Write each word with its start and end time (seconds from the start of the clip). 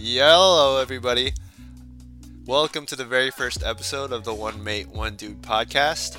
Hello, 0.00 0.80
everybody. 0.80 1.32
Welcome 2.46 2.86
to 2.86 2.94
the 2.94 3.04
very 3.04 3.32
first 3.32 3.64
episode 3.64 4.12
of 4.12 4.22
the 4.22 4.32
One 4.32 4.62
Mate, 4.62 4.88
One 4.88 5.16
Dude 5.16 5.42
podcast, 5.42 6.16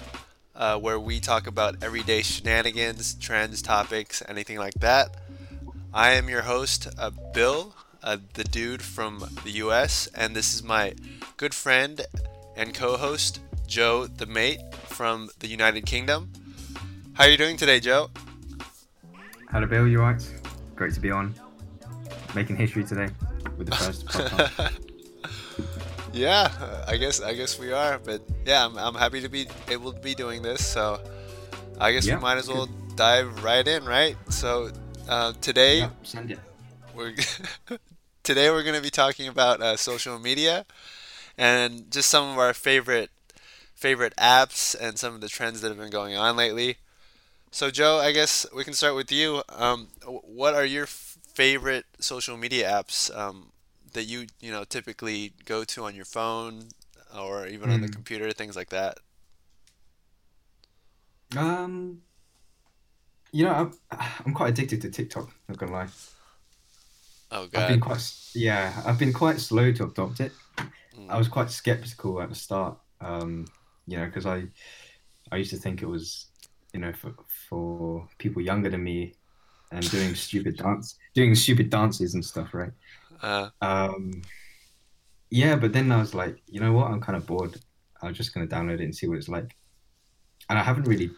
uh, 0.54 0.78
where 0.78 1.00
we 1.00 1.21
talk 1.21 1.48
about 1.48 1.81
everyday 1.81 2.21
shenanigans, 2.21 3.13
trends, 3.13 3.62
topics, 3.62 4.21
anything 4.28 4.57
like 4.57 4.73
that. 4.81 5.15
I 5.93 6.11
am 6.11 6.28
your 6.28 6.42
host, 6.42 6.89
uh, 6.97 7.11
Bill, 7.34 7.73
uh, 8.04 8.18
the 8.34 8.43
dude 8.43 8.82
from 8.82 9.23
the 9.46 9.52
US, 9.52 10.07
and 10.14 10.36
this 10.36 10.54
is 10.54 10.61
my 10.61 10.93
good 11.38 11.55
friend 11.55 12.02
and 12.57 12.73
co 12.73 12.98
host, 12.98 13.39
Joe, 13.66 14.07
the 14.07 14.25
mate 14.25 14.59
from 14.73 15.30
the 15.39 15.48
United 15.48 15.86
Kingdom. 15.86 16.34
How 17.14 17.23
are 17.23 17.30
you 17.30 17.38
doing 17.38 17.55
today, 17.55 17.80
Joe? 17.80 18.09
Hello, 19.50 19.66
Bill. 19.66 19.88
You 19.88 20.02
right? 20.02 20.21
Great 20.75 20.93
to 20.96 21.00
be 21.00 21.11
on. 21.11 21.34
Making 22.36 22.57
history 22.57 22.83
today 22.83 23.07
with 23.59 23.68
the 23.68 23.73
first 23.73 24.07
podcast. 24.07 24.51
yeah, 26.13 26.49
I 26.87 26.97
guess 26.97 27.21
I 27.21 27.33
guess 27.33 27.59
we 27.59 27.73
are, 27.73 27.99
but 27.99 28.21
yeah, 28.45 28.65
I'm, 28.65 28.77
I'm 28.77 28.95
happy 28.95 29.21
to 29.21 29.29
be 29.29 29.47
able 29.69 29.93
to 29.93 29.99
be 29.99 30.15
doing 30.15 30.43
this. 30.43 30.65
So 30.65 31.01
I 31.79 31.91
guess 31.91 32.08
Yeah, 32.08 32.16
we 32.16 32.17
might 32.17 32.38
as 32.38 32.49
well 32.49 32.67
good. 32.67 32.95
dive 32.95 33.44
right 33.44 33.67
in, 33.67 33.85
right? 33.85 34.17
So 34.30 34.72
uh, 35.08 35.33
today 35.41 35.89
it. 36.13 36.39
we're 36.94 37.13
today 38.23 38.49
we're 38.52 38.63
going 38.63 38.75
to 38.75 38.81
be 38.81 38.91
talking 38.91 39.27
about 39.27 39.61
uh, 39.61 39.77
social 39.77 40.19
media 40.19 40.66
and 41.38 41.91
just 41.91 42.09
some 42.09 42.30
of 42.31 42.38
our 42.39 42.53
favorite 42.53 43.11
favorite 43.75 44.13
apps 44.17 44.75
and 44.80 44.99
some 44.99 45.16
of 45.16 45.21
the 45.21 45.30
trends 45.30 45.61
that 45.61 45.69
have 45.69 45.77
been 45.77 45.91
going 45.91 46.16
on 46.16 46.35
lately. 46.38 46.77
So 47.52 47.71
Joe, 47.71 47.97
I 47.99 48.11
guess 48.11 48.45
we 48.55 48.63
can 48.63 48.73
start 48.73 48.95
with 48.95 49.11
you. 49.11 49.44
Um, 49.49 49.89
what 50.05 50.55
are 50.55 50.66
your 50.66 50.85
favorite 51.39 51.86
social 52.00 52.38
media 52.38 52.66
apps 52.70 53.00
um, 53.17 53.52
that 53.94 54.03
you 54.05 54.27
you 54.41 54.52
know 54.52 54.63
typically 54.63 55.33
go 55.45 55.63
to 55.63 55.86
on 55.86 55.95
your 55.95 56.05
phone 56.05 56.55
or 57.17 57.47
even 57.47 57.69
on 57.69 57.81
the 57.81 57.88
Hmm. 57.88 57.91
computer, 57.97 58.31
things 58.33 58.55
like 58.55 58.69
that? 58.69 59.00
Um, 61.36 62.03
you 63.31 63.45
know, 63.45 63.52
I'm, 63.91 64.00
I'm 64.25 64.33
quite 64.33 64.50
addicted 64.50 64.81
to 64.81 64.89
TikTok. 64.89 65.30
Not 65.47 65.58
gonna 65.58 65.72
lie. 65.72 65.89
Oh 67.31 67.47
I've 67.56 67.66
been 67.66 67.80
quite, 67.80 68.02
yeah, 68.33 68.81
I've 68.85 69.00
been 69.00 69.13
quite 69.13 69.39
slow 69.39 69.72
to 69.73 69.85
adopt 69.85 70.19
it. 70.19 70.33
Mm. 70.95 71.09
I 71.09 71.17
was 71.17 71.28
quite 71.28 71.52
skeptical 71.52 72.22
at 72.22 72.30
the 72.30 72.35
start. 72.35 72.80
Um, 73.02 73.52
you 73.88 73.97
know, 73.97 74.06
because 74.06 74.25
I, 74.25 74.45
I 75.31 75.38
used 75.38 75.52
to 75.52 75.58
think 75.58 75.81
it 75.81 75.88
was, 75.88 76.28
you 76.73 76.80
know, 76.81 76.94
for 76.94 77.13
for 77.50 78.09
people 78.19 78.41
younger 78.41 78.69
than 78.69 78.83
me, 78.83 79.16
and 79.72 79.89
doing 79.92 80.16
stupid 80.16 80.58
dance, 80.58 80.98
doing 81.14 81.36
stupid 81.36 81.70
dances 81.70 82.14
and 82.16 82.25
stuff, 82.25 82.53
right? 82.53 82.72
Uh, 83.22 83.50
Um, 83.62 84.23
yeah, 85.30 85.56
but 85.56 85.73
then 85.73 85.92
I 85.92 85.98
was 86.00 86.14
like, 86.14 86.42
you 86.48 86.59
know 86.59 86.73
what? 86.73 86.88
I'm 86.92 87.02
kind 87.02 87.17
of 87.17 87.25
bored. 87.25 87.58
I'm 88.02 88.14
just 88.14 88.34
gonna 88.34 88.47
download 88.47 88.75
it 88.75 88.81
and 88.81 88.95
see 88.95 89.08
what 89.08 89.17
it's 89.17 89.30
like. 89.30 89.56
And 90.50 90.59
I 90.59 90.64
haven't 90.64 90.86
really, 90.88 91.17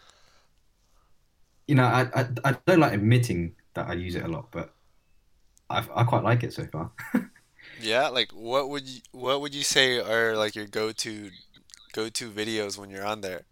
you 1.68 1.76
know, 1.76 1.84
I 1.86 2.02
I, 2.16 2.28
I 2.46 2.52
don't 2.66 2.80
like 2.80 2.94
admitting 2.94 3.56
that 3.74 3.88
I 3.88 3.94
use 3.94 4.16
it 4.16 4.24
a 4.24 4.28
lot, 4.28 4.52
but 4.52 4.74
I 5.70 5.86
I 5.96 6.04
quite 6.04 6.24
like 6.24 6.44
it 6.44 6.54
so 6.54 6.66
far. 6.68 6.92
yeah, 7.80 8.08
like 8.10 8.32
what 8.32 8.70
would 8.70 8.88
you 8.88 9.02
what 9.12 9.42
would 9.42 9.54
you 9.54 9.64
say 9.64 10.00
are 10.00 10.36
like 10.38 10.56
your 10.56 10.68
go-to 10.68 11.32
go-to 11.94 12.30
videos 12.32 12.78
when 12.78 12.90
you're 12.90 13.06
on 13.06 13.22
there? 13.22 13.44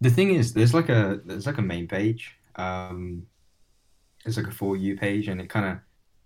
The 0.00 0.10
thing 0.10 0.34
is, 0.34 0.52
there's 0.54 0.74
like 0.74 0.88
a 0.88 1.20
there's 1.24 1.46
like 1.46 1.58
a 1.58 1.62
main 1.62 1.88
page. 1.88 2.36
Um, 2.56 3.26
it's 4.24 4.36
like 4.36 4.46
a 4.46 4.50
for 4.52 4.76
you 4.76 4.96
page, 4.96 5.28
and 5.28 5.40
it 5.40 5.48
kind 5.48 5.66
of 5.66 5.78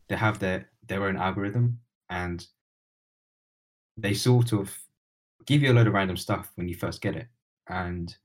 they 0.09 0.17
have 0.17 0.39
their 0.39 0.71
their 0.87 1.07
own 1.07 1.17
algorithm, 1.17 1.81
and 2.11 2.47
they 3.97 4.15
sort 4.15 4.53
of 4.53 4.77
give 5.47 5.63
you 5.63 5.73
a 5.73 5.75
load 5.75 5.87
of 5.87 5.95
random 5.95 6.17
stuff 6.17 6.53
when 6.57 6.69
you 6.69 6.75
first 6.75 7.01
get 7.01 7.17
it, 7.17 7.29
and 7.69 8.17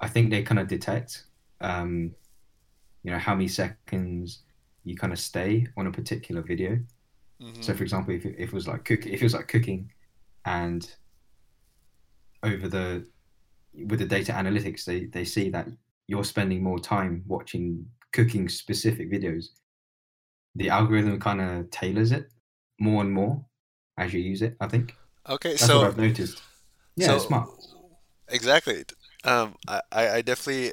I 0.00 0.08
think 0.08 0.30
they 0.30 0.42
kind 0.42 0.60
of 0.60 0.68
detect, 0.68 1.24
um, 1.60 2.14
you 3.04 3.12
know, 3.12 3.18
how 3.18 3.34
many 3.34 3.48
seconds 3.48 4.42
you 4.84 4.96
kind 4.96 5.12
of 5.12 5.18
stay 5.18 5.66
on 5.76 5.86
a 5.86 5.92
particular 5.92 6.42
video. 6.42 6.78
hmm 7.40 7.52
So, 7.60 7.74
for 7.74 7.82
example, 7.84 8.14
if 8.14 8.26
it, 8.26 8.36
if 8.38 8.50
it 8.50 8.54
was 8.54 8.68
like 8.68 8.84
cook, 8.84 9.06
if 9.06 9.22
it 9.22 9.24
was 9.24 9.34
like 9.34 9.48
cooking, 9.48 9.92
and 10.46 10.88
over 12.42 12.68
the 12.68 13.06
with 13.74 13.98
the 14.00 14.06
data 14.06 14.32
analytics, 14.32 14.84
they 14.84 15.06
they 15.06 15.24
see 15.24 15.50
that 15.50 15.68
you're 16.08 16.24
spending 16.24 16.62
more 16.62 16.78
time 16.78 17.22
watching 17.26 17.86
cooking 18.12 18.48
specific 18.48 19.10
videos. 19.12 19.46
The 20.56 20.70
algorithm 20.70 21.20
kind 21.20 21.40
of 21.40 21.70
tailors 21.70 22.10
it 22.12 22.32
more 22.80 23.00
and 23.02 23.12
more 23.12 23.44
as 23.96 24.12
you 24.12 24.20
use 24.20 24.42
it. 24.42 24.56
I 24.60 24.66
think 24.68 24.96
Okay, 25.28 25.56
that's 25.58 25.74
so 25.74 25.82
I've 25.82 25.98
noticed. 25.98 26.42
Yeah, 26.96 27.16
so 27.16 27.18
smart. 27.18 27.50
exactly. 28.28 28.84
Um, 29.24 29.56
I, 29.66 29.80
I 29.92 30.08
I 30.16 30.22
definitely 30.22 30.72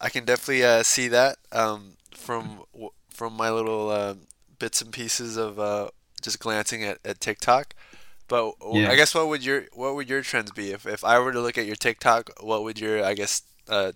I 0.00 0.10
can 0.10 0.24
definitely 0.24 0.64
uh, 0.64 0.82
see 0.82 1.08
that 1.08 1.38
um, 1.52 1.96
from 2.12 2.64
from 3.10 3.34
my 3.34 3.50
little 3.50 3.90
uh, 3.90 4.14
bits 4.58 4.82
and 4.82 4.92
pieces 4.92 5.36
of 5.36 5.58
uh, 5.60 5.90
just 6.22 6.40
glancing 6.40 6.84
at, 6.84 6.98
at 7.04 7.20
TikTok. 7.20 7.74
But 8.28 8.58
w- 8.60 8.84
I 8.86 8.94
Yeah. 8.94 8.96
guess 8.96 9.14
what 9.14 9.28
would 9.28 9.44
your 9.44 9.64
what 9.74 9.94
would 9.96 10.08
your 10.08 10.22
trends 10.22 10.52
be 10.52 10.72
if, 10.72 10.86
if 10.86 11.04
I 11.04 11.18
were 11.20 11.32
to 11.32 11.40
look 11.40 11.58
at 11.58 11.66
your 11.66 11.76
TikTok? 11.76 12.30
What 12.40 12.62
would 12.64 12.80
your 12.80 13.04
I 13.04 13.14
guess 13.14 13.42
uh, 13.68 13.92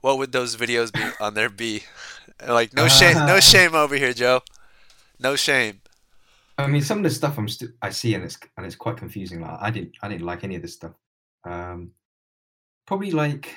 what 0.00 0.18
would 0.18 0.32
those 0.32 0.56
videos 0.56 0.92
be 0.92 1.12
on 1.20 1.34
there 1.34 1.50
be? 1.50 1.84
Like 2.46 2.72
no 2.72 2.86
shame 2.86 3.24
no 3.24 3.40
Uh, 3.40 3.40
shame 3.40 3.74
over 3.74 3.96
here, 3.96 4.12
Joe. 4.12 4.42
No 5.18 5.36
shame. 5.36 5.80
I 6.56 6.66
mean, 6.66 6.82
some 6.82 6.98
of 6.98 7.04
the 7.04 7.10
stuff 7.10 7.38
I'm 7.38 7.48
still 7.48 7.68
I 7.82 7.90
see 7.90 8.14
and 8.14 8.24
it's 8.24 8.38
and 8.56 8.66
it's 8.66 8.74
quite 8.76 8.96
confusing. 8.96 9.40
Like 9.40 9.58
I 9.60 9.70
didn't 9.70 9.92
I 10.02 10.08
didn't 10.08 10.26
like 10.26 10.44
any 10.44 10.56
of 10.56 10.62
this 10.62 10.74
stuff. 10.74 10.94
Um, 11.44 11.92
probably 12.86 13.12
like 13.12 13.56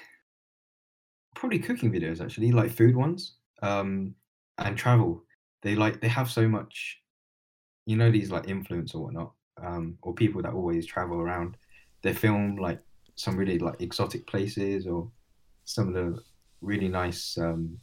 probably 1.35 1.59
cooking 1.59 1.91
videos 1.91 2.22
actually, 2.24 2.52
like 2.52 2.72
food 2.72 2.96
ones. 2.96 3.35
Um, 3.62 4.16
and 4.58 4.78
travel. 4.78 5.23
They 5.63 5.75
like 5.75 6.02
they 6.02 6.08
have 6.08 6.29
so 6.29 6.47
much, 6.47 7.00
you 7.85 7.97
know, 7.97 8.12
these 8.12 8.31
like 8.31 8.50
influence 8.50 8.96
or 8.96 9.03
whatnot, 9.06 9.34
um, 9.63 9.97
or 10.03 10.13
people 10.13 10.41
that 10.44 10.53
always 10.53 10.85
travel 10.85 11.19
around. 11.19 11.58
They 12.03 12.13
film 12.13 12.58
like 12.58 12.81
some 13.16 13.38
really 13.38 13.59
like 13.59 13.81
exotic 13.81 14.28
places 14.28 14.88
or 14.88 15.12
some 15.66 15.90
of 15.90 15.94
the 15.96 16.23
really 16.62 16.88
nice 16.88 17.38
um, 17.38 17.80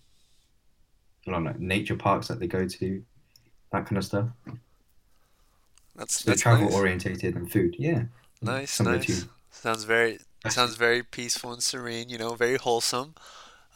you 1.25 1.33
know, 1.33 1.39
like 1.39 1.59
nature 1.59 1.97
parks 1.97 2.29
that 2.29 2.41
they 2.41 2.47
go 2.47 2.67
to, 2.67 3.03
that 3.73 3.87
kind 3.87 3.99
of 3.99 4.05
stuff. 4.05 4.29
That's 5.95 6.23
So 6.23 6.35
that's 6.35 6.43
travel 6.43 6.69
nice. 6.69 6.73
orientated 6.73 7.35
and 7.37 7.51
food. 7.51 7.77
Yeah. 7.79 8.05
Nice, 8.43 8.81
Similar 8.81 8.83
nice. 8.83 9.27
Sounds 9.51 9.85
very 9.85 10.19
sounds 10.47 10.75
very 10.77 11.03
peaceful 11.03 11.53
and 11.53 11.63
serene, 11.63 12.09
you 12.09 12.19
know, 12.19 12.35
very 12.35 12.57
wholesome. 12.57 13.15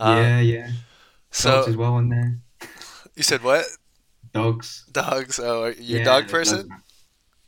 Uh, 0.01 0.27
yeah, 0.27 0.41
yeah. 0.41 0.73
Dogs 1.41 1.69
so 1.69 1.69
as 1.69 1.77
well 1.77 1.95
on 1.95 2.09
there. 2.11 2.41
you 3.17 3.23
said 3.23 3.43
what? 3.43 3.65
Dogs. 4.35 4.85
Dogs. 4.91 5.41
Oh, 5.41 5.65
are 5.65 5.73
you 5.73 5.97
a 5.97 6.01
Yeah, 6.01 6.01
dog 6.01 6.29
person? 6.29 6.71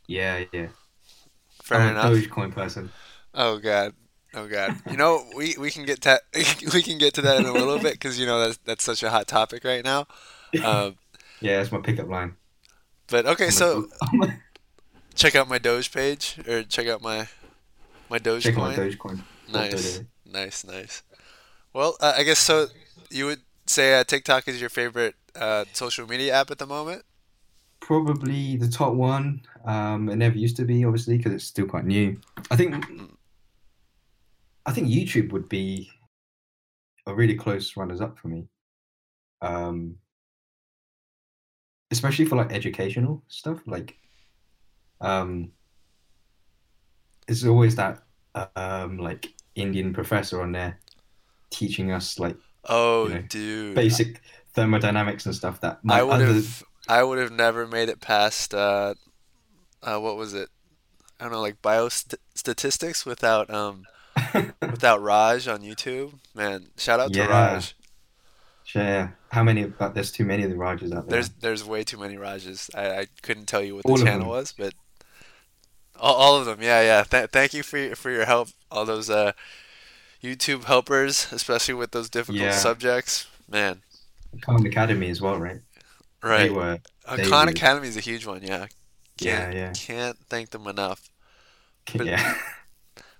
Yeah, 0.07 0.45
yeah. 0.53 0.69
Fair 1.63 1.81
I'm 1.81 1.91
enough. 1.91 2.29
Dogecoin 2.29 2.51
person. 2.53 2.91
Oh 3.33 3.59
God. 3.59 3.93
Oh 4.35 4.47
God. 4.47 4.81
You 4.89 4.97
know, 4.97 5.25
we, 5.35 5.55
we 5.57 5.71
can 5.71 5.85
get 5.85 6.01
to 6.01 6.19
we 6.73 6.81
can 6.81 6.97
get 6.97 7.13
to 7.15 7.21
that 7.21 7.39
in 7.39 7.45
a 7.45 7.53
little 7.53 7.79
bit 7.79 7.93
because 7.93 8.19
you 8.19 8.25
know 8.25 8.39
that's 8.39 8.57
that's 8.65 8.83
such 8.83 9.01
a 9.03 9.09
hot 9.09 9.27
topic 9.27 9.63
right 9.63 9.83
now. 9.83 10.07
Um, 10.63 10.95
Yeah, 11.41 11.57
that's 11.57 11.71
my 11.71 11.79
pickup 11.79 12.07
line. 12.07 12.35
but 13.07 13.25
okay, 13.25 13.49
so 13.49 13.87
check 15.15 15.35
out 15.35 15.49
my 15.49 15.57
Doge 15.57 15.91
page 15.91 16.39
or 16.47 16.63
check 16.63 16.87
out 16.87 17.01
my 17.01 17.27
my 18.09 18.17
Doge 18.19 18.43
Check 18.43 18.55
out 18.57 18.61
my 18.61 18.75
Dogecoin. 18.75 19.21
Dogecoin. 19.49 19.51
Nice, 19.51 20.01
nice, 20.25 20.65
nice. 20.65 21.03
Well, 21.73 21.97
uh, 21.99 22.13
I 22.17 22.23
guess 22.23 22.39
so. 22.39 22.67
You 23.09 23.25
would 23.25 23.41
say 23.67 23.99
uh, 23.99 24.03
TikTok 24.05 24.47
is 24.47 24.59
your 24.61 24.69
favorite 24.69 25.15
uh, 25.35 25.65
social 25.73 26.07
media 26.07 26.33
app 26.33 26.51
at 26.51 26.57
the 26.57 26.65
moment? 26.65 27.03
Probably 27.81 28.55
the 28.55 28.69
top 28.69 28.93
one. 28.93 29.41
Um, 29.65 30.09
it 30.09 30.15
never 30.15 30.37
used 30.37 30.55
to 30.57 30.65
be, 30.65 30.85
obviously, 30.85 31.17
because 31.17 31.33
it's 31.33 31.43
still 31.43 31.67
quite 31.67 31.85
new. 31.85 32.19
I 32.49 32.55
think. 32.55 32.83
I 34.65 34.71
think 34.71 34.87
YouTube 34.87 35.31
would 35.31 35.47
be 35.49 35.89
a 37.07 37.13
really 37.13 37.35
close 37.35 37.77
runners-up 37.77 38.17
for 38.17 38.27
me. 38.27 38.47
Um, 39.41 39.97
especially 41.91 42.25
for 42.25 42.35
like 42.35 42.51
educational 42.51 43.23
stuff. 43.27 43.61
Like, 43.67 43.95
um, 45.01 45.51
it's 47.27 47.45
always 47.45 47.75
that 47.75 48.03
um 48.55 48.97
like 48.97 49.33
Indian 49.55 49.93
professor 49.93 50.41
on 50.41 50.51
there 50.51 50.79
teaching 51.49 51.91
us 51.91 52.19
like 52.19 52.37
Oh, 52.67 53.07
you 53.07 53.13
know 53.13 53.23
dude. 53.29 53.75
basic 53.75 54.21
thermodynamics 54.53 55.25
and 55.25 55.35
stuff 55.35 55.61
that 55.61 55.79
I 55.87 56.03
would 56.03 56.15
other 56.15 56.25
have 56.27 56.63
I 56.87 57.03
would 57.03 57.17
have 57.17 57.31
never 57.31 57.67
made 57.67 57.89
it 57.89 58.01
past 58.01 58.53
uh, 58.53 58.95
uh 59.83 59.99
what 59.99 60.17
was 60.17 60.33
it? 60.33 60.49
I 61.19 61.25
don't 61.25 61.33
know, 61.33 61.41
like 61.41 61.61
biostatistics 61.61 63.05
without 63.05 63.49
um 63.49 63.83
without 64.61 65.01
Raj 65.01 65.47
on 65.47 65.61
YouTube. 65.61 66.13
Man, 66.33 66.67
shout 66.77 66.99
out 66.99 67.13
to 67.13 67.27
Raj. 67.27 67.75
yeah 68.73 69.09
how 69.29 69.43
many? 69.43 69.65
But 69.65 69.93
there's 69.93 70.11
too 70.11 70.23
many 70.25 70.43
of 70.43 70.49
the 70.49 70.55
Rajas 70.55 70.91
out 70.93 71.07
there. 71.09 71.17
There's 71.17 71.29
there's 71.29 71.63
way 71.65 71.83
too 71.83 71.97
many 71.97 72.15
Rajas. 72.17 72.69
I, 72.73 72.99
I 72.99 73.07
couldn't 73.21 73.47
tell 73.47 73.61
you 73.61 73.75
what 73.75 73.85
All 73.85 73.97
the 73.97 74.03
channel 74.05 74.19
them. 74.21 74.27
was, 74.29 74.53
but 74.57 74.73
all, 75.99 76.15
all 76.15 76.37
of 76.37 76.45
them. 76.45 76.61
Yeah, 76.61 76.81
yeah. 76.81 77.03
Th- 77.03 77.29
thank 77.29 77.53
you 77.53 77.61
for 77.63 77.77
your, 77.77 77.95
for 77.95 78.11
your 78.11 78.25
help. 78.25 78.49
All 78.71 78.85
those 78.85 79.09
uh, 79.09 79.33
YouTube 80.23 80.63
helpers, 80.65 81.27
especially 81.31 81.73
with 81.73 81.91
those 81.91 82.09
difficult 82.09 82.41
Yeah. 82.43 82.51
subjects. 82.51 83.27
Man, 83.49 83.81
Khan 84.41 84.65
Academy 84.65 85.09
as 85.09 85.21
well, 85.21 85.37
right? 85.37 85.59
Right. 86.23 86.43
They 86.43 86.49
were. 86.49 86.79
Uh, 87.05 87.15
they 87.17 87.29
Khan 87.29 87.47
Academy 87.49 87.87
is 87.89 87.97
a 87.97 88.01
huge 88.01 88.25
one. 88.25 88.41
Yeah. 88.41 88.67
Yeah, 89.19 89.37
Can't, 89.45 89.55
yeah. 89.55 89.73
Can't 89.73 90.17
thank 90.29 90.49
them 90.49 90.67
enough. 90.67 91.09
But- 91.93 92.05
yeah. 92.07 92.35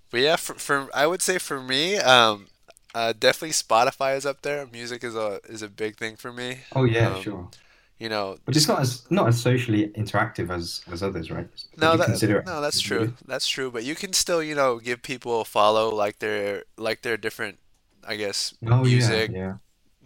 But 0.10 0.22
yeah, 0.22 0.36
for, 0.36 0.56
for 0.56 0.90
I 0.94 1.08
would 1.08 1.22
say 1.22 1.38
for 1.38 1.62
me, 1.62 1.98
um, 1.98 2.48
uh, 2.94 3.14
definitely 3.18 3.52
Spotify 3.52 4.16
is 4.16 4.26
up 4.26 4.42
there. 4.42 4.66
Music 4.68 5.04
is 5.04 5.16
a 5.16 5.40
is 5.46 5.62
a 5.62 5.70
big 5.70 5.98
thing 5.98 6.16
for 6.16 6.32
me. 6.32 6.60
Oh 6.72 6.84
yeah, 6.84 7.14
Um, 7.14 7.14
sure. 7.14 7.52
You 8.00 8.10
know, 8.10 8.38
But 8.46 8.56
it's 8.58 8.68
not 8.68 8.82
as 8.82 9.10
not 9.12 9.28
as 9.28 9.42
socially 9.42 9.90
interactive 9.90 10.50
as 10.52 10.84
as 10.92 11.02
others, 11.04 11.32
right? 11.32 11.50
Would 11.82 11.82
No, 11.82 11.98
that, 11.98 12.24
no, 12.46 12.62
that's 12.62 12.80
true. 12.80 13.08
weird? 13.08 13.18
That's 13.26 13.48
true. 13.48 13.70
But 13.72 13.84
you 13.84 13.96
can 13.96 14.14
still, 14.14 14.42
you 14.42 14.56
know, 14.56 14.80
give 14.80 15.02
people 15.02 15.42
a 15.42 15.46
follow, 15.46 15.90
like 15.94 16.20
their 16.20 16.64
like 16.78 17.02
their 17.02 17.18
different, 17.18 17.60
I 18.08 18.16
guess, 18.16 18.54
Oh 18.68 18.84
music, 18.84 19.32
yeah, 19.32 19.38
yeah. 19.38 19.58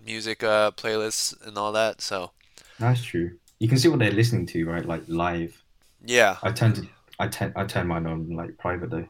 music 0.05 0.43
uh, 0.43 0.71
playlists 0.71 1.35
and 1.47 1.57
all 1.57 1.71
that. 1.73 2.01
So 2.01 2.31
That's 2.79 3.03
true. 3.03 3.37
You 3.59 3.67
can 3.67 3.77
see 3.77 3.89
what 3.89 3.99
they're 3.99 4.11
listening 4.11 4.45
to, 4.47 4.65
right? 4.65 4.85
Like 4.85 5.03
live. 5.07 5.63
yeah. 6.05 6.37
I 6.43 6.51
tend 6.53 6.75
to 6.77 6.89
I 7.19 7.27
tend 7.29 7.53
I 7.57 7.65
turn 7.65 7.87
mine 7.87 8.07
on 8.07 8.29
like 8.31 8.57
private 8.57 8.89
though. 8.91 9.09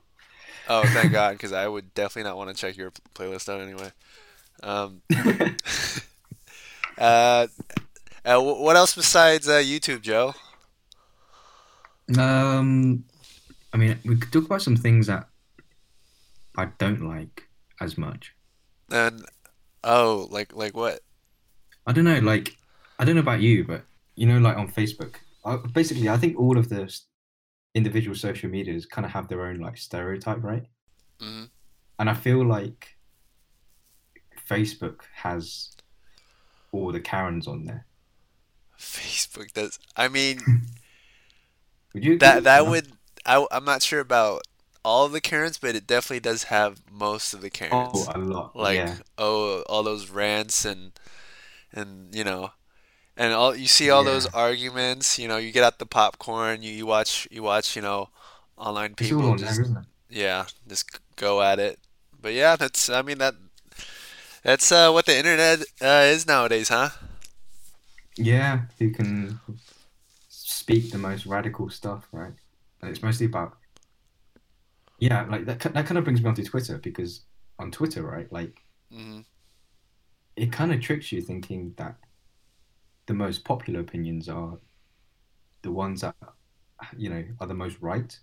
Oh, 0.71 0.83
thank 0.83 1.11
God, 1.11 1.31
because 1.31 1.51
I 1.51 1.67
would 1.67 1.95
definitely 1.95 2.29
not 2.29 2.37
want 2.37 2.51
to 2.51 2.55
check 2.55 2.77
your 2.77 2.91
playlist 3.15 3.49
out 3.49 3.59
anyway. 3.59 3.91
Um, 4.61 5.01
uh, 6.97 7.47
uh, 8.23 8.39
what 8.39 8.75
else 8.75 8.93
besides 8.93 9.47
uh, 9.47 9.53
YouTube, 9.53 10.01
Joe? 10.01 10.35
Um, 12.17 13.03
I 13.73 13.77
mean, 13.77 13.99
we 14.05 14.17
could 14.17 14.31
talk 14.31 14.45
about 14.45 14.61
some 14.61 14.75
things 14.75 15.07
that 15.07 15.27
I 16.55 16.65
don't 16.77 17.01
like 17.01 17.47
as 17.81 17.97
much. 17.97 18.35
And 18.91 19.25
oh, 19.83 20.27
like 20.29 20.55
like 20.55 20.75
what? 20.75 20.99
I 21.87 21.93
don't 21.93 22.03
know, 22.03 22.19
like 22.19 22.57
I 22.99 23.05
don't 23.05 23.15
know 23.15 23.21
about 23.21 23.41
you, 23.41 23.63
but 23.63 23.85
you 24.15 24.27
know, 24.27 24.37
like 24.37 24.57
on 24.57 24.67
Facebook, 24.67 25.15
basically, 25.73 26.09
I 26.09 26.17
think 26.17 26.39
all 26.39 26.57
of 26.57 26.69
the 26.69 26.93
individual 27.73 28.15
social 28.15 28.49
medias 28.49 28.85
kind 28.85 29.05
of 29.05 29.11
have 29.11 29.27
their 29.27 29.45
own 29.45 29.59
like 29.59 29.77
stereotype, 29.77 30.43
right? 30.43 30.67
hmm 31.19 31.45
And 31.99 32.09
I 32.09 32.13
feel 32.15 32.43
like 32.45 32.97
Facebook 34.47 35.01
has 35.13 35.75
all 36.71 36.91
the 36.91 36.99
Karens 37.01 37.47
on 37.47 37.65
there. 37.65 37.87
Facebook 38.79 39.53
does. 39.53 39.77
I 39.95 40.07
mean, 40.07 40.39
Would 41.93 42.03
you? 42.03 42.19
that 42.19 42.43
that 42.43 42.67
would. 42.67 42.93
I 43.25 43.45
I'm 43.51 43.65
not 43.65 43.81
sure 43.83 43.99
about 43.99 44.43
all 44.83 45.05
of 45.05 45.11
the 45.11 45.21
Karens, 45.21 45.57
but 45.57 45.75
it 45.75 45.85
definitely 45.87 46.21
does 46.21 46.43
have 46.43 46.81
most 46.89 47.33
of 47.33 47.41
the 47.41 47.49
Karens. 47.49 48.07
Oh, 48.07 48.11
a 48.13 48.17
lot. 48.17 48.55
like 48.55 48.75
yeah. 48.75 48.97
oh 49.17 49.61
all 49.63 49.83
those 49.83 50.09
rants 50.09 50.65
and 50.65 50.91
and 51.73 52.13
you 52.15 52.23
know 52.23 52.51
and 53.19 53.33
all 53.33 53.55
you 53.55 53.67
see 53.67 53.91
all 53.91 54.05
those 54.05 54.27
arguments 54.27 55.19
you 55.19 55.27
know 55.29 55.37
you 55.37 55.51
get 55.53 55.65
out 55.65 55.79
the 55.79 55.87
popcorn 55.87 56.63
you, 56.63 56.73
you 56.73 56.87
watch 56.87 57.27
you 57.31 57.43
watch 57.43 57.77
you 57.77 57.83
know 57.83 58.09
online 58.57 58.95
people 58.95 59.35
just 59.35 59.59
there, 59.59 59.61
isn't 59.61 59.77
it? 59.77 59.85
yeah 60.09 60.45
just 60.67 60.99
go 61.17 61.41
at 61.43 61.59
it 61.59 61.79
but 62.21 62.33
yeah 62.33 62.57
that's 62.57 62.89
I 62.89 63.03
mean 63.03 63.19
that 63.19 63.35
that's 64.43 64.71
uh 64.71 64.91
what 64.91 65.05
the 65.05 65.17
internet 65.17 65.61
uh, 65.81 66.03
is 66.07 66.27
nowadays 66.27 66.69
huh 66.69 66.89
Yeah, 68.17 68.65
you 68.77 68.91
can 68.91 69.39
speak 70.29 70.91
the 70.91 70.99
most 70.99 71.25
radical 71.25 71.69
stuff, 71.69 72.07
right? 72.13 72.33
And 72.81 72.91
it's 72.91 73.03
mostly 73.03 73.27
about, 73.27 73.57
yeah, 74.99 75.25
like 75.29 75.45
that. 75.45 75.59
That 75.61 75.85
kind 75.85 75.97
of 75.97 76.03
brings 76.03 76.21
me 76.21 76.29
onto 76.29 76.43
Twitter 76.43 76.77
because 76.77 77.25
on 77.57 77.71
Twitter, 77.71 78.03
right, 78.03 78.31
like 78.31 78.61
hmm 78.91 79.19
it 80.35 80.51
kind 80.51 80.73
of 80.73 80.81
tricks 80.81 81.11
you 81.11 81.21
thinking 81.21 81.73
that 81.77 81.97
the 83.09 83.15
most 83.15 83.43
popular 83.45 83.81
opinions 83.81 84.29
are 84.29 84.59
the 85.61 85.71
ones 85.71 86.01
that 86.01 86.15
you 86.97 87.09
know 87.09 87.25
are 87.39 87.47
the 87.47 87.53
most 87.53 87.81
right. 87.81 88.19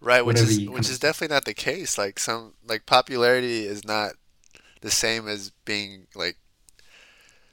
right 0.00 0.24
which 0.24 0.42
Whatever 0.42 0.42
is 0.42 0.60
which 0.66 0.88
is 0.90 0.98
definitely 0.98 1.34
not 1.34 1.44
the 1.44 1.54
case 1.54 1.96
like 1.98 2.18
some 2.18 2.54
like 2.66 2.86
popularity 2.86 3.64
is 3.66 3.84
not 3.84 4.12
the 4.82 4.90
same 4.90 5.28
as 5.28 5.52
being 5.64 6.06
like 6.14 6.38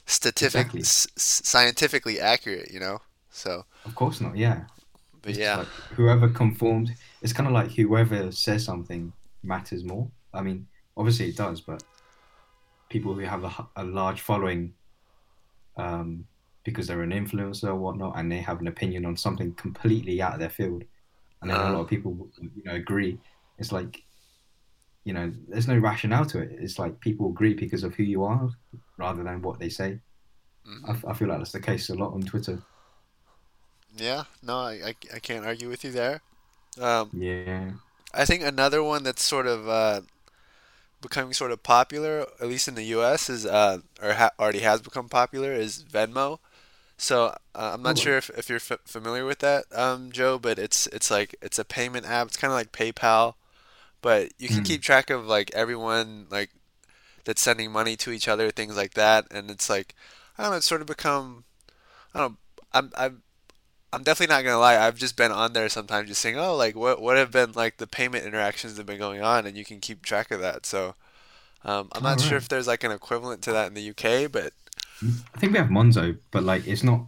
statistic 0.06 0.72
Exactly. 0.72 0.82
s- 0.82 1.06
s- 1.16 1.42
scientifically 1.44 2.20
accurate 2.20 2.70
you 2.70 2.80
know 2.80 3.00
so 3.30 3.64
Of 3.84 3.94
course 3.94 4.20
not. 4.20 4.36
Yeah, 4.36 4.66
but 5.22 5.36
It's 5.36 5.38
yeah 5.38 5.56
like 5.56 5.68
whoever 5.94 6.28
conformed. 6.28 6.96
It's 7.20 7.32
kind 7.32 7.46
of 7.46 7.52
like 7.54 7.72
whoever 7.72 8.32
says 8.32 8.64
something 8.64 9.12
matters 9.42 9.84
more. 9.84 10.10
I 10.32 10.42
mean, 10.42 10.68
obviously 10.96 11.28
it 11.30 11.36
does, 11.36 11.60
but 11.60 11.84
people 12.88 13.14
who 13.14 13.20
have 13.22 13.44
a, 13.44 13.68
a 13.76 13.84
large 13.84 14.20
following, 14.20 14.74
um, 15.76 16.26
because 16.64 16.86
they're 16.86 17.02
an 17.02 17.10
influencer 17.10 17.68
or 17.68 17.76
whatnot, 17.76 18.18
and 18.18 18.30
they 18.30 18.40
have 18.40 18.60
an 18.60 18.68
opinion 18.68 19.04
on 19.06 19.16
something 19.16 19.54
completely 19.54 20.22
out 20.22 20.34
of 20.34 20.40
their 20.40 20.50
field, 20.50 20.84
and 21.42 21.50
then 21.50 21.62
a 21.62 21.68
Uh. 21.68 21.70
lot 21.70 21.82
of 21.82 21.88
people, 21.88 22.30
you 22.40 22.64
know, 22.64 22.74
agree. 22.76 23.20
It's 23.58 23.72
like, 23.72 24.02
you 25.04 25.12
know, 25.12 25.32
there's 25.48 25.68
no 25.68 25.78
rationale 25.78 26.24
to 26.26 26.40
it. 26.40 26.50
It's 26.60 26.78
like 26.78 27.00
people 27.00 27.30
agree 27.30 27.54
because 27.54 27.82
of 27.84 27.94
who 27.94 28.04
you 28.04 28.24
are, 28.24 28.48
rather 28.98 29.24
than 29.24 29.42
what 29.42 29.58
they 29.58 29.68
say. 29.68 30.00
Mhm. 30.64 30.88
I, 30.88 30.92
f- 30.92 31.04
I 31.06 31.14
feel 31.14 31.28
like 31.28 31.38
that's 31.38 31.52
the 31.52 31.60
case 31.60 31.90
a 31.90 31.94
lot 31.94 32.14
on 32.14 32.22
Twitter. 32.22 32.62
Yeah, 33.96 34.24
no, 34.42 34.58
I, 34.58 34.72
I, 34.72 34.94
I 35.14 35.18
can't 35.18 35.44
argue 35.44 35.68
with 35.68 35.84
you 35.84 35.92
there. 35.92 36.22
Um, 36.80 37.12
Yeah. 37.12 37.72
I 38.14 38.24
think 38.24 38.42
another 38.42 38.82
one 38.82 39.02
that's 39.04 39.22
sort 39.22 39.46
of 39.46 39.68
uh, 39.68 40.00
becoming 41.02 41.34
sort 41.34 41.52
of 41.52 41.62
popular, 41.64 42.26
at 42.40 42.48
least 42.48 42.68
in 42.68 42.76
the 42.76 42.84
U.S., 42.84 43.30
is 43.30 43.46
uh, 43.46 43.80
or 44.02 44.14
ha 44.14 44.30
already 44.40 44.60
has 44.60 44.82
become 44.82 45.10
popular, 45.10 45.52
is 45.54 45.84
Venmo. 45.84 46.40
So 46.98 47.26
uh, 47.54 47.72
I'm 47.74 47.82
not 47.82 47.98
Oh. 47.98 47.98
sure 47.98 48.16
if, 48.18 48.30
if 48.30 48.48
you're 48.50 48.58
f 48.58 48.72
familiar 48.86 49.26
with 49.26 49.40
that, 49.40 49.66
um, 49.74 50.12
Joe, 50.12 50.38
but 50.38 50.58
it's 50.58 50.86
it's 50.88 51.10
like 51.10 51.36
it's 51.42 51.58
a 51.58 51.64
payment 51.64 52.06
app. 52.06 52.28
It's 52.28 52.38
kind 52.38 52.52
of 52.52 52.56
like 52.56 52.72
PayPal, 52.72 53.34
but 54.02 54.32
you 54.38 54.48
can 54.50 54.62
Mm. 54.62 54.64
keep 54.64 54.82
track 54.82 55.10
of 55.10 55.26
like 55.26 55.50
everyone 55.54 56.26
like 56.30 56.50
that's 57.24 57.42
sending 57.42 57.72
money 57.72 57.96
to 57.96 58.10
each 58.12 58.28
other, 58.28 58.50
things 58.50 58.76
like 58.76 58.94
that, 58.94 59.26
and 59.30 59.50
it's 59.50 59.70
like 59.70 59.94
I 60.38 60.42
don't 60.44 60.52
know, 60.52 60.56
it's 60.58 60.66
sort 60.66 60.80
of 60.80 60.86
become 60.86 61.44
I 62.14 62.20
don't 62.20 62.32
know, 62.32 62.38
I'm 62.72 62.92
I'm 62.96 63.22
I'm 63.92 64.02
definitely 64.02 64.34
not 64.34 64.44
gonna 64.44 64.58
lie. 64.58 64.78
I've 64.78 64.96
just 64.98 65.16
been 65.16 65.32
on 65.32 65.52
there 65.52 65.68
sometimes, 65.68 66.08
just 66.08 66.20
saying, 66.20 66.38
"Oh, 66.38 66.56
like 66.56 66.74
what 66.76 67.00
what 67.00 67.16
have 67.18 67.30
been 67.30 67.52
like 67.52 67.76
the 67.78 67.86
payment 67.86 68.24
interactions 68.24 68.74
that 68.74 68.80
have 68.80 68.86
been 68.86 68.98
going 68.98 69.22
on," 69.22 69.46
and 69.46 69.56
you 69.56 69.64
can 69.64 69.80
keep 69.80 70.02
track 70.02 70.30
of 70.30 70.40
that. 70.40 70.64
So, 70.66 70.94
um, 71.64 71.90
I'm 71.92 72.02
not 72.04 72.20
sure 72.20 72.38
if 72.38 72.48
there's 72.48 72.66
like 72.68 72.84
an 72.84 72.92
equivalent 72.92 73.42
to 73.44 73.52
that 73.52 73.68
in 73.68 73.74
the 73.74 73.82
UK, 73.82 74.26
but 74.28 74.54
I 75.34 75.38
think 75.38 75.52
we 75.52 75.58
have 75.58 75.68
Monzo, 75.68 76.18
but 76.30 76.44
like 76.44 76.66
it's 76.66 76.82
not. 76.82 77.06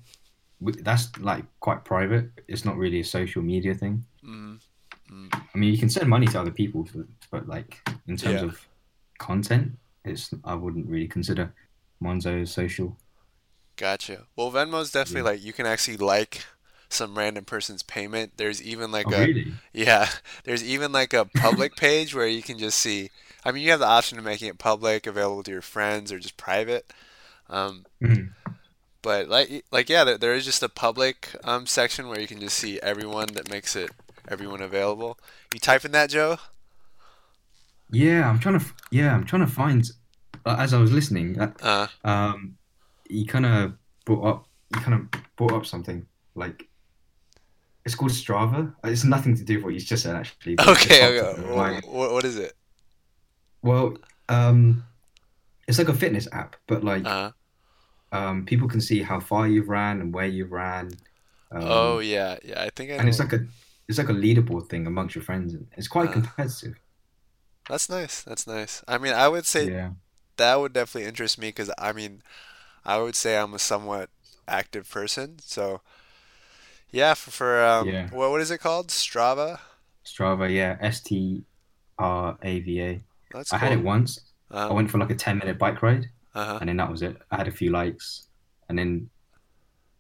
That's 0.61 1.17
like 1.19 1.45
quite 1.61 1.85
private. 1.85 2.31
It's 2.49 2.65
not 2.65 2.77
really 2.79 3.01
a 3.01 3.05
social 3.05 3.43
media 3.43 3.75
thing. 3.75 4.05
mm, 4.23 4.59
I 5.33 5.59
mean, 5.59 5.73
you 5.73 5.79
can 5.79 5.89
send 5.91 6.09
money 6.09 6.27
to 6.29 6.41
other 6.41 6.51
people, 6.51 6.87
but, 6.95 7.07
but 7.31 7.49
like 7.49 7.81
in 8.09 8.17
terms 8.17 8.43
Yeah. 8.43 8.49
of 8.49 8.69
content, 9.19 9.79
it's 10.05 10.33
I 10.45 10.55
wouldn't 10.55 10.87
really 10.89 11.09
consider 11.09 11.55
Monzo 12.03 12.43
as 12.43 12.53
social. 12.53 12.97
gotcha. 13.77 14.27
Well, 14.37 14.51
Venmo's 14.51 14.91
definitely 14.91 15.23
Yeah. 15.23 15.33
like 15.33 15.43
you 15.45 15.53
can 15.53 15.67
actually 15.67 15.97
like 15.97 16.45
some 16.95 17.19
random 17.19 17.45
person's 17.45 17.83
payment. 17.83 18.33
There's 18.37 18.63
even 18.63 18.91
like 18.93 19.07
Oh, 19.07 19.13
a 19.13 19.29
really? 19.29 19.53
yeah, 19.73 20.09
there's 20.45 20.65
even 20.65 20.93
like 20.93 21.13
a 21.13 21.25
public 21.27 21.77
page 21.77 22.15
where 22.15 22.29
you 22.29 22.43
can 22.43 22.59
just 22.59 22.79
see. 22.79 23.11
I 23.45 23.53
mean, 23.53 23.63
you 23.65 23.71
have 23.73 23.81
the 23.81 23.87
option 23.87 24.19
of 24.19 24.25
making 24.25 24.49
it 24.49 24.59
public, 24.59 25.07
available 25.07 25.43
to 25.45 25.51
your 25.53 25.63
friends, 25.63 26.13
or 26.13 26.19
just 26.19 26.37
private. 26.37 26.93
Um, 27.51 27.87
Mhm. 28.01 28.35
But 29.03 29.29
like 29.29 29.65
like 29.71 29.89
yeah, 29.89 30.05
there, 30.05 30.19
there 30.19 30.35
is 30.35 30.45
just 30.45 30.63
a 30.63 30.69
public 30.69 31.37
um 31.45 31.67
section 31.67 32.09
where 32.09 32.21
you 32.21 32.27
can 32.27 32.41
just 32.41 32.57
see 32.59 32.81
everyone 32.81 33.35
that 33.35 33.51
makes 33.51 33.77
it 33.77 33.93
everyone 34.29 34.63
available. 34.63 35.19
You 35.53 35.61
type 35.61 35.85
in 35.85 35.93
that, 35.93 36.11
Joe? 36.11 36.39
Yeah, 37.91 38.29
I'm 38.29 38.39
trying 38.39 38.59
to. 38.59 38.67
Yeah, 38.91 39.15
I'm 39.15 39.25
trying 39.25 39.47
to 39.47 39.53
find. 39.53 39.85
uh, 40.47 40.57
As 40.59 40.75
I 40.75 40.79
was 40.79 40.93
listening, 40.93 41.39
uh, 41.41 41.53
Uh, 41.63 41.87
um, 42.05 42.57
he 43.09 43.25
kind 43.27 43.47
of 43.47 43.75
brought 44.05 44.25
up. 44.25 44.47
He 44.75 44.81
kind 44.81 44.95
of 44.95 45.21
brought 45.37 45.53
up 45.53 45.67
something 45.67 46.07
like. 46.35 46.69
It's 47.85 47.95
called 47.95 48.13
Strava. 48.13 48.75
It's 48.85 49.05
nothing 49.05 49.37
to 49.37 49.45
do 49.45 49.57
with 49.57 49.65
what 49.65 49.75
you 49.75 49.81
just 49.81 50.03
said, 50.05 50.17
actually. 50.17 50.57
but 50.57 50.71
it 50.71 50.79
just 50.79 51.01
okay, 51.01 51.19
okay. 51.21 51.43
in 51.43 51.47
my 51.47 51.55
mind. 51.55 51.85
What, 51.85 52.13
what 52.13 52.25
is 52.25 52.37
it? 52.37 52.55
Well, 53.63 53.97
um, 54.29 54.85
it's 55.69 55.79
like 55.79 55.89
a 55.89 55.95
fitness 55.95 56.29
app, 56.33 56.57
but 56.67 56.85
like 56.85 57.05
Uh, 57.05 57.31
um, 58.13 58.47
people 58.47 58.69
can 58.69 58.81
see 58.81 59.03
how 59.03 59.21
far 59.21 59.49
you've 59.49 59.69
ran 59.69 60.01
and 60.01 60.15
where 60.15 60.27
you've 60.27 60.53
ran. 60.53 60.91
Um, 61.51 61.69
oh 61.69 61.99
yeah, 62.01 62.39
yeah. 62.45 62.63
I 62.63 62.71
think 62.71 62.91
I 62.91 62.95
and 62.99 63.09
it's 63.09 63.19
like 63.19 63.33
a 63.33 63.47
it's 63.89 63.99
like 63.99 64.09
a 64.09 64.13
leaderboard 64.15 64.69
thing 64.69 64.87
amongst 64.87 65.15
your 65.15 65.25
friends, 65.25 65.55
and 65.55 65.67
it's 65.77 65.89
quite 65.89 66.11
Uh, 66.11 66.13
competitive. 66.13 66.75
That's 67.69 67.89
nice. 67.89 68.23
That's 68.23 68.47
nice. 68.47 68.83
I 68.89 68.99
mean, 68.99 69.13
I 69.15 69.29
would 69.29 69.47
say 69.47 69.71
Yeah, 69.71 69.91
that 70.37 70.57
would 70.61 70.73
definitely 70.73 71.09
interest 71.09 71.39
me 71.39 71.49
because 71.49 71.71
I 71.79 71.93
mean, 71.93 72.23
I 72.85 72.99
would 73.01 73.17
say 73.17 73.39
I'm 73.39 73.55
a 73.55 73.61
somewhat 73.61 74.11
active 74.49 74.91
person. 74.91 75.39
So 75.41 75.83
yeah, 76.95 77.15
for, 77.15 77.31
for 77.31 77.65
um, 77.65 77.89
Yeah. 77.89 78.09
what 78.11 78.31
what 78.31 78.41
is 78.41 78.51
it 78.51 78.59
called? 78.59 78.89
Strava. 78.89 79.59
Strava, 80.05 80.47
yeah, 80.51 80.77
S 80.81 81.01
T 81.03 81.45
R 81.99 82.39
A 82.43 82.61
V 82.61 82.81
A. 82.83 83.03
That's 83.33 83.53
I 83.53 83.59
had 83.59 83.73
it 83.73 83.77
cool. 83.77 83.85
once. 83.85 84.21
I 84.51 84.69
Uh, 84.69 84.75
went 84.75 84.91
for 84.91 84.99
like 84.99 85.11
a 85.11 85.15
10 85.17 85.39
minute 85.39 85.59
bike 85.59 85.83
ride 85.83 86.07
uh-huh. 86.35 86.59
and 86.61 86.69
then 86.69 86.77
that 86.77 86.91
was 86.91 87.03
it. 87.03 87.17
I 87.31 87.37
had 87.37 87.49
a 87.49 87.57
few 87.61 87.71
likes 87.71 88.29
and 88.69 88.79
then 88.79 89.11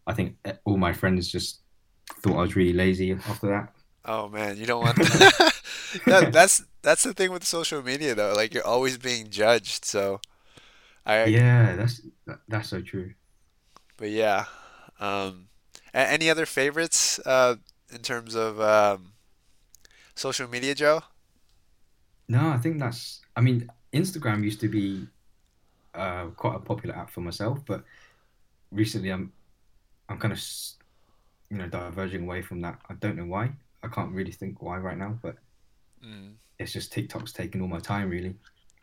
I 0.06 0.12
think 0.14 0.36
eh, 0.44 0.52
all 0.64 0.76
my 0.76 0.92
friends 0.92 1.32
just 1.32 1.60
thought 2.22 2.38
I 2.38 2.42
was 2.42 2.54
really 2.54 2.72
lazy 2.84 3.12
after 3.12 3.48
that. 3.48 3.72
Oh 4.04 4.28
man, 4.28 4.56
you 4.58 4.66
don't 4.66 4.84
want 4.84 4.96
that, 6.06 6.30
that's 6.32 6.62
that's 6.82 7.02
the 7.02 7.14
thing 7.14 7.32
with 7.32 7.44
social 7.44 7.82
media 7.82 8.14
though. 8.14 8.34
Like 8.36 8.54
you're 8.54 8.66
always 8.66 8.98
being 8.98 9.30
judged. 9.30 9.84
So 9.84 10.20
I, 11.06 11.24
Yeah, 11.24 11.74
that's 11.76 12.00
that- 12.26 12.40
that's 12.48 12.68
so 12.68 12.80
true. 12.82 13.14
but 13.96 14.10
yeah. 14.10 14.44
Um, 15.00 15.48
any 15.94 16.28
other 16.30 16.46
favorites 16.46 17.18
uh, 17.24 17.56
in 17.92 18.00
terms 18.02 18.34
of 18.34 18.60
um, 18.60 19.12
social 20.14 20.48
media, 20.48 20.74
Joe? 20.74 21.02
No, 22.28 22.48
I 22.48 22.58
think 22.58 22.78
that's 22.78 23.20
I 23.36 23.40
mean, 23.40 23.68
Instagram 23.92 24.42
used 24.44 24.60
to 24.60 24.68
be 24.68 25.06
uh, 25.94 26.26
quite 26.36 26.56
a 26.56 26.60
popular 26.60 26.96
app 26.96 27.10
for 27.10 27.20
myself, 27.20 27.60
but 27.66 27.84
recently 28.72 29.10
I'm 29.10 29.32
I'm 30.08 30.18
kind 30.18 30.32
of 30.32 30.40
you 31.50 31.58
know 31.58 31.68
diverging 31.68 32.22
away 32.24 32.42
from 32.42 32.60
that. 32.62 32.78
I 32.88 32.94
don't 32.94 33.16
know 33.16 33.26
why. 33.26 33.52
I 33.82 33.88
can't 33.88 34.12
really 34.12 34.32
think 34.32 34.62
why 34.62 34.78
right 34.78 34.98
now, 34.98 35.18
but 35.22 35.36
Mm. 36.04 36.34
it's 36.58 36.72
just 36.72 36.92
TikTok's 36.92 37.32
taking 37.32 37.62
all 37.62 37.68
my 37.68 37.78
time 37.78 38.10
really. 38.10 38.34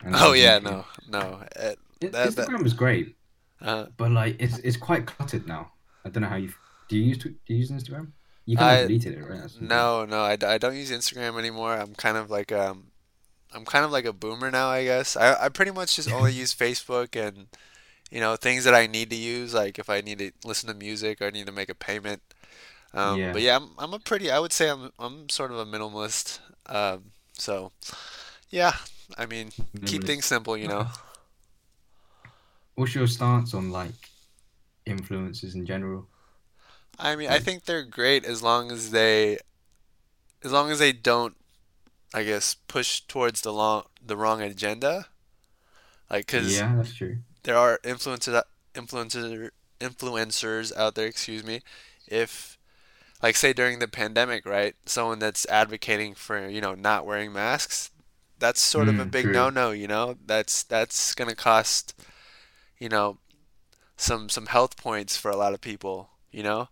And 0.02 0.14
Oh 0.16 0.32
yeah, 0.32 0.58
no, 0.58 0.84
no. 1.08 1.18
Uh, 1.20 1.44
I- 1.56 1.76
that 2.00 2.12
that 2.12 2.28
Instagram 2.48 2.66
is 2.66 2.72
great, 2.74 3.14
uh, 3.60 3.86
but 3.96 4.10
like 4.10 4.36
it's 4.40 4.58
it's 4.58 4.76
quite 4.76 5.06
cluttered 5.06 5.46
now. 5.46 5.70
I 6.04 6.08
don't 6.08 6.22
know 6.22 6.28
how 6.28 6.36
you 6.36 6.52
do 6.92 6.98
you 6.98 7.04
use 7.04 7.18
do 7.18 7.34
you 7.46 7.56
use 7.56 7.70
Instagram? 7.70 8.08
You 8.44 8.58
kind 8.58 8.70
I 8.70 8.74
of 8.80 8.88
deleted 8.88 9.14
it, 9.14 9.22
right? 9.22 9.40
That's 9.40 9.58
no, 9.60 10.04
no. 10.04 10.22
I 10.22 10.36
don't 10.36 10.76
use 10.76 10.90
Instagram 10.90 11.38
anymore. 11.38 11.74
I'm 11.74 11.94
kind 11.94 12.18
of 12.18 12.30
like 12.30 12.52
um, 12.52 12.88
I'm 13.54 13.64
kind 13.64 13.84
of 13.84 13.90
like 13.90 14.04
a 14.04 14.12
boomer 14.12 14.50
now, 14.50 14.68
I 14.68 14.84
guess. 14.84 15.16
I 15.16 15.44
I 15.44 15.48
pretty 15.48 15.70
much 15.70 15.96
just 15.96 16.12
only 16.12 16.32
use 16.42 16.54
Facebook 16.54 17.16
and 17.16 17.46
you 18.10 18.20
know 18.20 18.36
things 18.36 18.64
that 18.64 18.74
I 18.74 18.86
need 18.86 19.08
to 19.08 19.16
use, 19.16 19.54
like 19.54 19.78
if 19.78 19.88
I 19.88 20.02
need 20.02 20.18
to 20.18 20.32
listen 20.44 20.68
to 20.68 20.74
music 20.74 21.22
or 21.22 21.26
I 21.26 21.30
need 21.30 21.46
to 21.46 21.52
make 21.52 21.70
a 21.70 21.74
payment. 21.74 22.20
Um, 22.92 23.18
Yeah, 23.18 23.32
but 23.32 23.40
yeah, 23.40 23.56
I'm 23.56 23.70
I'm 23.78 23.94
a 23.94 23.98
pretty. 23.98 24.30
I 24.30 24.38
would 24.38 24.52
say 24.52 24.68
I'm 24.68 24.92
I'm 24.98 25.30
sort 25.30 25.50
of 25.50 25.58
a 25.58 25.64
minimalist. 25.64 26.40
Um, 26.66 27.12
so 27.32 27.72
yeah, 28.50 28.74
I 29.16 29.24
mean, 29.24 29.50
keep 29.86 30.04
things 30.04 30.26
simple, 30.26 30.58
you 30.58 30.68
know. 30.68 30.88
What's 32.74 32.94
your 32.94 33.06
stance 33.06 33.54
on 33.54 33.70
like 33.70 34.10
influences 34.84 35.54
in 35.54 35.64
general? 35.64 36.06
I 36.98 37.16
mean, 37.16 37.28
I 37.28 37.38
think 37.38 37.64
they're 37.64 37.82
great 37.84 38.24
as 38.24 38.42
long 38.42 38.70
as 38.72 38.90
they 38.92 39.38
as 40.42 40.52
long 40.52 40.70
as 40.70 40.78
they 40.78 40.92
don't, 40.92 41.36
I 42.14 42.24
guess, 42.24 42.54
push 42.54 43.00
towards 43.02 43.42
the 43.42 43.52
long 43.52 43.84
the 44.04 44.16
wrong 44.16 44.42
agenda. 44.42 45.08
Like, 46.10 46.26
'cause 46.26 46.64
yeah, 46.64 46.74
that's 46.76 46.94
true. 46.94 47.18
there 47.44 47.56
are 47.58 47.78
influencer 47.84 48.42
influencer 48.74 49.50
influencers 49.80 50.76
out 50.76 50.94
there, 50.96 51.06
excuse 51.06 51.44
me, 51.44 51.62
if 52.08 52.58
like 53.22 53.36
say 53.36 53.52
during 53.52 53.78
the 53.80 53.88
pandemic, 53.88 54.46
right? 54.46 54.76
Someone 54.86 55.18
that's 55.20 55.46
advocating 55.46 56.14
for, 56.14 56.48
you 56.48 56.60
know, 56.60 56.74
not 56.74 57.06
wearing 57.06 57.32
masks, 57.32 57.90
that's 58.38 58.60
sort 58.60 58.88
of 58.88 58.98
a 58.98 59.06
Mm, 59.06 59.10
big 59.10 59.26
true. 59.26 59.32
no-no, 59.32 59.72
you 59.72 59.88
know? 59.88 60.16
That's 60.26 60.62
that's 60.64 61.14
gonna 61.14 61.34
cost, 61.36 61.94
you 62.78 62.88
know, 62.88 63.18
some 63.96 64.28
some 64.30 64.46
health 64.46 64.76
points 64.76 65.16
for 65.16 65.30
a 65.30 65.36
lot 65.36 65.54
of 65.54 65.60
people, 65.60 66.10
you 66.32 66.42
know? 66.42 66.68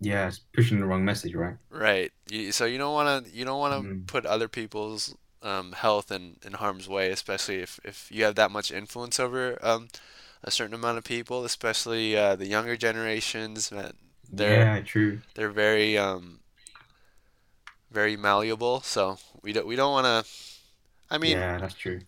Yeah, 0.00 0.28
it's 0.28 0.38
pushing 0.38 0.80
the 0.80 0.86
wrong 0.86 1.04
message, 1.04 1.34
right? 1.34 1.56
Right. 1.70 2.12
You, 2.30 2.52
so 2.52 2.64
you 2.64 2.78
don't 2.78 2.94
want 2.94 3.26
to 3.26 3.30
you 3.32 3.44
don't 3.44 3.58
want 3.58 3.74
to 3.88 3.88
Mm, 3.88 4.06
put 4.06 4.24
other 4.24 4.48
people's 4.48 5.14
um, 5.42 5.72
health 5.72 6.10
in, 6.10 6.36
in 6.44 6.54
harm's 6.54 6.88
way, 6.88 7.10
especially 7.10 7.56
if, 7.56 7.78
if 7.84 8.08
you 8.10 8.24
have 8.24 8.34
that 8.36 8.50
much 8.50 8.70
influence 8.70 9.18
over 9.20 9.58
um, 9.64 9.88
a 10.42 10.50
certain 10.50 10.74
amount 10.74 10.98
of 10.98 11.04
people, 11.04 11.44
especially 11.44 12.16
uh, 12.16 12.36
the 12.36 12.46
younger 12.46 12.76
generations. 12.76 13.72
Man, 13.72 13.94
they're 14.30 14.70
yeah, 14.76 14.80
true. 14.82 15.20
they're 15.34 15.50
very 15.50 15.98
um, 15.98 16.40
very 17.90 18.16
malleable. 18.16 18.80
So 18.82 19.18
we 19.42 19.52
don't 19.52 19.66
we 19.66 19.76
don't 19.76 19.92
want 19.92 20.06
to. 20.26 20.30
I 21.10 21.18
mean, 21.18 21.38
Yeah, 21.38 21.58
that's 21.58 21.74
true. 21.74 22.00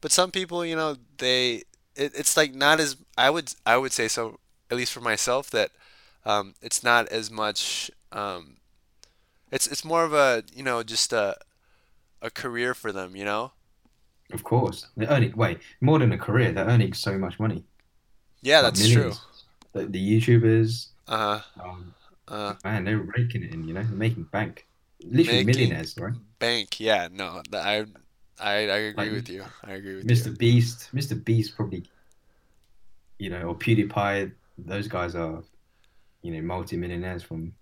but 0.00 0.12
some 0.12 0.30
people, 0.30 0.64
you 0.64 0.76
know, 0.76 0.96
they 1.18 1.62
it, 1.96 2.12
it's 2.14 2.36
like 2.36 2.54
not 2.54 2.80
as 2.80 2.96
I 3.16 3.30
would 3.30 3.52
I 3.66 3.76
would 3.76 3.92
say 3.92 4.08
so 4.08 4.38
at 4.70 4.76
least 4.76 4.92
for 4.92 5.00
myself 5.00 5.50
that 5.50 5.70
um, 6.24 6.54
it's 6.62 6.82
not 6.82 7.08
as 7.08 7.30
much. 7.30 7.90
Um, 8.12 8.56
it's 9.52 9.66
it's 9.66 9.84
more 9.84 10.04
of 10.04 10.12
a 10.14 10.42
you 10.54 10.62
know 10.62 10.82
just 10.82 11.12
a 11.12 11.36
a 12.22 12.30
career 12.30 12.74
for 12.74 12.92
them, 12.92 13.16
you 13.16 13.24
know? 13.24 13.52
Of 14.32 14.44
course. 14.44 14.86
They're 14.96 15.08
earning, 15.08 15.32
wait, 15.36 15.58
more 15.80 15.98
than 15.98 16.12
a 16.12 16.18
career, 16.18 16.52
they're 16.52 16.66
earning 16.66 16.92
so 16.92 17.18
much 17.18 17.38
money, 17.40 17.64
Yeah, 18.42 18.60
like 18.60 18.74
that's 18.74 18.88
true. 18.88 19.12
The, 19.72 19.86
the 19.86 20.20
YouTubers, 20.20 20.88
Uh-huh. 21.06 21.40
um, 21.62 21.94
Uh, 22.28 22.54
man, 22.64 22.84
they're 22.84 22.98
raking 22.98 23.42
it 23.44 23.52
in, 23.52 23.66
you 23.66 23.74
know, 23.74 23.82
they're 23.82 23.92
making 23.96 24.24
bank. 24.24 24.66
Literally 25.02 25.44
millionaires, 25.44 25.96
right? 25.98 26.12
bank. 26.38 26.80
Yeah, 26.80 27.08
no, 27.10 27.42
I 27.52 27.86
I 28.40 28.52
I 28.68 28.78
agree 28.92 29.04
Like 29.06 29.12
with 29.12 29.28
you. 29.30 29.44
I 29.64 29.72
agree 29.72 29.94
with 29.96 30.04
you. 30.04 30.10
Mr. 30.16 30.30
Beast, 30.30 30.90
Mr. 30.92 31.14
Beast 31.14 31.56
probably, 31.56 31.84
you 33.18 33.30
know, 33.30 33.42
or 33.42 33.54
PewDiePie, 33.56 34.32
those 34.58 34.88
guys 34.88 35.14
are, 35.14 35.42
you 36.22 36.32
know, 36.32 36.42
multi-millionaires 36.42 37.22
from 37.22 37.54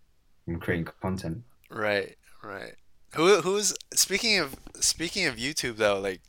from 0.44 0.60
creating 0.60 0.86
content. 1.02 1.44
Right, 1.70 2.16
right. 2.42 2.74
Who 3.14 3.40
who's 3.40 3.74
speaking 3.94 4.38
of 4.38 4.56
speaking 4.80 5.26
of 5.26 5.36
YouTube 5.36 5.76
though, 5.76 5.98
like 5.98 6.20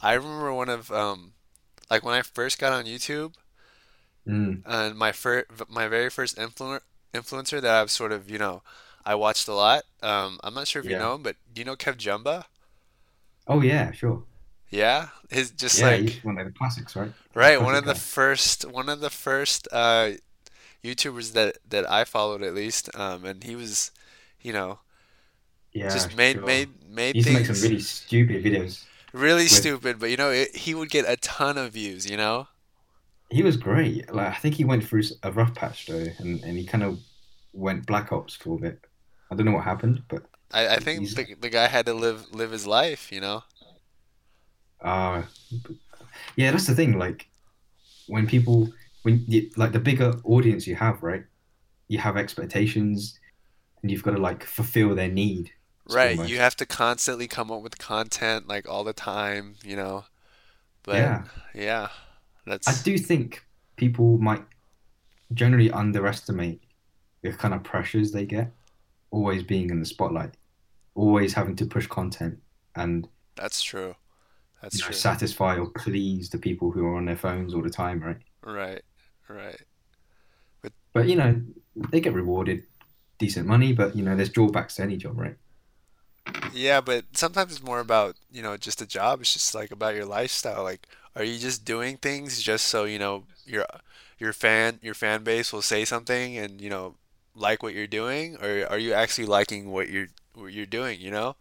I 0.00 0.14
remember 0.14 0.52
one 0.54 0.68
of 0.68 0.90
um 0.92 1.34
like 1.90 2.04
when 2.04 2.14
I 2.14 2.22
first 2.22 2.58
got 2.58 2.72
on 2.72 2.86
YouTube 2.86 3.34
Mm, 4.26 4.64
and 4.64 4.96
my 4.96 5.12
first 5.12 5.46
my 5.68 5.88
very 5.88 6.10
first 6.10 6.36
influ 6.36 6.80
influencer 7.14 7.60
that 7.60 7.74
I've 7.80 7.90
sort 7.90 8.12
of, 8.12 8.30
you 8.30 8.38
know, 8.38 8.62
I 9.04 9.14
watched 9.14 9.48
a 9.48 9.54
lot. 9.54 9.84
Um 10.02 10.38
I'm 10.42 10.54
not 10.54 10.68
sure 10.68 10.80
if 10.80 10.88
you 10.88 10.96
know 10.96 11.14
him, 11.14 11.22
but 11.22 11.36
do 11.52 11.60
you 11.60 11.64
know 11.64 11.76
KevJumba? 11.76 12.44
Oh 13.48 13.60
yeah, 13.60 13.90
sure. 13.92 14.24
Yeah, 14.70 15.08
his 15.30 15.50
just 15.52 15.80
Yeah, 15.80 15.96
he's 15.96 16.16
like 16.16 16.20
one 16.22 16.38
of 16.38 16.46
the 16.46 16.52
classics, 16.52 16.96
right? 16.96 17.12
right, 17.34 17.60
one 17.60 17.74
of 17.74 17.84
the 17.84 17.94
first 17.94 18.64
one 18.64 18.88
of 18.88 19.00
the 19.00 19.10
first 19.10 19.68
uh 19.72 20.12
YouTubers 20.86 21.32
that 21.34 21.58
that 21.68 21.90
I 21.90 22.04
followed 22.04 22.42
at 22.42 22.54
least. 22.54 22.94
Um 22.96 23.24
and 23.24 23.44
he 23.44 23.56
was, 23.56 23.90
you 24.42 24.52
know, 24.52 24.80
Yeah, 25.72 26.08
just 26.08 26.12
made 26.12 26.42
sure. 26.42 26.42
made 26.44 26.82
made 26.88 27.18
He 27.18 27.22
to 27.22 27.30
make 27.30 27.46
some 27.46 27.60
really 27.60 27.80
stupid 27.80 28.44
videos 28.44 28.84
really 29.12 29.48
with 29.48 29.70
stupid, 29.70 29.98
but 29.98 30.10
you 30.10 30.16
know, 30.16 30.30
it, 30.30 30.54
he 30.56 30.74
would 30.74 30.90
get 30.90 31.04
a 31.08 31.16
ton 31.16 31.58
of 31.58 31.72
views, 31.72 32.08
you 32.08 32.16
know? 32.16 32.48
he 33.30 33.42
was 33.42 33.56
great. 33.56 34.12
Like 34.12 34.28
I 34.28 34.38
think 34.38 34.54
he 34.54 34.64
went 34.64 34.84
through 34.84 35.02
a 35.22 35.32
rough 35.32 35.54
patch 35.54 35.86
though, 35.86 36.06
and, 36.18 36.42
and 36.44 36.56
he 36.56 36.64
kind 36.66 36.84
of 36.84 37.00
went 37.52 37.86
Black 37.86 38.12
Ops 38.12 38.34
for 38.34 38.56
a 38.56 38.60
bit. 38.60 38.80
I 39.30 39.34
don't 39.34 39.46
know 39.46 39.52
what 39.52 39.64
happened, 39.64 40.02
but 40.08 40.24
I, 40.50 40.68
I 40.74 40.78
think 40.80 41.14
the 41.14 41.34
the 41.34 41.50
guy 41.50 41.68
had 41.68 41.86
to 41.86 41.94
live 41.94 42.32
live 42.34 42.50
his 42.50 42.66
life, 42.66 43.12
you 43.12 43.20
know? 43.20 43.44
uh 44.80 45.22
yeah, 46.36 46.50
that's 46.50 46.66
the 46.66 46.74
thing. 46.74 46.98
Like 46.98 47.28
when 48.06 48.26
people 48.26 48.72
when 49.06 49.24
you, 49.28 49.48
like 49.56 49.70
the 49.70 49.78
bigger 49.78 50.20
audience 50.24 50.66
you 50.66 50.74
have, 50.74 51.00
right? 51.00 51.24
You 51.86 51.98
have 51.98 52.16
expectations, 52.16 53.20
and 53.80 53.90
you've 53.90 54.02
got 54.02 54.10
to 54.16 54.18
like 54.18 54.42
fulfill 54.42 54.96
their 54.96 55.08
need 55.08 55.52
Right, 55.88 56.18
you 56.18 56.38
have 56.38 56.56
to 56.56 56.66
constantly 56.66 57.28
come 57.28 57.52
up 57.52 57.62
with 57.62 57.78
content 57.78 58.48
like 58.48 58.68
all 58.68 58.82
the 58.82 58.92
time, 58.92 59.54
you 59.64 59.76
know? 59.76 60.06
But 60.82 60.96
Yeah, 60.96 61.24
yeah, 61.54 61.88
I 62.66 62.72
do 62.82 62.98
think 62.98 63.44
people 63.76 64.18
might 64.18 64.44
generally 65.34 65.70
underestimate 65.70 66.62
the 67.22 67.32
kind 67.32 67.54
of 67.54 67.62
pressures 67.64 68.12
they 68.12 68.26
get, 68.26 68.52
always 69.12 69.42
being 69.44 69.70
in 69.70 69.80
the 69.80 69.86
spotlight, 69.86 70.36
always 70.94 71.34
having 71.34 71.56
to 71.56 71.66
push 71.66 71.86
content 71.86 72.38
and 72.74 73.08
that's 73.36 73.62
true. 73.62 73.94
That's 74.62 74.78
you 74.78 74.84
know 74.84 74.86
true. 74.86 74.94
satisfy 74.94 75.56
or 75.58 75.70
please 75.70 76.30
the 76.30 76.38
people 76.38 76.70
who 76.70 76.86
are 76.86 76.96
on 76.96 77.06
their 77.06 77.16
phones 77.16 77.54
all 77.54 77.62
the 77.62 77.70
time, 77.70 78.00
right? 78.02 78.18
Right, 78.42 78.82
right. 79.28 79.60
But 80.62 80.72
But 80.92 81.08
you 81.08 81.14
know, 81.16 81.42
they 81.76 82.00
get 82.00 82.12
rewarded 82.14 82.64
decent 83.18 83.46
money, 83.46 83.72
but 83.72 83.96
you 83.96 84.02
know, 84.02 84.16
there's 84.16 84.30
drawbacks 84.30 84.76
to 84.76 84.82
any 84.82 84.96
job, 84.96 85.18
right? 85.18 85.36
yeah, 86.48 86.80
but 86.80 87.04
sometimes 87.12 87.52
it's 87.52 87.62
more 87.62 87.80
about, 87.80 88.16
you 88.30 88.42
know, 88.42 88.56
just 88.56 88.80
a 88.82 88.86
job. 88.86 89.20
It's 89.20 89.32
just 89.32 89.54
like 89.54 89.70
about 89.70 89.94
your 89.94 90.04
lifestyle. 90.04 90.62
Like, 90.62 90.86
are 91.14 91.24
you 91.24 91.38
just 91.38 91.64
doing 91.64 91.96
things 91.96 92.40
just 92.42 92.66
so, 92.68 92.84
you 92.84 92.98
know, 92.98 93.24
your 93.44 93.66
your 94.18 94.32
fan 94.32 94.78
your 94.82 94.94
fan 94.94 95.22
base 95.24 95.52
will 95.52 95.62
say 95.62 95.84
something 95.84 96.36
and, 96.38 96.60
you 96.60 96.70
know, 96.70 96.96
like 97.34 97.62
what 97.62 97.74
you're 97.74 97.86
doing, 97.86 98.36
or 98.42 98.66
are 98.68 98.78
you 98.78 98.92
actually 98.92 99.26
liking 99.26 99.70
what 99.72 99.88
you're 99.88 100.08
what 100.34 100.52
you're 100.52 100.66
doing, 100.66 101.00
you 101.00 101.10
know? 101.10 101.36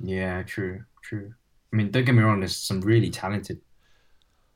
Yeah, 0.00 0.42
true, 0.42 0.84
true. 1.02 1.34
I 1.72 1.76
mean, 1.76 1.90
don't 1.90 2.04
get 2.04 2.14
me 2.14 2.22
wrong, 2.22 2.40
there's 2.40 2.56
some 2.56 2.80
really 2.80 3.10
talented 3.10 3.60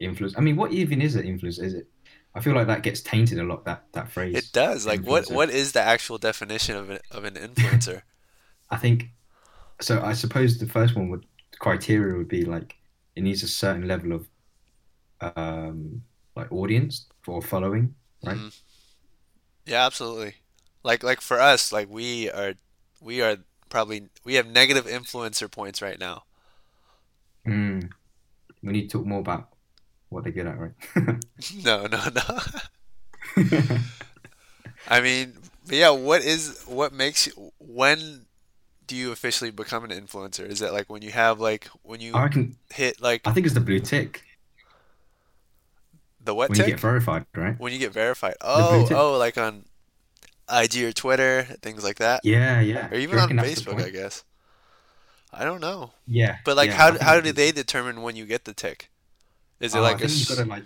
influence. 0.01 0.35
I 0.39 0.41
mean, 0.43 0.57
what 0.57 0.73
even 0.73 1.03
is 1.03 1.17
an 1.17 1.27
influence? 1.27 1.59
Is 1.59 1.75
it? 1.75 1.89
I 2.37 2.41
feel 2.41 2.55
like 2.55 2.67
that 2.69 2.83
gets 2.83 3.01
tainted 3.01 3.39
a 3.39 3.45
lot. 3.45 3.65
That 3.65 3.87
that 3.93 4.11
phrase. 4.11 4.37
It 4.37 4.53
does. 4.53 4.87
Like 4.87 5.01
what 5.01 5.31
what 5.31 5.51
is 5.51 5.73
the 5.73 5.81
actual 5.81 6.19
definition 6.19 6.77
of 6.77 6.91
an 6.91 7.01
of 7.11 7.25
an 7.25 7.35
influencer? 7.35 8.03
I 8.71 8.77
think 8.77 9.11
so. 9.81 10.03
I 10.03 10.15
suppose 10.15 10.59
the 10.59 10.67
first 10.69 10.97
one 10.97 11.11
would 11.11 11.27
criteria 11.61 12.17
would 12.19 12.29
be 12.29 12.45
like 12.45 12.77
it 13.17 13.23
needs 13.23 13.43
a 13.43 13.49
certain 13.49 13.89
level 13.89 14.13
of 14.13 14.29
um 15.21 16.03
like 16.35 16.53
audience 16.53 17.07
or 17.27 17.43
following, 17.43 17.95
right? 18.25 18.41
hmm 18.41 18.49
Yeah, 19.65 19.85
absolutely. 19.87 20.37
Like 20.83 21.03
like 21.03 21.21
for 21.21 21.41
us, 21.41 21.73
like 21.73 21.89
we 21.89 22.31
are 22.31 22.55
we 23.01 23.21
are 23.23 23.39
probably 23.69 24.09
we 24.25 24.35
have 24.35 24.47
negative 24.47 24.87
influencer 24.87 25.51
points 25.51 25.83
right 25.83 25.99
now. 25.99 26.25
Mm. 27.47 27.91
We 28.63 28.73
need 28.73 28.91
to 28.91 28.99
talk 28.99 29.07
more 29.07 29.21
about 29.21 29.56
what 30.09 30.25
they're 30.25 30.33
good 30.33 30.47
at, 30.47 30.59
right? 30.59 30.73
No, 31.65 31.87
no, 31.87 32.01
no. 32.15 32.39
I 34.89 35.01
mean, 35.01 35.35
but 35.67 35.77
yeah, 35.77 35.91
what 35.91 36.23
is 36.23 36.63
what 36.67 36.93
makes 36.93 37.27
you 37.27 37.53
when 37.59 38.27
do 38.87 38.95
you 38.97 39.13
officially 39.13 39.51
become 39.51 39.85
an 39.85 39.91
influencer? 39.91 40.47
Is 40.47 40.63
it 40.63 40.73
like 40.73 40.89
when 40.89 41.03
you 41.03 41.11
have 41.11 41.41
like 41.41 41.67
when 41.83 42.01
you 42.01 42.15
I 42.15 42.29
can, 42.29 42.57
hit 42.73 43.01
like 43.01 43.23
I 43.27 43.33
think 43.33 43.47
it's 43.47 43.55
the 43.55 43.61
blue 43.61 43.81
tick 43.81 44.23
the 46.27 46.35
what 46.35 46.51
when 46.51 46.59
you 46.59 46.67
get 46.67 46.81
verified, 46.81 47.25
right? 47.35 47.59
When 47.59 47.73
you 47.73 47.79
get 47.79 47.93
verified. 47.93 48.35
Oh, 48.43 48.87
oh, 48.91 49.17
like 49.17 49.39
on 49.39 49.65
IG 50.53 50.83
or 50.83 50.93
Twitter, 50.93 51.45
things 51.63 51.83
like 51.83 51.97
that. 51.97 52.21
Yeah, 52.25 52.61
yeah. 52.61 52.89
Or 52.91 52.97
even 52.97 53.17
on 53.17 53.23
reckon 53.23 53.37
that's 53.37 53.63
the 53.63 53.71
Facebook, 53.71 53.83
I 53.83 53.91
guess. 53.91 54.25
I 55.33 55.45
don't 55.45 55.61
know. 55.61 55.93
Yeah, 56.07 56.39
But 56.45 56.57
like 56.57 56.71
yeah. 56.71 56.77
How 56.77 56.99
how 56.99 57.21
do 57.21 57.33
they 57.33 57.53
determine 57.53 58.03
when 58.03 58.17
you 58.17 58.27
get 58.27 58.45
the 58.45 58.55
tick? 58.55 58.91
Is 59.61 59.75
it 59.75 59.79
Uh, 59.79 59.81
I 59.81 59.85
like 59.93 59.97
a 59.97 60.09
think 60.09 60.13
you 60.13 60.23
s- 60.23 60.29
gotta 60.35 60.49
like. 60.49 60.65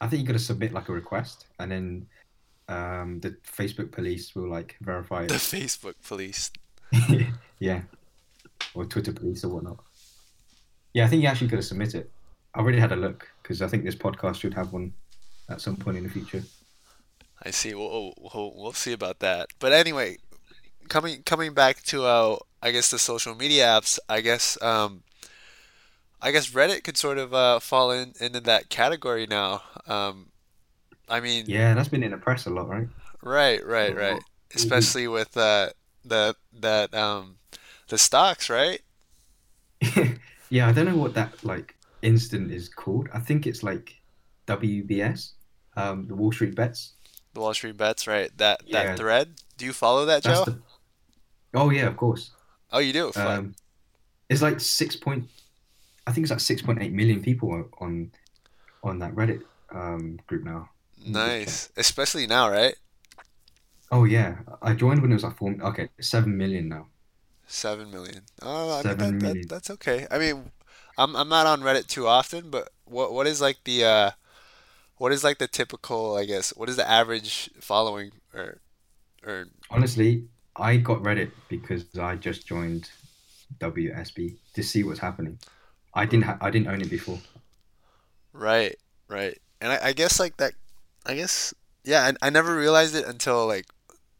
I 0.00 0.06
think 0.08 0.20
you 0.22 0.26
gotta 0.26 0.38
submit 0.38 0.72
like 0.72 0.88
a 0.88 0.92
request, 0.92 1.46
and 1.58 1.70
then 1.70 2.06
um 2.68 3.20
the 3.20 3.36
Facebook 3.44 3.92
police 3.92 4.34
will 4.34 4.48
like 4.48 4.76
verify 4.80 5.22
it. 5.24 5.28
the. 5.28 5.34
Facebook 5.34 5.94
police? 6.06 6.50
Yeah, 7.60 7.82
or 8.74 8.84
Twitter 8.84 9.12
police 9.12 9.44
or 9.44 9.48
whatnot. 9.48 9.78
Yeah, 10.92 11.04
I 11.04 11.08
think 11.08 11.22
you 11.22 11.28
actually 11.28 11.48
gotta 11.48 11.62
submit 11.62 11.94
it. 11.94 12.10
I 12.54 12.58
already 12.60 12.78
had 12.78 12.92
a 12.92 12.96
look 12.96 13.28
because 13.42 13.62
I 13.62 13.68
think 13.68 13.84
this 13.84 13.94
podcast 13.94 14.40
should 14.40 14.54
have 14.54 14.72
one 14.72 14.92
at 15.48 15.60
some 15.60 15.76
point 15.76 15.96
in 15.96 16.04
the 16.04 16.10
future. 16.10 16.42
I 17.42 17.50
see. 17.50 17.74
We'll, 17.74 18.14
we'll 18.18 18.52
we'll 18.56 18.72
see 18.72 18.92
about 18.92 19.20
that. 19.20 19.48
But 19.58 19.72
anyway, 19.72 20.18
coming 20.88 21.22
coming 21.22 21.54
back 21.54 21.82
to 21.84 22.04
uh, 22.04 22.36
I 22.62 22.70
guess 22.70 22.90
the 22.90 22.98
social 22.98 23.34
media 23.34 23.66
apps. 23.66 23.98
I 24.08 24.20
guess 24.20 24.60
um, 24.62 25.02
I 26.24 26.30
guess 26.32 26.50
Reddit 26.50 26.84
could 26.84 26.96
sort 26.96 27.18
of 27.18 27.34
uh, 27.34 27.60
fall 27.60 27.90
in 27.92 28.14
into 28.18 28.40
that 28.40 28.70
category 28.70 29.26
now. 29.26 29.62
Um, 29.86 30.32
I 31.08 31.20
mean, 31.20 31.44
Yeah, 31.46 31.74
that's 31.74 31.88
been 31.88 32.02
in 32.02 32.12
the 32.12 32.16
press 32.16 32.46
a 32.46 32.50
lot, 32.50 32.68
right? 32.68 32.88
right, 33.22 33.64
right, 33.64 33.94
right. 33.94 34.12
lot. 34.14 34.22
Mhm. 34.50 34.56
Especially 34.56 35.06
with 35.06 35.36
uh, 35.36 35.70
the 36.04 36.34
that 36.52 36.94
um, 36.94 37.36
the 37.88 37.98
stocks, 37.98 38.48
right? 38.48 38.80
Yeah, 40.50 40.68
I 40.68 40.72
don't 40.72 40.86
know 40.86 40.96
what 40.96 41.14
that 41.14 41.44
like 41.44 41.74
instant 42.02 42.52
is 42.52 42.68
called. 42.68 43.08
I 43.12 43.18
think 43.18 43.46
it's 43.46 43.62
like 43.62 43.96
WBS, 44.46 45.32
um, 45.76 46.06
the 46.06 46.14
Wall 46.14 46.32
Street 46.32 46.54
Bets. 46.54 46.92
The 47.34 47.40
Wall 47.40 47.54
Street 47.54 47.76
Bets, 47.76 48.06
right? 48.06 48.30
That 48.38 48.62
that 48.70 48.96
thread. 48.96 49.34
Do 49.56 49.64
you 49.64 49.72
follow 49.72 50.06
that, 50.06 50.22
that's 50.22 50.40
Joe? 50.40 50.44
the. 50.44 50.58
Oh 51.54 51.70
yeah, 51.70 51.86
of 51.86 51.96
course. 51.96 52.30
Oh, 52.72 52.78
you 52.78 52.92
do. 52.92 53.12
Um, 53.16 53.54
it's 54.28 54.42
like 54.42 54.60
six 54.60 54.96
point. 54.96 55.28
I 56.06 56.12
think 56.12 56.24
it's 56.24 56.30
like 56.30 56.40
six 56.40 56.62
point 56.62 56.82
eight 56.82 56.92
million 56.92 57.22
people 57.22 57.68
on 57.80 58.12
on 58.82 58.98
that 58.98 59.14
Reddit 59.14 59.42
um 59.70 60.18
group 60.26 60.44
now. 60.44 60.68
Let 61.06 61.14
me 61.14 61.24
just 61.24 61.40
check. 61.44 61.56
Nice. 61.56 61.68
Especially 61.76 62.26
now, 62.26 62.50
right? 62.50 62.76
Oh 63.90 64.04
yeah, 64.04 64.38
I 64.62 64.74
joined 64.74 65.02
when 65.02 65.10
it 65.10 65.14
was 65.14 65.24
like 65.24 65.36
four. 65.36 65.54
Okay, 65.60 65.88
seven 66.00 66.36
million 66.36 66.68
now. 66.68 66.88
Seven 67.46 67.90
million. 67.90 68.22
Oh, 68.42 68.72
I 68.72 68.82
mean 68.82 68.96
that 68.98 68.98
Seven 68.98 69.18
that 69.20 69.48
that's 69.48 69.70
okay. 69.70 70.06
I 70.10 70.18
mean, 70.18 70.50
I'm 70.98 71.14
I'm 71.16 71.28
not 71.28 71.46
on 71.46 71.60
Reddit 71.62 71.86
too 71.86 72.06
often, 72.06 72.50
but 72.50 72.70
what 72.84 73.12
what 73.12 73.26
is 73.26 73.40
like 73.40 73.58
the 73.64 73.84
uh 73.84 74.10
what 74.96 75.12
is 75.12 75.24
like 75.24 75.38
the 75.38 75.48
typical, 75.48 76.16
I 76.16 76.24
guess, 76.24 76.50
what 76.56 76.68
is 76.68 76.76
the 76.76 76.88
average 76.88 77.50
following 77.60 78.12
or 78.34 78.60
or 79.26 79.46
Honestly, 79.70 80.24
I 80.56 80.76
got 80.76 81.02
Reddit 81.02 81.30
because 81.48 81.84
I 81.98 82.16
just 82.16 82.46
joined 82.46 82.90
WSB 83.58 84.36
to 84.54 84.62
see 84.62 84.84
what's 84.84 85.00
happening. 85.00 85.38
I 85.94 86.04
didn't. 86.04 86.24
Ha- 86.24 86.38
I 86.42 86.50
didn't 86.50 86.68
own 86.68 86.82
it 86.82 86.90
before. 86.90 87.22
right, 88.32 88.76
right. 89.08 89.38
And 89.60 89.72
I, 89.72 89.88
I 89.88 89.92
guess 89.92 90.18
like 90.20 90.36
that 90.38 90.52
I 91.06 91.14
guess 91.14 91.54
yeah, 91.84 92.12
I, 92.22 92.26
I 92.26 92.30
never 92.30 92.56
realized 92.56 92.94
it 92.94 93.06
until 93.06 93.46
like 93.46 93.66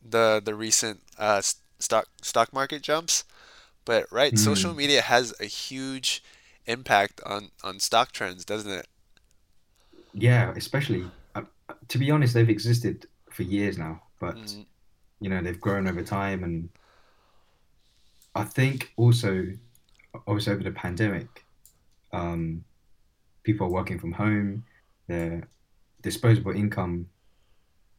the 0.03 0.41
the 0.45 0.55
recent 0.55 1.03
uh 1.19 1.43
stock 1.79 2.09
stock 2.23 2.53
market 2.53 2.83
jumps. 2.83 3.25
But 3.87 4.07
right, 4.13 4.39
social 4.39 4.75
Hmm. 4.75 4.77
media 4.77 5.03
has 5.03 5.35
a 5.41 5.47
huge 5.47 6.23
impact 6.67 7.21
on 7.27 7.51
on 7.65 7.81
stock 7.81 8.13
trends, 8.13 8.45
doesn't 8.45 8.71
it? 8.73 8.89
Yeah, 10.13 10.53
especially 10.57 11.13
uh, 11.35 11.43
to 11.89 11.99
be 11.99 12.11
honest, 12.11 12.35
they've 12.35 12.49
existed 12.49 13.07
for 13.31 13.43
years 13.43 13.79
now, 13.79 14.03
but 14.21 14.39
Mm, 14.47 14.67
you 15.21 15.31
know 15.31 15.43
they've 15.43 15.61
grown 15.61 15.89
over 15.89 16.03
time, 16.03 16.45
and 16.45 16.71
I 18.35 18.45
think 18.45 18.93
also, 18.97 19.47
also 20.27 20.53
over 20.53 20.63
the 20.63 20.73
pandemic, 20.73 21.44
um, 22.15 22.65
people 23.43 23.67
are 23.67 23.71
working 23.71 23.99
from 23.99 24.13
home, 24.13 24.65
their 25.09 25.49
disposable 26.03 26.53
income, 26.53 27.07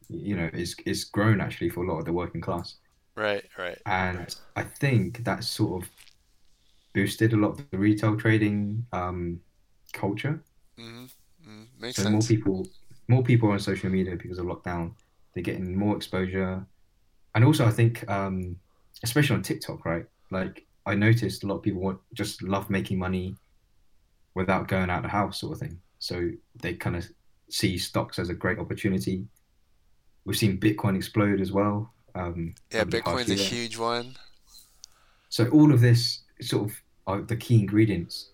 you 0.08 0.36
know, 0.36 0.50
is 0.52 0.76
is 0.86 1.04
grown 1.04 1.40
actually 1.40 1.70
for 1.70 1.84
a 1.84 1.88
lot 1.88 1.98
of 1.98 2.04
the 2.04 2.12
working 2.12 2.40
class, 2.40 2.76
right, 3.16 3.44
right, 3.58 3.78
right. 4.12 4.26
and 4.26 4.36
I 4.56 4.62
think 4.64 5.24
that 5.24 5.44
sort 5.44 5.82
of 5.84 5.90
boosted 6.94 7.32
a 7.34 7.36
lot 7.36 7.50
of 7.50 7.70
the 7.70 7.78
retail 7.78 8.16
trading 8.16 8.86
um, 8.92 9.40
culture. 9.92 10.42
hmm 10.78 11.06
mm 11.46 11.66
Makes 11.78 12.02
So 12.02 12.10
more 12.10 12.22
people, 12.22 12.66
more 13.08 13.22
people 13.22 13.50
are 13.50 13.52
on 13.52 13.60
social 13.60 13.90
media 13.90 14.16
because 14.16 14.38
of 14.38 14.46
lockdown. 14.46 14.94
They're 15.34 15.44
getting 15.44 15.76
more 15.76 15.96
exposure, 15.96 16.66
and 17.34 17.44
also 17.44 17.66
I 17.66 17.70
think, 17.70 18.08
um, 18.10 18.56
especially 19.04 19.36
on 19.36 19.42
TikTok, 19.42 19.84
right? 19.84 20.06
Like 20.30 20.66
I 20.86 20.94
noticed 20.94 21.44
a 21.44 21.46
lot 21.46 21.56
of 21.56 21.62
people 21.62 21.82
want, 21.82 22.00
just 22.14 22.42
love 22.42 22.70
making 22.70 22.98
money 22.98 23.36
without 24.36 24.68
going 24.68 24.90
out 24.90 24.98
of 24.98 25.04
the 25.04 25.10
house, 25.10 25.40
sort 25.40 25.54
of 25.54 25.60
thing. 25.60 25.80
So 26.00 26.30
they 26.62 26.74
kind 26.76 26.96
of 26.96 27.06
see 27.50 27.78
stocks 27.78 28.20
as 28.20 28.30
a 28.30 28.34
great 28.34 28.60
opportunity. 28.60 29.26
We've 30.24 30.36
seen 30.36 30.60
Bitcoin 30.60 30.96
explode 30.96 31.40
as 31.40 31.52
well 31.52 31.94
um, 32.14 32.54
Yeah, 32.70 32.84
over 32.84 32.90
the 32.90 32.98
past 32.98 33.26
Bitcoin's 33.26 33.30
a 33.30 33.34
huge 33.34 33.76
one. 33.76 34.18
So 35.28 35.48
all 35.50 35.72
of 35.72 35.80
this 35.80 36.22
sort 36.40 36.70
of 36.70 36.76
are 37.06 37.22
the 37.22 37.36
key 37.36 37.60
ingredients 37.60 38.30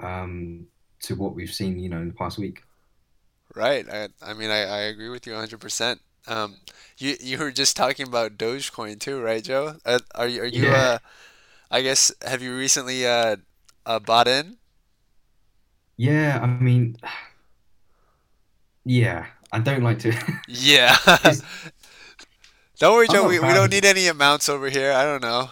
um, 0.00 0.68
to 1.04 1.16
what 1.16 1.34
we've 1.36 1.52
seen, 1.52 1.78
you 1.78 1.88
know, 1.90 2.00
in 2.02 2.08
the 2.08 2.14
past 2.14 2.38
week. 2.38 2.60
Right. 3.54 3.86
I 3.88 4.08
I 4.22 4.32
mean 4.34 4.50
I, 4.50 4.62
I 4.62 4.78
agree 4.82 5.08
with 5.08 5.26
you 5.26 5.32
100%. 5.32 6.00
Um 6.26 6.60
you 6.98 7.16
you 7.20 7.38
were 7.38 7.50
just 7.52 7.76
talking 7.76 8.06
about 8.06 8.38
Dogecoin 8.38 8.98
too, 9.00 9.20
right, 9.20 9.42
Joe? 9.44 9.76
Uh, 9.84 9.98
are 10.14 10.28
you 10.28 10.42
are 10.42 10.46
you 10.46 10.70
Yeah, 10.70 10.74
uh 10.74 10.98
I 11.70 11.82
guess 11.82 12.12
have 12.22 12.42
you 12.42 12.56
recently 12.56 13.06
uh 13.06 13.36
uh 13.86 14.00
bought 14.00 14.28
in? 14.28 14.58
Yeah. 15.96 16.38
I 16.42 16.46
mean, 16.46 16.96
yeah. 18.84 19.26
I 19.52 19.58
don't 19.60 19.82
like 19.82 19.98
to. 20.00 20.12
Yeah. 20.46 20.96
Don't 22.78 22.94
worry, 22.94 23.08
Joe. 23.08 23.24
We, 23.24 23.38
we 23.38 23.52
don't 23.52 23.70
need 23.70 23.84
any 23.84 24.06
amounts 24.08 24.48
over 24.48 24.68
here. 24.68 24.92
I 24.92 25.04
don't 25.04 25.22
know. 25.22 25.50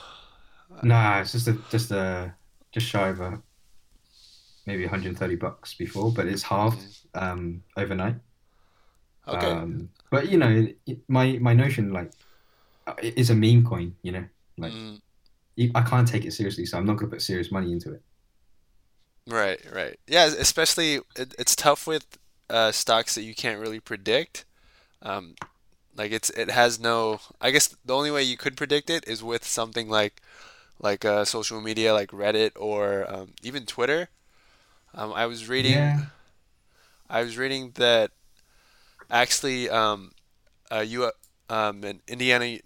Nah, 0.82 1.20
it's 1.20 1.32
just 1.32 1.48
a 1.48 1.52
just 1.68 1.90
a 1.90 2.34
just 2.72 2.86
shy 2.86 3.08
of 3.08 3.20
a 3.20 3.42
maybe 4.66 4.84
130 4.84 5.36
bucks 5.36 5.74
before, 5.74 6.12
but 6.12 6.26
it's 6.26 6.42
halved 6.42 6.82
Mm, 6.82 6.94
um 7.14 7.62
overnight. 7.76 8.16
okay. 9.26 9.60
Um, 9.60 9.90
but 10.10 10.28
you 10.30 10.38
know, 10.38 10.66
my 11.08 11.38
my 11.40 11.54
notion 11.54 11.92
like 11.92 12.12
is 13.02 13.30
a 13.30 13.34
meme 13.34 13.64
coin. 13.64 13.96
You 14.02 14.12
know, 14.12 14.26
like 14.58 14.74
Mm, 14.74 15.00
you, 15.56 15.72
I 15.74 15.82
can't 15.82 16.08
take 16.08 16.24
it 16.26 16.32
seriously, 16.32 16.66
so 16.66 16.78
I'm 16.78 16.86
not 16.86 16.98
gonna 16.98 17.10
put 17.10 17.22
serious 17.22 17.52
money 17.52 17.72
into 17.72 17.92
it. 17.94 18.02
Right, 19.26 19.60
right. 19.72 19.98
Yeah, 20.06 20.26
especially 20.26 20.96
it, 21.16 21.34
it's 21.38 21.54
tough 21.54 21.86
with 21.86 22.06
uh 22.48 22.72
stocks 22.72 23.14
that 23.14 23.22
you 23.22 23.34
can't 23.34 23.60
really 23.60 23.80
predict. 23.80 24.44
Um 25.02 25.36
like 25.96 26.12
it's 26.12 26.30
it 26.30 26.50
has 26.50 26.80
no 26.80 27.20
I 27.40 27.50
guess 27.50 27.68
the 27.84 27.94
only 27.94 28.10
way 28.10 28.22
you 28.22 28.36
could 28.36 28.56
predict 28.56 28.90
it 28.90 29.06
is 29.08 29.22
with 29.22 29.46
something 29.46 29.88
like 29.88 30.20
like 30.80 31.04
uh, 31.04 31.24
social 31.24 31.60
media 31.60 31.92
like 31.94 32.10
Reddit 32.10 32.52
or 32.56 33.06
um, 33.12 33.34
even 33.42 33.66
Twitter. 33.66 34.10
Um, 34.94 35.12
I 35.12 35.26
was 35.26 35.48
reading 35.48 35.96
Yeah. 35.96 36.06
I 37.08 37.22
was 37.22 37.36
reading 37.36 37.72
that 37.76 38.10
actually 39.10 39.68
um, 39.70 40.12
uh, 40.72 40.80
you 40.80 41.10
um, 41.48 41.84
an 41.84 42.00
Indiana 42.08 42.58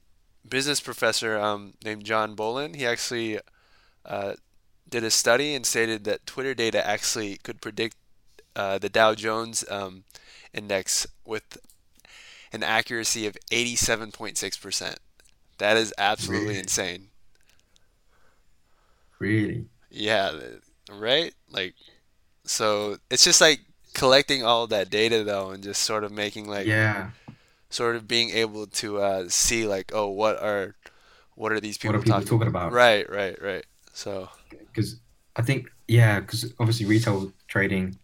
business 0.49 0.81
professor 0.81 1.39
um, 1.39 1.75
named 1.85 2.07
Johan 2.09 2.37
Bollen 2.37 2.75
he 2.75 2.87
actually 2.87 3.39
uh, 4.05 4.35
did 4.95 5.05
a 5.05 5.11
study 5.11 5.55
and 5.55 5.67
stated 5.67 6.05
that 6.05 6.27
Twitter 6.27 6.55
data 6.55 6.87
actually 6.87 7.39
could 7.39 7.61
predict 7.61 7.97
uh, 8.57 8.79
the 8.79 8.89
Dow 8.91 9.15
Jones 9.15 9.65
um, 9.71 10.05
index 10.55 11.07
with 11.27 11.59
an 12.53 12.63
accuracy 12.63 13.27
of 13.27 13.37
87.6%. 13.51 14.99
That 15.59 15.77
is 15.77 15.93
absolutely 15.99 16.57
Really? 16.57 16.59
insane. 16.59 17.11
Really? 19.19 19.67
Yeah, 19.91 20.33
right? 20.91 21.35
Like, 21.51 21.75
so 22.45 22.99
it's 23.11 23.25
just 23.25 23.41
like 23.41 23.61
collecting 23.95 24.45
all 24.45 24.67
that 24.69 24.91
data 24.91 25.25
though 25.25 25.51
and 25.53 25.65
just 25.65 25.83
sort 25.83 26.05
of 26.05 26.13
making 26.13 26.49
like 26.49 26.67
Yeah. 26.67 27.11
sort 27.71 27.97
of 27.97 28.09
being 28.09 28.31
able 28.31 28.67
to 28.69 28.99
uh, 29.01 29.27
see 29.29 29.67
like, 29.67 29.93
oh, 29.95 30.09
what 30.09 30.41
are 30.43 30.77
what 31.37 31.53
are 31.53 31.61
these 31.61 31.79
What 31.83 31.95
are 31.95 31.99
people 31.99 32.05
people 32.05 32.23
talking 32.23 32.29
talking 32.29 32.49
about? 32.49 32.73
Right, 32.73 33.09
right, 33.11 33.41
right. 33.43 33.67
So, 33.93 34.31
Because 34.59 35.01
I 35.37 35.43
think, 35.43 35.69
yeah, 35.89 36.21
because 36.21 36.53
obviously 36.59 36.87
retail 36.87 37.33
trading, 37.49 37.99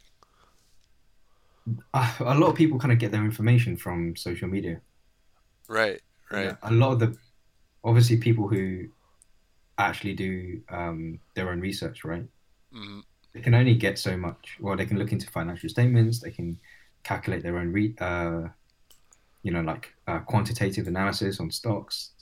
uh, 1.95 2.15
a 2.21 2.35
lot 2.35 2.49
of 2.51 2.55
people 2.57 2.79
kind 2.79 2.93
of 2.93 2.99
get 2.99 3.13
their 3.13 3.25
information 3.25 3.77
from 3.77 4.17
social 4.17 4.49
media. 4.49 4.81
right, 5.69 6.01
right. 6.31 6.45
know, 6.47 6.57
a 6.63 6.73
lot 6.73 6.93
of 6.93 7.01
the, 7.01 7.17
obviously, 7.85 8.17
people 8.17 8.49
who 8.49 8.89
actually 9.79 10.15
do 10.15 10.63
um, 10.69 11.21
their 11.35 11.51
own 11.51 11.61
research, 11.61 12.05
right? 12.05 12.27
hmm 12.73 13.01
They 13.33 13.41
can 13.41 13.55
only 13.55 13.75
get 13.75 13.99
so 13.99 14.17
much. 14.17 14.57
Well, 14.61 14.77
they 14.77 14.87
can 14.87 14.99
look 14.99 15.13
into 15.13 15.31
financial 15.31 15.69
statements, 15.69 16.21
they 16.21 16.31
can 16.31 16.61
calculate 17.05 17.43
their 17.43 17.59
own, 17.59 17.73
re- 17.73 17.97
uh, 18.01 18.49
you 19.43 19.53
know, 19.53 19.63
like 19.63 19.95
uh, 20.07 20.21
quantitative 20.21 20.87
analysis 20.89 21.41
on 21.41 21.51
stocks. 21.51 22.13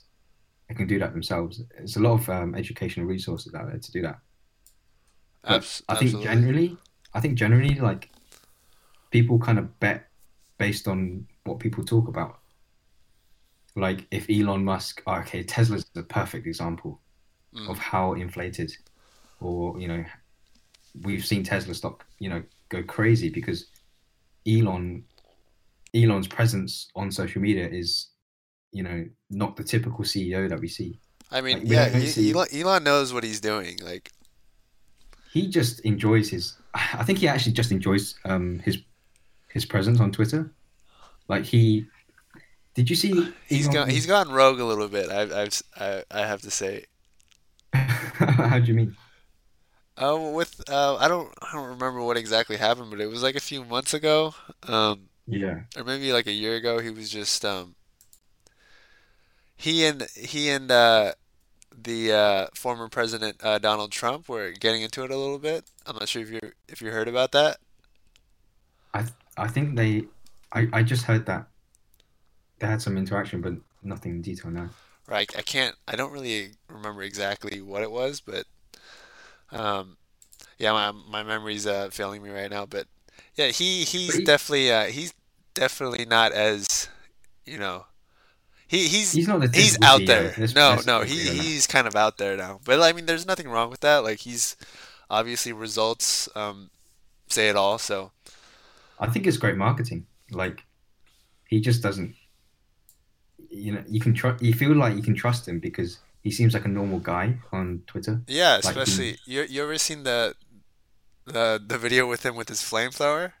They 0.69 0.75
can 0.75 0.87
do 0.87 0.99
that 0.99 1.13
themselves. 1.13 1.61
There's 1.75 1.97
a 1.97 1.99
lot 1.99 2.13
of 2.13 2.29
um, 2.29 2.55
educational 2.55 3.07
resources 3.07 3.53
out 3.55 3.67
there 3.67 3.79
to 3.79 3.91
do 3.91 4.01
that. 4.03 4.19
Abs 5.43 5.83
I 5.89 5.95
think 5.95 6.13
absolutely. 6.13 6.23
generally, 6.35 6.77
I 7.13 7.19
think 7.19 7.35
generally, 7.35 7.75
like 7.75 8.09
people 9.11 9.39
kind 9.39 9.57
of 9.57 9.79
bet 9.79 10.07
based 10.57 10.87
on 10.87 11.27
what 11.45 11.59
people 11.59 11.83
talk 11.83 12.07
about. 12.07 12.39
Like 13.75 14.05
if 14.11 14.29
Elon 14.29 14.63
Musk, 14.63 15.01
oh, 15.07 15.15
okay, 15.15 15.43
Tesla's 15.43 15.85
a 15.95 16.03
perfect 16.03 16.45
example 16.47 17.01
Mm. 17.55 17.67
of 17.67 17.79
how 17.79 18.13
inflated, 18.13 18.71
or 19.39 19.79
you 19.79 19.87
know, 19.87 20.05
we've 21.01 21.25
seen 21.25 21.43
Tesla 21.43 21.73
stock, 21.73 22.05
you 22.19 22.29
know, 22.29 22.43
go 22.69 22.83
crazy 22.83 23.27
because 23.29 23.65
Elon, 24.47 25.03
Elon's 25.95 26.27
presence 26.27 26.89
on 26.95 27.11
social 27.11 27.41
media 27.41 27.67
is, 27.67 28.08
you 28.71 28.83
know, 28.83 29.05
not 29.29 29.55
the 29.55 29.63
typical 29.63 30.03
CEO 30.05 30.49
that 30.49 30.59
we 30.59 30.67
see. 30.67 30.99
I 31.31 31.41
mean, 31.41 31.65
Like 31.67 31.67
yeah, 31.67 31.89
see, 32.05 32.31
Elon, 32.31 32.47
Elon 32.53 32.83
knows 32.83 33.13
what 33.13 33.23
he's 33.23 33.41
doing. 33.41 33.77
Like, 33.83 34.11
he 35.31 35.47
just 35.47 35.79
enjoys 35.81 36.29
his. 36.29 36.57
I 36.73 37.03
think 37.03 37.19
he 37.19 37.27
actually 37.27 37.53
just 37.53 37.71
enjoys 37.71 38.15
um 38.25 38.59
his 38.59 38.79
his 39.49 39.65
presence 39.65 39.99
on 39.99 40.11
Twitter. 40.11 40.53
Like 41.29 41.45
he, 41.45 41.87
did 42.75 42.89
you 42.89 42.95
see 42.95 43.33
he's 43.47 43.69
gone 43.69 43.89
He's 43.89 44.05
gone 44.05 44.29
rogue 44.31 44.59
a 44.59 44.65
little 44.65 44.87
bit. 44.87 45.09
I've 45.09 45.31
I've 45.31 45.61
I, 45.77 46.03
I 46.11 46.27
have 46.27 46.41
to 46.43 46.51
say. 46.51 46.85
How 47.73 48.59
do 48.59 48.65
you 48.67 48.73
mean? 48.73 48.97
Uh, 49.97 50.31
with 50.33 50.61
uh, 50.69 50.95
I 50.95 51.07
don't 51.09 51.33
I 51.41 51.53
don't 51.53 51.67
remember 51.69 52.01
what 52.01 52.15
exactly 52.17 52.55
happened, 52.57 52.89
but 52.89 53.01
it 53.01 53.07
was 53.07 53.21
like 53.21 53.35
a 53.35 53.41
few 53.41 53.65
months 53.65 53.93
ago, 53.93 54.33
um, 54.63 55.09
Yeah, 55.27 55.61
or 55.75 55.83
maybe 55.83 56.13
like 56.13 56.27
a 56.27 56.31
year 56.31 56.55
ago. 56.55 56.79
He 56.79 56.89
was 56.89 57.09
just 57.09 57.43
um, 57.43 57.75
he 59.59 59.85
and 59.85 60.07
he 60.15 60.49
and 60.49 60.71
uh, 60.71 61.11
the 61.77 62.13
uh, 62.13 62.47
former 62.55 62.87
president 62.87 63.35
uh, 63.43 63.59
Donald 63.59 63.91
Trump 63.91 64.29
were 64.29 64.51
getting 64.51 64.81
into 64.81 65.03
it 65.03 65.11
a 65.11 65.17
little 65.17 65.37
bit. 65.37 65.65
I'm 65.85 65.97
not 65.97 66.07
sure 66.07 66.21
if 66.21 66.31
you 66.31 66.39
if 66.69 66.81
you 66.81 66.91
heard 66.91 67.09
about 67.09 67.33
that. 67.33 67.57
I 68.93 69.03
I 69.37 69.47
think 69.47 69.75
they. 69.75 70.05
I 70.53 70.67
I 70.71 70.81
just 70.81 71.03
heard 71.03 71.25
that 71.25 71.47
they 72.59 72.67
had 72.67 72.81
some 72.81 72.97
interaction, 72.97 73.41
but 73.41 73.53
nothing 73.83 74.13
in 74.13 74.21
detail 74.21 74.49
now. 74.49 74.69
Right, 75.05 75.29
I 75.37 75.41
can't 75.41 75.75
I 75.89 75.97
don't 75.97 76.13
really 76.13 76.51
remember 76.69 77.03
exactly 77.03 77.61
what 77.61 77.83
it 77.83 77.91
was, 77.91 78.21
but 78.21 78.45
um, 79.51 79.97
yeah, 80.57 80.71
my 80.71 80.91
my 80.91 81.23
memory's 81.23 81.67
uh, 81.67 81.89
failing 81.91 82.23
me 82.23 82.29
right 82.29 82.49
now. 82.49 82.65
But 82.65 82.87
yeah, 83.35 83.47
he 83.47 83.83
he's 83.83 84.15
he, 84.15 84.23
definitely 84.23 84.71
uh, 84.71 84.85
he's 84.85 85.13
definitely 85.53 86.05
not 86.05 86.31
as 86.31 86.87
you 87.45 87.57
know 87.57 87.87
he 88.69 88.87
he's 88.87 89.11
he's 89.13 89.27
not 89.27 89.41
the 89.41 89.49
he's 89.53 89.77
out 89.83 90.05
there. 90.05 90.33
No, 90.55 90.79
no, 90.85 91.01
he 91.01 91.15
he's 91.29 91.67
kind 91.67 91.87
of 91.87 91.95
out 91.95 92.17
there 92.17 92.37
now. 92.37 92.59
But 92.63 92.81
I 92.81 92.93
mean, 92.93 93.05
there's 93.07 93.25
nothing 93.27 93.49
wrong 93.49 93.69
with 93.69 93.81
that. 93.81 94.03
Like 94.03 94.19
he's 94.19 94.55
obviously 95.09 95.53
results 95.53 96.29
um, 96.35 96.69
say 97.29 97.49
it 97.49 97.57
all. 97.57 97.79
So 97.79 98.11
I 98.99 99.07
think 99.07 99.25
it's 99.27 99.37
great 99.37 99.57
marketing. 99.57 100.07
Like 100.31 100.65
he 101.47 101.61
just 101.61 101.83
doesn't. 101.83 102.15
You 103.49 103.73
know, 103.73 103.83
you 103.87 103.99
can 103.99 104.13
trust. 104.13 104.43
You 104.43 104.53
feel 104.53 104.75
like 104.75 104.95
you 104.95 105.01
can 105.01 105.15
trust 105.15 105.47
him 105.47 105.59
because 105.59 105.99
he 106.21 106.31
seems 106.31 106.53
like 106.53 106.65
a 106.65 106.69
normal 106.69 106.99
guy 106.99 107.39
on 107.51 107.83
Twitter. 107.87 108.21
yeah, 108.27 108.57
Like 108.63 108.83
he, 108.83 109.03
especially 109.03 109.17
you 109.25 109.43
you 109.43 109.63
ever 109.63 109.77
seen 109.77 110.03
the 110.03 110.35
the 111.25 111.61
the 111.65 111.77
video 111.77 112.07
with 112.09 112.25
him 112.25 112.35
with 112.35 112.49
his 112.49 112.61
flamethrower? 112.61 113.33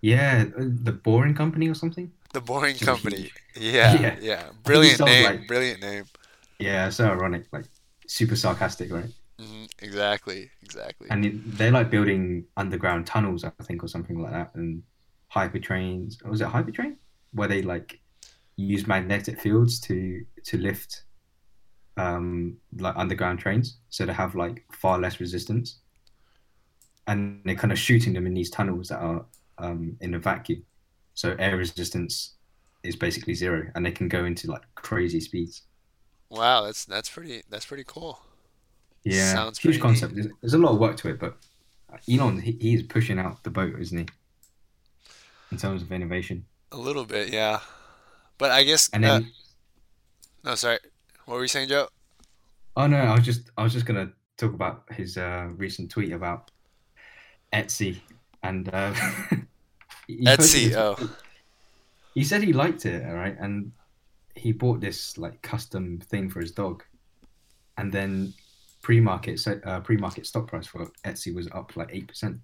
yeah, 0.00 0.44
uh, 0.56 0.64
the 0.64 0.92
Boring 0.92 1.34
Company 1.34 1.68
or 1.68 1.74
something. 1.74 2.12
The 2.32 2.40
Boring 2.40 2.78
Company. 2.78 3.32
Yeah, 3.54 3.98
Yeah, 3.98 4.16
yeah. 4.18 4.50
I 4.64 4.70
think 4.70 4.84
he 4.84 4.90
Brilliant 4.90 5.04
name. 5.04 5.46
like 5.46 5.46
Brilliant 5.46 5.80
name. 5.80 6.06
yeah, 6.58 6.90
so 6.90 7.06
ironic, 7.08 7.46
like 7.52 7.66
super 8.06 8.36
sarcastic, 8.36 8.90
right? 8.92 9.10
hmm 9.38 9.64
Exactly. 9.80 10.50
Exactly. 10.62 11.10
And 11.10 11.24
it, 11.24 11.56
they're 11.58 11.70
like 11.72 11.90
building 11.90 12.44
underground 12.56 13.06
tunnels, 13.06 13.44
I 13.44 13.50
think, 13.62 13.82
or 13.82 13.88
something 13.88 14.20
like 14.20 14.32
that, 14.32 14.54
and 14.54 14.82
hyper 15.28 15.58
trains. 15.58 16.18
Was 16.24 16.40
it 16.40 16.48
hyper 16.48 16.70
train 16.70 16.98
where 17.32 17.48
they 17.48 17.62
like 17.62 18.00
use 18.56 18.86
magnetic 18.86 19.40
fields 19.40 19.80
to 19.80 20.24
to 20.44 20.58
lift 20.58 21.04
um 21.98 22.58
like 22.78 22.96
underground 22.96 23.38
trains, 23.40 23.78
so 23.90 24.06
they 24.06 24.14
have 24.14 24.34
like 24.36 24.64
far 24.72 24.98
less 24.98 25.20
resistance, 25.20 25.80
and 27.06 27.40
they're 27.44 27.54
kind 27.54 27.72
of 27.72 27.78
shooting 27.78 28.12
them 28.12 28.26
in 28.26 28.34
these 28.34 28.50
tunnels 28.50 28.88
that 28.88 28.98
are 28.98 29.24
um 29.58 29.96
in 30.00 30.14
a 30.14 30.18
vacuum, 30.18 30.62
so 31.18 31.34
air 31.40 31.56
resistance 31.56 32.34
is 32.84 32.94
basically 32.94 33.34
zero, 33.34 33.68
and 33.74 33.84
they 33.84 33.90
can 33.90 34.08
go 34.08 34.24
into 34.24 34.48
like 34.48 34.62
crazy 34.76 35.18
speeds. 35.18 35.62
Wow, 36.30 36.62
that's 36.62 36.84
that's 36.84 37.08
pretty 37.08 37.42
that's 37.50 37.66
pretty 37.66 37.82
cool. 37.84 38.20
Yeah, 39.02 39.32
Sounds 39.32 39.58
huge 39.58 39.80
concept. 39.80 40.14
There's, 40.14 40.28
there's 40.40 40.54
a 40.54 40.58
lot 40.58 40.74
of 40.74 40.78
work 40.78 40.96
to 40.98 41.08
it, 41.08 41.18
but 41.18 41.36
Elon 42.08 42.40
he, 42.40 42.52
he 42.60 42.74
is 42.74 42.84
pushing 42.84 43.18
out 43.18 43.42
the 43.42 43.50
boat, 43.50 43.74
isn't 43.80 43.98
he, 43.98 44.06
in 45.50 45.58
terms 45.58 45.82
of 45.82 45.90
innovation? 45.90 46.44
A 46.70 46.76
little 46.76 47.04
bit, 47.04 47.32
yeah. 47.32 47.58
But 48.38 48.52
I 48.52 48.62
guess 48.62 48.88
And 48.92 49.04
uh 49.04 49.20
then 49.20 49.32
no, 50.44 50.54
sorry. 50.54 50.78
What 51.24 51.34
were 51.34 51.42
you 51.42 51.48
saying, 51.48 51.68
Joe? 51.68 51.88
oh 52.76 52.86
no, 52.86 52.96
I 52.96 53.14
was 53.16 53.24
just 53.24 53.50
I 53.58 53.64
was 53.64 53.72
just 53.72 53.86
gonna 53.86 54.12
talk 54.36 54.54
about 54.54 54.84
his 54.92 55.16
uh, 55.16 55.48
recent 55.56 55.90
tweet 55.90 56.12
about 56.12 56.52
Etsy, 57.52 58.02
and 58.44 58.72
uh, 58.72 58.94
he 60.08 60.24
Etsy. 60.24 60.68
this. 60.68 60.76
Oh, 60.76 61.10
He 62.14 62.24
said 62.24 62.42
he 62.42 62.52
liked 62.52 62.84
it, 62.86 63.06
all 63.06 63.14
right, 63.14 63.36
and 63.38 63.70
he 64.34 64.52
bought 64.52 64.80
this 64.80 65.16
like 65.18 65.40
custom 65.42 66.00
thing 66.00 66.30
for 66.30 66.40
his 66.40 66.50
dog, 66.50 66.82
and 67.76 67.92
then 67.92 68.32
pre-market 68.82 69.38
so, 69.38 69.60
uh, 69.64 69.80
pre-market 69.80 70.26
stock 70.26 70.48
price 70.48 70.66
for 70.66 70.90
Etsy 71.04 71.32
was 71.34 71.48
up 71.52 71.76
like 71.76 71.90
eight 71.92 72.08
percent 72.08 72.38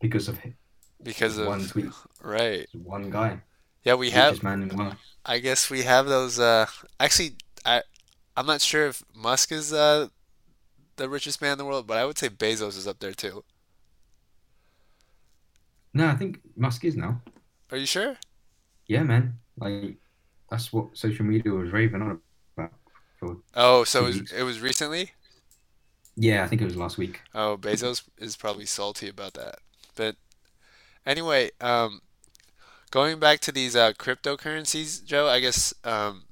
because 0.00 0.26
of 0.28 0.38
him. 0.38 0.56
because 1.02 1.36
one 1.36 1.46
of 1.46 1.48
one 1.48 1.68
tweet, 1.68 1.92
right. 2.22 2.66
one 2.72 3.10
guy, 3.10 3.40
Yeah, 3.84 3.94
we 3.94 4.10
have 4.10 4.30
richest 4.32 4.42
man 4.42 4.62
in 4.62 4.68
the 4.68 4.76
world. 4.76 4.96
I 5.24 5.38
guess 5.38 5.70
we 5.70 5.82
have 5.82 6.06
those 6.06 6.38
uh 6.40 6.66
actually 6.98 7.36
I 7.64 7.82
I'm 8.36 8.46
not 8.46 8.60
sure 8.60 8.86
if 8.86 9.04
Musk 9.14 9.52
is 9.52 9.72
uh 9.72 10.08
the 10.96 11.08
richest 11.08 11.42
man 11.42 11.52
in 11.52 11.58
the 11.58 11.64
world, 11.64 11.86
but 11.86 11.98
I 11.98 12.06
would 12.06 12.18
say 12.18 12.28
Bezos 12.28 12.78
is 12.78 12.86
up 12.86 13.00
there 13.00 13.12
too. 13.12 13.44
No, 15.96 16.08
I 16.08 16.14
think 16.14 16.40
Musk 16.56 16.84
is 16.84 16.94
now. 16.94 17.22
Are 17.72 17.78
you 17.78 17.86
sure? 17.86 18.16
Yeah, 18.86 19.02
man. 19.02 19.38
Like 19.58 19.96
that's 20.50 20.70
what 20.70 20.94
social 20.96 21.24
media 21.24 21.52
was 21.52 21.72
raving 21.72 22.02
on 22.02 22.20
about 22.58 22.72
Oh, 23.54 23.84
so 23.84 24.04
it 24.04 24.08
was 24.08 24.32
it 24.32 24.42
was 24.42 24.60
recently? 24.60 25.12
Yeah, 26.14 26.44
I 26.44 26.48
think 26.48 26.60
it 26.60 26.66
was 26.66 26.76
last 26.76 26.98
week. 26.98 27.22
Oh, 27.34 27.56
Bezos 27.58 28.02
is 28.18 28.36
probably 28.36 28.66
salty 28.66 29.08
about 29.08 29.32
that. 29.34 29.60
But 29.94 30.16
anyway, 31.06 31.50
um, 31.62 32.02
going 32.90 33.18
back 33.18 33.40
to 33.40 33.52
these 33.52 33.74
uh, 33.74 33.94
cryptocurrencies, 33.94 35.02
Joe, 35.02 35.28
I 35.28 35.40
guess 35.40 35.72
um, 35.82 36.24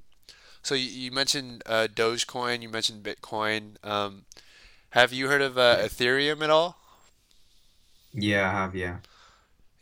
so 0.62 0.74
you, 0.74 0.90
you 0.90 1.10
mentioned 1.10 1.62
uh, 1.64 1.88
Dogecoin, 1.90 2.60
you 2.60 2.68
mentioned 2.68 3.02
Bitcoin. 3.02 3.82
Um, 3.82 4.26
have 4.90 5.10
you 5.14 5.28
heard 5.28 5.42
of 5.42 5.56
uh, 5.56 5.78
Ethereum 5.78 6.42
at 6.42 6.50
all? 6.50 6.76
Yeah, 8.12 8.48
I 8.48 8.52
have. 8.52 8.76
Yeah. 8.76 8.98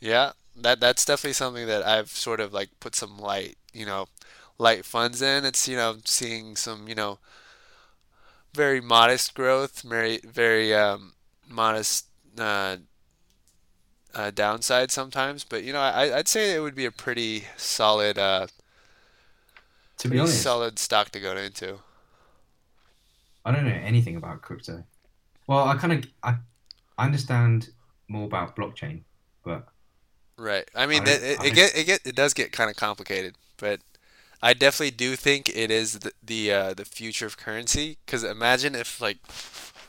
Yeah, 0.03 0.33
that 0.55 0.79
that's 0.81 1.05
definitely 1.05 1.33
something 1.33 1.67
that 1.67 1.85
I've 1.85 2.09
sort 2.09 2.39
of 2.39 2.53
like 2.53 2.69
put 2.79 2.95
some 2.95 3.17
light, 3.17 3.57
you 3.73 3.85
know, 3.85 4.07
light 4.57 4.85
funds 4.85 5.21
in. 5.21 5.45
It's, 5.45 5.67
you 5.67 5.77
know, 5.77 5.97
seeing 6.05 6.55
some, 6.55 6.87
you 6.87 6.95
know, 6.95 7.19
very 8.53 8.81
modest 8.81 9.33
growth, 9.33 9.81
very 9.81 10.19
very 10.23 10.73
um, 10.73 11.13
modest 11.47 12.07
uh, 12.37 12.77
uh, 14.15 14.31
downside 14.31 14.91
sometimes, 14.91 15.43
but 15.43 15.63
you 15.63 15.73
know, 15.73 15.79
I, 15.81 16.17
I'd 16.17 16.27
say 16.27 16.53
it 16.55 16.59
would 16.59 16.75
be 16.75 16.85
a 16.85 16.91
pretty 16.91 17.45
solid, 17.57 18.17
uh, 18.17 18.47
To 19.97 20.09
be 20.09 20.19
pretty 20.19 20.19
honest, 20.19 20.41
solid 20.41 20.77
stock 20.77 21.09
to 21.11 21.19
go 21.19 21.35
into. 21.35 21.79
I 23.45 23.51
don't 23.51 23.65
know 23.65 23.71
anything 23.71 24.15
about 24.17 24.41
crypto. 24.41 24.83
Well, 25.47 25.67
I 25.67 25.75
kind 25.77 25.93
of 25.93 26.11
I, 26.23 26.37
I 26.97 27.05
understand 27.05 27.69
more 28.09 28.25
about 28.25 28.55
blockchain, 28.55 29.03
Right. 30.43 30.69
I 30.75 30.87
mean, 30.87 31.03
I 31.03 31.07
it, 31.07 31.23
it, 31.23 31.39
I 31.39 31.45
it 31.45 31.51
get 31.53 31.77
it 31.77 31.85
get 31.85 32.01
it 32.05 32.15
does 32.15 32.33
get 32.33 32.51
kind 32.51 32.69
of 32.69 32.75
complicated, 32.75 33.35
but 33.57 33.79
I 34.41 34.53
definitely 34.53 34.91
do 34.91 35.15
think 35.15 35.49
it 35.49 35.71
is 35.71 35.99
the 35.99 36.11
the, 36.23 36.53
uh, 36.53 36.73
the 36.75 36.85
future 36.85 37.25
of 37.27 37.37
currency. 37.37 37.97
Because 38.05 38.23
imagine 38.23 38.75
if 38.75 39.01
like 39.01 39.19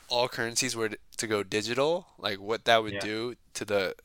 all 0.09 0.29
currencies 0.29 0.75
were 0.75 0.89
to 0.89 0.97
to 1.17 1.27
go 1.27 1.43
digital, 1.43 2.07
like 2.19 2.39
what 2.39 2.65
that 2.65 2.83
would 2.83 2.99
yeah, 2.99 2.99
do 2.99 3.35
to 3.55 3.65
the 3.65 3.95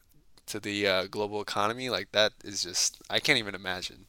to 0.47 0.61
the 0.61 0.87
uh, 0.87 1.07
global 1.09 1.43
economy. 1.43 1.91
Like 1.91 2.13
that 2.13 2.33
is 2.45 2.63
just 2.65 3.03
I 3.11 3.21
can't 3.21 3.39
even 3.39 3.55
imagine. 3.55 4.07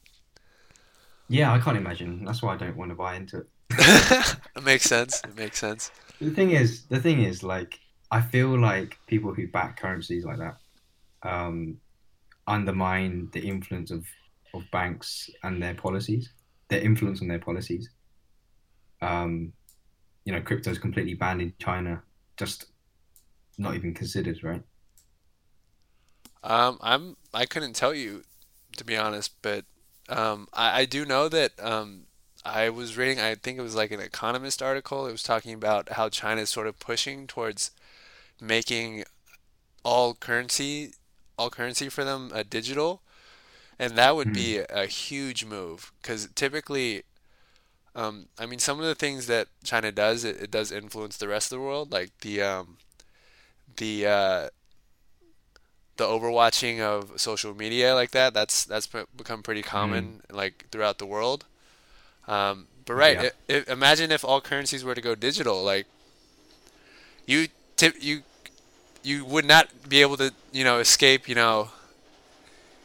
yeah, 1.27 1.53
I 1.53 1.59
can't 1.59 1.77
imagine. 1.77 2.25
That's 2.25 2.41
why 2.41 2.53
I 2.53 2.57
don't 2.57 2.75
want 2.77 2.89
to 2.91 2.95
buy 2.95 3.15
into 3.15 3.37
it. 3.39 3.47
It 4.55 4.63
makes 4.63 4.85
sense. 4.85 5.23
It 5.23 5.35
makes 5.35 5.59
sense. 5.59 5.91
The 6.19 6.31
thing 6.31 6.51
is, 6.51 6.85
the 6.87 6.99
thing 7.01 7.23
is, 7.23 7.43
like, 7.43 7.79
I 8.11 8.21
feel 8.21 8.59
like 8.59 8.99
people 9.07 9.33
who 9.33 9.47
back 9.47 9.77
currencies 9.79 10.25
like 10.25 10.37
that 10.39 10.57
um, 11.23 11.79
undermine 12.47 13.29
the 13.31 13.39
influence 13.39 13.91
of 13.91 14.05
of 14.53 14.63
banks 14.71 15.29
and 15.43 15.61
their 15.63 15.73
policies, 15.73 16.33
their 16.67 16.81
influence 16.81 17.21
on 17.21 17.27
their 17.27 17.39
policies. 17.39 17.89
Um, 19.01 19.53
you 20.25 20.33
know, 20.33 20.41
crypto 20.41 20.71
is 20.71 20.77
completely 20.77 21.13
banned 21.13 21.41
in 21.41 21.53
China, 21.57 22.03
just 22.37 22.65
not 23.57 23.75
even 23.75 23.93
considered, 23.93 24.43
right? 24.43 24.61
Um, 26.43 26.77
I'm 26.81 27.17
I 27.33 27.45
couldn't 27.45 27.73
tell 27.73 27.93
you 27.93 28.23
to 28.77 28.83
be 28.83 28.97
honest, 28.97 29.33
but 29.41 29.65
um, 30.09 30.47
I, 30.53 30.81
I 30.81 30.85
do 30.85 31.05
know 31.05 31.29
that 31.29 31.51
um, 31.63 32.03
I 32.43 32.69
was 32.69 32.97
reading. 32.97 33.19
I 33.19 33.35
think 33.35 33.57
it 33.57 33.61
was 33.61 33.75
like 33.75 33.91
an 33.91 33.99
Economist 33.99 34.61
article. 34.61 35.05
It 35.07 35.11
was 35.11 35.23
talking 35.23 35.53
about 35.53 35.93
how 35.93 36.09
China 36.09 36.41
is 36.41 36.49
sort 36.49 36.67
of 36.67 36.79
pushing 36.79 37.27
towards 37.27 37.71
making 38.39 39.03
all 39.83 40.13
currency 40.13 40.93
all 41.41 41.49
currency 41.51 41.89
for 41.89 42.05
them 42.05 42.31
uh, 42.33 42.43
digital, 42.49 43.01
and 43.79 43.97
that 43.97 44.15
would 44.15 44.33
Mm, 44.33 44.33
be 44.33 44.59
a 44.59 44.85
huge 44.87 45.45
move 45.45 45.91
because 46.01 46.29
typically. 46.35 47.03
Um, 47.95 48.27
I 48.39 48.45
mean, 48.45 48.59
some 48.59 48.79
of 48.79 48.85
the 48.85 48.95
things 48.95 49.27
that 49.27 49.47
China 49.63 49.91
does, 49.91 50.23
it, 50.23 50.37
it 50.41 50.51
does 50.51 50.71
influence 50.71 51.17
the 51.17 51.27
rest 51.27 51.51
of 51.51 51.59
the 51.59 51.63
world, 51.65 51.91
like 51.91 52.11
the 52.21 52.41
um, 52.41 52.77
the 53.77 54.05
uh, 54.07 54.49
the 55.97 56.05
overwatching 56.05 56.79
of 56.79 57.19
social 57.19 57.53
media 57.55 57.93
like 57.95 58.11
that. 58.11 58.33
That's 58.33 58.65
that's 58.65 58.87
become 59.15 59.43
pretty 59.43 59.61
mm, 59.77 60.11
common 60.11 60.21
like 60.31 60.67
throughout 60.71 60.97
the 60.99 61.05
world. 61.05 61.45
Um, 62.27 62.67
but 62.85 62.95
right, 62.95 63.19
yeah, 63.19 63.25
i 63.25 63.31
i 63.49 63.71
imagine 63.71 64.11
if 64.11 64.23
all 64.25 64.41
currencies 64.41 64.83
were 64.83 64.95
to 64.95 65.01
go 65.01 65.15
digital. 65.15 65.63
Like 65.63 65.87
you 67.25 67.47
tip 67.77 67.95
you 68.01 68.23
you 69.03 69.25
would 69.25 69.45
not 69.45 69.67
be 69.87 70.01
able 70.01 70.17
to 70.17 70.33
you 70.51 70.63
know 70.63 70.79
escape 70.79 71.27
you 71.27 71.35
know 71.35 71.69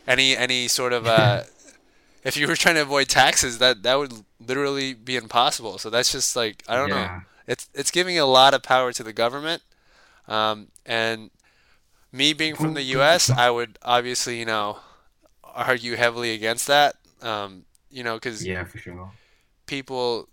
any 0.06 0.36
any 0.36 0.68
sort 0.68 0.92
of 0.92 1.06
uh 1.06 1.42
if 2.24 2.36
you 2.36 2.46
were 2.46 2.56
trying 2.56 2.74
to 2.74 2.82
avoid 2.82 3.08
taxes 3.08 3.58
that 3.58 3.82
that 3.82 3.98
would 3.98 4.12
literally 4.44 4.94
be 4.94 5.16
impossible. 5.16 5.78
So 5.78 5.90
that's 5.90 6.12
just 6.12 6.36
like 6.36 6.62
I 6.68 6.76
don't 6.76 6.90
know. 6.90 7.22
It's 7.46 7.68
it's 7.74 7.90
giving 7.90 8.18
a 8.18 8.26
lot 8.26 8.54
of 8.54 8.62
power 8.62 8.92
to 8.92 9.02
the 9.02 9.12
government. 9.12 9.62
Um, 10.28 10.68
and 10.84 11.30
me 12.10 12.32
being 12.32 12.56
from 12.56 12.74
the 12.74 12.82
U.S., 12.82 13.30
I 13.36 13.50
would 13.50 13.78
obviously, 13.82 14.38
you 14.38 14.44
know, 14.44 14.78
argue 15.44 15.94
heavily 15.94 16.32
against 16.32 16.66
that. 16.66 16.96
Um, 17.22 17.64
you 17.90 18.02
know, 18.02 18.14
because 18.14 18.44
yeah, 18.44 18.64
for 18.64 18.78
sure. 18.78 19.10
people 19.66 20.28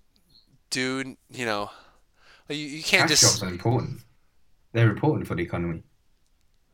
do, 0.70 1.16
you 1.30 1.46
know, 1.46 1.70
you, 2.50 2.56
you 2.56 2.84
can't 2.84 3.08
Cash 3.08 3.22
just, 3.22 3.40
jobs 3.40 3.44
are 3.44 3.54
important. 3.54 4.02
They're 4.74 4.92
important 4.92 5.28
for 5.28 5.36
the 5.36 5.44
economy. 5.44 5.84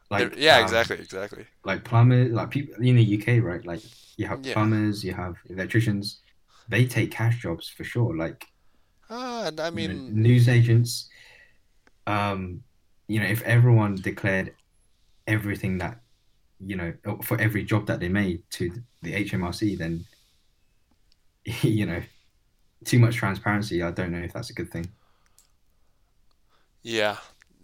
they're- 0.09 0.29
Like, 0.29 0.37
yeah, 0.37 0.57
um, 0.57 0.63
exactly, 0.63 0.97
exactly. 0.97 1.45
like 1.63 1.83
plumbers, 1.83 2.31
like 2.31 2.49
people 2.51 2.75
in 2.83 2.95
the 2.95 3.03
UK, 3.03 3.39
right? 3.39 3.63
Like 3.65 3.81
you 4.17 4.27
have 4.27 4.43
Yeah. 4.43 4.53
plumbers, 4.53 5.03
you 5.03 5.13
have 5.13 5.35
electricians. 5.49 6.21
They 6.67 6.85
take 6.85 7.11
cash 7.11 7.41
jobs 7.41 7.69
for 7.69 7.83
sure. 7.83 8.15
Like 8.15 8.45
Uh, 9.09 9.51
I 9.59 9.69
you 9.73 9.87
know, 9.87 9.93
mean, 9.95 10.21
news 10.21 10.47
agents. 10.49 11.09
Um, 12.07 12.63
you 13.07 13.19
know, 13.19 13.25
if 13.27 13.41
everyone 13.43 13.95
declared 13.95 14.55
everything 15.27 15.77
that 15.79 16.01
you 16.59 16.75
know 16.75 16.93
for 17.23 17.39
every 17.39 17.63
job 17.63 17.87
that 17.87 17.99
they 17.99 18.09
made 18.09 18.43
to 18.51 18.71
the 19.01 19.13
HMRC, 19.13 19.75
then 19.77 20.05
you 21.63 21.85
know, 21.85 22.01
too 22.85 22.99
much 22.99 23.15
transparency. 23.15 23.81
I 23.83 23.91
don't 23.91 24.11
know 24.11 24.19
if 24.19 24.33
that's 24.33 24.49
a 24.49 24.53
good 24.53 24.71
thing. 24.71 24.87
yeah, 26.83 27.17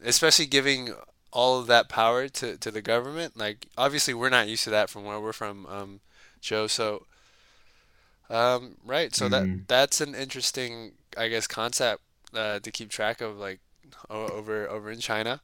especially 0.06 0.46
giving 0.46 0.94
all 1.32 1.60
of 1.60 1.68
that 1.68 1.90
power 1.90 2.30
to, 2.30 2.58
to 2.58 2.72
the 2.72 2.82
government. 2.82 3.38
Like, 3.38 3.68
obviously, 3.78 4.14
we're 4.14 4.30
not 4.30 4.48
used 4.48 4.64
to 4.64 4.70
that 4.70 4.90
from 4.90 5.04
where 5.04 5.20
we're 5.20 5.34
from, 5.34 5.66
um, 5.66 6.00
Joe. 6.40 6.68
So, 6.68 7.06
um, 8.30 8.76
right. 8.86 9.14
So 9.14 9.30
that 9.30 9.44
Mm, 9.44 9.68
that's 9.68 10.02
an 10.02 10.16
interesting, 10.16 10.94
I 11.18 11.28
guess, 11.28 11.48
concept 11.48 12.02
uh, 12.34 12.60
to 12.60 12.72
keep 12.72 12.90
track 12.90 13.22
of, 13.22 13.38
like 13.38 13.60
over 14.10 14.68
over 14.70 14.92
in 14.92 15.00
China. 15.00 15.42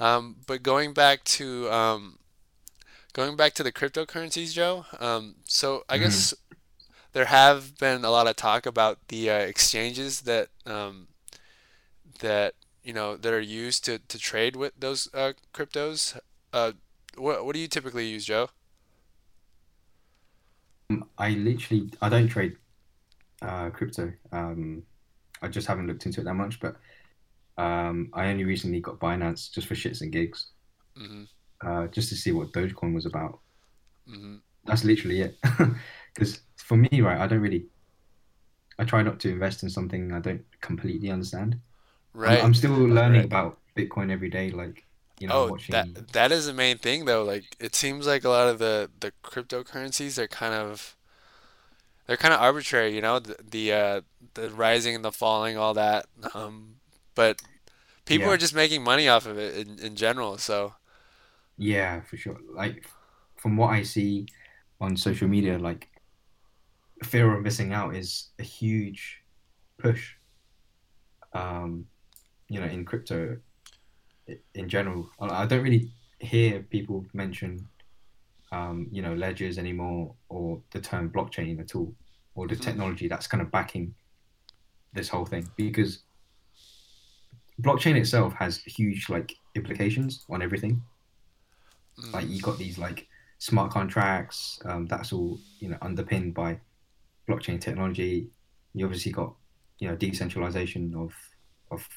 Um, 0.00 0.36
but 0.46 0.62
going 0.62 0.92
back 0.92 1.24
to 1.24 1.70
um, 1.70 2.18
going 3.12 3.36
back 3.36 3.54
to 3.54 3.62
the 3.62 3.72
cryptocurrencies, 3.72 4.52
Joe. 4.52 4.86
Um, 5.00 5.36
so 5.44 5.84
I 5.88 5.96
mm. 5.96 6.00
guess 6.00 6.34
there 7.12 7.26
have 7.26 7.78
been 7.78 8.04
a 8.04 8.10
lot 8.10 8.26
of 8.26 8.36
talk 8.36 8.66
about 8.66 8.98
the 9.08 9.30
uh, 9.30 9.38
exchanges 9.38 10.22
that 10.22 10.48
um, 10.66 11.08
that 12.20 12.54
you 12.84 12.92
know 12.92 13.16
that 13.16 13.32
are 13.32 13.40
used 13.40 13.84
to, 13.86 13.98
to 13.98 14.18
trade 14.18 14.56
with 14.56 14.72
those 14.78 15.08
uh, 15.14 15.32
cryptos. 15.54 16.18
Uh, 16.52 16.72
what 17.16 17.44
what 17.44 17.54
do 17.54 17.60
you 17.60 17.68
typically 17.68 18.06
use, 18.08 18.24
Joe? 18.26 18.50
Um, 20.90 21.08
I 21.18 21.30
literally 21.30 21.90
I 22.00 22.08
don't 22.08 22.28
trade 22.28 22.56
uh, 23.42 23.70
crypto. 23.70 24.12
Um, 24.32 24.84
I 25.42 25.48
just 25.48 25.66
haven't 25.68 25.88
looked 25.88 26.06
into 26.06 26.20
it 26.20 26.24
that 26.24 26.34
much, 26.34 26.60
but 26.60 26.76
um, 27.58 28.10
I 28.14 28.28
only 28.28 28.44
recently 28.44 28.80
got 28.80 29.00
Binance 29.00 29.52
just 29.52 29.68
for 29.68 29.74
shits 29.76 30.02
and 30.02 30.12
gigs, 30.12 30.48
hmm 30.96 31.24
uh, 31.64 31.86
just 31.88 32.08
to 32.10 32.16
see 32.16 32.32
what 32.32 32.52
Dogecoin 32.52 32.94
was 32.94 33.06
about. 33.06 33.40
hmm 34.06 34.36
That's 34.64 34.84
literally 34.84 35.20
it. 35.22 35.38
Because 36.14 36.40
for 36.56 36.76
me, 36.76 37.00
right, 37.00 37.18
I 37.18 37.26
don't 37.26 37.40
really, 37.40 37.68
I 38.78 38.84
try 38.84 39.02
not 39.02 39.18
to 39.20 39.30
invest 39.30 39.62
in 39.62 39.70
something 39.70 40.12
I 40.12 40.20
don't 40.20 40.44
completely 40.60 41.10
understand. 41.10 41.58
I'm, 42.24 42.36
Right, 42.36 42.42
I'm 42.42 42.54
still 42.54 42.72
learning 42.72 43.24
right. 43.24 43.26
about 43.26 43.60
Bitcoin 43.76 44.10
every 44.10 44.30
day. 44.30 44.50
Like, 44.50 44.84
you 45.18 45.28
know, 45.28 45.36
I'm 45.36 45.46
Oh, 45.46 45.52
that 45.68 45.88
watching. 45.88 46.08
that 46.12 46.30
is 46.32 46.46
the 46.46 46.52
main 46.52 46.78
thing 46.78 47.04
though. 47.06 47.24
Like 47.24 47.56
it 47.60 47.74
seems 47.74 48.06
like 48.06 48.24
a 48.24 48.28
lot 48.28 48.48
of 48.48 48.58
the 48.58 48.90
the 49.00 49.12
cryptocurrencies 49.24 50.18
are 50.18 50.28
kind 50.28 50.54
of 50.54 50.96
they're 52.06 52.16
kind 52.16 52.34
of 52.34 52.40
arbitrary, 52.40 52.94
you 52.94 53.00
know, 53.00 53.18
the 53.18 53.36
the 53.48 53.72
uh 53.72 54.00
the 54.34 54.50
rising 54.50 54.94
and 54.94 55.04
the 55.04 55.12
falling, 55.12 55.56
all 55.56 55.74
that. 55.74 56.06
Um, 56.34 56.76
but 57.14 57.40
people 58.06 58.30
are 58.30 58.36
just 58.38 58.54
making 58.54 58.84
money 58.84 59.08
off 59.08 59.26
of 59.26 59.38
it 59.38 59.66
in, 59.68 59.80
in 59.80 59.96
general. 59.96 60.38
So, 60.38 60.74
yeah, 61.56 62.00
for 62.02 62.16
sure. 62.16 62.38
Like, 62.54 62.86
from 63.36 63.56
what 63.56 63.70
I 63.70 63.82
see 63.82 64.26
on 64.80 64.96
social 64.96 65.28
media, 65.28 65.58
like, 65.58 65.88
fear 67.04 67.34
of 67.36 67.42
missing 67.42 67.72
out 67.72 67.94
is 67.96 68.30
a 68.38 68.42
huge 68.42 69.22
push. 69.78 70.14
Um, 71.32 71.86
you 72.52 72.60
know, 72.60 72.66
in 72.66 72.84
crypto 72.84 73.38
in 74.54 74.68
general. 74.68 75.10
I 75.20 75.46
don't 75.46 75.62
really 75.62 75.92
hear 76.20 76.62
people 76.62 77.06
mention, 77.14 77.68
um, 78.52 78.88
you 78.92 79.02
know, 79.02 79.14
ledgers 79.14 79.58
anymore 79.58 80.16
or 80.28 80.62
the 80.72 80.80
term 80.80 81.10
blockchain 81.10 81.60
at 81.60 81.74
all, 81.74 81.94
or 82.34 82.48
the 82.48 82.56
technology 82.56 83.08
that's 83.08 83.26
kind 83.26 83.42
of 83.42 83.50
backing 83.50 83.94
this 84.92 85.08
whole 85.08 85.26
thing 85.26 85.50
because 85.56 86.04
blockchain 87.60 87.96
itself 87.96 88.34
has 88.34 88.62
huge 88.64 89.08
like 89.08 89.34
implications 89.54 90.24
on 90.30 90.42
everything. 90.42 90.82
Like 92.12 92.28
mhm, 92.28 92.28
you 92.28 92.42
got 92.42 92.58
these 92.58 92.78
like 92.78 93.08
smart 93.38 93.72
contracts, 93.72 94.60
um, 94.66 94.86
that's 94.86 95.12
all 95.12 95.40
you 95.60 95.68
know 95.70 95.78
underpinned 95.82 96.34
by 96.34 96.60
blockchain 97.28 97.60
technology. 97.60 98.30
You 98.74 98.86
obviously 98.86 99.12
got 99.12 99.34
you 99.78 99.88
know 99.88 99.96
decentralization 99.96 100.94
of 100.94 101.14
of 101.70 101.88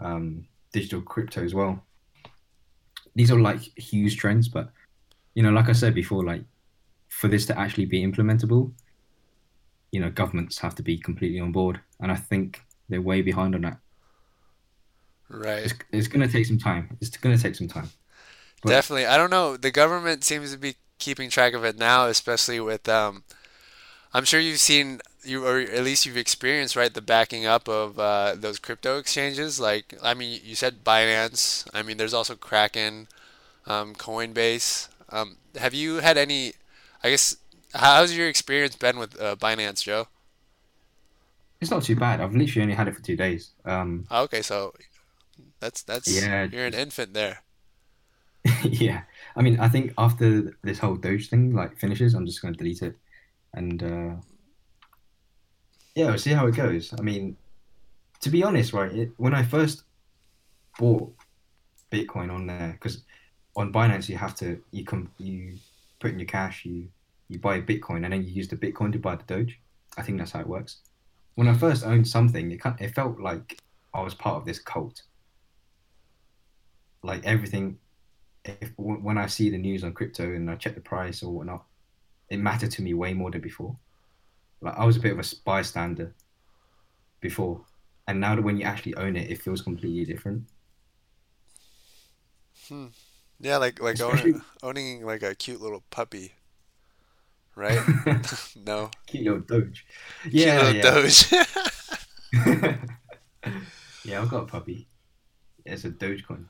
um, 0.00 0.46
digital 0.72 1.00
crypto 1.00 1.44
as 1.44 1.54
well. 1.54 1.82
These 3.14 3.30
are 3.30 3.40
like 3.40 3.60
huge 3.78 4.16
trends, 4.16 4.48
but 4.48 4.70
you 5.34 5.42
know, 5.42 5.50
like 5.50 5.68
I 5.68 5.72
said 5.72 5.94
before, 5.94 6.24
like 6.24 6.42
for 7.08 7.28
this 7.28 7.46
to 7.46 7.58
actually 7.58 7.86
be 7.86 8.04
implementable, 8.06 8.72
you 9.92 10.00
know, 10.00 10.10
governments 10.10 10.58
have 10.58 10.74
to 10.76 10.82
be 10.82 10.98
completely 10.98 11.40
on 11.40 11.52
board, 11.52 11.80
and 12.00 12.10
I 12.10 12.16
think 12.16 12.62
they're 12.88 13.02
way 13.02 13.22
behind 13.22 13.54
on 13.54 13.62
that. 13.62 13.78
right. 15.28 15.64
It's, 15.64 15.74
it's 15.92 16.08
going 16.08 16.26
to 16.26 16.32
take 16.32 16.46
some 16.46 16.58
time. 16.58 16.96
It's 17.00 17.16
going 17.16 17.36
to 17.36 17.42
take 17.42 17.54
some 17.54 17.68
time. 17.68 17.90
But 18.62 18.70
Definitely. 18.70 19.06
I 19.06 19.16
don't 19.16 19.30
know. 19.30 19.56
The 19.56 19.70
government 19.70 20.24
seems 20.24 20.52
to 20.52 20.58
be 20.58 20.76
keeping 20.98 21.30
track 21.30 21.54
of 21.54 21.64
it 21.64 21.78
now, 21.78 22.06
especially 22.06 22.60
with 22.60 22.88
um 22.88 23.24
I'm 24.12 24.24
sure 24.24 24.40
you've 24.40 24.60
seen 24.60 25.00
you 25.24 25.46
or 25.46 25.60
at 25.60 25.84
least 25.84 26.06
you've 26.06 26.16
experienced, 26.16 26.76
right, 26.76 26.92
the 26.92 27.02
backing 27.02 27.46
up 27.46 27.68
of 27.68 27.98
uh 27.98 28.34
those 28.36 28.58
crypto 28.58 28.98
exchanges. 28.98 29.60
Like 29.60 29.94
I 30.02 30.14
mean, 30.14 30.40
you 30.44 30.54
said 30.54 30.84
Binance. 30.84 31.68
I 31.74 31.82
mean, 31.82 31.96
there's 31.96 32.14
also 32.14 32.34
Kraken, 32.36 33.08
um 33.66 33.94
Coinbase. 33.94 34.88
Um 35.10 35.38
have 35.58 35.74
you 35.74 35.96
had 35.98 36.18
any 36.18 36.54
I 37.04 37.10
guess 37.10 37.36
how's 37.74 38.16
your 38.16 38.28
experience 38.28 38.76
been 38.76 38.98
with 38.98 39.20
uh, 39.20 39.36
Binance, 39.36 39.82
Joe? 39.84 40.08
it's 41.60 41.70
not 41.70 41.82
too 41.82 41.96
bad. 41.96 42.20
I've 42.20 42.34
literally 42.34 42.62
only 42.62 42.74
had 42.74 42.88
it 42.88 42.94
for 42.96 43.02
two 43.02 43.16
days. 43.16 43.52
Um, 43.64 44.08
Ah, 44.10 44.22
Okay, 44.22 44.42
so 44.42 44.74
that's 45.60 45.82
that's 45.82 46.30
yeah, 46.30 46.48
you're 46.50 46.66
an 46.66 46.74
infant 46.74 47.14
there. 47.14 47.44
yeah. 48.64 49.02
I 49.36 49.42
mean, 49.42 49.60
I 49.60 49.68
think 49.68 49.92
after 49.98 50.56
this 50.62 50.78
whole 50.78 50.96
Doge 50.96 51.28
thing 51.28 51.54
like 51.54 51.78
finishes, 51.78 52.14
I'm 52.14 52.26
just 52.26 52.40
going 52.42 52.54
to 52.54 52.58
delete 52.58 52.82
it, 52.82 52.96
and 53.54 53.82
uh, 53.82 54.16
yeah, 55.94 56.06
we'll 56.06 56.18
see 56.18 56.32
how 56.32 56.46
it 56.46 56.54
goes. 56.54 56.94
I 56.98 57.02
mean, 57.02 57.36
to 58.20 58.30
be 58.30 58.42
honest, 58.42 58.72
right, 58.72 58.92
it, 58.92 59.10
when 59.16 59.34
I 59.34 59.42
first 59.42 59.82
bought 60.78 61.12
Bitcoin 61.90 62.32
on 62.32 62.46
there, 62.46 62.72
because 62.72 63.02
on 63.56 63.72
Binance 63.72 64.08
you 64.08 64.16
have 64.16 64.34
to 64.36 64.60
you 64.70 64.84
come 64.84 65.10
you 65.18 65.56
put 65.98 66.12
in 66.12 66.18
your 66.18 66.26
cash, 66.28 66.64
you 66.64 66.88
you 67.28 67.38
buy 67.38 67.60
Bitcoin, 67.60 68.04
and 68.04 68.12
then 68.12 68.22
you 68.24 68.30
use 68.30 68.48
the 68.48 68.56
Bitcoin 68.56 68.92
to 68.92 68.98
buy 68.98 69.16
the 69.16 69.24
Doge. 69.24 69.58
I 69.96 70.02
think 70.02 70.18
that's 70.18 70.32
how 70.32 70.40
it 70.40 70.46
works. 70.46 70.78
When 71.34 71.48
I 71.48 71.54
first 71.54 71.84
owned 71.84 72.06
something, 72.06 72.50
it 72.52 72.60
it 72.78 72.94
felt 72.94 73.18
like 73.20 73.60
I 73.92 74.02
was 74.02 74.14
part 74.14 74.36
of 74.36 74.46
this 74.46 74.58
cult. 74.58 75.02
Like 77.02 77.24
everything, 77.24 77.78
if 78.44 78.72
when 78.76 79.18
I 79.18 79.26
see 79.26 79.50
the 79.50 79.58
news 79.58 79.82
on 79.82 79.92
crypto 79.92 80.24
and 80.24 80.50
I 80.50 80.56
check 80.56 80.74
the 80.74 80.80
price 80.80 81.22
or 81.22 81.32
whatnot, 81.32 81.64
it 82.28 82.38
mattered 82.38 82.70
to 82.72 82.82
me 82.82 82.94
way 82.94 83.14
more 83.14 83.30
than 83.30 83.40
before. 83.40 83.76
Like 84.62 84.74
I 84.78 84.84
was 84.86 84.96
a 84.96 85.00
bit 85.00 85.12
of 85.12 85.18
a 85.18 85.36
bystander 85.44 86.14
before, 87.20 87.64
and 88.06 88.20
now 88.20 88.34
that 88.36 88.42
when 88.42 88.58
you 88.58 88.64
actually 88.64 88.94
own 88.96 89.16
it, 89.16 89.30
it 89.30 89.40
feels 89.40 89.62
completely 89.62 90.04
different. 90.04 90.48
Hmm. 92.68 92.86
Yeah, 93.40 93.56
like 93.58 93.80
like 93.80 94.00
owning, 94.00 94.42
owning 94.62 95.04
like 95.06 95.22
a 95.22 95.34
cute 95.34 95.60
little 95.60 95.82
puppy, 95.90 96.34
right? 97.54 97.84
No. 98.56 98.90
cute 99.06 99.24
little 99.24 99.40
Doge. 99.40 99.86
Cute 100.34 100.54
Yeah, 100.54 100.56
little 100.56 100.74
yeah, 100.74 100.82
Doge. 100.92 101.32
yeah. 104.04 104.20
I've 104.20 104.28
got 104.28 104.44
a 104.44 104.46
puppy. 104.46 104.88
It's 105.66 105.84
a 105.84 105.90
Dogecoin, 105.90 106.46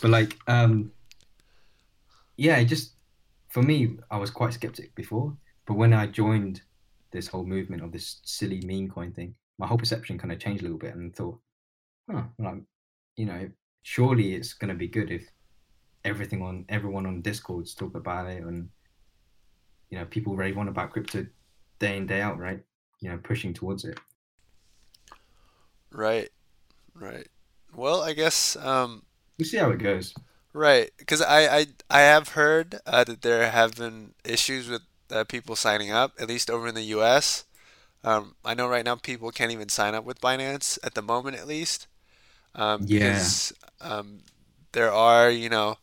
but 0.00 0.10
like, 0.10 0.38
um, 0.48 0.92
yeah, 2.36 2.56
it 2.58 2.66
just 2.66 2.94
for 3.48 3.62
me, 3.62 3.98
I 4.10 4.18
was 4.18 4.30
quite 4.30 4.54
skeptic 4.54 4.94
before, 4.94 5.36
but 5.66 5.74
when 5.74 5.92
I 5.92 6.06
joined 6.06 6.62
this 7.12 7.26
whole 7.28 7.44
movement 7.44 7.82
of 7.82 7.92
this 7.92 8.20
silly 8.24 8.60
meme 8.64 8.88
coin 8.88 9.12
thing, 9.12 9.34
my 9.58 9.66
whole 9.66 9.78
perception 9.78 10.18
kind 10.18 10.32
of 10.32 10.38
changed 10.38 10.60
a 10.62 10.64
little 10.64 10.78
bit, 10.78 10.94
and 10.94 11.14
thought, 11.14 11.38
huh, 12.10 12.24
like, 12.38 12.62
you 13.16 13.26
know, 13.26 13.50
surely 13.82 14.34
it's 14.34 14.54
gonna 14.54 14.74
be 14.74 14.88
good 14.88 15.10
if 15.10 15.28
everything 16.04 16.42
on 16.42 16.64
everyone 16.68 17.06
on 17.06 17.22
Discords 17.22 17.74
talk 17.74 17.94
about 17.94 18.28
it, 18.28 18.42
and 18.42 18.68
you 19.90 19.98
know, 19.98 20.04
people 20.06 20.36
rave 20.36 20.56
on 20.58 20.68
about 20.68 20.90
crypto 20.90 21.26
day 21.78 21.96
in 21.96 22.06
day 22.06 22.20
out, 22.20 22.38
right? 22.38 22.62
You 23.00 23.10
know, 23.10 23.18
pushing 23.22 23.52
towards 23.54 23.84
it. 23.84 23.98
Right, 25.92 26.30
right. 26.94 27.28
Well, 27.74 28.02
I 28.02 28.12
guess 28.12 28.56
um 28.56 29.04
We'll 29.38 29.46
see 29.48 29.56
how 29.56 29.70
it 29.70 29.78
goes. 29.78 30.14
right, 30.52 30.90
because 30.98 31.22
I, 31.22 31.58
I 31.58 31.66
I 31.90 32.00
have 32.00 32.30
heard 32.30 32.76
uh, 32.86 33.04
that 33.04 33.22
there 33.22 33.50
have 33.50 33.74
been 33.76 34.14
issues 34.24 34.68
with 34.68 34.82
uh, 35.12 35.24
people 35.24 35.56
signing 35.56 35.90
up, 35.90 36.12
at 36.20 36.28
least 36.28 36.50
over 36.50 36.68
in 36.68 36.74
the 36.74 36.82
US. 36.84 37.44
Um, 38.04 38.36
I 38.44 38.54
know 38.54 38.68
right 38.68 38.84
now 38.84 38.96
people 38.96 39.30
can't 39.30 39.52
even 39.52 39.68
sign 39.68 39.94
up 39.94 40.04
with 40.04 40.20
Binance 40.20 40.78
at 40.84 40.94
the 40.94 41.02
moment, 41.02 41.36
at 41.36 41.46
least, 41.46 41.86
um, 42.54 42.86
Yeah. 42.86 43.10
because 43.10 43.52
um, 43.80 44.20
there 44.72 44.92
are, 44.92 45.30
you 45.30 45.48
know, 45.48 45.78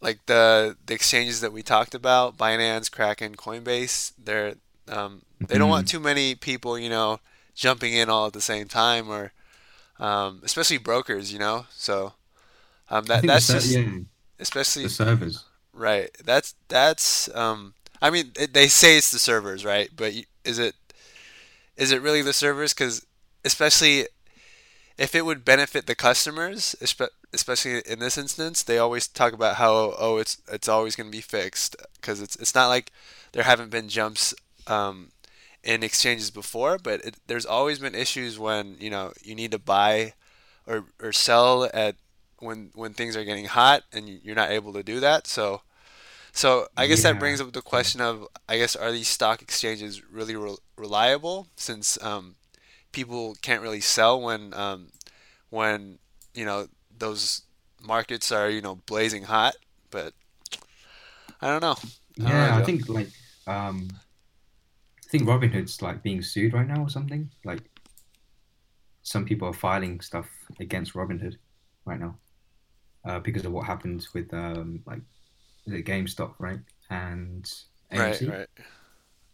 like 0.00 0.24
the 0.26 0.76
the 0.86 0.94
exchanges 0.94 1.40
that 1.40 1.52
we 1.52 1.62
talked 1.62 1.94
about, 1.94 2.36
Binance, 2.36 2.90
Kraken, 2.90 3.36
Coinbase, 3.36 4.12
they're 4.22 4.54
um, 4.88 5.22
they 5.48 5.58
don't 5.58 5.70
want 5.70 5.86
Mhm. 5.86 5.90
too 5.90 6.00
many 6.00 6.34
people, 6.34 6.78
you 6.78 6.88
know, 6.88 7.20
jumping 7.54 7.92
in 7.92 8.08
all 8.10 8.26
at 8.26 8.32
the 8.32 8.40
same 8.40 8.68
time, 8.68 9.08
or 9.10 9.32
um, 9.98 10.40
especially 10.44 10.78
brokers, 10.78 11.32
you 11.32 11.38
know. 11.38 11.66
So 11.72 12.14
um, 12.90 13.06
that 13.06 13.26
that's 13.26 13.50
just 13.50 13.66
yeah 13.76 14.00
the 14.82 14.88
servers. 14.88 15.45
Right. 15.76 16.10
That's 16.24 16.54
that's 16.68 17.34
um, 17.34 17.74
I 18.00 18.10
mean, 18.10 18.32
they 18.52 18.68
say 18.68 18.96
it's 18.98 19.10
the 19.10 19.18
servers, 19.18 19.64
right? 19.64 19.90
But 19.94 20.14
is 20.44 20.58
it 20.58 20.74
is 21.76 21.92
it 21.92 22.02
really 22.02 22.22
the 22.22 22.32
servers? 22.32 22.72
Because 22.72 23.06
especially 23.44 24.06
if 24.98 25.14
it 25.14 25.24
would 25.26 25.44
benefit 25.44 25.86
the 25.86 25.94
customers, 25.94 26.76
especially 27.32 27.80
in 27.86 28.00
this 28.00 28.18
instance, 28.18 28.62
they 28.62 28.78
always 28.78 29.08
talk 29.08 29.32
about 29.32 29.56
how 29.56 29.94
oh 29.98 30.18
it's 30.18 30.38
it's 30.52 30.68
always 30.68 30.96
going 30.96 31.08
to 31.10 31.16
be 31.16 31.22
fixed 31.22 31.76
because 32.00 32.20
it's 32.22 32.36
it's 32.36 32.54
not 32.54 32.68
like 32.68 32.92
there 33.32 33.44
haven't 33.44 33.70
been 33.70 33.88
jumps 33.88 34.34
um, 34.68 35.10
in 35.64 35.82
exchanges 35.82 36.30
before, 36.30 36.78
but 36.78 37.04
it, 37.04 37.16
there's 37.26 37.46
always 37.46 37.78
been 37.80 37.94
issues 37.94 38.38
when 38.38 38.76
you 38.80 38.90
know 38.90 39.12
you 39.22 39.34
need 39.34 39.52
to 39.52 39.58
buy 39.60 40.14
or 40.66 40.86
or 41.02 41.12
sell 41.12 41.64
at 41.74 41.96
when 42.38 42.70
when 42.74 42.92
things 42.94 43.16
are 43.16 43.24
getting 43.24 43.46
hot 43.46 43.82
and 43.92 44.08
you- 44.08 44.20
you're 44.22 44.34
not 44.36 44.50
able 44.50 44.72
to 44.74 44.82
do 44.82 45.00
that. 45.00 45.26
So 45.26 45.62
so 46.32 46.68
I 46.76 46.86
guess 46.86 47.02
that 47.02 47.18
brings 47.18 47.40
up 47.40 47.52
the 47.52 47.62
question 47.62 48.00
of 48.00 48.28
I 48.48 48.58
guess 48.58 48.76
are 48.76 48.92
these 48.92 49.08
stock 49.08 49.40
exchanges 49.42 50.02
really 50.04 50.36
re 50.36 50.56
reliable 50.76 51.48
since 51.56 52.00
um, 52.02 52.36
people 52.92 53.36
can't 53.40 53.62
really 53.62 53.80
sell 53.80 54.20
when 54.20 54.52
um, 54.54 54.92
when 55.50 55.98
you 56.34 56.44
know 56.44 56.68
those 56.98 57.42
markets 57.82 58.30
are 58.30 58.50
you 58.50 58.60
know 58.60 58.76
blazing 58.86 59.24
hot. 59.24 59.56
But 59.90 60.12
I 61.40 61.48
don't 61.48 61.62
know. 61.62 61.76
I 62.20 62.28
don't 62.28 62.30
Yeah, 62.30 62.56
I 62.56 62.62
think 62.62 62.88
like 62.88 63.08
um 63.46 63.88
I 65.06 65.08
think 65.08 65.24
Robinhood's 65.28 65.80
like 65.80 66.02
being 66.02 66.20
sued 66.20 66.52
right 66.52 66.66
now 66.66 66.82
or 66.82 66.90
something. 66.90 67.30
Like 67.44 67.62
some 69.02 69.24
people 69.24 69.48
are 69.48 69.54
filing 69.54 70.00
stuff 70.00 70.28
against 70.58 70.94
Robinhood 70.94 71.36
right 71.84 72.00
now 72.00 72.18
uh, 73.06 73.20
because 73.20 73.44
of 73.44 73.52
what 73.52 73.66
happened 73.66 74.06
with 74.12 74.32
um 74.34 74.82
like 74.86 75.00
the 75.66 75.82
GameStop, 75.82 76.34
right? 76.38 76.60
And 76.90 77.44
AMC. 77.92 77.98
right. 77.98 78.28
right. 78.28 78.48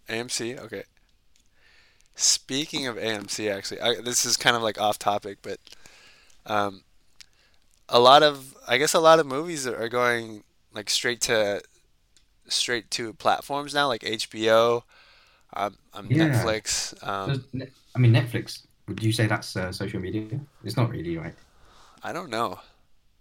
AMC. 0.08 0.58
Okay. 0.60 0.84
Speaking 2.14 2.86
of 2.86 2.96
AMC, 2.96 3.50
actually, 3.50 3.80
I, 3.80 4.00
this 4.00 4.24
is 4.24 4.36
kind 4.36 4.54
of 4.56 4.62
like 4.62 4.80
off 4.80 4.98
topic, 4.98 5.38
but 5.42 5.58
um, 6.46 6.82
a 7.88 7.98
lot 7.98 8.22
of 8.22 8.54
I 8.68 8.78
guess 8.78 8.94
a 8.94 9.00
lot 9.00 9.18
of 9.18 9.26
movies 9.26 9.66
are 9.66 9.88
going 9.88 10.44
like 10.74 10.90
straight 10.90 11.20
to 11.22 11.62
straight 12.48 12.90
to 12.92 13.14
platforms 13.14 13.74
now, 13.74 13.88
like 13.88 14.02
HBO, 14.02 14.82
um, 15.54 15.76
um, 15.94 16.06
Yeah. 16.10 16.28
Netflix. 16.28 16.94
Um, 17.06 17.44
I 17.94 17.98
mean 17.98 18.12
Netflix, 18.12 18.66
would 18.88 19.02
you 19.02 19.12
say 19.12 19.26
that's 19.26 19.56
uh, 19.56 19.72
social 19.72 20.00
media? 20.00 20.40
It's 20.64 20.76
not 20.76 20.90
really, 20.90 21.16
right? 21.16 21.34
I 22.02 22.12
don't 22.12 22.30
know. 22.30 22.58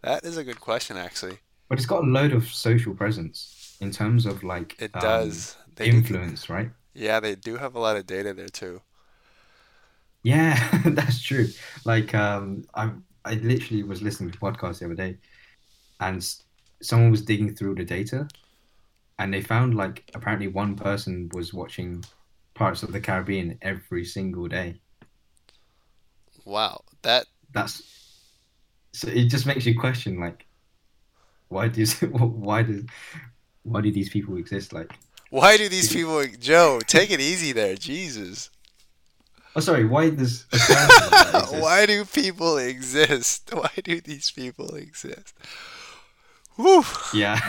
That 0.04 0.24
is 0.24 0.38
a 0.38 0.44
good 0.44 0.60
question, 0.60 0.96
actually. 0.96 1.40
But 1.70 1.80
it's 1.80 1.88
got 1.88 2.04
a 2.04 2.08
load 2.08 2.34
of 2.34 2.48
social 2.48 2.94
presence 2.94 3.56
in 3.80 3.92
terms 3.92 4.26
of 4.28 4.44
like 4.44 4.78
It 4.78 4.92
um 4.94 5.00
does. 5.00 5.56
They 5.76 5.94
do. 5.94 6.02
influence, 6.02 6.50
right? 6.50 6.72
Yeah, 6.94 7.20
they 7.22 7.36
do 7.36 7.58
have 7.58 7.76
a 7.76 7.80
lot 7.80 7.98
of 7.98 8.06
data 8.08 8.34
there 8.34 8.50
too. 8.50 8.82
Yeah, 10.24 10.82
that's 10.86 11.22
true. 11.22 11.48
Like, 11.86 12.14
um, 12.14 12.64
I 12.74 12.92
I 13.26 13.36
literally 13.36 13.84
was 13.84 14.02
listening 14.02 14.32
to 14.32 14.38
a 14.38 14.52
podcast 14.52 14.80
the 14.80 14.86
other 14.86 14.96
day, 14.96 15.18
and 16.00 16.26
someone 16.82 17.12
was 17.12 17.24
digging 17.26 17.56
through 17.56 17.76
the 17.76 17.86
data, 17.86 18.32
and 19.20 19.34
they 19.34 19.42
found 19.42 19.76
like 19.76 20.10
apparently 20.16 20.48
one 20.50 20.76
person 20.78 21.30
was 21.34 21.54
watching 21.54 22.06
parts 22.56 22.84
of 22.84 22.92
the 22.94 23.02
Caribbean 23.02 23.60
every 23.64 24.06
single 24.06 24.48
day. 24.48 24.82
Wow. 26.46 26.84
That. 27.02 27.28
That's 27.54 27.82
so 28.94 29.08
it 29.08 29.26
just 29.26 29.46
makes 29.46 29.66
you 29.66 29.78
question 29.80 30.20
like 30.20 30.46
why 31.50 31.68
does 31.68 32.00
why 32.02 32.64
does 32.64 32.84
why 33.64 33.82
do 33.82 33.92
these 33.92 34.10
people 34.10 34.38
exist? 34.38 34.74
Like, 34.74 34.92
Why 35.30 35.56
do 35.56 35.70
these 35.70 35.94
people, 35.94 36.24
Joe? 36.40 36.80
Take 36.88 37.12
it 37.12 37.20
easy 37.20 37.52
there, 37.52 37.76
Jesus. 37.76 38.50
oh 39.56 39.60
sorry, 39.60 39.86
why 39.86 40.10
does 40.10 40.46
like? 40.70 41.52
Why 41.62 41.86
do 41.86 42.06
people 42.06 42.58
exist? 42.58 43.50
Why 43.54 43.70
do 43.84 44.02
these 44.02 44.32
people 44.32 44.76
exist? 44.76 45.34
Whew. 46.56 46.84
Yeah. 47.14 47.40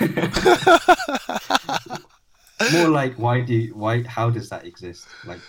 More 2.72 2.88
like 2.88 3.14
why 3.16 3.40
do 3.40 3.58
why 3.74 4.02
how 4.02 4.30
does 4.30 4.48
that 4.50 4.64
exist? 4.64 5.06
Like 5.26 5.40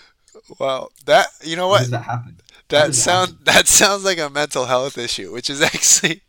Wow, 0.59 0.89
that 1.05 1.27
you 1.43 1.55
know 1.55 1.67
how 1.71 1.77
what? 1.77 1.83
does 1.83 1.89
that 1.91 2.03
happen? 2.03 2.39
How 2.73 2.83
That 2.83 2.95
sound 2.95 3.37
happen? 3.37 3.39
that 3.45 3.67
sounds 3.79 4.03
like 4.03 4.19
a 4.19 4.29
mental 4.29 4.65
health 4.65 4.97
issue, 4.97 5.31
which 5.31 5.49
is 5.49 5.61
actually 5.73 6.21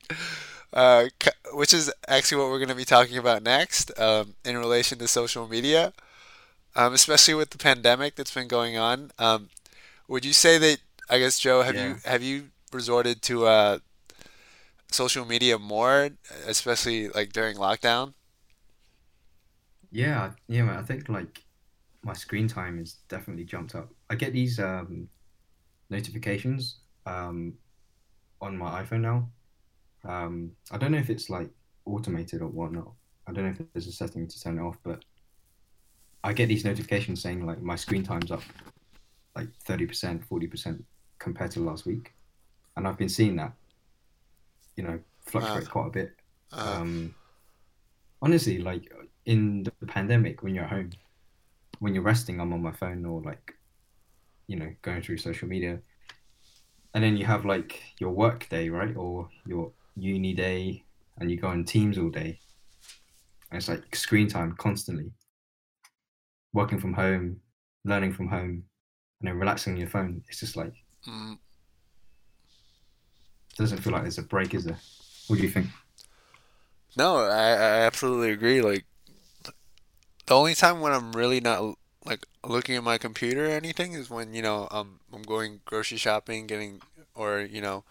uh, 0.72 1.06
which 1.52 1.72
is 1.74 1.92
actually 2.08 2.38
what 2.40 2.48
we're 2.50 2.58
going 2.58 2.68
to 2.68 2.74
be 2.74 2.84
talking 2.84 3.18
about 3.18 3.42
next 3.42 3.96
um, 3.98 4.34
in 4.44 4.56
relation 4.58 4.98
to 4.98 5.08
social 5.08 5.48
media, 5.48 5.92
um, 6.76 6.92
especially 6.94 7.34
with 7.34 7.50
the 7.50 7.58
pandemic 7.58 8.16
that's 8.16 8.34
been 8.34 8.48
going 8.48 8.76
on. 8.76 9.10
Um, 9.18 9.48
would 10.08 10.24
you 10.24 10.32
say 10.32 10.58
that 10.58 10.78
I 11.10 11.18
guess 11.18 11.38
Joe, 11.38 11.62
have 11.62 11.76
Yeah. 11.76 11.78
you 11.78 11.98
have 12.04 12.22
you 12.22 12.48
resorted 12.72 13.22
to 13.22 13.46
uh, 13.46 13.78
social 14.90 15.24
media 15.24 15.58
more, 15.58 16.10
especially 16.46 17.08
like 17.08 17.32
during 17.32 17.56
lockdown? 17.56 18.14
Yeah, 19.90 20.32
yeah, 20.48 20.64
man. 20.64 20.76
I 20.78 20.82
think 20.82 21.08
like 21.08 21.43
my 22.04 22.12
screen 22.12 22.48
time 22.48 22.78
is 22.78 22.94
definitely 23.08 23.44
jumped 23.44 23.74
up. 23.74 23.88
I 24.10 24.14
get 24.14 24.32
these 24.32 24.58
um 24.58 25.08
notifications 25.90 26.78
um 27.06 27.54
on 28.40 28.56
my 28.56 28.82
iPhone 28.82 29.00
now. 29.00 29.28
Um, 30.04 30.52
I 30.70 30.76
don't 30.78 30.92
know 30.92 30.98
if 30.98 31.08
it's 31.10 31.30
like 31.30 31.48
automated 31.86 32.42
or 32.42 32.48
whatnot. 32.48 32.92
I 33.26 33.32
don't 33.32 33.44
know 33.44 33.50
if 33.58 33.72
there's 33.72 33.86
a 33.86 33.92
setting 33.92 34.28
to 34.28 34.40
turn 34.42 34.58
it 34.58 34.62
off, 34.62 34.76
but 34.82 35.02
I 36.22 36.32
get 36.34 36.48
these 36.48 36.64
notifications 36.64 37.22
saying 37.22 37.46
like 37.46 37.62
my 37.62 37.76
screen 37.76 38.02
time's 38.02 38.30
up 38.30 38.42
like 39.34 39.48
30%, 39.66 40.26
40% 40.26 40.82
compared 41.18 41.50
to 41.52 41.60
last 41.60 41.86
week. 41.86 42.12
And 42.76 42.86
I've 42.86 42.98
been 42.98 43.08
seeing 43.08 43.36
that, 43.36 43.52
you 44.76 44.84
know, 44.84 45.00
fluctuate 45.22 45.66
Uh, 45.68 45.70
quite 45.70 45.86
a 45.86 45.90
bit. 45.90 46.16
Uh, 46.52 46.80
Um, 46.80 47.14
honestly, 48.20 48.58
like 48.58 48.92
in 49.24 49.62
the 49.62 49.86
pandemic, 49.86 50.42
when 50.42 50.54
you're 50.54 50.64
at 50.64 50.70
home, 50.70 50.90
when 51.84 51.92
you're 51.92 52.02
resting, 52.02 52.40
I'm 52.40 52.54
on 52.54 52.62
my 52.62 52.72
phone 52.72 53.04
or 53.04 53.20
like, 53.20 53.52
you 54.46 54.56
know, 54.56 54.70
going 54.80 55.02
through 55.02 55.18
social 55.18 55.46
media. 55.46 55.80
And 56.94 57.04
then 57.04 57.18
you 57.18 57.26
have 57.26 57.44
like 57.44 57.78
your 58.00 58.08
work 58.08 58.48
day, 58.48 58.70
right? 58.70 58.96
Or 58.96 59.28
your 59.44 59.70
uni 59.94 60.32
day, 60.32 60.82
and 61.18 61.30
you 61.30 61.36
go 61.36 61.48
on 61.48 61.62
Teams 61.62 61.98
all 61.98 62.08
day. 62.08 62.38
And 63.50 63.58
it's 63.58 63.68
like 63.68 63.94
screen 63.94 64.28
time 64.28 64.54
constantly. 64.56 65.12
Working 66.54 66.80
from 66.80 66.94
home, 66.94 67.40
learning 67.84 68.14
from 68.14 68.28
home, 68.28 68.64
and 69.20 69.28
then 69.28 69.38
relaxing 69.38 69.74
on 69.74 69.78
your 69.78 69.90
phone. 69.90 70.22
It's 70.26 70.40
just 70.40 70.56
like, 70.56 70.72
mm, 71.06 71.36
doesn't 73.58 73.82
feel 73.82 73.92
like 73.92 74.02
there's 74.02 74.16
a 74.16 74.22
break, 74.22 74.54
is 74.54 74.64
there? 74.64 74.78
What 75.26 75.36
do 75.36 75.42
you 75.42 75.50
think? 75.50 75.66
no, 76.96 77.16
I, 77.16 77.50
I 77.50 77.80
absolutely 77.84 78.30
agree. 78.30 78.62
Like 78.62 78.86
the 80.26 80.36
only 80.36 80.54
time 80.54 80.80
when 80.80 80.92
I'm 80.92 81.12
really 81.12 81.40
not 81.40 81.76
like 82.04 82.26
looking 82.44 82.76
at 82.76 82.84
my 82.84 82.98
computer 82.98 83.46
or 83.46 83.50
anything 83.50 83.92
is 83.94 84.10
when, 84.10 84.34
you 84.34 84.42
know, 84.42 84.68
um, 84.70 85.00
I'm 85.12 85.22
going 85.22 85.60
grocery 85.64 85.98
shopping, 85.98 86.46
getting 86.46 86.82
or, 87.14 87.40
you 87.40 87.60
know, 87.60 87.84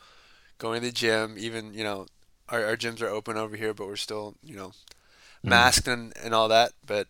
going 0.60 0.82
to 0.82 0.88
the 0.88 0.94
gym, 0.94 1.36
even, 1.38 1.74
you 1.74 1.84
know, 1.84 2.08
our, 2.50 2.66
our 2.66 2.78
gyms 2.78 3.02
are 3.02 3.08
open 3.10 3.38
over 3.38 3.56
here, 3.56 3.74
but 3.74 3.88
we're 3.88 3.96
still, 3.96 4.36
you 4.44 4.56
know, 4.56 4.74
Mm. 5.46 5.70
masked 5.70 5.88
and, 5.88 6.14
and 6.24 6.34
all 6.34 6.48
that. 6.50 6.74
But 6.86 7.08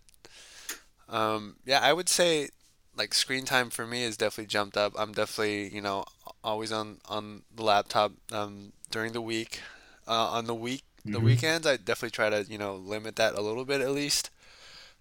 um, 1.10 1.58
yeah, 1.66 1.80
I 1.82 1.94
would 1.94 2.10
say 2.10 2.50
like 2.96 3.14
screen 3.14 3.46
time 3.46 3.70
for 3.70 3.86
me 3.86 4.04
has 4.04 4.18
definitely 4.18 4.48
jumped 4.48 4.78
up. 4.78 4.94
I'm 4.98 5.14
definitely, 5.14 5.70
you 5.74 5.82
know, 5.82 6.06
always 6.44 6.72
on 6.72 6.98
on 7.08 7.44
the 7.54 7.64
laptop 7.64 8.12
um, 8.32 8.74
during 8.92 9.14
the 9.14 9.22
week. 9.22 9.62
Uh, 10.08 10.30
on 10.32 10.46
the 10.46 10.56
week 10.56 10.84
the 11.12 11.20
hmm 11.20 11.22
weekends, 11.22 11.68
I 11.68 11.78
definitely 11.78 12.12
try 12.12 12.30
to, 12.30 12.44
you 12.50 12.58
know, 12.58 12.76
limit 12.76 13.16
that 13.18 13.36
a 13.36 13.42
little 13.42 13.66
bit 13.66 13.82
at 13.82 13.92
least. 13.92 14.30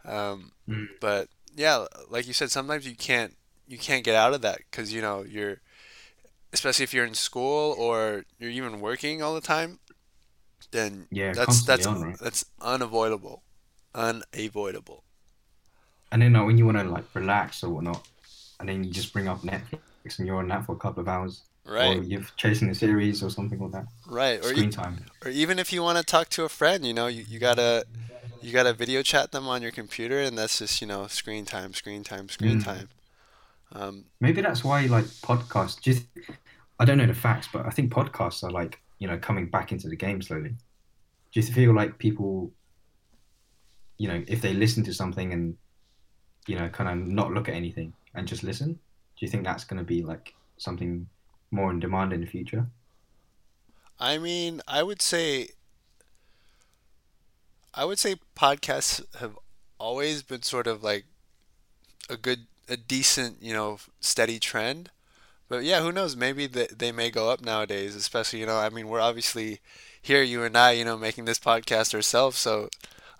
Um, 0.04 0.52
Mm. 0.68 0.88
but 1.00 1.28
yeah, 1.54 1.86
like 2.10 2.26
you 2.26 2.32
said, 2.32 2.50
sometimes 2.50 2.86
you 2.86 2.94
can't 2.96 3.34
you 3.68 3.78
can't 3.78 4.04
get 4.04 4.14
out 4.14 4.34
of 4.34 4.42
that 4.42 4.58
because, 4.70 4.92
you 4.92 5.00
know, 5.02 5.22
you're 5.22 5.58
especially 6.52 6.84
if 6.84 6.92
you're 6.94 7.06
in 7.06 7.14
school 7.14 7.74
or 7.78 8.24
you're 8.38 8.50
even 8.50 8.80
working 8.80 9.22
all 9.22 9.34
the 9.34 9.40
time, 9.40 9.78
then 10.70 11.06
Yeah, 11.10 11.32
that's 11.32 11.62
that's 11.62 11.86
on, 11.86 12.00
right? 12.00 12.18
that's 12.18 12.44
unavoidable. 12.60 13.42
Unavoidable. 13.94 15.04
And 16.10 16.20
then 16.22 16.32
like, 16.34 16.46
when 16.46 16.58
you 16.58 16.66
want 16.66 16.78
to 16.78 16.84
like 16.84 17.04
relax 17.14 17.62
or 17.64 17.70
whatnot, 17.70 18.06
and 18.60 18.68
then 18.68 18.84
you 18.84 18.90
just 18.90 19.12
bring 19.12 19.28
up 19.28 19.42
Netflix 19.42 20.18
and 20.18 20.26
you're 20.26 20.36
on 20.36 20.48
that 20.48 20.66
for 20.66 20.72
a 20.72 20.78
couple 20.78 21.00
of 21.00 21.08
hours, 21.08 21.42
or 21.64 21.72
Right, 21.72 22.02
you're 22.02 22.22
chasing 22.36 22.70
a 22.70 22.74
series 22.74 23.22
or 23.22 23.30
something 23.30 23.58
like 23.58 23.72
that. 23.72 23.86
right. 24.06 24.40
Or 24.44 24.52
e- 24.52 24.56
Screen 24.56 24.70
time. 24.70 25.04
or 25.24 25.30
even 25.30 25.58
if 25.58 25.72
you 25.72 25.82
want 25.82 25.98
to 25.98 26.04
talk 26.04 26.28
to 26.30 26.44
a 26.44 26.48
friend, 26.48 26.84
you 26.84 26.92
know, 26.94 27.06
you, 27.06 27.24
you 27.28 27.38
gotta 27.38 27.84
you 28.40 28.52
gotta 28.52 28.72
video 28.72 29.02
chat 29.02 29.32
them 29.32 29.46
on 29.48 29.62
your 29.62 29.70
computer, 29.70 30.20
and 30.20 30.36
that's 30.36 30.58
just, 30.58 30.80
you 30.80 30.86
know, 30.86 31.06
screen 31.06 31.44
time, 31.44 31.72
screen 31.74 32.02
time, 32.02 32.28
screen 32.28 32.58
Mm. 32.58 32.64
time. 32.64 32.88
Um, 33.72 34.04
Maybe 34.20 34.40
that's 34.42 34.64
why 34.64 34.86
like 34.86 35.04
podcasts. 35.22 35.80
Do 35.80 35.92
you 35.92 35.98
I 36.78 36.84
don't 36.84 36.98
know 36.98 37.06
the 37.06 37.14
facts, 37.14 37.48
but 37.52 37.66
I 37.66 37.70
think 37.70 37.92
podcasts 37.92 38.42
are 38.42 38.50
like 38.50 38.80
you 38.98 39.08
know 39.08 39.18
coming 39.18 39.48
back 39.50 39.72
into 39.72 39.88
the 39.88 39.96
game 39.96 40.20
slowly. 40.22 40.50
Do 41.32 41.40
you 41.40 41.42
feel 41.42 41.74
like 41.74 41.98
people, 41.98 42.52
you 43.98 44.08
know, 44.08 44.22
if 44.26 44.40
they 44.42 44.52
listen 44.52 44.84
to 44.84 44.94
something 44.94 45.32
and 45.32 45.56
you 46.46 46.56
know 46.58 46.68
kind 46.68 46.90
of 46.90 47.06
not 47.06 47.32
look 47.32 47.48
at 47.48 47.54
anything 47.54 47.92
and 48.14 48.26
just 48.26 48.42
listen, 48.42 48.74
do 48.74 49.26
you 49.26 49.28
think 49.28 49.44
that's 49.44 49.64
going 49.64 49.78
to 49.78 49.84
be 49.84 50.02
like 50.02 50.34
something 50.58 51.06
more 51.52 51.70
in 51.70 51.80
demand 51.80 52.12
in 52.12 52.20
the 52.20 52.26
future? 52.26 52.66
I 53.98 54.18
mean, 54.18 54.60
I 54.68 54.82
would 54.82 55.00
say 55.00 55.48
I 57.74 57.84
would 57.84 57.98
say 57.98 58.16
podcasts 58.36 59.04
have 59.16 59.38
always 59.78 60.22
been 60.22 60.42
sort 60.42 60.66
of 60.66 60.82
like 60.82 61.04
a 62.08 62.16
good, 62.16 62.46
a 62.68 62.76
decent, 62.76 63.42
you 63.42 63.52
know, 63.52 63.78
steady 64.00 64.38
trend. 64.38 64.90
But 65.48 65.64
yeah, 65.64 65.82
who 65.82 65.92
knows? 65.92 66.16
Maybe 66.16 66.46
they, 66.46 66.66
they 66.68 66.92
may 66.92 67.10
go 67.10 67.30
up 67.30 67.42
nowadays, 67.42 67.96
especially, 67.96 68.40
you 68.40 68.46
know, 68.46 68.58
I 68.58 68.70
mean, 68.70 68.88
we're 68.88 69.00
obviously 69.00 69.60
here, 70.00 70.22
you 70.22 70.44
and 70.44 70.56
I, 70.56 70.72
you 70.72 70.84
know, 70.84 70.96
making 70.98 71.26
this 71.26 71.40
podcast 71.40 71.94
ourselves, 71.94 72.38
so 72.38 72.68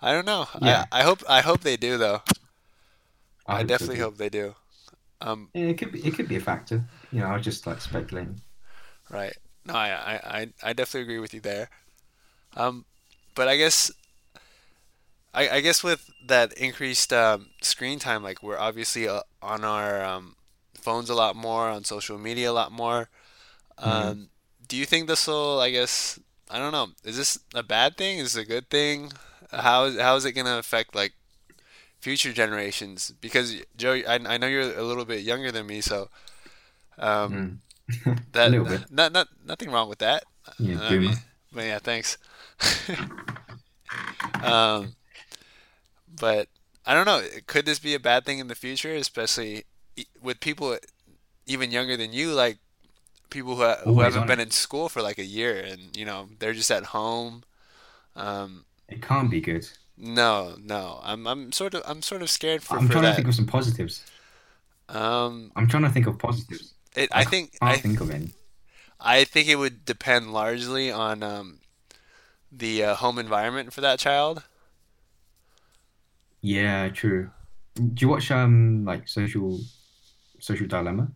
I 0.01 0.13
don't 0.13 0.25
know. 0.25 0.47
I, 0.61 0.61
Yeah, 0.61 0.85
I 0.91 1.03
hope 1.03 1.23
I 1.29 1.41
hope 1.41 1.61
they 1.61 1.77
do 1.77 1.97
though. 1.97 2.23
I 3.47 3.53
I 3.53 3.63
hope 3.63 3.63
definitely 3.63 3.99
hope 3.99 4.17
they 4.17 4.29
do. 4.29 4.55
Um, 5.23 5.49
Yeah, 5.53 5.65
it 5.65 5.77
could 5.79 5.91
be. 5.91 6.05
It 6.05 6.15
could 6.15 6.27
be 6.27 6.35
a 6.35 6.39
factor. 6.39 6.83
You 7.11 7.19
know, 7.21 7.27
I 7.27 7.33
was 7.35 7.43
just 7.43 7.65
like 7.67 7.81
speculating. 7.81 8.41
right. 9.09 9.35
No, 9.65 9.73
I, 9.75 10.19
I, 10.23 10.47
I 10.61 10.73
definitely 10.73 11.01
agree 11.03 11.19
with 11.19 11.33
you 11.33 11.39
there. 11.39 11.69
Um, 12.55 12.85
but 13.35 13.47
I 13.47 13.57
guess 13.57 13.91
I, 15.33 15.49
I 15.49 15.59
guess 15.61 15.83
with 15.83 16.09
that 16.27 16.53
increased 16.53 17.11
um, 17.11 17.47
screen 17.61 17.99
time, 17.99 18.23
like 18.23 18.43
we're 18.43 18.57
obviously 18.57 19.07
uh, 19.07 19.21
on 19.41 19.63
our 19.63 20.03
um, 20.03 20.35
phones 20.79 21.09
a 21.09 21.15
lot 21.15 21.35
more, 21.35 21.69
on 21.69 21.83
social 21.83 22.17
media 22.17 22.51
a 22.51 22.53
lot 22.53 22.71
more. 22.71 23.09
hmm 23.83 24.13
Um, 24.13 24.29
do 24.67 24.77
you 24.77 24.85
think 24.85 25.07
this 25.07 25.27
will, 25.27 25.59
I 25.61 25.71
guess, 25.71 26.19
I 26.49 26.59
don't 26.59 26.73
know, 26.73 26.89
is 27.03 27.17
this 27.17 27.39
a 27.55 27.63
bad 27.63 27.97
thing? 27.97 28.19
Is 28.19 28.35
it 28.35 28.43
a 28.43 28.47
good 28.47 28.69
thing? 28.69 29.11
How 29.51 29.85
is, 29.85 29.99
how 29.99 30.15
is 30.15 30.25
it 30.25 30.33
going 30.33 30.47
to 30.47 30.59
affect 30.59 30.95
like 30.95 31.13
future 32.03 32.33
generations? 32.33 33.13
Because 33.21 33.55
Joe, 33.77 33.93
I, 34.07 34.19
I 34.27 34.37
know 34.37 34.47
you're 34.47 34.75
a 34.77 34.83
little 34.83 35.05
bit 35.05 35.21
younger 35.23 35.51
than 35.51 35.65
me, 35.67 35.81
so 35.81 36.09
um, 36.97 37.61
Mm. 37.89 38.21
that 38.33 38.51
not 38.91 39.11
not 39.11 39.27
nothing 39.45 39.71
wrong 39.71 39.89
with 39.89 39.99
that. 39.99 40.23
Yeah, 40.59 40.75
mean, 40.77 40.89
boomer. 40.89 41.13
but 41.51 41.63
yeah, 41.65 41.79
thanks. 41.79 42.17
Um, 44.43 44.95
but 46.19 46.47
I 46.85 46.93
don't 46.93 47.05
know. 47.05 47.21
Could 47.47 47.65
this 47.65 47.79
be 47.79 47.93
a 47.93 47.99
bad 47.99 48.25
thing 48.25 48.39
in 48.39 48.47
the 48.47 48.55
future, 48.55 48.93
especially 48.95 49.63
with 50.21 50.39
people 50.39 50.77
even 51.45 51.71
younger 51.71 51.95
than 51.97 52.13
you, 52.13 52.33
like 52.33 52.57
people 53.29 53.55
who 53.55 53.63
who 53.91 54.01
Always 54.01 54.13
haven't 54.13 54.23
it. 54.23 54.27
been 54.27 54.39
in 54.39 54.51
school 54.51 54.89
for 54.89 55.01
like 55.01 55.17
a 55.19 55.25
year 55.25 55.59
and 55.59 55.95
you 55.95 56.05
know 56.05 56.29
they're 56.39 56.53
just 56.53 56.71
at 56.71 56.85
home. 56.85 57.43
Um, 58.15 58.65
It 58.89 59.01
can't 59.01 59.29
be 59.29 59.41
good. 59.41 59.67
No, 60.03 60.55
no. 60.61 60.99
I'm 61.03 61.25
I'm 61.27 61.51
sort 61.51 61.73
of 61.73 61.83
I'm 61.85 62.01
sort 62.01 62.21
of 62.21 62.29
scared 62.29 62.61
for 62.63 62.77
I'm 62.77 62.87
for 62.87 62.93
trying 62.93 63.05
to 63.05 63.13
think 63.13 63.27
of 63.27 63.35
some 63.35 63.45
positives. 63.45 64.03
Um, 64.89 65.51
I'm 65.55 65.67
trying 65.67 65.83
to 65.83 65.89
think 65.89 66.07
of 66.07 66.19
positives. 66.19 66.73
it 66.95 67.09
I 67.13 67.21
I 67.21 67.25
think 67.25 67.57
I 67.61 67.77
think 67.77 68.01
of 68.01 68.11
any. 68.11 68.31
I 68.99 69.23
think 69.23 69.47
it 69.47 69.55
would 69.57 69.85
depend 69.85 70.33
largely 70.33 70.91
on 70.91 71.23
um 71.23 71.59
the 72.51 72.83
uh, 72.83 72.95
home 72.95 73.19
environment 73.19 73.73
for 73.73 73.81
that 73.81 73.99
child. 73.99 74.43
Yeah, 76.41 76.89
true. 76.89 77.31
Do 77.75 77.83
you 77.97 78.09
watch 78.09 78.29
um 78.31 78.85
like 78.85 79.07
social 79.07 79.59
social 80.39 80.67
dilemma? 80.67 81.11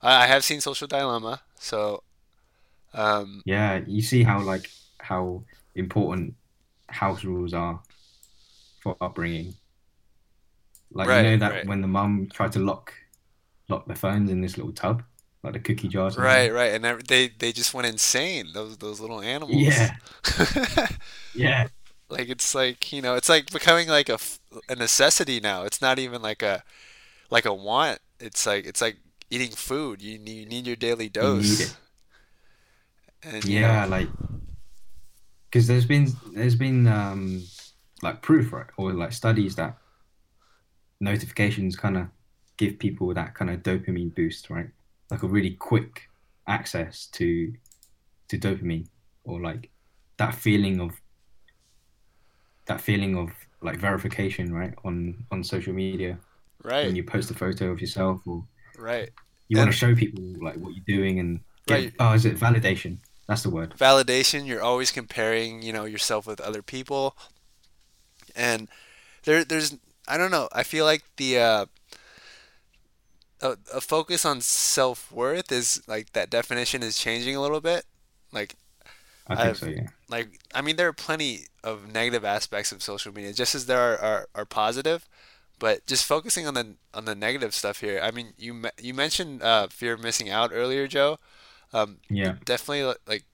I, 0.00 0.24
I 0.24 0.26
have 0.26 0.44
seen 0.44 0.60
Social 0.60 0.86
Dilemma, 0.86 1.40
so 1.58 2.02
um, 2.92 3.42
Yeah, 3.44 3.80
you 3.86 4.02
see 4.02 4.22
how 4.22 4.40
like 4.40 4.70
how 4.98 5.42
important 5.74 6.34
house 6.94 7.24
rules 7.24 7.54
are 7.54 7.82
for 8.80 8.96
upbringing. 9.00 9.56
Like 10.90 11.12
you 11.12 11.22
know 11.22 11.36
that 11.36 11.56
right. 11.56 11.66
when 11.66 11.80
the 11.82 11.88
mum 11.88 12.28
tried 12.32 12.52
to 12.52 12.58
lock 12.60 12.94
lock 13.68 13.86
the 13.86 13.94
phones 13.94 14.30
in 14.30 14.40
this 14.42 14.56
little 14.58 14.72
tub, 14.72 15.04
like 15.42 15.54
the 15.54 15.60
cookie 15.60 15.88
jars 15.88 16.16
Right, 16.16 16.52
right, 16.52 16.72
and 16.72 16.84
they 17.08 17.28
they 17.28 17.50
just 17.52 17.74
went 17.74 17.88
insane. 17.88 18.52
Those 18.52 18.78
those 18.78 19.00
little 19.00 19.20
animals. 19.20 19.58
Yeah, 19.66 19.96
yeah, 21.34 21.68
Like 22.08 22.28
it's 22.28 22.54
like, 22.54 22.92
you 22.92 23.02
know, 23.02 23.14
it's 23.16 23.28
like 23.28 23.50
becoming 23.50 23.88
like 23.88 24.08
a 24.08 24.18
a 24.68 24.76
necessity 24.76 25.40
now. 25.40 25.64
It's 25.64 25.80
not 25.80 25.98
even 25.98 26.22
like 26.22 26.42
a 26.42 26.62
like 27.30 27.46
a 27.46 27.54
want. 27.54 28.00
It's 28.20 28.46
like 28.46 28.66
it's 28.66 28.82
like 28.82 28.98
eating 29.30 29.52
food. 29.52 30.02
You 30.02 30.18
need, 30.18 30.32
you 30.40 30.46
need 30.46 30.66
your 30.68 30.76
daily 30.76 31.08
you 31.20 31.34
need 31.34 31.60
dose. 31.60 31.60
it. 31.60 31.76
And 33.22 33.48
you 33.48 33.60
know, 33.60 33.80
Yeah, 33.80 33.84
like 33.86 34.08
because 35.54 35.68
there's 35.68 35.86
been 35.86 36.08
there's 36.32 36.56
been 36.56 36.88
um 36.88 37.40
like 38.02 38.20
proof 38.22 38.52
right 38.52 38.66
or 38.76 38.92
like 38.92 39.12
studies 39.12 39.54
that 39.54 39.78
notifications 41.00 41.76
kind 41.76 41.96
of 41.96 42.08
give 42.56 42.76
people 42.76 43.14
that 43.14 43.34
kind 43.36 43.50
of 43.52 43.62
dopamine 43.62 44.12
boost 44.16 44.50
right 44.50 44.66
like 45.12 45.22
a 45.22 45.28
really 45.28 45.52
quick 45.52 46.08
access 46.48 47.06
to 47.06 47.52
to 48.28 48.36
dopamine 48.36 48.88
or 49.22 49.40
like 49.40 49.70
that 50.16 50.34
feeling 50.34 50.80
of 50.80 51.00
that 52.66 52.80
feeling 52.80 53.16
of 53.16 53.30
like 53.62 53.78
verification 53.78 54.52
right 54.52 54.74
on 54.84 55.24
on 55.30 55.44
social 55.44 55.72
media 55.72 56.18
Right. 56.64 56.86
when 56.86 56.96
you 56.96 57.04
post 57.04 57.30
a 57.30 57.34
photo 57.34 57.70
of 57.70 57.80
yourself 57.80 58.22
or 58.26 58.42
Right. 58.76 59.10
you 59.48 59.58
want 59.58 59.70
to 59.70 59.76
show 59.76 59.94
people 59.94 60.24
like 60.40 60.56
what 60.56 60.72
you're 60.74 60.98
doing 60.98 61.20
and 61.20 61.40
get, 61.66 61.74
Right. 61.74 61.92
oh 62.00 62.12
is 62.14 62.24
it 62.24 62.38
validation 62.38 62.98
that's 63.26 63.42
the 63.42 63.50
word. 63.50 63.74
Validation 63.78 64.46
you're 64.46 64.62
always 64.62 64.90
comparing 64.90 65.62
you 65.62 65.72
know 65.72 65.84
yourself 65.84 66.26
with 66.26 66.40
other 66.40 66.62
people. 66.62 67.16
And 68.36 68.68
there 69.24 69.44
there's 69.44 69.76
i 70.08 70.16
don't 70.18 70.30
know 70.30 70.48
i 70.52 70.62
feel 70.62 70.84
like 70.84 71.02
the 71.16 71.38
uh 71.38 71.66
a, 73.40 73.56
a 73.74 73.80
focus 73.80 74.24
on 74.24 74.40
self-worth 74.40 75.50
is 75.52 75.82
like 75.86 76.12
that 76.12 76.30
definition 76.30 76.82
is 76.82 76.98
changing 76.98 77.36
a 77.36 77.40
little 77.40 77.60
bit. 77.60 77.84
Like 78.32 78.56
i 79.28 79.36
think 79.36 79.48
I've- 79.50 79.58
so 79.58 79.66
yeah. 79.66 79.88
like 80.08 80.38
i 80.54 80.60
mean 80.62 80.76
there 80.76 80.88
are 80.88 80.92
plenty 80.92 81.46
of 81.62 81.92
negative 81.92 82.24
aspects 82.24 82.72
of 82.72 82.82
social 82.82 83.12
media 83.12 83.32
just 83.32 83.54
as 83.54 83.66
there 83.66 83.78
are 83.80 83.98
are, 83.98 84.28
are 84.34 84.44
positive 84.44 85.08
but 85.58 85.86
just 85.86 86.04
focusing 86.04 86.46
on 86.46 86.54
the 86.54 86.74
on 86.94 87.04
the 87.06 87.14
negative 87.14 87.54
stuff 87.54 87.80
here 87.80 88.00
i 88.02 88.10
mean 88.10 88.34
you 88.38 88.64
you 88.80 88.94
mentioned 88.94 89.42
uh, 89.42 89.68
fear 89.68 89.94
of 89.94 90.02
missing 90.02 90.30
out 90.30 90.50
earlier 90.52 90.86
joe 90.88 91.18
um, 91.74 91.98
yeah. 92.08 92.36
definitely 92.46 92.94
like 93.06 93.24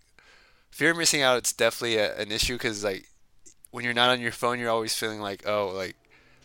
fear 0.73 0.91
of 0.93 0.97
missing 0.97 1.23
out 1.23 1.39
it's 1.39 1.53
definitely 1.53 1.97
a, 1.99 2.17
an 2.19 2.33
issue 2.33 2.55
because 2.55 2.83
like 2.83 3.07
when 3.71 3.85
you're 3.85 3.95
not 3.95 4.11
on 4.11 4.21
your 4.21 4.33
phone 4.33 4.59
you're 4.59 4.71
always 4.71 4.95
feeling 4.97 5.21
like 5.21 5.47
oh 5.47 5.69
like 5.69 5.95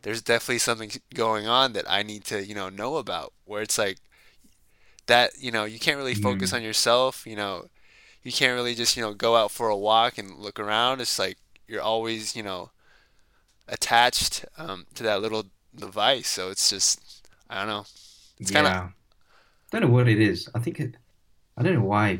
there's 0.03 0.21
definitely 0.21 0.59
something 0.59 0.91
going 1.15 1.47
on 1.47 1.73
that 1.73 1.89
i 1.89 2.03
need 2.03 2.23
to 2.25 2.45
you 2.45 2.53
know 2.53 2.69
know 2.69 2.97
about 2.97 3.33
where 3.45 3.61
it's 3.63 3.77
like 3.77 3.97
that 5.07 5.31
you 5.39 5.51
know 5.51 5.65
you 5.65 5.79
can't 5.79 5.97
really 5.97 6.15
focus 6.15 6.51
Mm. 6.51 6.55
on 6.57 6.63
yourself 6.63 7.25
you 7.25 7.35
know 7.35 7.65
you 8.23 8.31
can't 8.31 8.53
really 8.55 8.75
just 8.75 8.97
you 8.97 9.03
know 9.03 9.13
go 9.13 9.35
out 9.35 9.51
for 9.51 9.69
a 9.69 9.77
walk 9.77 10.17
and 10.17 10.39
look 10.39 10.59
around. 10.59 10.99
It's 10.99 11.19
like 11.19 11.37
you're 11.67 11.81
always 11.83 12.35
you 12.35 12.41
know 12.41 12.71
attached 13.67 14.45
um, 14.57 14.85
to 14.95 15.03
that 15.03 15.21
little 15.21 15.45
device. 15.75 16.27
So 16.27 16.49
it's 16.49 16.69
just 16.69 17.21
i 17.49 17.59
don't 17.59 17.67
know. 17.67 17.85
It's 18.39 18.51
yeah 18.51 18.61
kinda- 18.63 18.93
I 19.71 19.77
don't 19.79 19.81
know 19.89 19.93
what 19.95 20.07
it 20.07 20.19
is. 20.19 20.49
I 20.55 20.59
think 20.59 20.79
it 20.79 20.95
i 21.57 21.63
don't 21.63 21.75
know 21.75 21.81
why 21.81 22.19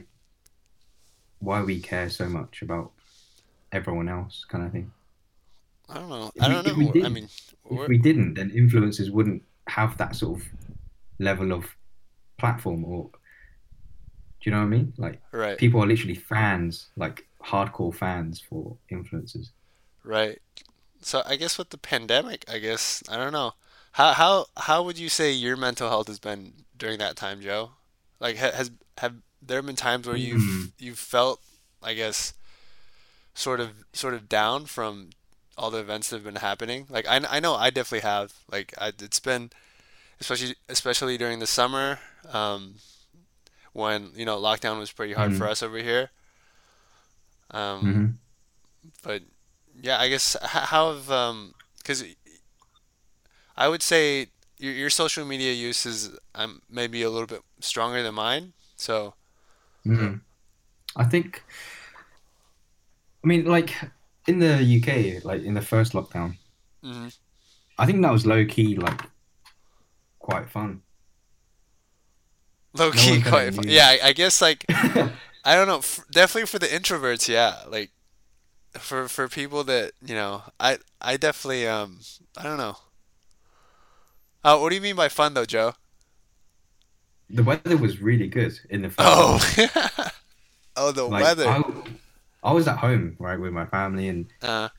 why 1.40 1.62
we 1.62 1.80
care 1.80 2.10
so 2.10 2.28
much 2.28 2.62
about 2.62 2.92
everyone 3.72 4.10
else 4.10 4.46
kind 4.48 4.66
of 4.66 4.72
thing 4.72 4.92
i 5.90 5.96
don't 5.96 6.10
know 6.10 6.32
If 6.36 6.44
i 6.44 6.48
don't 6.48 6.78
we 6.78 6.86
know 6.86 7.06
i 7.06 7.10
mean 7.10 7.30
if 7.70 7.88
we 7.88 7.98
didn't 7.98 8.36
then 8.36 8.50
influencers 8.52 9.10
wouldn't 9.10 9.44
have 9.68 9.98
that 9.98 10.16
sort 10.16 10.40
of 10.40 10.46
level 11.20 11.52
of 11.52 11.66
platform 12.38 12.84
or 12.86 13.10
do 14.42 14.50
you 14.50 14.52
know 14.52 14.60
what 14.60 14.66
i 14.66 14.70
mean 14.70 14.94
like 14.98 15.22
right 15.32 15.58
people 15.58 15.82
are 15.82 15.88
literally 15.88 16.16
fans 16.16 16.88
like 16.96 17.26
hardcore 17.44 17.94
fans 17.94 18.40
for 18.40 18.76
influencers 18.92 19.50
Right. 20.06 20.40
So 21.02 21.24
I 21.26 21.36
guess 21.36 21.58
with 21.58 21.72
the 21.72 21.78
pandemic, 21.78 22.46
I 22.48 22.60
guess 22.60 23.04
I 23.10 23.18
don't 23.18 23.34
know. 23.34 23.54
How 23.94 24.14
how 24.14 24.46
how 24.56 24.84
would 24.84 24.98
you 24.98 25.10
say 25.10 25.32
your 25.32 25.58
mental 25.58 25.90
health 25.90 26.08
has 26.08 26.20
been 26.20 26.54
during 26.78 27.00
that 27.00 27.16
time, 27.16 27.42
Joe? 27.42 27.72
Like 28.20 28.36
has 28.38 28.72
have 29.00 29.16
there 29.42 29.62
been 29.62 29.76
times 29.76 30.08
where 30.08 30.16
you've 30.18 30.44
Hmm. 30.44 30.72
you've 30.80 31.00
felt, 31.00 31.42
I 31.84 31.94
guess, 31.94 32.34
sort 33.34 33.60
of 33.60 33.86
sort 33.94 34.14
of 34.14 34.30
down 34.30 34.66
from 34.66 35.10
all 35.58 35.72
the 35.72 35.80
events 35.80 36.10
that 36.10 36.18
have 36.18 36.26
been 36.26 36.36
happening? 36.38 36.88
Like 36.90 37.08
I, 37.08 37.22
I 37.30 37.40
know 37.40 37.56
I 37.56 37.70
definitely 37.70 38.08
have. 38.10 38.34
Like 38.52 38.74
I, 38.80 38.90
it's 38.90 39.20
been 39.20 39.52
especially 40.22 40.56
especially 40.70 41.18
during 41.18 41.40
the 41.40 41.48
summer 41.48 42.00
um, 42.32 42.76
when 43.74 44.12
you 44.16 44.26
know 44.26 44.40
lockdown 44.40 44.80
was 44.80 44.92
pretty 44.92 45.14
hard 45.14 45.34
for 45.34 45.48
Mhm. 45.48 45.50
us 45.50 45.64
over 45.64 45.78
here. 45.80 46.12
Um, 47.52 47.82
hmm 47.82 48.18
but 49.04 49.24
yeah, 49.82 50.00
I 50.00 50.10
guess 50.10 50.36
how 50.44 50.94
have 50.94 51.12
um 51.12 51.54
because 51.78 52.04
I 53.58 53.68
would 53.70 53.84
say 53.84 54.28
your 54.60 54.74
your 54.74 54.90
social 54.90 55.26
media 55.26 55.54
use 55.54 55.86
is 55.86 56.12
um 56.36 56.62
maybe 56.70 57.02
a 57.04 57.10
little 57.10 57.28
bit 57.28 57.42
stronger 57.62 58.02
than 58.04 58.16
mine. 58.16 58.54
So 58.78 59.16
hmm 59.86 60.16
i 60.96 61.04
think 61.04 61.44
i 63.24 63.28
mean 63.28 63.46
like 63.46 63.76
in 64.28 64.40
the 64.40 64.54
uk 64.78 65.24
like 65.24 65.44
in 65.44 65.54
the 65.54 65.62
first 65.62 65.94
lockdown 65.94 66.36
mhm. 66.84 67.16
i 67.78 67.86
think 67.86 68.02
that 68.02 68.12
was 68.12 68.26
low 68.26 68.46
key 68.46 68.76
like 68.76 69.02
quite 70.20 70.50
fun 70.50 70.82
Low 72.74 72.92
key, 72.92 73.22
kinda 73.22 73.30
quite 73.30 73.54
fun. 73.54 73.66
Yeah, 73.70 73.88
I, 73.88 74.00
I 74.10 74.14
guess 74.14 74.42
like 74.42 74.66
I 74.70 75.56
don't 75.56 75.68
know. 75.68 75.78
F 75.80 76.02
definitely 76.12 76.48
for 76.48 76.60
the 76.60 76.68
introverts, 76.68 77.28
yeah. 77.30 77.60
Like 77.70 77.92
for 78.78 79.08
for 79.08 79.28
people 79.30 79.64
that 79.66 79.94
you 80.06 80.16
know, 80.16 80.44
I 80.60 80.80
I 81.02 81.18
definitely 81.18 81.68
um 81.68 82.00
I 82.38 82.44
don't 82.44 82.58
know. 82.58 82.78
Oh, 84.44 84.62
what 84.62 84.70
do 84.70 84.76
you 84.76 84.82
mean 84.82 84.96
by 84.96 85.10
fun 85.10 85.34
though, 85.34 85.46
Joe? 85.46 85.74
The 87.30 87.44
weather 87.44 87.78
was 87.78 88.02
really 88.02 88.28
good 88.28 88.54
in 88.70 88.82
the 88.84 88.90
first 88.90 89.00
Oh, 89.02 90.10
oh, 90.76 90.92
the 90.92 91.04
like, 91.04 91.24
weather. 91.24 91.48
I, 91.48 91.64
I 92.44 92.52
was 92.54 92.68
at 92.68 92.78
home 92.78 93.16
right 93.20 93.40
with 93.40 93.52
my 93.54 93.66
family 93.66 94.08
and 94.10 94.28
Uh, 94.42 94.70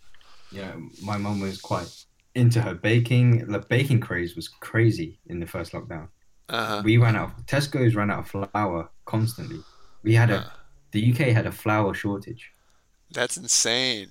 you 0.52 0.62
know 0.62 0.88
my 1.02 1.16
mum 1.16 1.40
was 1.40 1.60
quite 1.60 1.88
into 2.34 2.60
her 2.60 2.74
baking. 2.74 3.46
The 3.46 3.58
baking 3.60 4.00
craze 4.00 4.36
was 4.36 4.48
crazy 4.48 5.18
in 5.26 5.40
the 5.40 5.46
first 5.46 5.72
lockdown. 5.72 6.08
Uh-huh. 6.48 6.80
we 6.84 6.96
ran 6.96 7.16
out 7.16 7.30
of 7.36 7.46
tesco's 7.46 7.96
ran 7.96 8.08
out 8.08 8.20
of 8.20 8.28
flour 8.28 8.88
constantly. 9.04 9.58
We 10.04 10.14
had 10.14 10.30
a 10.30 10.38
Uh, 10.38 10.50
the 10.92 11.10
uk 11.10 11.18
had 11.18 11.46
a 11.46 11.52
flour 11.52 11.92
shortage. 11.94 12.52
That's 13.10 13.36
insane. 13.36 14.08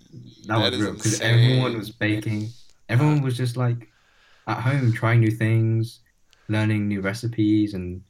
that, 0.48 0.60
That 0.60 0.72
was 0.72 0.82
real 0.82 0.94
because 0.94 1.22
everyone 1.22 1.78
was 1.78 1.92
baking. 1.92 2.50
Everyone 2.90 3.22
was 3.22 3.38
just 3.38 3.56
like 3.56 3.88
at 4.48 4.60
home 4.60 4.92
trying 4.92 5.22
new 5.22 5.32
things 5.32 6.00
learning 6.50 6.88
new 6.88 7.02
recipes 7.02 7.74
and 7.74 8.02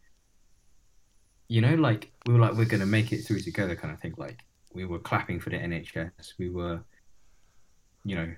you 1.47 1.61
know 1.61 1.75
like 1.75 2.11
we 2.25 2.33
were 2.33 2.39
like 2.39 2.53
we're 2.53 2.65
gonna 2.65 2.85
make 2.85 3.11
it 3.11 3.21
through 3.21 3.39
together 3.39 3.75
kind 3.75 3.93
of 3.93 3.99
thing 3.99 4.13
like 4.17 4.39
we 4.73 4.85
were 4.85 4.99
clapping 4.99 5.39
for 5.39 5.49
the 5.49 5.57
nhs 5.57 6.33
we 6.37 6.49
were 6.49 6.79
you 8.03 8.15
know 8.15 8.33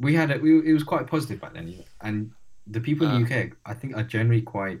we 0.00 0.14
had 0.14 0.30
it 0.30 0.42
we, 0.42 0.68
it 0.68 0.72
was 0.72 0.82
quite 0.82 1.06
positive 1.06 1.40
back 1.40 1.54
then 1.54 1.74
and 2.00 2.30
the 2.66 2.80
people 2.80 3.06
in 3.06 3.22
the 3.22 3.46
uk 3.46 3.50
i 3.66 3.74
think 3.74 3.96
are 3.96 4.02
generally 4.02 4.42
quite 4.42 4.80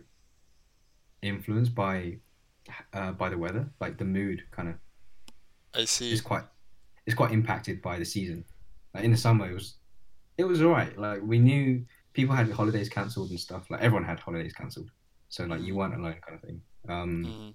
influenced 1.22 1.74
by 1.74 2.16
uh, 2.94 3.12
by 3.12 3.28
the 3.28 3.36
weather 3.36 3.68
like 3.80 3.98
the 3.98 4.04
mood 4.04 4.42
kind 4.50 4.68
of 4.68 4.74
I 5.74 5.84
see. 5.84 6.12
is 6.12 6.20
quite 6.20 6.44
it's 7.06 7.16
quite 7.16 7.32
impacted 7.32 7.82
by 7.82 7.98
the 7.98 8.04
season. 8.04 8.44
Like 8.94 9.04
in 9.04 9.10
the 9.10 9.16
summer, 9.16 9.50
it 9.50 9.54
was 9.54 9.74
it 10.38 10.44
was 10.44 10.62
alright. 10.62 10.98
Like 10.98 11.20
we 11.22 11.38
knew 11.38 11.84
people 12.12 12.34
had 12.34 12.50
holidays 12.50 12.88
cancelled 12.88 13.30
and 13.30 13.40
stuff. 13.40 13.70
Like 13.70 13.82
everyone 13.82 14.04
had 14.04 14.20
holidays 14.20 14.52
cancelled, 14.52 14.90
so 15.28 15.44
like 15.44 15.62
you 15.62 15.74
weren't 15.74 15.94
alone, 15.94 16.16
kind 16.26 16.36
of 16.36 16.40
thing. 16.42 16.60
Um, 16.88 17.24
Mhm. 17.24 17.54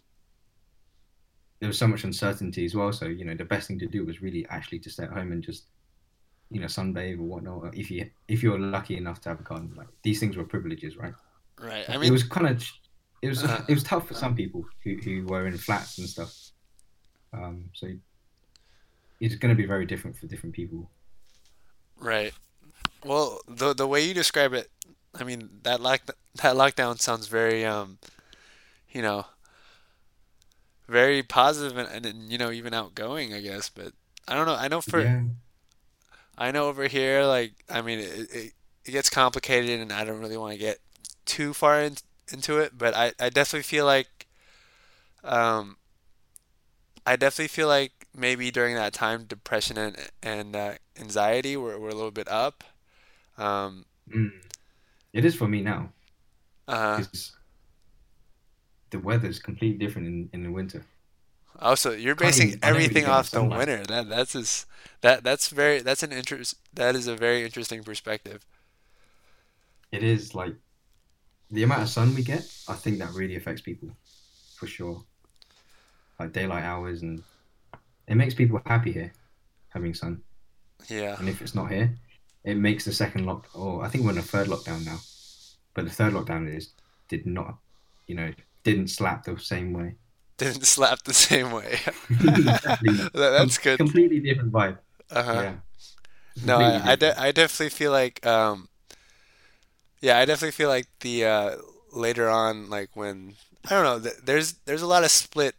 there 1.60 1.68
was 1.68 1.78
so 1.78 1.88
much 1.88 2.04
uncertainty 2.04 2.66
as 2.66 2.76
well. 2.76 2.92
So 2.92 3.06
you 3.06 3.26
know 3.26 3.36
the 3.36 3.46
best 3.46 3.68
thing 3.68 3.80
to 3.80 3.88
do 3.88 4.06
was 4.06 4.22
really 4.22 4.46
actually 4.50 4.80
to 4.80 4.90
stay 4.90 5.04
at 5.04 5.12
home 5.12 5.32
and 5.32 5.44
just 5.44 5.66
you 6.50 6.60
know 6.60 6.68
sunbathe 6.68 7.20
or 7.20 7.24
whatnot. 7.24 7.76
If 7.76 7.92
you 7.92 8.10
if 8.28 8.42
you're 8.44 8.60
lucky 8.60 8.98
enough 8.98 9.22
to 9.22 9.30
have 9.30 9.40
a 9.40 9.44
garden, 9.44 9.74
like 9.76 9.88
these 10.04 10.20
things 10.20 10.38
were 10.38 10.46
privileges, 10.46 10.98
right? 10.98 11.14
Right. 11.60 11.90
I 11.90 11.98
it 12.06 12.12
was 12.12 12.24
kind 12.24 12.48
of 12.48 12.64
it 13.22 13.28
was 13.28 13.44
Uh, 13.44 13.64
it 13.68 13.74
was 13.74 13.84
tough 13.84 14.08
for 14.08 14.14
some 14.14 14.36
people 14.36 14.66
who, 14.84 14.96
who 15.04 15.26
were 15.28 15.46
in 15.48 15.58
flats 15.58 15.98
and 15.98 16.08
stuff. 16.08 16.34
Um, 17.34 17.66
so 17.74 17.88
it's 19.20 19.36
going 19.36 19.54
to 19.54 19.62
be 19.62 19.68
very 19.68 19.86
different 19.86 20.18
for 20.18 20.28
different 20.28 20.56
people. 20.56 20.90
Right. 22.00 22.34
Well, 23.06 23.42
the 23.48 23.74
the 23.74 23.88
way 23.88 24.02
you 24.06 24.14
describe 24.14 24.54
it, 24.54 24.70
I 25.20 25.24
mean 25.24 25.50
that 25.64 25.82
lock 25.82 26.02
that 26.36 26.56
lockdown 26.56 27.00
sounds 27.00 27.28
very 27.28 27.66
um, 27.66 27.98
you 28.92 29.02
know, 29.02 29.26
very 30.88 31.24
positive 31.24 31.78
and, 31.78 32.06
and 32.06 32.32
you 32.32 32.38
know 32.38 32.52
even 32.52 32.74
outgoing, 32.74 33.34
I 33.34 33.42
guess. 33.42 33.70
But 33.70 33.94
I 34.28 34.36
don't 34.36 34.46
know. 34.46 34.56
I 34.56 34.68
know 34.68 34.82
for 34.82 35.02
yeah, 35.02 35.22
I 36.38 36.52
know 36.52 36.68
over 36.68 36.88
here, 36.88 37.24
like 37.24 37.54
I 37.70 37.82
mean, 37.82 38.00
it, 38.00 38.30
it, 38.32 38.54
it 38.86 38.92
gets 38.92 39.10
complicated, 39.10 39.80
and 39.80 39.92
I 39.92 40.04
don't 40.04 40.20
really 40.20 40.38
want 40.38 40.54
to 40.54 40.60
get 40.60 40.80
too 41.26 41.54
far 41.54 41.82
in, 41.82 41.96
into 42.32 42.60
it. 42.60 42.78
But 42.78 42.96
I 42.96 43.14
I 43.20 43.30
definitely 43.30 43.64
feel 43.64 43.86
like 43.86 44.28
um, 45.24 45.78
I 47.06 47.16
definitely 47.16 47.50
feel 47.50 47.68
like 47.68 47.92
maybe 48.16 48.52
during 48.52 48.76
that 48.76 48.94
time, 48.94 49.26
depression 49.26 49.78
and 49.78 49.98
and 50.24 50.56
uh, 50.56 50.74
anxiety 51.00 51.56
were 51.56 51.80
were 51.80 51.90
a 51.90 51.96
little 51.96 52.12
bit 52.12 52.28
up. 52.28 52.64
Um, 53.38 53.86
mm. 54.14 54.32
it 55.14 55.24
is 55.24 55.34
for 55.34 55.48
me 55.48 55.62
now 55.62 55.94
uh, 56.70 57.04
the 58.92 59.00
weather's 59.00 59.40
completely 59.40 59.78
different 59.78 60.08
in, 60.08 60.30
in 60.34 60.44
the 60.44 60.52
winter. 60.52 60.86
Oh, 61.62 61.76
so 61.76 61.92
you're 61.92 62.16
basing 62.16 62.50
even- 62.50 62.60
I 62.64 62.68
don't 62.68 62.78
really 62.78 62.86
everything 62.86 63.06
off 63.06 63.32
the 63.32 63.44
winter. 63.44 63.86
That 63.86 64.10
that's 64.10 64.36
is 64.36 64.66
that 65.02 65.24
that's 65.24 65.50
very 65.50 65.80
that's 65.82 66.04
an 66.04 66.12
interest 66.12 66.56
that 66.74 66.96
is 66.96 67.08
a 67.08 67.16
very 67.16 67.44
interesting 67.44 67.84
perspective. 67.84 68.46
It 69.92 70.04
is 70.04 70.36
like 70.36 70.54
the 71.52 71.64
amount 71.64 71.82
of 71.82 71.90
sun 71.90 72.16
we 72.16 72.24
get. 72.24 72.44
I 72.68 72.76
think 72.76 73.00
that 73.00 73.14
really 73.14 73.36
affects 73.36 73.62
people, 73.62 73.90
for 74.56 74.68
sure. 74.68 75.04
Like 76.20 76.32
daylight 76.34 76.64
hours, 76.64 77.02
and 77.02 77.24
it 78.08 78.16
makes 78.16 78.34
people 78.36 78.62
happy 78.66 78.92
here, 78.92 79.12
having 79.70 79.94
sun. 79.94 80.22
Yeah. 80.88 81.18
And 81.20 81.28
if 81.28 81.42
it's 81.42 81.56
not 81.56 81.72
here, 81.72 81.94
it 82.44 82.56
makes 82.56 82.86
the 82.86 82.94
second 82.94 83.26
lock. 83.26 83.48
Oh, 83.56 83.82
I 83.82 83.90
think 83.90 84.04
we're 84.04 84.12
in 84.12 84.18
a 84.18 84.22
third 84.22 84.48
lockdown 84.48 84.86
now, 84.86 85.00
but 85.74 85.86
the 85.86 85.92
third 85.92 86.14
lockdown 86.14 86.54
is 86.54 86.70
did 87.08 87.26
not, 87.26 87.58
you 88.08 88.16
know, 88.16 88.32
didn't 88.70 88.90
slap 88.90 89.24
the 89.24 89.38
same 89.40 89.74
way. 89.74 89.96
Didn't 90.38 90.66
slap 90.66 91.04
the 91.04 91.14
same 91.14 91.52
way. 91.52 91.80
That- 92.20 93.10
that's 93.14 93.58
good. 93.58 93.78
Completely 93.78 94.20
different 94.20 94.52
vibe. 94.52 94.78
Uh-huh. 95.12 95.42
Yeah. 95.44 95.56
No, 96.46 96.58
I, 96.60 96.92
I, 96.92 96.96
de 96.96 97.20
I 97.20 97.32
definitely 97.32 97.70
feel 97.70 97.92
like, 97.92 98.26
um, 98.26 98.70
yeah, 100.02 100.18
I 100.18 100.26
definitely 100.26 100.52
feel 100.52 100.70
like 100.70 100.88
the 101.02 101.26
uh, 101.26 101.56
later 101.92 102.30
on, 102.30 102.70
like 102.70 102.96
when 102.96 103.36
I 103.66 103.70
don't 103.72 103.84
know, 103.84 104.00
th 104.00 104.16
there's 104.24 104.54
there's 104.66 104.82
a 104.82 104.88
lot 104.88 105.04
of 105.04 105.12
split 105.12 105.56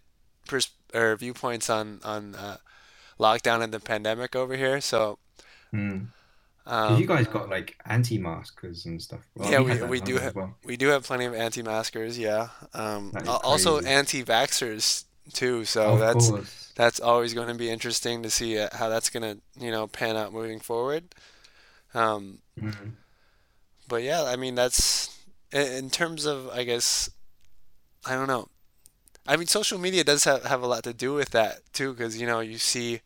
pers 0.49 0.71
or 0.95 1.17
viewpoints 1.17 1.69
on 1.69 2.01
on 2.05 2.35
uh, 2.35 2.57
lockdown 3.19 3.63
and 3.63 3.73
the 3.75 3.81
pandemic 3.81 4.35
over 4.37 4.57
here. 4.57 4.81
So, 4.81 5.19
Mm. 5.75 6.09
'Cause 6.65 7.01
you 7.01 7.09
um, 7.11 7.17
guys 7.17 7.27
got 7.27 7.49
like 7.49 7.77
anti-maskers 7.87 8.87
and 8.87 9.01
stuff. 9.03 9.21
Well, 9.35 9.51
yeah, 9.51 9.61
we 9.61 9.83
we 9.83 10.01
do 10.01 10.19
have 10.19 10.35
well. 10.37 10.57
we 10.65 10.77
do 10.77 10.89
have 10.89 11.05
plenty 11.05 11.25
of 11.25 11.35
anti-maskers, 11.35 12.19
yeah. 12.19 12.49
Um, 12.75 13.11
That 13.13 13.23
is 13.23 13.29
al- 13.29 13.41
also 13.43 13.81
anti-vaxxers 13.81 15.05
too. 15.33 15.65
So 15.65 15.97
that's 15.99 16.29
course. 16.31 16.73
that's 16.77 17.01
always 17.01 17.35
going 17.35 17.49
to 17.49 17.55
be 17.55 17.71
interesting 17.71 18.23
to 18.23 18.31
see 18.31 18.59
uh, 18.59 18.69
how 18.73 18.89
that's 18.89 19.11
going 19.11 19.23
to, 19.23 19.41
you 19.65 19.71
know, 19.71 19.87
pan 19.87 20.17
out 20.17 20.33
moving 20.33 20.61
forward. 20.61 21.15
Um, 21.95 22.39
Mhm. 22.61 22.93
But 23.89 24.03
yeah, 24.05 24.23
I 24.25 24.37
mean 24.37 24.55
that's 24.55 25.09
in, 25.53 25.67
in 25.73 25.91
terms 25.91 26.25
of 26.25 26.49
I 26.51 26.63
guess 26.65 27.11
I 28.07 28.15
don't 28.15 28.29
know. 28.29 28.49
I 29.27 29.37
mean 29.37 29.47
social 29.49 29.79
media 29.79 30.05
does 30.05 30.25
have, 30.25 30.45
have 30.45 30.63
a 30.63 30.67
lot 30.67 30.85
to 30.85 30.93
do 30.93 31.15
with 31.15 31.31
that 31.31 31.61
too 31.73 31.93
because 31.95 32.21
you 32.21 32.27
know 32.27 32.41
you 32.41 32.59
see 32.59 33.01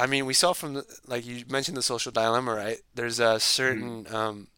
I 0.00 0.06
mean 0.06 0.24
we 0.26 0.34
saw 0.34 0.52
from 0.52 0.74
the, 0.74 0.84
like 1.06 1.26
you 1.26 1.44
mentioned 1.48 1.76
the 1.76 1.82
social 1.82 2.12
dilemma, 2.12 2.54
right? 2.54 2.78
There's 2.94 3.20
a 3.20 3.38
certain 3.38 4.06
um 4.12 4.48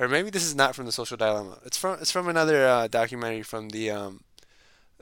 or 0.00 0.08
maybe 0.08 0.30
this 0.30 0.44
is 0.44 0.54
not 0.54 0.74
from 0.74 0.86
the 0.86 0.92
social 0.92 1.16
dilemma. 1.16 1.58
It's 1.64 1.76
from 1.78 1.98
it's 2.00 2.10
from 2.10 2.28
another 2.28 2.66
uh, 2.66 2.88
documentary 2.88 3.42
from 3.42 3.70
the 3.70 3.90
um 3.90 4.24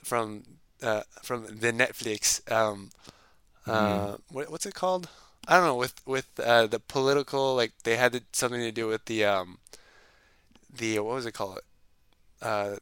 from 0.05 0.45
uh 0.83 1.03
from 1.23 1.47
the 1.47 1.73
Netflix 1.73 2.41
um 2.53 2.91
uh 3.67 4.17
what, 4.31 4.51
what's 4.51 4.67
it 4.67 4.75
called? 4.75 5.09
I 5.49 5.57
don't 5.57 5.67
know 5.67 5.77
with 5.77 5.97
with 6.07 6.29
uh, 6.41 6.67
the 6.67 6.81
political 6.81 7.55
like 7.55 7.73
they 7.85 7.97
had 7.97 8.13
to, 8.13 8.23
something 8.33 8.61
to 8.61 8.73
do 8.73 8.87
with 8.89 9.05
the 9.07 9.25
um 9.25 9.59
the 10.73 10.99
what 10.99 11.15
was 11.15 11.27
it 11.27 11.33
called 11.33 11.61
uh 12.43 12.77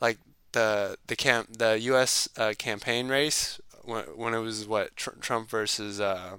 like 0.00 0.18
the 0.52 0.96
the 1.06 1.16
camp 1.16 1.58
the 1.58 1.78
U.S. 1.80 2.28
Uh, 2.36 2.54
campaign 2.58 3.08
race 3.08 3.60
when 3.88 4.04
when 4.16 4.34
it 4.34 4.38
was 4.40 4.66
what 4.66 4.96
Tr 4.96 5.10
Trump 5.20 5.48
versus 5.50 6.00
uh 6.00 6.36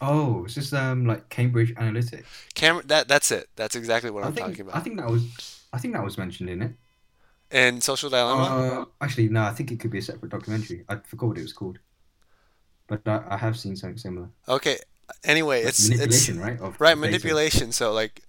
Oh, 0.00 0.44
it's 0.44 0.54
just 0.54 0.72
um 0.74 1.06
like 1.06 1.28
Cambridge 1.28 1.74
Analytica. 1.74 2.24
Cam 2.54 2.80
that 2.86 3.06
that's 3.08 3.30
it 3.30 3.48
that's 3.56 3.74
exactly 3.76 4.10
what 4.10 4.24
I 4.24 4.28
I'm 4.28 4.34
think 4.34 4.58
talking 4.58 4.62
I 4.72 4.80
about 4.80 4.80
think 4.80 4.96
that 4.98 5.08
was 5.08 5.66
I 5.72 5.78
think 5.78 5.94
that 5.94 6.04
was 6.04 6.18
mentioned 6.18 6.50
in 6.50 6.62
it. 6.62 6.72
and 7.50 7.82
Social 7.82 8.10
Dilemma 8.10 8.56
Uh, 8.60 8.84
actually, 9.00 9.28
no, 9.28 9.42
I 9.42 9.52
think 9.52 9.70
it 9.72 9.80
could 9.80 9.90
be 9.90 9.98
a 9.98 10.02
separate 10.02 10.30
documentary. 10.30 10.84
I 10.88 10.96
forgot 10.96 11.28
what 11.28 11.38
it 11.38 11.42
was 11.42 11.52
called, 11.52 11.78
but 12.88 13.06
I, 13.06 13.24
I 13.30 13.36
have 13.36 13.58
seen 13.58 13.76
something 13.76 13.96
similar. 13.98 14.30
okay 14.48 14.78
anyway 15.24 15.62
Like 15.62 15.78
it's 15.78 15.88
it's 15.90 16.30
manipulation, 16.30 16.38
right? 16.38 16.58
Of 16.60 16.78
Right, 16.78 16.96
data. 17.02 17.36
manipulation. 17.36 17.72
So 17.72 17.92
like 17.92 18.22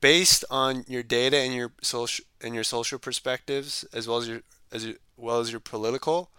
based 0.00 0.44
on 0.50 0.84
your 0.88 1.02
data 1.02 1.36
and 1.38 1.54
your 1.54 1.72
social 1.82 2.24
and 2.42 2.54
your 2.54 2.64
social 2.64 2.98
perspectives 2.98 3.84
as 3.92 4.08
well 4.08 4.18
as 4.18 4.28
your 4.28 4.42
as 4.72 4.86
your, 4.86 4.96
well 5.16 5.40
as 5.40 5.50
your 5.52 5.60
political, 5.60 6.30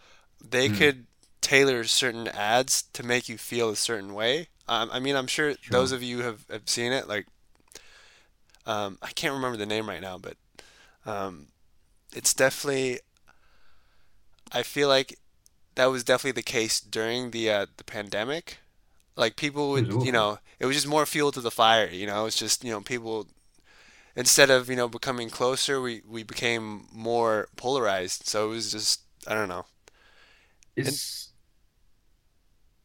they 0.44 0.70
Mm. 0.70 0.78
could 0.78 1.06
tailor 1.42 1.84
certain 1.86 2.28
ads 2.28 2.84
to 2.94 3.04
make 3.04 3.30
you 3.30 3.38
feel 3.38 3.70
a 3.70 3.76
certain 3.76 4.14
way. 4.14 4.50
Um, 4.68 4.90
I 4.92 5.00
mean, 5.00 5.16
I'm 5.16 5.28
sure 5.28 5.56
Sure. 5.62 5.72
those 5.72 5.92
of 5.92 6.04
you 6.04 6.20
have, 6.24 6.46
have 6.50 6.68
seen 6.70 6.92
it. 6.92 7.08
Like, 7.08 7.26
um, 8.66 8.98
I 9.02 9.12
can't 9.12 9.34
remember 9.34 9.58
the 9.58 9.66
name 9.66 9.88
right 9.88 10.02
now, 10.02 10.18
but 10.18 10.36
um, 11.06 11.48
it's 12.14 12.34
definitely. 12.34 13.00
I 14.52 14.64
feel 14.64 14.88
like 14.88 15.20
that 15.76 15.88
was 15.88 16.04
definitely 16.04 16.34
the 16.40 16.44
case 16.44 16.80
during 16.80 17.32
the 17.32 17.50
uh, 17.52 17.66
the 17.78 17.84
pandemic. 17.84 18.58
Like 19.16 19.36
people 19.36 19.72
would, 19.72 20.04
you 20.04 20.12
know, 20.12 20.40
it 20.60 20.66
was 20.66 20.76
just 20.76 20.88
more 20.88 21.06
fuel 21.06 21.32
to 21.32 21.42
the 21.42 21.52
fire. 21.52 21.90
You 21.90 22.08
know, 22.08 22.26
it's 22.26 22.38
just 22.38 22.64
you 22.64 22.72
know 22.72 22.82
people 22.82 23.28
instead 24.16 24.50
of 24.50 24.70
you 24.70 24.76
know 24.76 24.88
becoming 24.88 25.30
closer, 25.30 25.82
we 25.82 26.02
we 26.08 26.24
became 26.24 26.88
more 26.94 27.50
polarized. 27.56 28.28
So 28.28 28.48
it 28.48 28.50
was 28.56 28.72
just 28.72 29.02
I 29.28 29.34
don't 29.34 29.50
know. 29.50 29.66
It's 30.78 31.34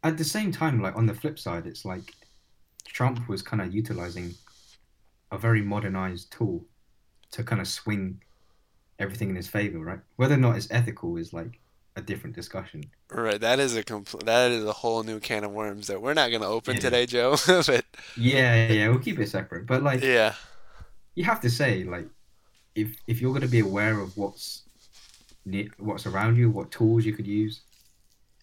at 0.03 0.19
the 0.19 0.25
same 0.25 0.53
time, 0.53 0.81
like 0.83 0.97
on 0.97 1.07
the 1.07 1.15
flip 1.15 1.39
side, 1.39 1.67
it's 1.67 1.85
like 1.85 2.15
Trump 2.87 3.29
was 3.29 3.43
kind 3.43 3.63
of 3.63 3.75
utilizing 3.75 4.35
a 5.31 5.39
very 5.39 5.63
modernized 5.63 6.33
tool 6.33 6.65
to 7.33 7.45
kind 7.45 7.61
of 7.61 7.69
swing 7.69 8.23
everything 8.99 9.31
in 9.31 9.37
his 9.37 9.49
favor, 9.49 9.79
right? 9.79 10.01
Whether 10.17 10.35
or 10.35 10.39
not 10.39 10.57
it's 10.57 10.69
ethical 10.71 11.17
is 11.17 11.33
like 11.33 11.61
a 11.97 12.03
different 12.03 12.37
discussion. 12.37 12.85
Right, 13.11 13.41
that 13.41 13.61
is 13.61 13.77
a 13.77 13.83
compl 13.85 14.25
that 14.25 14.51
is 14.51 14.65
a 14.65 14.73
whole 14.73 15.03
new 15.03 15.21
can 15.21 15.45
of 15.45 15.53
worms 15.53 15.89
that 15.89 16.01
we're 16.01 16.15
not 16.15 16.31
going 16.31 16.43
to 16.43 16.49
open 16.49 16.75
Yeah. 16.75 16.81
today, 16.81 17.07
Joe. 17.07 17.37
But 17.47 17.85
Yeah, 18.15 18.69
yeah, 18.69 18.89
we'll 18.89 18.99
keep 18.99 19.19
it 19.19 19.29
separate. 19.29 19.67
But 19.67 19.83
like, 19.83 20.03
yeah, 20.03 20.35
you 21.15 21.25
have 21.25 21.41
to 21.43 21.51
say, 21.51 21.85
like, 21.85 22.07
if 22.75 22.97
if 23.07 23.21
you're 23.21 23.33
going 23.33 23.43
to 23.43 23.49
be 23.49 23.61
aware 23.61 24.01
of 24.01 24.17
what's 24.17 24.63
what's 25.79 26.07
around 26.07 26.37
you, 26.37 26.51
what 26.51 26.71
tools 26.71 27.05
you 27.05 27.13
could 27.15 27.27
use, 27.27 27.63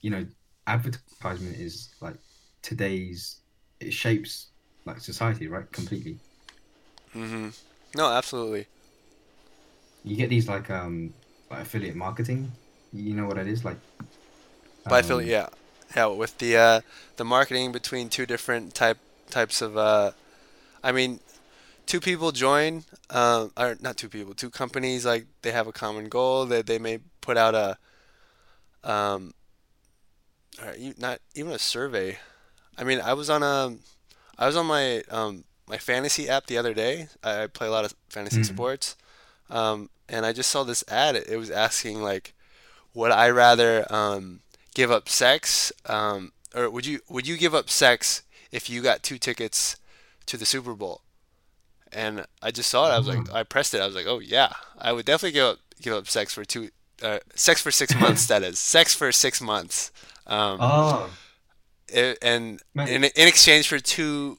you 0.01 0.09
know, 0.11 0.25
advertisement 0.67 1.57
is 1.57 1.95
like 2.01 2.17
today's 2.61 3.41
it 3.79 3.93
shapes 3.93 4.51
like 4.85 4.99
society, 4.99 5.47
right? 5.47 5.71
Completely. 5.71 6.19
hmm 7.13 7.49
No, 7.95 8.09
absolutely. 8.11 8.67
You 10.03 10.15
get 10.15 10.29
these 10.29 10.47
like 10.47 10.69
um 10.69 11.13
like 11.49 11.61
affiliate 11.61 11.95
marketing. 11.95 12.57
You 12.91 13.15
know 13.15 13.27
what 13.27 13.37
it 13.37 13.47
is 13.47 13.63
like. 13.65 13.79
By 14.87 14.99
um, 14.99 14.99
affiliate, 14.99 15.27
yeah, 15.29 15.47
yeah, 15.95 16.07
with 16.07 16.37
the 16.37 16.57
uh, 16.57 16.81
the 17.17 17.25
marketing 17.25 17.71
between 17.71 18.09
two 18.09 18.25
different 18.25 18.73
type 18.73 18.97
types 19.29 19.61
of, 19.61 19.77
uh, 19.77 20.11
I 20.83 20.91
mean, 20.91 21.21
two 21.87 22.01
people 22.01 22.31
join, 22.31 22.85
um, 23.11 23.51
or 23.57 23.77
not 23.81 23.97
two 23.97 24.09
people, 24.09 24.33
two 24.35 24.49
companies 24.51 25.05
like 25.05 25.27
they 25.43 25.51
have 25.51 25.67
a 25.67 25.73
common 25.73 26.09
goal 26.09 26.45
that 26.47 26.67
they 26.67 26.79
may 26.79 26.99
put 27.21 27.37
out 27.37 27.55
a, 27.55 27.77
um, 28.83 29.33
or 30.61 30.73
not 30.97 31.19
even 31.35 31.51
a 31.51 31.59
survey. 31.59 32.17
I 32.77 32.83
mean, 32.83 32.99
I 33.01 33.13
was 33.13 33.29
on 33.29 33.43
a, 33.43 33.75
I 34.37 34.47
was 34.47 34.55
on 34.55 34.65
my 34.65 35.01
um 35.09 35.43
my 35.67 35.77
fantasy 35.77 36.27
app 36.29 36.47
the 36.47 36.57
other 36.57 36.73
day. 36.73 37.07
I 37.23 37.43
I 37.43 37.47
play 37.47 37.67
a 37.67 37.71
lot 37.71 37.85
of 37.85 37.93
fantasy 38.09 38.41
Mhm. 38.41 38.45
sports, 38.45 38.95
um, 39.49 39.89
and 40.07 40.25
I 40.25 40.33
just 40.33 40.49
saw 40.49 40.63
this 40.63 40.83
ad. 40.87 41.15
It 41.15 41.37
was 41.37 41.51
asking 41.51 42.01
like, 42.01 42.33
would 42.93 43.11
I 43.11 43.29
rather 43.29 43.85
um 43.93 44.41
give 44.73 44.91
up 44.91 45.09
sex, 45.09 45.71
um, 45.85 46.31
or 46.55 46.69
would 46.69 46.85
you 46.85 47.01
would 47.09 47.27
you 47.27 47.37
give 47.37 47.53
up 47.55 47.69
sex 47.69 48.23
if 48.51 48.69
you 48.69 48.81
got 48.81 49.03
two 49.03 49.17
tickets 49.17 49.75
to 50.25 50.37
the 50.37 50.45
Super 50.45 50.73
Bowl? 50.73 51.01
And 51.91 52.25
I 52.41 52.51
just 52.51 52.69
saw 52.69 52.87
it. 52.89 52.93
I 52.93 52.97
was 52.99 53.07
like, 53.07 53.29
Oh. 53.31 53.35
I 53.35 53.43
pressed 53.43 53.73
it. 53.73 53.81
I 53.81 53.85
was 53.87 53.95
like, 53.95 54.05
oh 54.07 54.19
yeah, 54.19 54.53
I 54.77 54.91
would 54.93 55.05
definitely 55.05 55.31
give 55.33 55.45
up 55.45 55.59
give 55.81 55.93
up 55.93 56.07
sex 56.07 56.33
for 56.33 56.45
two, 56.45 56.69
uh, 57.01 57.19
sex 57.35 57.61
for 57.61 57.71
six 57.71 57.95
months. 57.99 58.27
that 58.27 58.43
is 58.43 58.59
sex 58.59 58.93
for 58.93 59.11
six 59.11 59.41
months. 59.41 59.91
Um, 60.29 60.57
Oh, 60.61 61.09
and 61.93 62.61
in 62.75 63.03
in 63.03 63.27
exchange 63.27 63.67
for 63.67 63.79
two, 63.79 64.37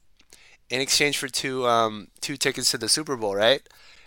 in 0.71 0.81
exchange 0.81 1.19
for 1.19 1.29
two 1.29 1.67
um 1.67 2.09
two 2.21 2.37
tickets 2.37 2.71
to 2.71 2.79
the 2.79 2.89
Super 2.89 3.17
Bowl, 3.17 3.35
right? 3.35 3.61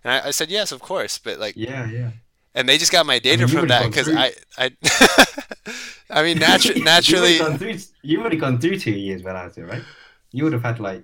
And 0.03 0.13
I, 0.13 0.27
I 0.27 0.31
said 0.31 0.49
yes, 0.49 0.71
of 0.71 0.79
course, 0.81 1.17
but 1.17 1.39
like, 1.39 1.55
yeah, 1.57 1.85
yeah. 1.89 2.11
and 2.55 2.67
they 2.69 2.77
just 2.77 2.91
got 2.91 3.05
my 3.05 3.19
data 3.19 3.41
you 3.41 3.47
from 3.47 3.67
that 3.67 3.85
because 3.85 4.07
I 4.09 4.31
I 4.57 4.71
I 6.09 6.23
mean 6.23 6.37
natu 6.37 6.81
naturally. 6.91 7.35
you 7.37 7.43
would 7.43 7.51
have 7.51 7.59
gone 7.59 7.59
through. 7.59 7.79
You 8.01 8.21
would 8.21 8.31
have 8.31 8.41
gone 8.41 8.59
through 8.59 8.79
two 8.79 8.91
years 8.91 9.21
without 9.23 9.57
it, 9.57 9.63
right? 9.63 9.83
You 10.31 10.43
would 10.45 10.53
have 10.53 10.63
had 10.63 10.79
like 10.79 11.03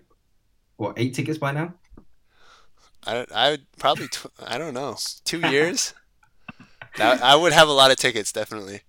what 0.78 0.98
eight 0.98 1.14
tickets 1.14 1.38
by 1.38 1.52
now. 1.52 1.74
I, 3.06 3.26
I 3.34 3.50
would 3.52 3.66
probably 3.78 4.08
tw 4.08 4.28
I 4.46 4.58
don't 4.58 4.74
know 4.74 4.96
two 5.26 5.40
years. 5.52 5.94
I 6.98 7.36
would 7.36 7.54
have 7.54 7.68
a 7.68 7.74
lot 7.74 7.92
of 7.92 7.98
tickets 7.98 8.32
definitely. 8.32 8.82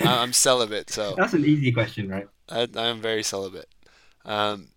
I'm 0.00 0.32
celibate, 0.32 0.90
so 0.90 1.14
That's 1.16 1.32
an 1.34 1.44
easy 1.44 1.72
question, 1.72 2.08
right? 2.08 2.28
I, 2.48 2.68
I'm 2.76 3.00
very 3.00 3.22
celibate. 3.22 3.68
Um, 4.24 4.68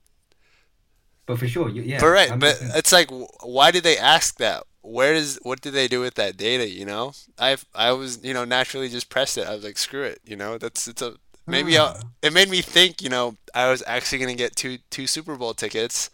But 1.26 1.40
for 1.40 1.48
sure, 1.48 1.70
you, 1.70 1.82
yeah. 1.82 2.00
but 2.00 2.08
right, 2.08 2.30
that 2.30 2.40
but 2.40 2.58
it's 2.78 2.92
like, 2.92 3.10
why 3.44 3.72
did 3.72 3.84
they 3.84 3.98
ask 3.98 4.38
that? 4.38 4.64
where 4.88 5.14
does 5.14 5.40
what 5.42 5.62
did 5.62 5.74
they 5.74 5.88
do 5.88 6.00
with 6.00 6.14
that 6.14 6.38
data? 6.38 6.70
You 6.70 6.86
know, 6.86 7.14
I 7.40 7.58
I 7.74 7.92
was 7.94 8.24
you 8.24 8.34
know 8.36 8.46
naturally 8.46 8.88
just 8.88 9.10
pressed 9.10 9.36
it. 9.38 9.48
I 9.48 9.56
was 9.56 9.64
like, 9.64 9.80
screw 9.80 10.04
it. 10.04 10.20
You 10.24 10.36
know, 10.36 10.60
that's 10.60 10.88
it's 10.88 11.02
a 11.02 11.16
maybe 11.48 11.76
Ah. 11.78 11.98
It 12.22 12.34
made 12.34 12.50
me 12.50 12.62
think. 12.62 13.02
You 13.02 13.10
know, 13.10 13.36
I 13.56 13.72
was 13.72 13.82
actually 13.88 14.20
gonna 14.20 14.36
get 14.36 14.56
two 14.56 14.78
two 14.92 15.08
Super 15.08 15.36
Bowl 15.36 15.56
tickets, 15.56 16.12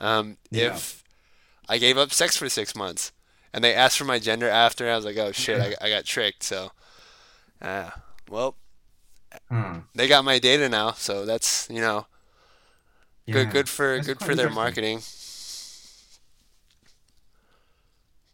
um, 0.00 0.36
Yeah. 0.50 0.74
if 0.74 1.04
I 1.68 1.78
gave 1.78 1.96
up 1.96 2.12
sex 2.12 2.36
for 2.36 2.48
six 2.48 2.74
months, 2.74 3.12
and 3.52 3.62
they 3.62 3.72
asked 3.72 3.96
for 3.98 4.04
my 4.04 4.18
gender 4.18 4.48
after. 4.48 4.84
And 4.84 4.92
I 4.92 4.96
was 4.96 5.04
like, 5.04 5.16
oh 5.16 5.30
shit, 5.30 5.58
Yeah. 5.58 5.74
I, 5.80 5.86
I 5.86 5.90
got 5.90 6.04
tricked. 6.04 6.42
So, 6.42 6.72
uh, 7.62 7.90
well, 8.30 8.56
Huh. 9.50 9.82
they 9.94 10.08
got 10.08 10.24
my 10.24 10.38
data 10.38 10.68
now, 10.68 10.92
so 10.92 11.24
that's 11.24 11.68
you 11.70 11.80
know 11.80 12.06
good 13.30 13.48
Yeah. 13.48 13.50
good 13.50 13.68
for 13.68 13.98
That's 13.98 14.08
good 14.08 14.20
for 14.20 14.34
their 14.34 14.50
marketing. 14.50 15.00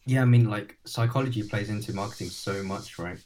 Yeah, 0.06 0.22
I 0.22 0.24
mean, 0.24 0.48
like 0.48 0.78
psychology 0.86 1.42
plays 1.42 1.68
into 1.70 1.92
marketing 1.92 2.30
so 2.30 2.62
much, 2.62 2.98
right? 2.98 3.18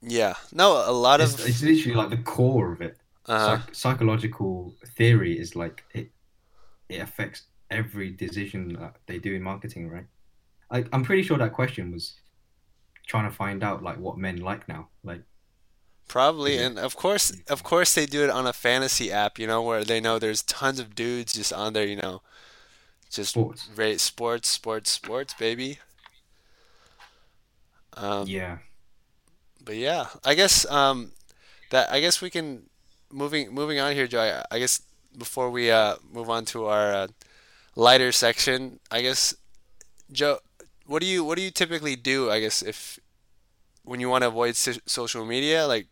Yeah, 0.00 0.34
no, 0.52 0.72
a 0.88 0.92
lot 0.92 1.20
It's, 1.20 1.38
of 1.38 1.38
it's 1.38 1.62
literally 1.62 1.96
like 1.96 2.10
the 2.10 2.22
core 2.22 2.72
of 2.72 2.80
it. 2.80 2.98
uh, 3.26 3.58
Psych- 3.58 3.74
psychological 3.74 4.76
theory 4.96 5.38
is 5.38 5.56
like 5.56 5.84
it. 5.94 6.12
It 6.88 6.98
affects 7.02 7.48
every 7.70 8.10
decision 8.12 8.74
that 8.74 8.96
they 9.06 9.18
do 9.18 9.34
in 9.34 9.42
marketing, 9.42 9.88
right? 9.90 10.06
I'm 10.92 11.04
pretty 11.04 11.22
sure 11.22 11.38
that 11.38 11.52
question 11.54 11.92
was 11.92 12.14
trying 13.08 13.30
to 13.30 13.36
find 13.36 13.62
out 13.64 13.82
like 13.82 13.98
what 13.98 14.18
men 14.18 14.38
like 14.38 14.68
now. 14.68 14.90
Like, 15.04 15.22
Probably, 16.08 16.58
Yeah. 16.58 16.62
and 16.62 16.78
of 16.78 16.96
course, 16.96 17.32
of 17.48 17.62
course, 17.62 17.94
they 17.94 18.06
do 18.06 18.24
it 18.24 18.30
on 18.30 18.46
a 18.46 18.52
fantasy 18.52 19.12
app, 19.12 19.38
you 19.38 19.46
know, 19.46 19.62
where 19.62 19.84
they 19.84 20.00
know 20.00 20.18
there's 20.18 20.42
tons 20.42 20.80
of 20.80 20.94
dudes 20.94 21.34
just 21.34 21.52
on 21.52 21.72
there, 21.74 21.86
you 21.86 21.96
know, 21.96 22.22
just 23.10 23.36
sports. 23.36 23.68
rate 23.74 24.00
sports, 24.00 24.48
sports, 24.48 24.90
sports, 24.92 25.34
baby. 25.34 25.78
Um, 27.96 28.26
Yeah. 28.26 28.58
but 29.64 29.76
yeah, 29.76 30.06
I 30.24 30.34
guess 30.34 30.64
um, 30.70 31.12
that 31.70 31.90
I 31.90 32.00
guess 32.00 32.20
we 32.20 32.30
can 32.30 32.64
moving 33.12 33.52
moving 33.54 33.78
on 33.78 33.92
here, 33.94 34.06
Joy. 34.06 34.40
I 34.50 34.58
guess 34.58 34.82
before 35.16 35.50
we 35.50 35.70
uh 35.70 35.96
move 36.12 36.30
on 36.30 36.44
to 36.46 36.66
our 36.66 36.92
uh, 36.92 37.06
lighter 37.76 38.12
section, 38.12 38.80
I 38.90 39.02
guess 39.02 39.34
Joe, 40.12 40.38
what 40.86 41.00
do 41.02 41.06
you 41.06 41.24
what 41.24 41.36
do 41.36 41.42
you 41.42 41.50
typically 41.50 41.96
do? 41.96 42.30
I 42.30 42.40
guess 42.40 42.62
if 42.62 42.98
when 43.84 44.00
you 44.00 44.08
want 44.08 44.22
to 44.22 44.28
avoid 44.28 44.56
so- 44.56 44.80
social 44.86 45.24
media, 45.24 45.66
like 45.66 45.86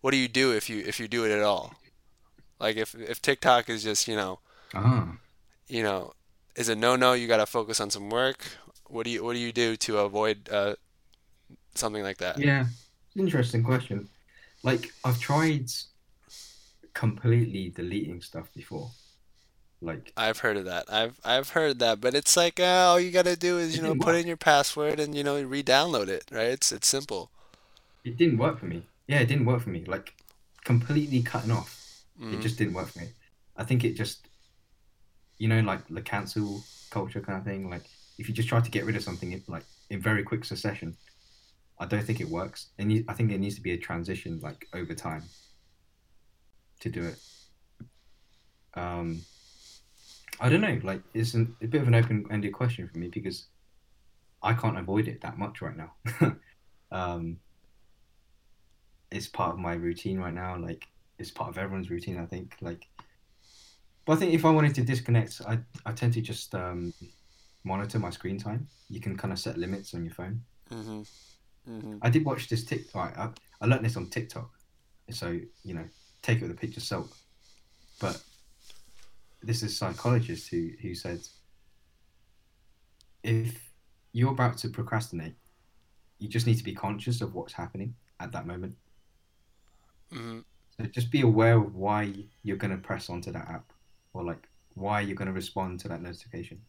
what 0.00 0.10
do 0.12 0.16
you 0.16 0.28
do 0.28 0.52
if 0.52 0.68
you 0.70 0.82
if 0.86 1.00
you 1.00 1.08
do 1.08 1.24
it 1.24 1.30
at 1.30 1.42
all? 1.42 1.74
Like 2.58 2.76
if 2.76 2.94
if 2.94 3.20
TikTok 3.20 3.68
is 3.68 3.82
just, 3.82 4.08
you 4.08 4.16
know, 4.16 4.40
Ah. 4.74 5.16
you 5.68 5.82
know, 5.82 6.12
is 6.54 6.68
a 6.68 6.74
no-no, 6.74 7.12
you 7.12 7.28
got 7.28 7.36
to 7.38 7.46
focus 7.46 7.80
on 7.80 7.90
some 7.90 8.08
work. 8.10 8.46
What 8.88 9.04
do 9.04 9.10
you 9.10 9.22
what 9.24 9.34
do 9.34 9.38
you 9.38 9.52
do 9.52 9.76
to 9.76 9.98
avoid 9.98 10.48
uh 10.50 10.74
something 11.74 12.02
like 12.02 12.18
that? 12.18 12.38
Yeah. 12.38 12.66
Interesting 13.16 13.62
question. 13.62 14.08
Like, 14.62 14.92
I've 15.04 15.18
tried 15.20 15.70
completely 16.94 17.70
deleting 17.70 18.20
stuff 18.20 18.52
before. 18.54 18.90
Like, 19.82 20.12
I've 20.16 20.38
heard 20.40 20.56
of 20.56 20.64
that. 20.64 20.84
I've 20.90 21.20
I've 21.24 21.50
heard 21.50 21.78
that, 21.80 22.00
but 22.00 22.14
it's 22.14 22.36
like 22.36 22.58
uh, 22.58 22.88
all 22.88 22.98
you 23.00 23.10
gotta 23.10 23.36
do 23.36 23.58
is 23.58 23.76
you 23.76 23.82
know 23.82 23.94
put 23.94 24.06
work. 24.06 24.16
in 24.16 24.26
your 24.26 24.38
password 24.38 24.98
and 24.98 25.14
you 25.14 25.22
know 25.22 25.42
re-download 25.42 26.08
it, 26.08 26.24
right? 26.32 26.48
It's 26.48 26.72
it's 26.72 26.88
simple. 26.88 27.30
It 28.04 28.16
didn't 28.16 28.38
work 28.38 28.58
for 28.58 28.66
me. 28.66 28.86
Yeah, 29.08 29.20
it 29.20 29.26
didn't 29.26 29.46
work 29.46 29.62
for 29.62 29.70
me. 29.70 29.84
Like, 29.84 30.14
completely 30.64 31.22
cutting 31.22 31.50
off. 31.50 32.04
It 32.30 32.36
Mhm. 32.36 32.42
just 32.42 32.58
didn't 32.58 32.74
work 32.74 32.88
for 32.88 32.98
me. 33.00 33.08
I 33.56 33.64
think 33.64 33.84
it 33.84 33.94
just, 33.94 34.28
you 35.38 35.48
know, 35.48 35.60
like 35.60 35.86
the 35.88 36.02
cancel 36.02 36.62
culture 36.90 37.20
kind 37.20 37.38
of 37.38 37.44
thing. 37.44 37.70
Like, 37.70 37.84
if 38.18 38.28
you 38.28 38.34
just 38.34 38.48
try 38.48 38.60
to 38.60 38.70
get 38.70 38.84
rid 38.84 38.96
of 38.96 39.02
something, 39.02 39.32
it, 39.32 39.48
like 39.48 39.64
in 39.90 40.00
very 40.00 40.22
quick 40.22 40.44
succession, 40.44 40.96
I 41.78 41.86
don't 41.86 42.02
think 42.04 42.20
it 42.20 42.28
works. 42.28 42.70
And 42.78 42.92
you, 42.92 43.04
I 43.08 43.14
think 43.14 43.30
there 43.30 43.38
needs 43.38 43.54
to 43.56 43.60
be 43.62 43.72
a 43.72 43.78
transition, 43.78 44.40
like 44.42 44.66
over 44.72 44.94
time, 44.94 45.24
to 46.80 46.90
do 46.90 47.04
it. 47.04 47.18
Um, 48.74 49.20
I 50.40 50.48
don't 50.48 50.60
know. 50.60 50.80
Like, 50.82 51.02
it's 51.14 51.34
an, 51.34 51.54
a 51.62 51.66
bit 51.66 51.82
of 51.82 51.88
an 51.88 51.94
open-ended 51.94 52.52
question 52.52 52.88
for 52.88 52.98
me 52.98 53.08
because 53.08 53.46
I 54.42 54.54
can't 54.54 54.78
avoid 54.78 55.08
it 55.08 55.20
that 55.22 55.38
much 55.38 55.62
right 55.62 55.76
now. 55.76 55.92
um, 56.90 57.38
it's 59.16 59.28
part 59.28 59.52
of 59.52 59.58
my 59.58 59.72
routine 59.74 60.18
right 60.18 60.34
now. 60.34 60.56
Like, 60.56 60.86
it's 61.18 61.30
part 61.30 61.50
of 61.50 61.58
everyone's 61.58 61.90
routine. 61.90 62.18
I 62.18 62.26
think. 62.26 62.56
Like, 62.60 62.86
but 64.04 64.12
I 64.12 64.16
think 64.16 64.34
if 64.34 64.44
I 64.44 64.50
wanted 64.50 64.74
to 64.76 64.82
disconnect, 64.82 65.40
I 65.46 65.58
I 65.84 65.92
tend 65.92 66.12
to 66.14 66.20
just 66.20 66.54
um, 66.54 66.92
monitor 67.64 67.98
my 67.98 68.10
screen 68.10 68.38
time. 68.38 68.68
You 68.88 69.00
can 69.00 69.16
kind 69.16 69.32
of 69.32 69.38
set 69.38 69.58
limits 69.58 69.94
on 69.94 70.04
your 70.04 70.14
phone. 70.14 70.42
Mhm. 70.70 71.08
Mhm. 71.68 71.98
I 72.02 72.10
did 72.10 72.24
watch 72.24 72.48
this 72.48 72.64
TikTok. 72.64 73.18
I, 73.18 73.30
I 73.60 73.66
learned 73.66 73.84
this 73.84 73.96
on 73.96 74.08
TikTok. 74.10 74.50
So 75.10 75.38
you 75.64 75.74
know, 75.74 75.88
take 76.22 76.38
it 76.38 76.42
with 76.42 76.50
a 76.50 76.54
pinch 76.54 76.76
of 76.76 76.82
salt. 76.82 77.12
But 78.00 78.22
this 79.42 79.62
is 79.62 79.72
a 79.72 79.74
psychologist 79.74 80.48
who 80.50 80.70
who 80.82 80.94
said 80.94 81.20
if 83.22 83.72
you're 84.12 84.32
about 84.32 84.56
to 84.58 84.68
procrastinate, 84.68 85.34
you 86.18 86.28
just 86.28 86.46
need 86.46 86.58
to 86.58 86.64
be 86.64 86.74
conscious 86.74 87.20
of 87.20 87.34
what's 87.34 87.52
happening 87.52 87.94
at 88.20 88.32
that 88.32 88.46
moment. 88.46 88.76
Mhm. 90.12 90.44
So 90.78 90.84
just 90.86 91.10
be 91.10 91.22
aware 91.22 91.56
of 91.56 91.74
why 91.74 92.12
you're 92.42 92.56
going 92.56 92.70
to 92.70 92.82
press 92.82 93.08
onto 93.08 93.32
that 93.32 93.48
app 93.48 93.72
or 94.12 94.22
like 94.24 94.48
why 94.74 95.00
you're 95.00 95.16
going 95.16 95.26
to 95.26 95.32
respond 95.32 95.80
to 95.80 95.88
that 95.88 96.02
notification. 96.02 96.60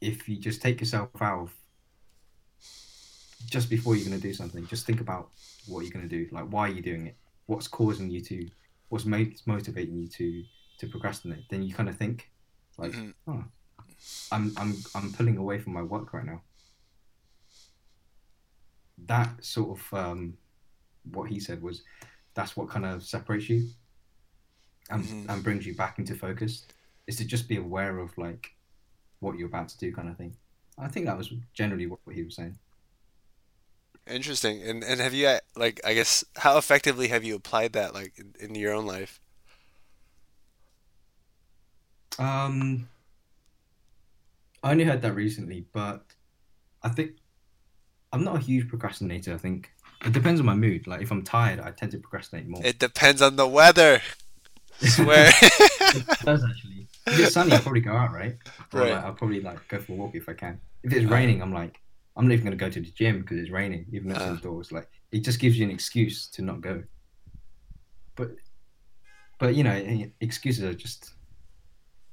If 0.00 0.28
you 0.28 0.36
just 0.36 0.62
take 0.62 0.80
yourself 0.80 1.10
out 1.20 1.40
of 1.40 1.52
just 3.46 3.68
before 3.68 3.96
you're 3.96 4.06
going 4.08 4.20
to 4.20 4.26
do 4.26 4.32
something, 4.32 4.66
just 4.66 4.86
think 4.86 5.00
about 5.00 5.30
what 5.66 5.80
you're 5.80 5.92
going 5.92 6.08
to 6.08 6.16
do. 6.24 6.28
Like, 6.32 6.46
why 6.46 6.68
are 6.68 6.72
you 6.72 6.82
doing 6.82 7.06
it? 7.06 7.16
What's 7.46 7.68
causing 7.68 8.10
you 8.10 8.20
to, 8.22 8.48
what's 8.88 9.04
mo- 9.04 9.26
motivating 9.46 9.96
you 9.96 10.08
to, 10.08 10.44
to 10.78 10.86
procrastinate? 10.86 11.48
Then 11.50 11.62
you 11.62 11.74
kind 11.74 11.88
of 11.88 11.96
think, 11.96 12.30
like, 12.78 12.92
Mhm. 12.92 13.14
oh, 13.26 13.44
I'm, 14.32 14.52
I'm, 14.56 14.74
I'm 14.94 15.12
pulling 15.12 15.36
away 15.36 15.58
from 15.58 15.72
my 15.72 15.82
work 15.82 16.12
right 16.14 16.24
now. 16.24 16.42
That 19.06 19.44
sort 19.44 19.78
of, 19.78 19.94
um, 19.94 20.38
what 21.10 21.28
he 21.28 21.40
said 21.40 21.60
was, 21.60 21.82
that's 22.34 22.56
what 22.56 22.68
kind 22.68 22.84
of 22.86 23.02
separates 23.02 23.48
you 23.48 23.68
and, 24.90 25.04
Mhm. 25.04 25.28
and 25.28 25.42
brings 25.44 25.66
you 25.66 25.74
back 25.74 25.98
into 25.98 26.14
focus 26.14 26.66
is 27.06 27.16
to 27.16 27.24
just 27.24 27.48
be 27.48 27.56
aware 27.56 27.98
of 27.98 28.16
like 28.18 28.54
what 29.20 29.38
you're 29.38 29.48
about 29.48 29.68
to 29.68 29.78
do 29.78 29.92
kind 29.92 30.08
of 30.08 30.16
thing 30.16 30.36
i 30.78 30.88
think 30.88 31.06
that 31.06 31.16
was 31.16 31.32
generally 31.54 31.86
what, 31.86 32.00
what 32.04 32.16
he 32.16 32.22
was 32.22 32.36
saying 32.36 32.58
Interesting. 34.06 34.62
And 34.62 34.84
and 34.84 35.00
have 35.00 35.14
you 35.14 35.38
like 35.56 35.80
I 35.82 35.94
guess 35.94 36.24
how 36.36 36.58
effectively 36.58 37.08
have 37.08 37.24
you 37.24 37.34
applied 37.36 37.72
that 37.72 37.94
like 37.94 38.12
in, 38.18 38.34
in 38.38 38.54
your 38.54 38.74
own 38.74 38.84
life? 38.86 39.18
um 42.18 42.88
i 44.62 44.70
only 44.70 44.84
heard 44.84 45.02
that 45.02 45.14
recently 45.14 45.66
but 45.72 46.04
i 46.82 46.88
think 46.88 47.12
i'm 48.12 48.22
not 48.24 48.36
a 48.36 48.40
huge 48.40 48.68
procrastinator 48.68 49.34
i 49.34 49.38
think 49.38 49.73
it 50.04 50.12
depends 50.12 50.40
on 50.40 50.46
my 50.46 50.54
mood 50.54 50.86
like 50.86 51.00
if 51.02 51.10
i'm 51.10 51.22
tired 51.22 51.60
i 51.60 51.70
tend 51.70 51.92
to 51.92 51.98
procrastinate 51.98 52.48
more 52.48 52.60
It 52.64 52.78
depends 52.78 53.20
on 53.22 53.36
the 53.36 53.46
weather. 53.46 54.00
I 54.82 54.86
Swear. 54.86 55.30
it 55.94 56.04
does 56.24 56.44
actually 56.44 56.86
if 57.10 57.18
it's 57.18 57.32
sunny 57.32 57.52
i'll 57.52 57.62
probably 57.62 57.80
go 57.80 57.92
out 57.92 58.12
right 58.12 58.36
or 58.72 58.80
Right. 58.80 58.90
like, 58.92 59.04
i'll 59.04 59.14
probably 59.14 59.40
like 59.40 59.66
go 59.68 59.78
for 59.78 59.92
a 59.92 59.96
walk 59.96 60.14
if 60.14 60.28
i 60.28 60.32
can 60.34 60.60
if 60.82 60.92
it's 60.92 61.06
Uh. 61.06 61.10
raining 61.10 61.40
i'm 61.42 61.52
like 61.52 61.80
i'm 62.16 62.26
not 62.26 62.32
even 62.32 62.44
going 62.46 62.58
to 62.58 62.64
go 62.64 62.70
to 62.70 62.80
the 62.80 62.90
gym 62.92 63.20
because 63.20 63.38
it's 63.38 63.50
raining 63.50 63.86
even 63.92 64.08
though 64.08 64.14
it's 64.14 64.24
Uh. 64.24 64.30
indoors 64.30 64.72
like 64.72 64.88
it 65.12 65.20
just 65.20 65.40
gives 65.40 65.58
you 65.58 65.64
an 65.64 65.70
excuse 65.70 66.28
to 66.30 66.42
not 66.42 66.60
go 66.60 66.82
but 68.16 68.30
but 69.38 69.54
you 69.54 69.62
know 69.64 69.72
eh, 69.72 70.06
excuses 70.20 70.64
are 70.64 70.74
just 70.74 71.12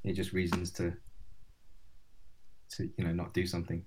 they're 0.04 0.14
just 0.14 0.34
reasons 0.34 0.72
to 0.72 0.94
to 2.72 2.90
you 2.98 3.04
know 3.06 3.12
not 3.12 3.34
do 3.34 3.46
something 3.46 3.84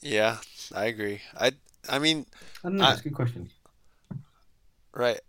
Yeah, 0.00 0.38
I 0.74 0.86
agree. 0.86 1.20
I 1.38 1.52
I 1.88 1.98
mean, 1.98 2.26
i 2.64 2.68
don't 2.68 2.78
know 2.78 2.90
it's 2.90 3.00
a 3.00 3.04
good 3.04 3.14
question 3.14 3.48
right. 4.94 5.20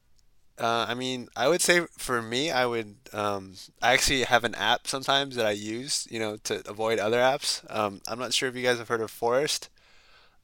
Uh, 0.60 0.86
I 0.88 0.94
mean, 0.94 1.30
I 1.36 1.48
would 1.48 1.62
say 1.62 1.82
for 1.98 2.22
me, 2.22 2.52
I 2.52 2.66
would 2.66 2.96
um, 3.14 3.56
I 3.82 3.94
actually 3.94 4.24
have 4.24 4.44
an 4.44 4.56
app 4.56 4.88
sometimes 4.88 5.36
that 5.36 5.46
I 5.46 5.52
use, 5.52 6.08
you 6.12 6.20
know, 6.20 6.38
to 6.46 6.62
avoid 6.70 7.00
other 7.00 7.20
apps. 7.20 7.64
Um, 7.76 8.02
I'm 8.08 8.20
not 8.20 8.34
sure 8.34 8.50
if 8.50 8.56
you 8.56 8.64
guys 8.64 8.78
have 8.78 8.90
heard 8.90 9.02
of 9.02 9.12
Forest, 9.12 9.70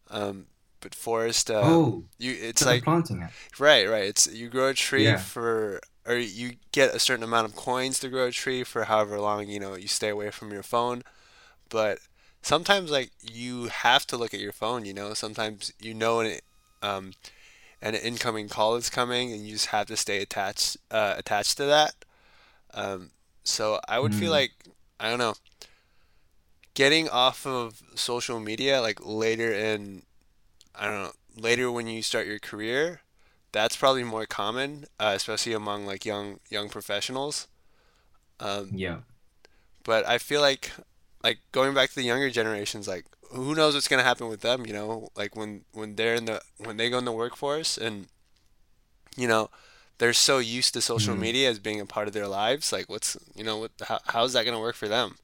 um, 0.10 0.48
but 0.82 0.96
Forest, 0.96 1.52
uh, 1.52 1.64
oh 1.64 2.04
you 2.20 2.36
it's 2.40 2.66
like 2.66 2.84
planting 2.84 3.22
it 3.22 3.32
Right, 3.60 3.88
right. 3.90 4.06
It's 4.06 4.28
you 4.28 4.50
grow 4.50 4.70
a 4.70 4.74
tree 4.74 5.04
Yeah. 5.06 5.18
for, 5.18 5.82
or 6.08 6.16
you 6.18 6.54
get 6.72 6.96
a 6.96 7.00
certain 7.00 7.24
amount 7.24 7.48
of 7.48 7.56
coins 7.56 8.00
to 8.00 8.10
grow 8.10 8.28
a 8.28 8.32
tree 8.32 8.64
for 8.64 8.86
however 8.86 9.20
long, 9.20 9.48
you 9.50 9.60
know, 9.60 9.76
you 9.76 9.88
stay 9.88 10.10
away 10.10 10.32
from 10.32 10.52
your 10.52 10.64
phone. 10.64 11.04
But 11.70 12.00
sometimes, 12.42 12.92
like, 12.92 13.12
you 13.22 13.66
have 13.68 14.06
to 14.08 14.18
look 14.18 14.34
at 14.34 14.40
your 14.40 14.54
phone, 14.54 14.86
you 14.86 14.94
know. 14.94 15.14
Sometimes 15.14 15.74
you 15.80 15.94
know 15.94 16.20
an, 16.22 16.40
um, 16.82 17.14
an 17.82 17.96
incoming 17.96 18.50
call 18.50 18.76
is 18.76 18.90
coming, 18.90 19.32
and 19.34 19.46
you 19.46 19.54
just 19.54 19.68
have 19.68 19.88
to 19.88 19.98
stay 19.98 20.22
attached, 20.22 20.78
uh, 20.92 21.16
attached 21.18 21.58
to 21.58 21.66
that. 21.66 21.94
Um, 22.74 23.12
so 23.44 23.80
I 23.88 24.00
would 24.00 24.14
feel 24.16 24.32
Mm. 24.32 24.32
like, 24.32 24.52
I 25.00 25.10
don't 25.10 25.20
know, 25.20 25.36
getting 26.74 27.10
off 27.10 27.46
of 27.46 27.82
social 27.96 28.40
media 28.40 28.82
like 28.82 29.00
later 29.06 29.52
in 29.54 30.04
I 30.76 30.86
don't 30.86 31.04
know 31.04 31.12
later 31.38 31.72
when 31.72 31.88
you 31.88 32.02
start 32.04 32.28
your 32.28 32.40
career, 32.40 33.02
that's 33.52 33.76
probably 33.78 34.04
more 34.04 34.26
common, 34.26 34.86
uh, 35.00 35.14
especially 35.16 35.54
among 35.54 35.86
like 35.86 36.06
young 36.06 36.40
young 36.50 36.70
professionals. 36.70 37.48
Um, 38.40 38.82
Yeah. 38.82 39.00
but 39.84 40.08
I 40.08 40.18
feel 40.18 40.42
like 40.42 40.72
like 41.24 41.40
going 41.52 41.74
back 41.74 41.90
to 41.90 41.96
the 41.96 42.04
younger 42.04 42.30
generations, 42.30 42.88
like 42.88 43.06
who 43.32 43.56
knows 43.56 43.74
what's 43.74 43.88
gonna 43.88 44.04
happen 44.04 44.28
with 44.28 44.42
them? 44.42 44.66
You 44.66 44.74
know, 44.74 45.10
like 45.16 45.36
when 45.36 45.66
when 45.74 45.96
they're 45.96 46.16
in 46.16 46.26
the 46.26 46.42
when 46.58 46.78
they 46.78 46.90
go 46.90 46.98
in 46.98 47.06
the 47.06 47.12
workforce 47.12 47.78
and 47.78 48.08
you 49.18 49.28
know 49.28 49.50
they're 49.98 50.14
so 50.14 50.38
used 50.40 50.74
to 50.74 50.82
social 50.82 51.16
Mm. 51.16 51.20
media 51.20 51.50
as 51.50 51.60
being 51.60 51.82
a 51.82 51.86
part 51.86 52.08
of 52.08 52.14
their 52.14 52.28
lives. 52.28 52.72
Like 52.72 52.90
what's 52.90 53.18
you 53.36 53.44
know 53.44 53.58
what 53.58 53.72
how, 53.88 54.00
how's 54.08 54.34
that 54.34 54.46
gonna 54.46 54.60
work 54.60 54.76
for 54.76 54.88
them? 54.88 55.16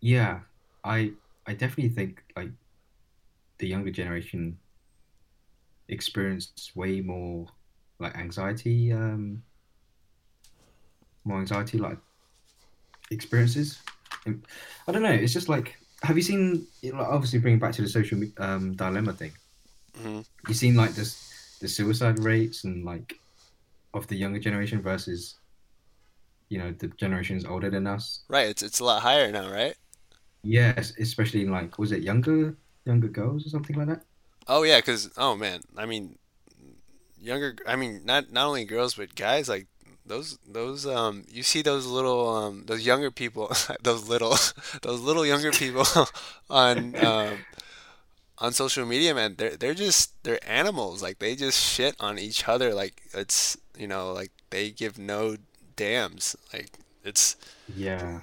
Yeah. 0.00 0.40
I 0.84 1.12
I 1.46 1.54
definitely 1.54 1.90
think 1.94 2.24
like 2.36 2.50
the 3.58 3.66
younger 3.66 3.90
generation 3.90 4.58
experience 5.88 6.72
way 6.74 7.00
more 7.00 7.46
like 7.98 8.16
anxiety, 8.16 8.92
um, 8.92 9.42
more 11.24 11.38
anxiety 11.40 11.78
like 11.78 11.98
experiences. 13.12 13.80
I 14.26 14.92
don't 14.92 15.02
know. 15.02 15.10
It's 15.10 15.32
just 15.32 15.48
like, 15.48 15.76
have 16.02 16.16
you 16.16 16.22
seen? 16.22 16.66
you 16.82 16.92
know, 16.92 17.00
like, 17.00 17.08
Obviously, 17.08 17.38
bringing 17.38 17.60
back 17.60 17.72
to 17.72 17.82
the 17.82 17.88
social 17.88 18.20
um, 18.38 18.74
dilemma 18.74 19.12
thing. 19.12 19.32
hmm 19.96 20.20
You 20.48 20.54
seen 20.54 20.74
like 20.76 20.94
this 20.94 21.58
the 21.60 21.68
suicide 21.68 22.18
rates 22.18 22.64
and 22.64 22.84
like 22.84 23.14
of 23.94 24.06
the 24.08 24.16
younger 24.16 24.40
generation 24.40 24.82
versus 24.82 25.36
you 26.48 26.58
know 26.58 26.72
the 26.72 26.88
generations 26.88 27.44
older 27.44 27.70
than 27.70 27.86
us. 27.86 28.22
Right, 28.28 28.48
it's 28.48 28.62
it's 28.62 28.80
a 28.80 28.84
lot 28.84 29.02
higher 29.02 29.30
now, 29.30 29.50
right? 29.50 29.74
Yes, 30.44 30.92
especially 30.98 31.42
in 31.42 31.50
like 31.50 31.78
was 31.78 31.92
it 31.92 32.02
younger 32.02 32.56
younger 32.84 33.08
girls 33.08 33.46
or 33.46 33.50
something 33.50 33.76
like 33.76 33.88
that? 33.88 34.02
Oh 34.46 34.62
yeah, 34.62 34.78
because 34.78 35.10
oh 35.16 35.36
man, 35.36 35.60
I 35.76 35.86
mean 35.86 36.18
younger. 37.20 37.56
I 37.66 37.76
mean 37.76 38.02
not 38.04 38.32
not 38.32 38.46
only 38.46 38.64
girls 38.64 38.94
but 38.94 39.14
guys 39.14 39.48
like 39.48 39.66
those 40.12 40.38
those 40.58 40.86
um 40.86 41.24
you 41.30 41.42
see 41.42 41.62
those 41.62 41.86
little 41.86 42.28
um 42.36 42.64
those 42.66 42.84
younger 42.86 43.10
people 43.10 43.46
those 43.82 44.08
little 44.08 44.36
those 44.82 45.00
little 45.00 45.26
younger 45.26 45.52
people 45.52 45.86
on 46.50 46.98
um 46.98 47.44
on 48.38 48.52
social 48.52 48.84
media 48.86 49.14
man 49.14 49.34
they're 49.36 49.56
they're 49.56 49.74
just 49.74 50.12
they're 50.24 50.40
animals. 50.48 51.02
Like 51.02 51.18
they 51.18 51.34
just 51.36 51.58
shit 51.62 51.96
on 52.00 52.18
each 52.18 52.48
other. 52.48 52.74
Like 52.74 53.02
it's 53.14 53.56
you 53.78 53.86
know 53.86 54.12
like 54.12 54.32
they 54.50 54.70
give 54.70 54.98
no 54.98 55.36
damns. 55.76 56.36
Like 56.52 56.70
it's 57.04 57.36
Yeah, 57.68 58.20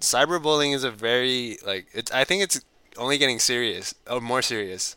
cyberbullying 0.00 0.74
is 0.74 0.84
a 0.84 0.90
very 0.90 1.58
like 1.66 1.88
it's 1.92 2.10
I 2.12 2.24
think 2.24 2.42
it's 2.42 2.60
only 2.96 3.18
getting 3.18 3.38
serious 3.38 3.94
or 4.10 4.20
more 4.20 4.42
serious. 4.42 4.96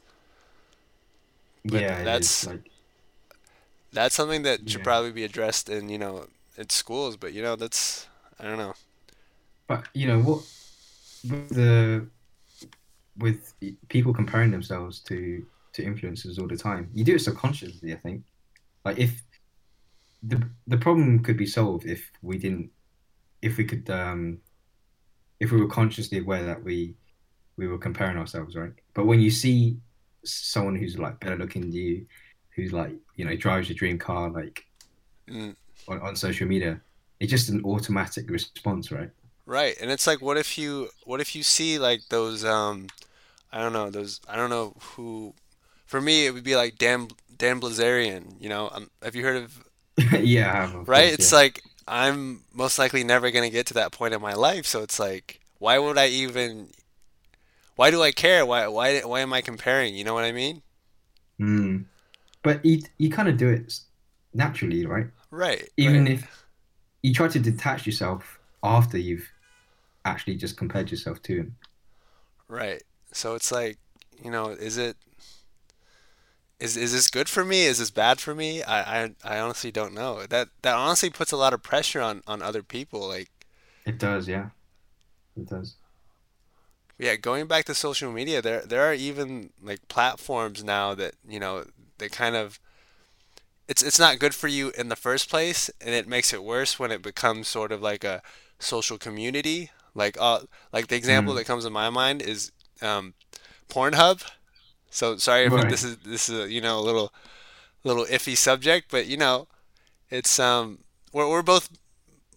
But 1.65 1.85
yeah, 1.85 2.03
that's 2.03 2.45
like 2.45 2.70
That's 3.93 4.15
something 4.15 4.43
that 4.43 4.69
should 4.69 4.79
yeah. 4.79 4.85
probably 4.85 5.11
be 5.11 5.23
addressed 5.23 5.69
in, 5.69 5.89
you 5.89 5.97
know, 5.97 6.27
in 6.57 6.69
schools, 6.69 7.17
but 7.17 7.33
you 7.33 7.41
know, 7.41 7.55
that's 7.55 8.07
I 8.39 8.45
don't 8.45 8.57
know. 8.57 8.73
But 9.67 9.87
you 9.93 10.07
know 10.07 10.19
what 10.19 10.43
with 11.29 11.49
the 11.49 12.07
with 13.17 13.53
people 13.89 14.13
comparing 14.13 14.51
themselves 14.51 14.99
to 15.01 15.45
to 15.73 15.83
influencers 15.83 16.39
all 16.39 16.47
the 16.47 16.57
time, 16.57 16.89
you 16.93 17.03
do 17.03 17.15
it 17.15 17.19
subconsciously. 17.21 17.93
I 17.93 17.97
think 17.97 18.23
like 18.85 18.97
if 18.97 19.21
the 20.23 20.41
the 20.67 20.77
problem 20.77 21.23
could 21.23 21.37
be 21.37 21.45
solved 21.45 21.85
if 21.85 22.11
we 22.21 22.37
didn't 22.37 22.69
if 23.41 23.57
we 23.57 23.65
could 23.65 23.89
um 23.89 24.39
if 25.39 25.51
we 25.51 25.59
were 25.59 25.67
consciously 25.67 26.19
aware 26.19 26.43
that 26.43 26.63
we 26.63 26.95
we 27.57 27.67
were 27.67 27.77
comparing 27.77 28.17
ourselves, 28.17 28.55
right? 28.55 28.73
But 28.93 29.05
when 29.05 29.21
you 29.21 29.31
see 29.31 29.77
someone 30.23 30.75
who's 30.75 30.97
like 30.97 31.19
better 31.19 31.37
looking 31.37 31.61
than 31.61 31.71
you, 31.71 32.05
who's 32.56 32.74
like 32.74 32.93
you 33.16 33.26
know 33.26 33.36
drives 33.36 33.70
your 33.70 33.76
dream 33.76 33.97
car, 33.99 34.30
like 34.30 34.66
Mm, 35.30 35.54
on, 35.88 35.99
on 36.02 36.16
social 36.16 36.47
media, 36.47 36.82
it's 37.20 37.32
just 37.32 37.49
an 37.49 37.64
automatic 37.66 38.30
response, 38.30 38.91
right? 38.91 39.10
right. 39.45 39.76
And 39.82 39.91
it's 39.91 40.08
like 40.08 40.22
what 40.22 40.38
if 40.38 40.58
you 40.58 40.89
what 41.06 41.22
if 41.22 41.36
you 41.36 41.43
see 41.43 41.80
like 41.80 42.02
those 42.10 42.45
um 42.45 42.88
I 43.52 43.62
don't 43.62 43.74
know, 43.74 43.89
those 43.89 44.22
I 44.30 44.36
don't 44.36 44.49
know 44.49 44.76
who 44.95 45.34
for 45.86 46.02
me 46.02 46.26
it 46.28 46.34
would 46.34 46.45
be 46.45 46.58
like 46.58 46.78
Dan 46.78 47.10
Dan 47.38 47.62
Bilzerian, 47.62 48.41
you 48.41 48.49
know. 48.49 48.70
Um, 48.74 48.91
have 49.04 49.16
you 49.16 49.24
heard 49.24 49.38
of 49.43 49.64
yeah, 50.22 50.74
of 50.80 50.88
right? 50.88 51.12
course, 51.12 51.14
It's 51.14 51.32
yeah. 51.32 51.32
like 51.32 51.62
I'm 51.88 52.43
most 52.54 52.78
likely 52.80 53.04
never 53.04 53.32
going 53.32 53.43
to 53.43 53.49
get 53.49 53.66
to 53.68 53.74
that 53.76 53.91
point 53.91 54.14
in 54.14 54.22
my 54.22 54.34
life, 54.34 54.66
so 54.66 54.82
it's 54.84 54.99
like 54.99 55.39
why 55.60 55.78
would 55.80 55.97
I 55.97 56.08
even 56.08 56.70
why 57.76 57.91
do 57.91 58.02
I 58.02 58.12
care? 58.12 58.45
Why 58.45 58.68
why 58.68 59.02
why 59.02 59.20
am 59.22 59.34
I 59.34 59.41
comparing? 59.41 59.95
You 59.95 60.04
know 60.06 60.14
what 60.14 60.24
I 60.24 60.32
mean? 60.32 60.62
Mm. 61.39 61.90
But 62.43 62.63
you 62.65 62.81
you 62.97 63.09
kind 63.09 63.27
of 63.29 63.37
do 63.37 63.49
it 63.49 63.73
naturally, 64.33 64.85
right? 64.85 65.07
Right, 65.31 65.69
right. 65.77 65.77
Even 65.77 66.07
if 66.07 66.47
you 67.03 67.13
try 67.13 67.27
to 67.29 67.39
detach 67.39 67.85
yourself 67.85 68.39
after 68.63 68.97
you've 68.97 69.29
actually 70.05 70.35
just 70.37 70.57
compared 70.57 70.91
yourself 70.91 71.21
to 71.23 71.37
him. 71.37 71.57
Right. 72.47 72.83
So 73.11 73.35
it's 73.35 73.51
like, 73.51 73.77
you 74.23 74.31
know, 74.31 74.49
is 74.49 74.77
it 74.77 74.97
is 76.59 76.77
is 76.77 76.91
this 76.93 77.09
good 77.09 77.27
for 77.29 77.43
me? 77.43 77.63
Is 77.65 77.79
this 77.79 77.91
bad 77.91 78.19
for 78.19 78.35
me? 78.35 78.61
I 78.63 79.03
I, 79.03 79.15
I 79.23 79.39
honestly 79.39 79.71
don't 79.71 79.93
know. 79.93 80.25
That 80.27 80.49
that 80.61 80.75
honestly 80.75 81.09
puts 81.09 81.31
a 81.31 81.37
lot 81.37 81.53
of 81.53 81.63
pressure 81.63 82.01
on 82.01 82.21
on 82.27 82.41
other 82.41 82.63
people. 82.63 83.07
Like, 83.07 83.29
It 83.85 83.99
does, 83.99 84.27
yeah, 84.27 84.49
it 85.37 85.47
does. 85.47 85.77
yeah, 86.97 87.15
going 87.15 87.47
back 87.47 87.65
to 87.65 87.75
social 87.75 88.11
media, 88.11 88.41
there 88.41 88.61
there 88.61 88.83
are 88.83 88.93
even 88.93 89.51
like 89.61 89.87
platforms 89.87 90.63
now 90.63 90.93
that, 90.95 91.15
you 91.27 91.39
know, 91.39 91.65
they 92.02 92.10
kind 92.10 92.36
of 92.36 92.60
it's 93.68 93.84
it's 93.84 93.99
not 93.99 94.20
good 94.20 94.36
for 94.36 94.47
you 94.47 94.72
in 94.78 94.89
the 94.89 94.95
first 94.95 95.30
place, 95.30 95.70
and 95.82 95.93
it 95.95 96.08
makes 96.08 96.34
it 96.34 96.43
worse 96.43 96.80
when 96.80 96.91
it 96.91 97.02
becomes 97.02 97.47
sort 97.47 97.72
of 97.72 97.82
like 97.82 98.04
a 98.04 98.22
social 98.60 98.97
community. 98.97 99.72
Like 99.95 100.18
uh 100.20 100.41
like 100.74 100.88
the 100.88 100.97
example 100.97 101.34
Mm. 101.34 101.36
that 101.36 101.45
comes 101.45 101.66
to 101.66 101.72
my 101.72 101.89
mind 101.89 102.22
is 102.22 102.52
um 102.82 103.14
Pornhub. 103.70 104.24
So 104.91 105.18
sorry 105.18 105.45
if 105.45 105.54
Right. 105.54 105.68
this 105.68 105.84
is 105.84 105.97
this 105.99 106.30
is 106.30 106.45
a, 106.45 106.52
you 106.52 106.62
know 106.62 106.80
a 106.80 106.82
little 106.82 107.14
little 107.84 108.06
iffy 108.06 108.38
subject, 108.38 108.91
but 108.91 109.08
you 109.08 109.18
know 109.18 109.47
it's 110.10 110.39
um 110.39 110.80
we're 111.14 111.30
we're 111.30 111.43
both 111.43 111.70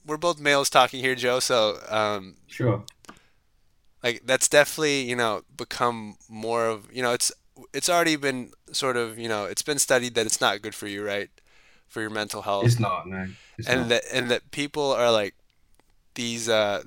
we're 0.07 0.19
both 0.19 0.41
males 0.41 0.71
talking 0.71 1.01
here, 1.01 1.17
Joe. 1.17 1.41
So 1.41 1.79
um 1.89 2.37
Sure. 2.47 2.85
like 4.03 4.23
that's 4.25 4.49
definitely 4.49 5.03
you 5.03 5.17
know 5.17 5.43
become 5.57 6.17
more 6.29 6.67
of 6.67 6.89
you 6.93 7.03
know 7.03 7.13
it's 7.13 7.33
it's 7.73 7.89
already 7.89 8.17
been 8.17 8.53
sort 8.73 8.97
of 8.97 9.19
you 9.19 9.29
know 9.29 9.45
it's 9.45 9.63
been 9.63 9.79
studied 9.79 10.15
that 10.15 10.27
it's 10.27 10.41
not 10.41 10.63
good 10.63 10.75
for 10.75 10.87
you, 10.87 11.05
right? 11.05 11.31
For 11.89 12.01
your 12.01 12.11
mental 12.11 12.43
health. 12.43 12.67
It's 12.67 12.81
not, 12.81 13.07
no, 13.07 13.29
it's 13.59 13.69
and 13.69 13.83
not. 13.83 13.89
that 13.89 14.03
and 14.13 14.31
that 14.31 14.51
people 14.51 14.93
are 14.93 15.11
like 15.13 15.35
these 16.15 16.49
uh 16.49 16.83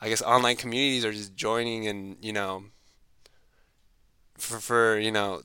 I 0.00 0.08
guess 0.08 0.22
online 0.22 0.56
communities 0.56 1.04
are 1.04 1.12
just 1.12 1.34
joining 1.34 1.86
and 1.86 2.16
you 2.22 2.32
know 2.32 2.64
for 4.38 4.58
for 4.60 4.98
you 4.98 5.10
know 5.12 5.42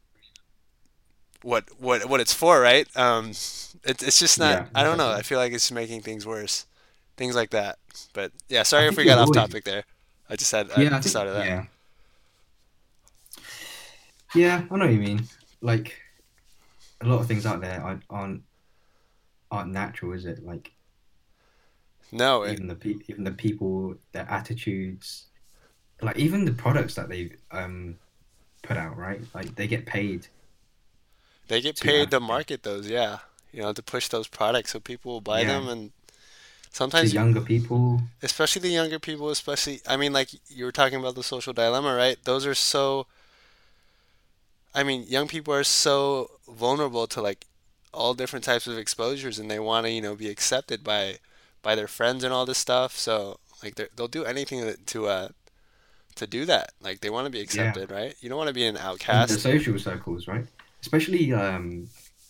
what 1.43 1.65
what 1.79 2.05
what 2.09 2.19
it's 2.19 2.33
for, 2.33 2.59
right? 2.59 2.87
Um, 2.97 3.29
it's 3.29 3.75
it's 3.83 4.19
just 4.19 4.39
not. 4.39 4.61
Yeah, 4.61 4.65
I 4.73 4.83
don't 4.83 4.97
know. 4.97 5.11
I 5.11 5.21
feel 5.21 5.37
like 5.37 5.53
it's 5.53 5.71
making 5.71 6.01
things 6.01 6.25
worse, 6.25 6.65
things 7.17 7.35
like 7.35 7.51
that. 7.51 7.77
But 8.13 8.31
yeah, 8.49 8.63
sorry 8.63 8.87
if 8.87 8.97
we 8.97 9.03
it 9.03 9.05
got 9.05 9.19
off 9.19 9.29
always, 9.29 9.35
topic 9.35 9.63
there. 9.63 9.83
I 10.29 10.35
just 10.35 10.51
had 10.51 10.71
I 10.71 10.83
yeah, 10.83 10.95
I 10.95 10.99
just 10.99 11.03
think, 11.03 11.13
thought 11.13 11.27
of 11.27 11.33
that. 11.35 11.45
yeah, 11.45 11.65
yeah, 14.35 14.65
I 14.69 14.75
know 14.77 14.85
what 14.85 14.93
you 14.93 14.99
mean. 14.99 15.27
Like 15.61 15.95
a 17.01 17.07
lot 17.07 17.19
of 17.21 17.27
things 17.27 17.45
out 17.45 17.61
there 17.61 17.81
aren't 17.81 18.03
aren't, 18.09 18.43
aren't 19.51 19.71
natural, 19.71 20.13
is 20.13 20.25
it? 20.25 20.43
Like 20.43 20.71
No, 22.11 22.43
it, 22.43 22.61
even 22.61 22.67
the 22.67 22.75
pe 22.75 22.95
even 23.07 23.23
the 23.23 23.31
people, 23.31 23.95
their 24.13 24.29
attitudes, 24.29 25.27
like 26.01 26.17
even 26.17 26.45
the 26.45 26.53
products 26.53 26.95
that 26.95 27.09
they 27.09 27.31
um 27.51 27.97
put 28.63 28.77
out, 28.77 28.97
right? 28.97 29.21
Like 29.35 29.55
they 29.55 29.67
get 29.67 29.85
paid 29.85 30.27
they 31.47 31.61
get 31.61 31.79
to 31.81 31.85
paid 31.85 32.11
to 32.11 32.19
market 32.19 32.63
those. 32.63 32.89
Yeah, 32.89 33.19
you 33.51 33.61
know, 33.61 33.73
to 33.73 33.83
push 33.83 34.07
those 34.07 34.27
products 34.27 34.71
so 34.71 34.79
people 34.79 35.13
will 35.13 35.21
buy 35.21 35.43
Yeah, 35.43 35.57
them, 35.57 35.67
and 35.67 35.91
to 36.95 37.07
sometimes, 37.07 37.13
you- 37.13 37.19
younger 37.19 37.41
people. 37.41 38.01
especially 38.23 38.61
the 38.63 38.69
younger 38.75 38.99
people, 38.99 39.29
especially. 39.29 39.81
I 39.87 39.97
mean, 39.97 40.13
like 40.13 40.29
you 40.49 40.65
were 40.65 40.71
talking 40.71 40.99
about 40.99 41.15
the 41.15 41.23
social 41.23 41.53
dilemma, 41.53 41.95
right? 41.95 42.17
Those 42.23 42.45
are 42.45 42.55
so. 42.55 43.07
I 44.75 44.83
mean, 44.83 45.05
young 45.07 45.27
people 45.27 45.53
are 45.55 45.63
so 45.65 46.31
vulnerable 46.47 47.07
to 47.07 47.21
like 47.21 47.47
all 47.93 48.13
different 48.13 48.45
types 48.45 48.67
of 48.67 48.77
exposures 48.77 49.39
and 49.39 49.49
they 49.51 49.59
want 49.59 49.87
to, 49.87 49.91
you 49.91 50.01
know, 50.01 50.15
be 50.15 50.29
accepted 50.29 50.83
by 50.83 51.19
by 51.63 51.75
their 51.75 51.87
friends 51.87 52.23
and 52.23 52.33
all 52.33 52.45
this 52.45 52.59
stuff. 52.59 52.97
So, 52.97 53.39
like 53.63 53.75
they 53.75 53.87
they'll 53.95 54.07
do 54.09 54.25
anything 54.25 54.61
to 54.61 54.77
to, 54.77 55.07
uh 55.07 55.29
to 56.17 56.27
do 56.27 56.45
that. 56.45 56.73
Like 56.81 57.01
they 57.01 57.11
want 57.11 57.25
to 57.27 57.31
be 57.31 57.41
Yeah, 57.51 57.73
accepted, 57.73 57.91
right? 57.91 58.15
You 58.21 58.29
don't 58.29 58.37
want 58.39 58.49
to 58.49 58.55
be 58.55 58.65
an 58.65 58.77
outcast. 58.77 59.31
in 59.31 59.35
the 59.35 59.41
social 59.41 59.77
circles, 59.79 60.27
right? 60.27 60.45
Especially 60.81 61.31
um, 61.33 61.89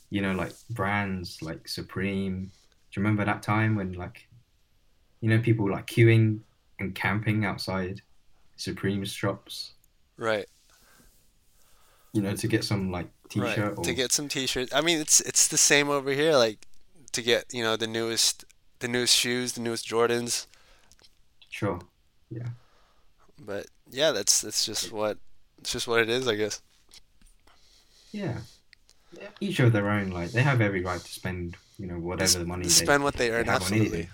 you 0.09 0.21
know, 0.21 0.33
like 0.33 0.53
brands 0.69 1.41
like 1.41 1.67
Supreme. 1.67 2.51
Do 2.91 3.01
you 3.01 3.03
remember 3.03 3.25
that 3.25 3.43
time 3.43 3.75
when 3.75 3.93
like 3.93 4.27
you 5.21 5.29
know 5.29 5.39
people 5.41 5.65
were, 5.65 5.71
like 5.71 5.87
queuing 5.87 6.39
and 6.79 6.95
camping 6.95 7.45
outside 7.45 8.01
Supreme 8.57 9.05
shops. 9.05 9.73
Right. 10.17 10.47
You 12.15 12.21
know, 12.21 12.33
to 12.35 12.47
get 12.47 12.63
some 12.63 12.91
like 12.91 13.07
t-shirt 13.29 13.57
Right. 13.57 13.77
or 13.77 13.83
To 13.83 13.93
get 13.93 14.11
some 14.13 14.27
t-shirts. 14.29 14.73
I 14.73 14.79
mean, 14.81 14.99
it's 14.99 15.19
it's 15.21 15.47
the 15.49 15.57
same 15.57 15.89
over 15.89 16.11
here. 16.11 16.33
Like 16.45 16.65
to 17.11 17.21
get 17.21 17.45
you 17.53 17.61
know 17.63 17.75
the 17.75 17.87
newest 17.87 18.45
the 18.79 18.87
newest 18.87 19.15
shoes, 19.15 19.53
the 19.53 19.61
newest 19.61 19.85
Jordans. 19.87 20.47
sure. 21.49 21.79
Yeah. 22.29 22.49
But 23.37 23.67
yeah, 23.91 24.11
that's 24.11 24.41
that's 24.41 24.65
just 24.65 24.91
what 24.91 25.17
it's 25.59 25.71
just 25.73 25.87
what 25.87 25.99
it 26.01 26.09
is, 26.09 26.27
I 26.27 26.35
guess. 26.35 26.61
Yeah. 28.11 28.37
Each 29.39 29.59
of 29.59 29.73
their 29.73 29.89
own. 29.89 30.09
Like 30.11 30.31
they 30.31 30.41
have 30.41 30.61
every 30.61 30.81
right 30.83 30.99
to 31.01 31.11
spend, 31.11 31.57
you 31.77 31.87
know, 31.87 31.99
whatever 31.99 32.39
the 32.39 32.45
money 32.45 32.63
they 32.63 32.69
Spend 32.69 33.03
what 33.03 33.15
they 33.15 33.29
earn. 33.31 33.49
on 33.49 33.55
Absolutely. 33.55 34.09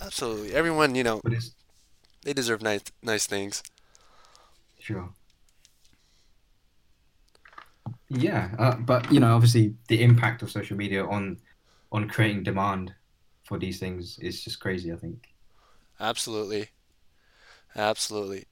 Absolutely. 0.00 0.52
Everyone, 0.54 0.94
you 0.94 1.04
know, 1.04 1.20
But 1.22 1.32
it's 1.34 1.52
they 2.24 2.32
deserve 2.32 2.60
nice 2.62 2.82
nice 3.02 3.26
things. 3.26 3.62
sure. 4.80 5.10
Yeah, 8.08 8.50
uh, 8.58 8.76
but 8.76 9.10
you 9.12 9.20
know, 9.20 9.34
obviously, 9.34 9.74
the 9.88 10.02
impact 10.02 10.42
of 10.42 10.50
social 10.50 10.76
media 10.76 11.04
on 11.04 11.38
on 11.92 12.08
creating 12.08 12.42
demand 12.44 12.94
for 13.44 13.58
these 13.58 13.78
things 13.78 14.18
is 14.20 14.42
just 14.42 14.60
crazy. 14.60 14.92
I 14.92 14.96
think. 14.96 15.28
Absolutely. 16.00 16.70
Absolutely. 17.74 18.46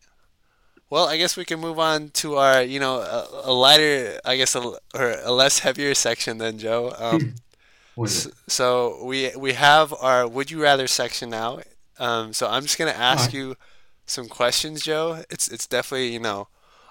Well, 0.91 1.09
I 1.09 1.17
guess 1.17 1.37
we 1.37 1.45
can 1.45 1.61
move 1.61 1.79
on 1.79 2.11
to 2.11 2.37
our, 2.37 2.63
you 2.63 2.79
know, 2.79 2.97
a, 3.01 3.29
a 3.45 3.53
lighter, 3.53 4.21
I 4.25 4.37
guess, 4.37 4.55
a, 4.55 4.61
or 4.95 5.17
a 5.25 5.33
less 5.33 5.61
heavier 5.61 5.95
section 5.95 6.39
than 6.39 6.59
Joe. 6.59 6.95
Um, 6.99 7.35
it? 8.27 8.29
so 8.49 9.05
we 9.05 9.31
we 9.37 9.53
have 9.55 9.93
our 10.01 10.27
would 10.29 10.51
you 10.51 10.63
rather 10.63 10.87
section 10.87 11.31
now. 11.31 11.61
Um, 11.99 12.33
so 12.33 12.49
I'm 12.49 12.63
just 12.63 12.79
gonna 12.79 12.91
ask 12.91 13.33
Alright. 13.33 13.35
you 13.35 13.57
some 14.07 14.29
questions, 14.29 14.83
Joe. 14.83 15.25
It's 15.31 15.49
it's 15.49 15.67
definitely, 15.67 16.13
you 16.13 16.21
know, 16.21 16.49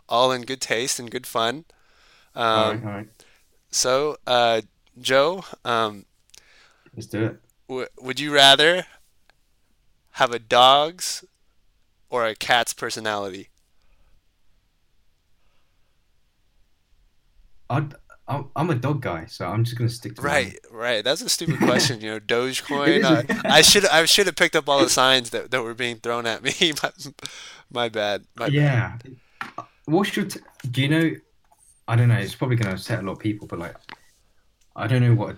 all 0.10 0.32
in 0.32 0.44
good 0.44 0.62
taste 0.62 1.00
and 1.00 1.12
good 1.12 1.28
fun. 1.28 1.66
All 2.54 2.64
Um, 2.66 2.74
right, 2.74 2.84
all 2.84 2.90
right. 2.92 3.08
so, 3.72 4.18
uh, 4.28 4.62
Joe, 5.02 5.46
um, 5.66 6.06
Let's 6.96 7.08
do 7.08 7.26
it. 7.26 7.40
w 7.68 7.88
would 8.00 8.22
you 8.22 8.34
rather 8.34 8.86
have 10.12 10.32
a 10.32 10.40
dog's 10.40 11.26
or 12.10 12.28
a 12.28 12.36
cat's 12.36 12.74
personality? 12.74 13.50
I'd, 17.70 17.94
I'm 18.28 18.50
I'm 18.56 18.70
a 18.70 18.76
dog 18.76 19.02
guy, 19.02 19.26
so 19.26 19.46
I'm 19.48 19.64
just 19.64 19.78
gonna 19.78 19.90
stick 19.90 20.16
to. 20.22 20.22
Right, 20.22 20.56
right. 20.70 21.04
That's 21.04 21.22
a 21.22 21.30
stupid 21.30 21.62
question. 21.62 22.00
You 22.02 22.12
know, 22.12 22.20
Dogecoin. 22.20 23.04
Uh, 23.04 23.24
I 23.50 23.62
should 23.64 23.86
I 23.88 24.06
should 24.06 24.28
have 24.28 24.36
picked 24.36 24.56
up 24.56 24.70
all 24.70 24.84
the 24.84 24.90
signs 24.90 25.32
that, 25.32 25.50
that 25.52 25.64
were 25.64 25.74
being 25.74 25.98
thrown 25.98 26.28
at 26.28 26.44
me. 26.44 26.54
My, 26.84 26.92
my 27.72 27.90
bad. 27.90 28.26
My 28.36 28.50
bad. 28.52 28.52
Yeah. 28.52 28.98
What's 29.86 30.16
your? 30.16 30.26
T- 30.26 30.40
do 30.70 30.82
you 30.82 30.88
know? 30.90 31.12
I 31.88 31.96
don't 31.96 32.10
know. 32.10 32.16
It's 32.18 32.36
probably 32.36 32.56
gonna 32.58 32.74
upset 32.74 33.00
a 33.00 33.06
lot 33.06 33.14
of 33.14 33.20
people, 33.20 33.48
but 33.48 33.60
like, 33.60 33.76
I 34.76 34.88
don't 34.88 35.02
know 35.02 35.16
what. 35.16 35.38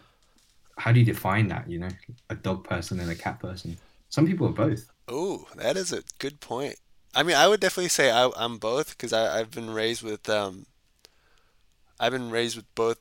How 0.80 0.92
do 0.92 1.00
you 1.00 1.06
define 1.06 1.48
that? 1.50 1.70
You 1.70 1.80
know, 1.80 1.90
a 2.30 2.36
dog 2.36 2.66
person 2.66 3.00
and 3.00 3.12
a 3.12 3.16
cat 3.16 3.40
person. 3.40 3.80
Some 4.10 4.28
people 4.28 4.48
are 4.48 4.54
both. 4.54 4.88
Oh, 5.08 5.48
that 5.56 5.78
is 5.78 5.92
a 5.92 6.04
good 6.20 6.40
point. 6.40 6.76
I 7.16 7.24
mean, 7.24 7.36
I 7.36 7.48
would 7.48 7.60
definitely 7.60 7.90
say 7.90 8.12
I, 8.12 8.30
I'm 8.36 8.58
both 8.60 8.90
because 8.92 9.14
I've 9.14 9.50
been 9.52 9.70
raised 9.72 10.04
with 10.04 10.30
um, 10.30 10.66
I've 12.00 12.12
been 12.14 12.32
raised 12.32 12.56
with 12.56 12.74
both 12.76 13.00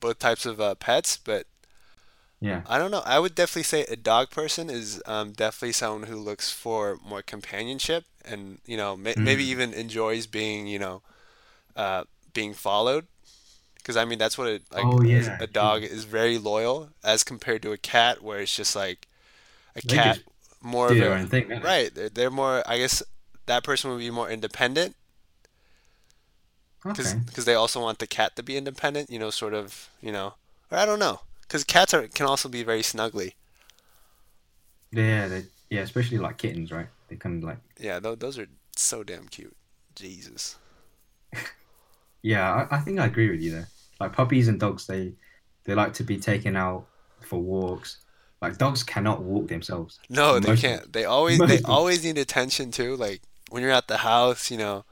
both 0.00 0.18
types 0.20 0.46
of 0.46 0.60
uh, 0.60 0.74
pets, 0.76 1.16
but 1.16 1.46
Yeah. 2.40 2.62
I 2.66 2.78
don't 2.78 2.90
know. 2.90 3.02
I 3.04 3.18
would 3.18 3.34
definitely 3.34 3.64
say 3.64 3.82
a 3.84 3.96
dog 3.96 4.30
person 4.30 4.70
is 4.70 5.02
um, 5.06 5.32
definitely 5.32 5.72
someone 5.72 6.08
who 6.08 6.16
looks 6.16 6.50
for 6.50 6.98
more 7.04 7.22
companionship 7.22 8.04
and 8.24 8.58
you 8.64 8.76
know 8.76 8.96
may, 8.96 9.16
maybe 9.20 9.44
Mm. 9.44 9.50
even 9.50 9.74
enjoys 9.74 10.26
being 10.26 10.66
you 10.66 10.78
know 10.78 11.02
uh, 11.76 12.04
being 12.34 12.52
followed. 12.52 13.06
Because 13.76 13.96
I 13.96 14.04
mean 14.06 14.18
that's 14.18 14.36
what 14.38 14.48
it 14.48 14.62
like 14.72 14.84
Oh, 14.84 15.02
yeah, 15.02 15.36
a 15.40 15.46
dog 15.46 15.82
is 15.82 16.04
very 16.04 16.38
loyal 16.38 16.88
as 17.02 17.22
compared 17.22 17.60
to 17.62 17.72
a 17.72 17.76
cat 17.76 18.22
where 18.22 18.40
it's 18.40 18.54
just 18.56 18.74
like 18.74 19.06
a 19.76 19.80
They 19.86 19.94
cat 19.96 20.18
more 20.62 20.90
of 20.90 20.96
a 20.98 21.26
thing. 21.26 21.48
right. 21.62 21.94
They're, 21.94 22.08
they're 22.08 22.30
more. 22.30 22.62
I 22.66 22.78
guess 22.78 23.02
that 23.46 23.62
person 23.64 23.90
would 23.90 23.98
be 23.98 24.10
more 24.10 24.30
independent 24.30 24.96
because 26.82 27.14
Okay. 27.14 27.42
they 27.42 27.54
also 27.54 27.80
want 27.80 27.98
the 27.98 28.06
cat 28.06 28.36
to 28.36 28.42
be 28.42 28.56
independent. 28.56 29.10
You 29.10 29.18
know, 29.18 29.28
sort 29.30 29.52
of. 29.54 29.90
You 30.00 30.12
know, 30.12 30.34
or 30.70 30.78
I 30.78 30.86
don't 30.86 30.98
know. 30.98 31.20
Because 31.42 31.62
cats 31.64 31.92
are 31.92 32.08
can 32.08 32.24
also 32.26 32.48
be 32.48 32.62
very 32.62 32.80
snuggly. 32.82 33.34
Yeah. 34.92 35.28
They, 35.28 35.44
yeah. 35.68 35.82
Especially 35.82 36.16
like 36.18 36.38
kittens, 36.38 36.72
right? 36.72 36.86
They 37.08 37.16
kind 37.16 37.42
of 37.42 37.46
like. 37.48 37.58
Yeah, 37.78 38.00
tho- 38.00 38.14
those 38.14 38.38
are 38.38 38.46
so 38.76 39.02
damn 39.04 39.28
cute. 39.28 39.54
Jesus. 39.94 40.56
Yeah. 42.24 42.66
I, 42.70 42.76
I 42.76 42.80
think 42.80 42.98
I 42.98 43.06
agree 43.06 43.30
with 43.30 43.40
you 43.40 43.52
there. 43.52 43.68
Like 44.00 44.12
puppies 44.12 44.48
and 44.48 44.58
dogs, 44.58 44.86
they 44.86 45.14
they 45.64 45.74
like 45.74 45.92
to 45.94 46.02
be 46.04 46.18
taken 46.18 46.56
out 46.56 46.86
for 47.20 47.38
walks. 47.40 47.98
Like 48.42 48.58
dogs 48.58 48.82
cannot 48.82 49.22
walk 49.22 49.48
themselves. 49.48 50.00
No, 50.08 50.40
they 50.40 50.56
can't. 50.56 50.92
They 50.92 51.04
always 51.04 51.38
they 51.38 51.60
always 51.64 52.04
need 52.04 52.18
attention 52.18 52.72
too. 52.72 52.96
Like 52.96 53.22
when 53.50 53.62
you're 53.62 53.72
at 53.72 53.88
the 53.88 53.98
house, 53.98 54.50
you 54.50 54.58
know, 54.58 54.84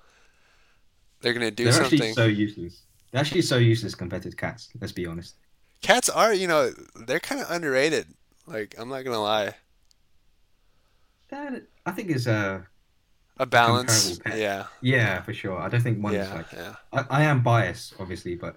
they're 1.20 1.32
gonna 1.32 1.50
do 1.50 1.64
They're 1.64 1.72
something. 1.72 1.98
actually 2.00 2.12
so 2.12 2.26
useless. 2.26 2.82
They're 3.10 3.20
actually 3.20 3.42
so 3.42 3.58
useless 3.58 3.94
compared 3.94 4.22
to 4.24 4.30
cats. 4.32 4.70
Let's 4.80 4.92
be 4.92 5.06
honest. 5.06 5.34
Cats 5.82 6.08
are, 6.08 6.32
you 6.32 6.46
know, 6.46 6.72
they're 6.94 7.20
kind 7.20 7.40
of 7.40 7.50
underrated. 7.50 8.14
Like 8.46 8.74
I'm 8.78 8.88
not 8.88 9.04
gonna 9.04 9.20
lie. 9.22 9.56
That, 11.30 11.62
I 11.86 11.92
think 11.92 12.10
is 12.10 12.28
uh 12.28 12.62
A 13.38 13.46
balance. 13.46 14.20
Yeah. 14.26 14.66
yeah 14.82 15.22
for 15.22 15.32
sure. 15.32 15.58
I 15.58 15.68
don't 15.68 15.80
think 15.80 16.02
one's 16.02 16.16
Yeah. 16.16 16.34
like 16.34 16.52
Yeah. 16.52 16.74
I, 16.92 17.04
I 17.10 17.22
am 17.24 17.42
biased 17.42 17.94
obviously, 17.98 18.34
but 18.36 18.56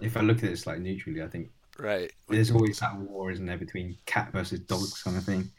if 0.00 0.16
I 0.16 0.20
look 0.20 0.36
at 0.38 0.50
this 0.50 0.66
like 0.66 0.78
neutrally, 0.80 1.22
I 1.22 1.28
think 1.28 1.50
Right. 1.78 2.12
there's 2.28 2.50
always 2.50 2.78
that 2.80 2.96
war, 2.96 3.30
isn't 3.30 3.46
there, 3.46 3.56
between 3.58 3.96
cat 4.06 4.32
versus 4.32 4.60
dogs 4.60 5.02
kind 5.02 5.16
of 5.16 5.24
thing. 5.24 5.50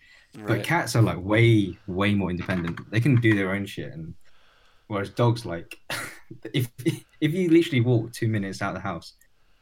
But 0.48 0.64
cats 0.64 0.96
are 0.96 1.02
like 1.02 1.18
way 1.22 1.78
way 1.88 2.14
more 2.16 2.30
independent. 2.30 2.80
They 2.92 3.02
can 3.02 3.16
do 3.20 3.36
their 3.36 3.52
own 3.52 3.66
shit, 3.66 3.92
and 3.92 4.14
whereas 4.88 5.10
dogs 5.10 5.46
like 5.46 5.78
if 6.54 6.70
if 7.20 7.34
you 7.34 7.50
literally 7.50 7.82
walk 7.82 8.14
two 8.14 8.30
minutes 8.30 8.62
out 8.62 8.70
of 8.70 8.76
the 8.76 8.88
house, 8.88 9.14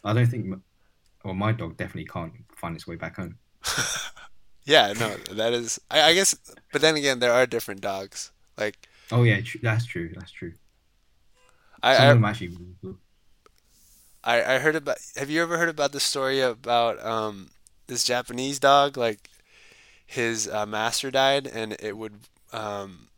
I 0.03 0.13
don't 0.13 0.27
think. 0.27 0.61
Well, 1.25 1.33
my 1.33 1.51
dog 1.53 1.75
definitely 1.75 2.05
can't 2.05 2.33
find 2.55 2.75
its 2.75 2.85
way 2.85 2.95
back 2.97 3.15
home. 3.15 3.37
Yeah, 4.65 4.93
no, 4.99 5.15
that 5.33 5.53
is. 5.53 5.79
I, 5.89 6.01
I 6.01 6.13
guess, 6.13 6.35
but 6.71 6.81
then 6.81 6.95
again, 6.95 7.17
there 7.19 7.33
are 7.33 7.47
different 7.47 7.81
dogs. 7.81 8.31
Like 8.55 8.87
Oh 9.11 9.23
yeah, 9.23 9.41
tr- 9.41 9.57
that's 9.61 9.85
true. 9.85 10.09
That's 10.15 10.31
true. 10.31 10.53
Some 11.91 12.07
I, 12.07 12.09
of 12.09 12.09
I, 12.11 12.15
them 12.17 12.25
actually. 12.25 12.51
I, 14.23 14.55
I 14.55 14.59
heard 14.59 14.75
about. 14.75 14.97
Have 15.15 15.29
you 15.29 15.41
ever 15.41 15.57
heard 15.57 15.69
about 15.69 15.91
the 15.91 15.99
story 15.99 16.41
about 16.41 17.03
um 17.05 17.49
this 17.87 18.03
Japanese 18.03 18.59
dog? 18.59 18.97
Like 18.97 19.29
his 20.05 20.47
uh, 20.47 20.65
master 20.65 21.11
died, 21.11 21.47
and 21.47 21.75
it 21.79 21.97
would 21.97 22.21
um 22.53 23.09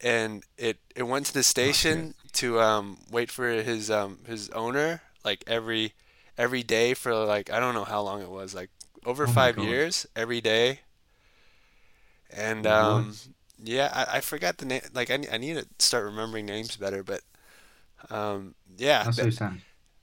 and 0.00 0.44
it 0.56 0.78
it 0.94 1.02
went 1.04 1.26
to 1.26 1.34
the 1.34 1.42
station 1.42 2.14
to 2.32 2.60
um 2.60 2.98
wait 3.10 3.30
for 3.30 3.48
his 3.48 3.90
um 3.90 4.18
his 4.26 4.48
owner 4.50 5.02
like 5.24 5.42
every 5.46 5.92
every 6.36 6.62
day 6.62 6.94
for 6.94 7.14
like 7.14 7.50
I 7.50 7.58
don't 7.60 7.74
know 7.74 7.84
how 7.84 8.02
long 8.02 8.22
it 8.22 8.30
was 8.30 8.54
like 8.54 8.70
over 9.04 9.26
Oh 9.26 9.32
five 9.32 9.58
years 9.58 10.06
every 10.14 10.40
day. 10.40 10.80
And 12.30 12.66
um 12.66 13.14
yeah, 13.62 13.90
I, 13.92 14.18
I 14.18 14.20
forgot 14.20 14.58
the 14.58 14.66
name. 14.66 14.82
Like 14.94 15.10
I, 15.10 15.18
I 15.32 15.38
need 15.38 15.54
to 15.56 15.66
start 15.78 16.04
remembering 16.04 16.46
names 16.46 16.76
better, 16.76 17.02
but 17.02 17.20
um 18.10 18.54
yeah, 18.76 19.04
That's 19.04 19.16
th- 19.18 19.34
so. 19.34 19.50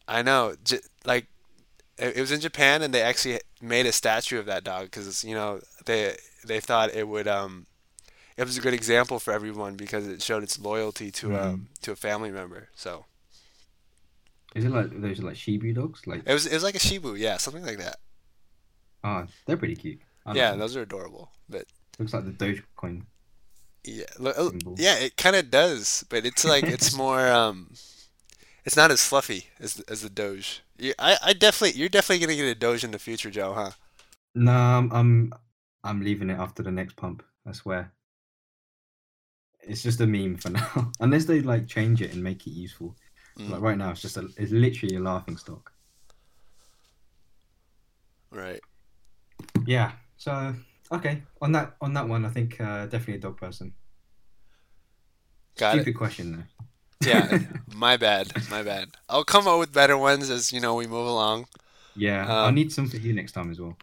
I 0.08 0.22
know. 0.22 0.56
J 0.64 0.80
like 1.06 1.28
it, 1.98 2.18
it 2.18 2.22
was 2.22 2.32
in 2.32 2.42
Japan, 2.42 2.82
and 2.82 2.94
they 2.94 3.02
actually 3.02 3.40
made 3.62 3.86
a 3.86 3.92
statue 3.92 4.40
of 4.40 4.46
that 4.48 4.64
dog 4.64 4.86
because 4.86 5.24
you 5.24 5.34
know 5.36 5.62
they 5.86 6.16
they 6.46 6.60
thought 6.60 6.94
it 6.94 7.08
would 7.08 7.28
um 7.28 7.66
it 8.38 8.46
was 8.46 8.58
a 8.58 8.62
good 8.62 8.74
example 8.74 9.20
for 9.20 9.32
everyone 9.34 9.76
because 9.76 10.08
it 10.08 10.22
showed 10.22 10.44
its 10.44 10.60
loyalty 10.60 11.12
to 11.12 11.28
Mm. 11.30 11.42
um 11.44 11.68
to 11.82 11.92
a 11.92 11.96
family 11.96 12.32
member. 12.32 12.70
So 12.76 13.06
Is 14.56 14.64
it 14.66 14.72
like 14.72 14.90
those 15.02 15.22
like 15.22 15.36
Shiba 15.36 15.74
dogs? 15.74 16.06
Like, 16.08 16.24
it 16.26 16.34
was 16.34 16.46
it 16.46 16.54
was 16.54 16.64
like 16.64 16.76
a 16.76 16.80
Shiba, 16.80 17.16
yeah, 17.18 17.38
something 17.38 17.66
like 17.66 17.78
that. 17.78 17.98
oh, 19.04 19.26
they're 19.46 19.58
pretty 19.58 19.76
cute. 19.76 20.00
Yeah, 20.34 20.52
them. 20.52 20.60
those 20.60 20.76
are 20.76 20.82
adorable. 20.82 21.32
But 21.50 21.66
looks 22.00 22.14
like 22.14 22.26
the 22.26 22.32
Dogecoin. 22.32 23.04
Yeah, 23.88 24.50
yeah, 24.78 24.96
it 24.96 25.18
kind 25.18 25.36
of 25.36 25.50
does, 25.52 26.06
but 26.10 26.26
it's 26.26 26.46
like 26.46 26.64
it's 26.64 26.96
more 26.98 27.28
um 27.30 27.72
it's 28.66 28.76
not 28.76 28.92
as 28.92 29.06
fluffy 29.06 29.48
as 29.60 29.80
as 29.82 30.02
the 30.02 30.10
Doge. 30.10 30.62
Yeah, 30.78 30.94
I 31.00 31.18
I 31.24 31.34
definitely 31.34 31.80
you're 31.80 31.90
definitely 31.90 32.26
gonna 32.26 32.38
get 32.38 32.46
a 32.46 32.56
Doge 32.56 32.84
in 32.84 32.92
the 32.92 33.00
future, 33.00 33.30
Joe, 33.30 33.54
huh? 33.54 33.72
No, 34.34 34.52
I'm, 34.52 34.92
I'm 34.92 35.34
I'm 35.84 36.02
leaving 36.02 36.30
it 36.30 36.40
after 36.40 36.64
the 36.64 36.72
next 36.72 36.96
pump. 36.96 37.24
I 37.46 37.52
swear. 37.52 37.94
It's 39.62 39.84
just 39.84 40.02
a 40.02 40.08
meme 40.08 40.38
for 40.38 40.50
now, 40.52 40.92
unless 41.00 41.26
they 41.26 41.42
like 41.42 41.68
change 41.68 42.02
it 42.02 42.14
and 42.14 42.24
make 42.24 42.46
it 42.48 42.52
useful. 42.52 42.96
Mm. 43.40 43.50
Like 43.52 43.62
right 43.62 43.78
now, 43.78 43.92
it's 43.92 44.02
just 44.02 44.18
a, 44.18 44.28
it's 44.38 44.52
literally 44.52 44.96
a 44.96 45.00
laughing 45.00 45.38
stock. 45.38 45.72
Right. 48.32 48.62
Yeah. 49.66 49.92
So 50.18 50.56
Okay, 50.92 51.24
on 51.42 51.52
that 51.54 51.76
on 51.82 51.94
that 51.94 52.08
one, 52.08 52.26
I 52.26 52.30
think 52.30 52.60
uh, 52.62 52.86
definitely 52.86 53.16
a 53.16 53.20
dog 53.20 53.38
person. 53.38 53.74
Got 55.58 55.76
Stupid 55.76 55.88
it. 55.88 55.94
question 55.96 56.32
though. 56.32 56.44
Yeah, 57.10 57.30
my 57.68 57.98
bad, 57.98 58.32
my 58.50 58.64
bad. 58.64 58.90
I'll 59.10 59.24
come 59.26 59.48
up 59.48 59.60
with 59.60 59.74
better 59.74 59.98
ones 59.98 60.30
as 60.30 60.52
you 60.54 60.60
know 60.62 60.76
we 60.76 60.88
move 60.88 61.08
along. 61.08 61.48
yeah, 61.96 62.26
I'll 62.28 62.52
need 62.52 62.72
some 62.72 62.88
for 62.90 62.98
you 62.98 63.14
next 63.14 63.32
time 63.34 63.52
as 63.52 63.60
well. 63.60 63.78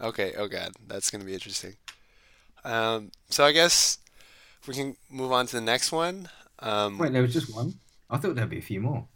Okay, 0.00 0.34
oh 0.36 0.48
god, 0.48 0.72
that's 0.86 1.10
gonna 1.10 1.24
be 1.24 1.34
interesting. 1.34 1.76
Um, 2.64 3.10
so 3.30 3.44
I 3.44 3.52
guess 3.52 3.98
we 4.66 4.74
can 4.74 4.96
move 5.10 5.32
on 5.32 5.46
to 5.48 5.56
the 5.56 5.62
next 5.62 5.92
one. 5.92 6.28
Um, 6.60 6.98
Wait, 6.98 7.12
there 7.12 7.22
was 7.22 7.32
just 7.32 7.54
one. 7.54 7.74
I 8.10 8.18
thought 8.18 8.34
there'd 8.36 8.50
be 8.50 8.58
a 8.58 8.62
few 8.62 8.80
more. 8.80 9.06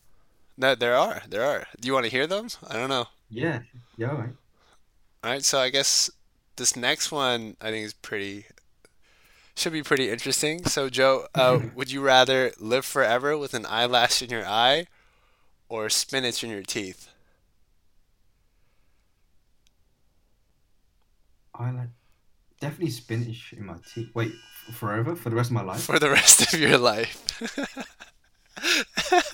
no, 0.56 0.74
there 0.74 0.96
are, 0.96 1.22
there 1.28 1.44
are. 1.44 1.66
Do 1.80 1.86
you 1.88 1.94
want 1.94 2.06
to 2.06 2.10
hear 2.12 2.26
them? 2.26 2.48
I 2.68 2.74
don't 2.74 2.88
know. 2.88 3.06
Yeah, 3.30 3.60
yeah, 3.96 4.10
all 4.10 4.16
right. 4.18 4.34
All 5.24 5.30
right, 5.30 5.44
so 5.44 5.58
I 5.58 5.70
guess 5.70 6.10
this 6.57 6.76
next 6.76 7.12
one 7.12 7.57
I 7.61 7.70
think 7.70 7.86
is 7.86 7.94
pretty 7.94 8.46
should 9.57 9.72
be 9.72 9.82
pretty 9.82 10.11
interesting. 10.11 10.64
So 10.64 10.88
Joe, 10.88 11.26
uh, 11.34 11.61
would 11.74 11.90
you 11.90 12.00
rather 12.00 12.52
live 12.59 12.84
forever 12.84 13.36
with 13.38 13.55
an 13.55 13.66
eyelash 13.66 14.22
in 14.22 14.30
your 14.30 14.46
eye 14.46 14.86
or 15.68 15.88
spinach 15.88 16.42
in 16.42 16.50
your 16.50 16.62
teeth 16.62 17.09
I 21.55 21.70
like 21.70 21.88
definitely 22.61 22.90
spinach 22.90 23.52
in 23.52 23.64
my 23.66 23.76
teeth. 23.92 24.11
Wait, 24.14 24.32
f- 24.32 24.74
forever 24.74 25.14
for 25.14 25.30
the 25.30 25.36
rest 25.36 25.50
of 25.50 25.55
my 25.55 25.62
life? 25.62 25.82
for 25.82 25.98
the 25.98 26.11
rest 26.11 26.52
of 26.52 26.59
your 26.59 26.78
life? 26.78 27.20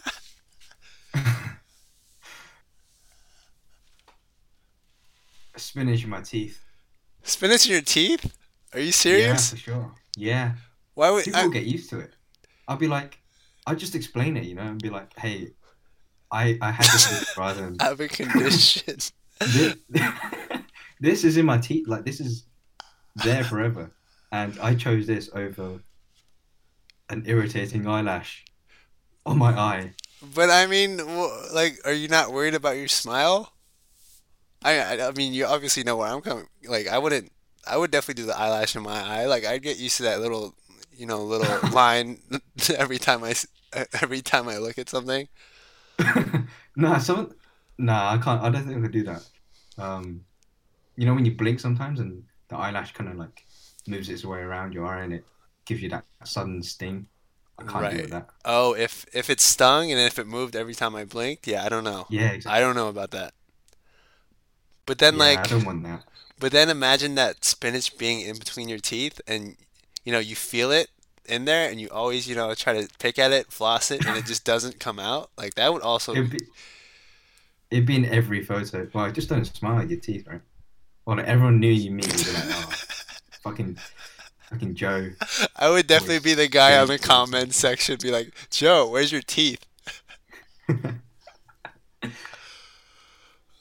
spinach 5.56 6.04
in 6.04 6.10
my 6.10 6.20
teeth. 6.20 6.62
Spinach 7.22 7.66
in 7.66 7.72
your 7.72 7.82
teeth? 7.82 8.34
Are 8.72 8.80
you 8.80 8.92
serious? 8.92 9.52
Yeah, 9.52 9.56
for 9.56 9.56
sure. 9.56 9.94
Yeah, 10.16 10.52
Why 10.94 11.10
would 11.10 11.24
people 11.24 11.40
I, 11.40 11.48
get 11.48 11.64
used 11.64 11.90
to 11.90 12.00
it. 12.00 12.14
I'll 12.68 12.76
be 12.76 12.88
like, 12.88 13.18
I'll 13.66 13.76
just 13.76 13.94
explain 13.94 14.36
it, 14.36 14.44
you 14.44 14.54
know, 14.54 14.62
and 14.62 14.82
be 14.82 14.90
like, 14.90 15.16
hey, 15.18 15.52
I 16.30 16.58
I 16.60 16.70
had 16.70 16.86
this 16.86 17.36
rather 17.36 17.62
than 17.62 17.76
I 17.80 17.84
have 17.86 18.00
a 18.00 18.08
condition? 18.08 18.98
this, 19.40 19.76
this 21.00 21.24
is 21.24 21.36
in 21.36 21.46
my 21.46 21.58
teeth. 21.58 21.88
Like 21.88 22.04
this 22.04 22.20
is 22.20 22.44
there 23.16 23.44
forever, 23.44 23.92
and 24.32 24.58
I 24.60 24.74
chose 24.74 25.06
this 25.06 25.30
over 25.34 25.80
an 27.08 27.24
irritating 27.26 27.86
eyelash 27.86 28.44
on 29.26 29.38
my 29.38 29.52
eye. 29.52 29.92
But 30.34 30.50
I 30.50 30.66
mean, 30.66 30.98
like, 31.52 31.78
are 31.84 31.92
you 31.92 32.08
not 32.08 32.32
worried 32.32 32.54
about 32.54 32.76
your 32.76 32.88
smile? 32.88 33.52
I, 34.62 35.00
I, 35.00 35.10
mean, 35.12 35.32
you 35.32 35.46
obviously 35.46 35.84
know 35.84 35.96
where 35.96 36.08
I'm 36.08 36.20
coming. 36.20 36.46
Like, 36.68 36.88
I 36.88 36.98
wouldn't. 36.98 37.32
I 37.66 37.76
would 37.76 37.90
definitely 37.90 38.22
do 38.22 38.26
the 38.26 38.38
eyelash 38.38 38.74
in 38.74 38.82
my 38.82 39.00
eye. 39.00 39.26
Like, 39.26 39.44
I'd 39.44 39.62
get 39.62 39.78
used 39.78 39.98
to 39.98 40.02
that 40.04 40.20
little, 40.20 40.54
you 40.96 41.06
know, 41.06 41.22
little 41.22 41.70
line 41.72 42.18
every 42.76 42.98
time 42.98 43.24
I 43.24 43.34
every 44.00 44.20
time 44.20 44.48
I 44.48 44.58
look 44.58 44.78
at 44.78 44.88
something. 44.88 45.28
nah, 46.76 46.98
some 46.98 47.34
nah, 47.78 48.14
I 48.14 48.18
can't. 48.18 48.42
I 48.42 48.50
don't 48.50 48.64
think 48.64 48.78
I 48.78 48.80
could 48.80 48.92
do 48.92 49.04
that. 49.04 49.22
Um, 49.78 50.24
you 50.96 51.06
know 51.06 51.14
when 51.14 51.24
you 51.24 51.32
blink 51.32 51.60
sometimes 51.60 52.00
and 52.00 52.22
the 52.48 52.56
eyelash 52.56 52.92
kind 52.92 53.08
of 53.08 53.16
like 53.16 53.46
moves 53.86 54.08
its 54.08 54.24
way 54.24 54.40
around 54.40 54.74
your 54.74 54.86
eye 54.86 55.02
and 55.02 55.14
it 55.14 55.24
gives 55.64 55.82
you 55.82 55.88
that 55.88 56.04
sudden 56.24 56.62
sting. 56.62 57.06
I 57.58 57.62
can't 57.64 57.90
deal 57.90 58.00
Right. 58.00 58.00
with 58.02 58.10
that. 58.10 58.28
Oh, 58.44 58.74
if 58.74 59.06
if 59.12 59.30
it 59.30 59.40
stung 59.40 59.90
and 59.90 60.00
if 60.00 60.18
it 60.18 60.26
moved 60.26 60.56
every 60.56 60.74
time 60.74 60.94
I 60.94 61.04
blinked, 61.04 61.46
yeah, 61.46 61.64
I 61.64 61.68
don't 61.68 61.84
know. 61.84 62.06
Yeah, 62.10 62.30
exactly. 62.30 62.56
I 62.56 62.60
don't 62.60 62.74
know 62.74 62.88
about 62.88 63.12
that. 63.12 63.34
But 64.86 64.98
then, 64.98 65.16
yeah, 65.16 65.22
I 65.22 65.34
like, 65.34 65.48
don't 65.48 65.64
want 65.64 65.82
that. 65.84 66.04
But 66.38 66.52
then 66.52 66.70
imagine 66.70 67.14
that 67.16 67.44
spinach 67.44 67.98
being 67.98 68.20
in 68.20 68.38
between 68.38 68.68
your 68.68 68.78
teeth 68.78 69.20
and 69.26 69.56
you 70.04 70.12
know, 70.12 70.18
you 70.18 70.34
feel 70.34 70.70
it 70.70 70.88
in 71.26 71.44
there 71.44 71.70
and 71.70 71.80
you 71.80 71.88
always, 71.90 72.28
you 72.28 72.34
know, 72.34 72.54
try 72.54 72.80
to 72.80 72.88
pick 72.98 73.18
at 73.18 73.32
it, 73.32 73.52
floss 73.52 73.90
it, 73.90 74.04
and 74.06 74.16
it 74.16 74.26
just 74.26 74.44
doesn't 74.44 74.80
come 74.80 74.98
out. 74.98 75.30
Like 75.36 75.54
that 75.54 75.72
would 75.72 75.82
also 75.82 76.12
It'd 76.12 76.30
be, 76.30 76.38
it'd 77.70 77.86
be 77.86 77.96
in 77.96 78.06
every 78.06 78.42
photo. 78.42 78.88
Well, 78.92 79.10
just 79.12 79.28
don't 79.28 79.44
smile 79.44 79.80
at 79.80 79.90
your 79.90 80.00
teeth, 80.00 80.26
right? 80.26 80.40
Well, 81.04 81.20
everyone 81.20 81.60
knew 81.60 81.70
you 81.70 81.90
mean 81.90 82.08
would 82.08 82.24
be 82.24 82.32
like, 82.32 82.44
oh, 82.46 82.72
fucking, 83.42 83.78
fucking 84.50 84.74
Joe. 84.74 85.10
I 85.56 85.70
would 85.70 85.86
definitely 85.86 86.20
be 86.20 86.34
the 86.34 86.48
guy 86.48 86.78
on 86.78 86.88
the 86.88 86.98
comments 86.98 87.56
section 87.56 87.98
be 88.00 88.10
like, 88.10 88.32
"Joe, 88.50 88.88
where's 88.88 89.12
your 89.12 89.22
teeth?" 89.22 89.64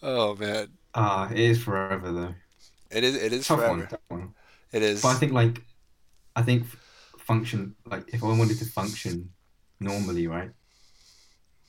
Oh 0.02 0.34
man. 0.36 0.70
Ah, 0.94 1.30
it 1.32 1.40
is 1.40 1.64
forever 1.64 2.12
though. 2.12 2.36
It 2.92 3.04
is 3.04 3.16
it 3.16 3.34
is 3.34 3.48
Tough 3.48 3.60
one, 3.60 3.68
forever. 3.80 3.88
tough 3.92 4.00
one. 4.10 4.34
It 4.72 4.82
is. 4.82 5.02
But 5.02 5.10
I 5.10 5.14
think 5.16 5.32
like, 5.32 5.62
I 6.36 6.42
think 6.42 6.66
function 7.18 7.76
like 7.86 8.14
if 8.14 8.24
I 8.24 8.28
wanted 8.28 8.58
to 8.60 8.66
function 8.66 9.30
normally, 9.80 10.28
right? 10.28 10.52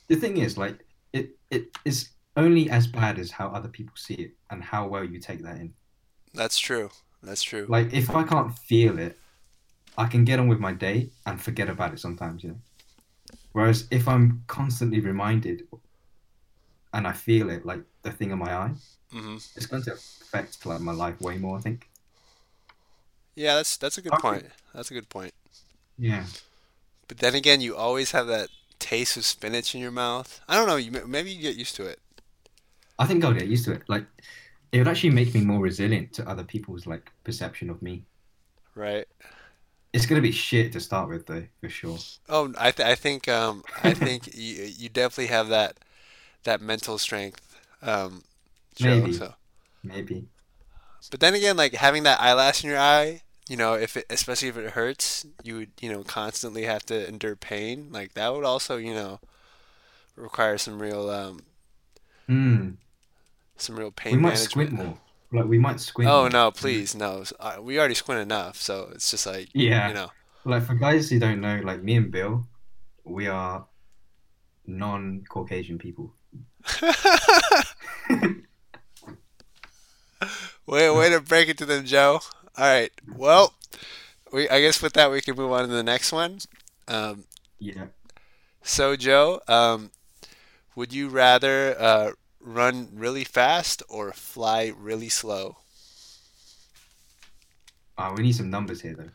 The 0.07 0.15
thing 0.15 0.37
is 0.37 0.57
like 0.57 0.85
it 1.13 1.37
it 1.49 1.67
is 1.85 2.09
only 2.37 2.69
as 2.69 2.87
bad 2.87 3.19
as 3.19 3.31
how 3.31 3.49
other 3.49 3.69
people 3.69 3.93
see 3.95 4.15
it 4.15 4.31
and 4.49 4.63
how 4.63 4.87
well 4.87 5.03
you 5.03 5.19
take 5.19 5.43
that 5.43 5.57
in. 5.57 5.73
That's 6.33 6.57
true. 6.57 6.89
That's 7.21 7.43
true. 7.43 7.65
Like 7.69 7.93
if 7.93 8.09
I 8.09 8.23
can't 8.23 8.57
feel 8.57 8.97
it, 8.99 9.17
I 9.97 10.07
can 10.07 10.23
get 10.25 10.39
on 10.39 10.47
with 10.47 10.59
my 10.59 10.73
day 10.73 11.11
and 11.25 11.39
forget 11.39 11.69
about 11.69 11.93
it 11.93 11.99
sometimes, 11.99 12.43
you 12.43 12.49
know. 12.51 12.61
Whereas 13.51 13.87
if 13.91 14.07
I'm 14.07 14.43
constantly 14.47 15.01
reminded 15.01 15.67
and 16.93 17.07
I 17.07 17.13
feel 17.13 17.49
it, 17.49 17.65
like 17.65 17.81
the 18.03 18.11
thing 18.11 18.31
in 18.31 18.39
my 18.39 18.53
eye, 18.53 18.71
hmm 19.11 19.37
it's 19.55 19.65
going 19.65 19.83
to 19.83 19.93
affect 19.93 20.65
like 20.65 20.81
my 20.81 20.91
life 20.93 21.19
way 21.21 21.37
more. 21.37 21.57
I 21.57 21.61
think. 21.61 21.89
Yeah, 23.35 23.55
that's 23.55 23.77
that's 23.77 23.97
a 23.97 24.01
good 24.01 24.17
Okay. 24.17 24.17
point. 24.17 24.45
That's 24.73 24.91
a 24.91 24.93
good 24.93 25.09
point. 25.09 25.33
Yeah. 25.97 26.25
But 27.07 27.19
then 27.19 27.35
again, 27.35 27.61
you 27.61 27.75
always 27.75 28.09
have 28.11 28.25
that 28.27 28.49
taste 28.79 29.15
of 29.15 29.23
spinach 29.25 29.75
in 29.75 29.81
your 29.81 29.91
mouth. 29.91 30.41
I 30.47 30.55
don't 30.55 30.67
know. 30.67 30.77
You 30.77 30.91
maybe 31.05 31.31
you 31.31 31.41
get 31.41 31.55
used 31.55 31.75
to 31.75 31.85
it. 31.85 31.99
I 32.97 33.05
think 33.05 33.23
I'll 33.23 33.33
get 33.33 33.47
used 33.47 33.65
to 33.65 33.73
it. 33.73 33.83
Like, 33.89 34.07
it 34.71 34.77
would 34.77 34.87
actually 34.87 35.09
make 35.11 35.33
me 35.33 35.41
more 35.41 35.59
resilient 35.61 36.13
to 36.13 36.27
other 36.29 36.43
people's 36.43 36.87
like 36.87 37.11
perception 37.23 37.69
of 37.69 37.81
me. 37.81 38.05
Right. 38.75 39.07
It's 39.93 40.05
gonna 40.05 40.21
be 40.21 40.31
shit 40.33 40.73
to 40.73 40.79
start 40.81 41.07
with, 41.09 41.25
though, 41.27 41.47
for 41.61 41.69
sure. 41.69 42.03
Oh, 42.29 42.53
I 42.57 42.71
th 42.71 42.85
I 42.87 42.95
think 42.95 43.27
um 43.27 43.63
I 43.77 43.93
think 43.93 44.27
you 44.33 44.63
you 44.65 44.89
definitely 44.89 45.27
have 45.27 45.49
that 45.49 45.77
that 46.43 46.61
mental 46.61 46.97
strength, 46.99 47.57
um, 47.81 48.23
Joe. 48.75 48.99
Maybe. 49.01 49.13
So, 49.13 49.33
Maybe. 49.83 50.27
but 51.09 51.19
then 51.19 51.33
again, 51.33 51.57
like 51.57 51.73
having 51.73 52.03
that 52.03 52.19
eyelash 52.21 52.63
in 52.63 52.69
your 52.69 52.79
eye, 52.79 53.21
you 53.49 53.57
know, 53.57 53.73
if 53.73 53.97
it 53.97 54.05
especially 54.09 54.47
if 54.49 54.57
it 54.57 54.71
hurts, 54.71 55.25
you 55.43 55.55
would 55.57 55.71
you 55.81 55.91
know 55.91 56.03
constantly 56.03 56.63
have 56.63 56.85
to 56.87 57.07
endure 57.07 57.35
pain. 57.35 57.89
Like 57.91 58.13
that 58.13 58.33
would 58.33 58.45
also 58.45 58.77
you 58.77 58.93
know 58.93 59.19
require 60.15 60.57
some 60.57 60.81
real 60.81 61.09
um 61.09 61.41
Hmm. 62.27 62.69
some 63.57 63.75
real 63.77 63.91
pain. 63.91 64.15
We 64.15 64.21
might 64.21 64.37
squint 64.37 64.71
management. 64.71 64.97
more. 65.31 65.41
Like, 65.41 65.49
we 65.49 65.57
might 65.59 65.79
squint. 65.79 66.09
Oh 66.11 66.21
more. 66.21 66.29
no, 66.29 66.51
please 66.51 66.93
no. 66.95 67.23
Uh, 67.39 67.57
We 67.61 67.79
already 67.79 67.95
squint 67.95 68.21
enough, 68.21 68.57
so 68.57 68.89
it's 68.93 69.09
just 69.11 69.25
like 69.25 69.49
Yeah. 69.53 69.87
you 69.89 69.93
know. 69.93 70.11
Like 70.45 70.63
for 70.63 70.75
guys 70.75 71.09
who 71.09 71.19
don't 71.19 71.41
know, 71.41 71.61
like 71.63 71.81
me 71.83 71.95
and 71.97 72.11
Bill, 72.11 72.47
we 73.03 73.27
are 73.27 73.65
non-Caucasian 74.67 75.77
people. 75.77 76.13
Way, 80.67 80.89
way 80.89 81.09
to 81.09 81.19
break 81.19 81.49
it 81.49 81.57
to 81.59 81.65
them, 81.65 81.85
Joe. 81.85 82.21
All 82.57 82.65
right. 82.65 82.91
Well, 83.15 83.53
we 84.31 84.49
I 84.49 84.61
guess 84.61 84.81
with 84.81 84.93
that 84.93 85.11
we 85.11 85.21
can 85.21 85.35
move 85.35 85.51
on 85.51 85.61
to 85.61 85.67
the 85.67 85.83
next 85.83 86.11
one. 86.11 86.39
Um, 86.87 87.25
Yeah. 87.59 87.87
so 88.63 88.95
Joe, 88.95 89.41
um, 89.47 89.91
would 90.75 90.93
you 90.93 91.09
rather 91.09 91.75
uh, 91.79 92.11
run 92.39 92.89
really 92.93 93.23
fast 93.23 93.83
or 93.89 94.13
fly 94.13 94.71
really 94.75 95.09
slow? 95.09 95.57
Uh, 97.97 98.13
we 98.15 98.23
need 98.23 98.33
some 98.35 98.49
numbers 98.49 98.81
here, 98.81 98.95
though. 98.95 99.09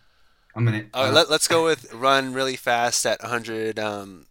I'm 0.55 0.65
gonna. 0.65 0.85
Uh, 0.95 1.11
let, 1.12 1.31
let's 1.31 1.49
go 1.49 1.65
with 1.65 1.93
run 1.93 2.33
really 2.33 2.57
fast 2.57 3.05
at 3.07 3.23
100. 3.23 3.78
Um, 3.78 4.27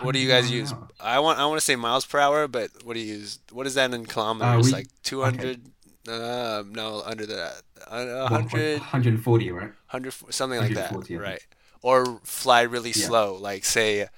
what 0.00 0.12
do 0.12 0.18
you 0.18 0.28
guys 0.28 0.50
use? 0.50 0.72
I 1.00 1.18
want 1.20 1.38
I 1.38 1.46
want 1.46 1.58
to 1.58 1.64
say 1.64 1.76
miles 1.76 2.04
per 2.06 2.18
hour, 2.18 2.48
but 2.48 2.70
what 2.84 2.94
do 2.94 3.00
you 3.00 3.14
use? 3.14 3.38
What 3.52 3.66
is 3.66 3.74
that 3.74 3.92
in 3.92 4.06
kilometers? 4.06 4.66
we- 4.66 4.72
like 4.72 4.88
200? 5.02 5.60
Uh, 6.06 6.62
no, 6.68 7.02
under 7.06 7.24
that. 7.26 7.62
Uh, 7.86 8.28
100. 8.28 8.80
100. 8.80 8.80
140, 8.80 9.52
right? 9.52 9.62
100 9.90 10.12
something 10.30 10.58
like 10.58 10.74
that 10.74 10.90
140, 10.92 11.16
right 11.16 11.40
or 11.82 12.18
fly 12.24 12.62
really 12.62 12.90
Yeah. 12.90 13.06
slow 13.06 13.34
like 13.36 13.64
say 13.64 14.08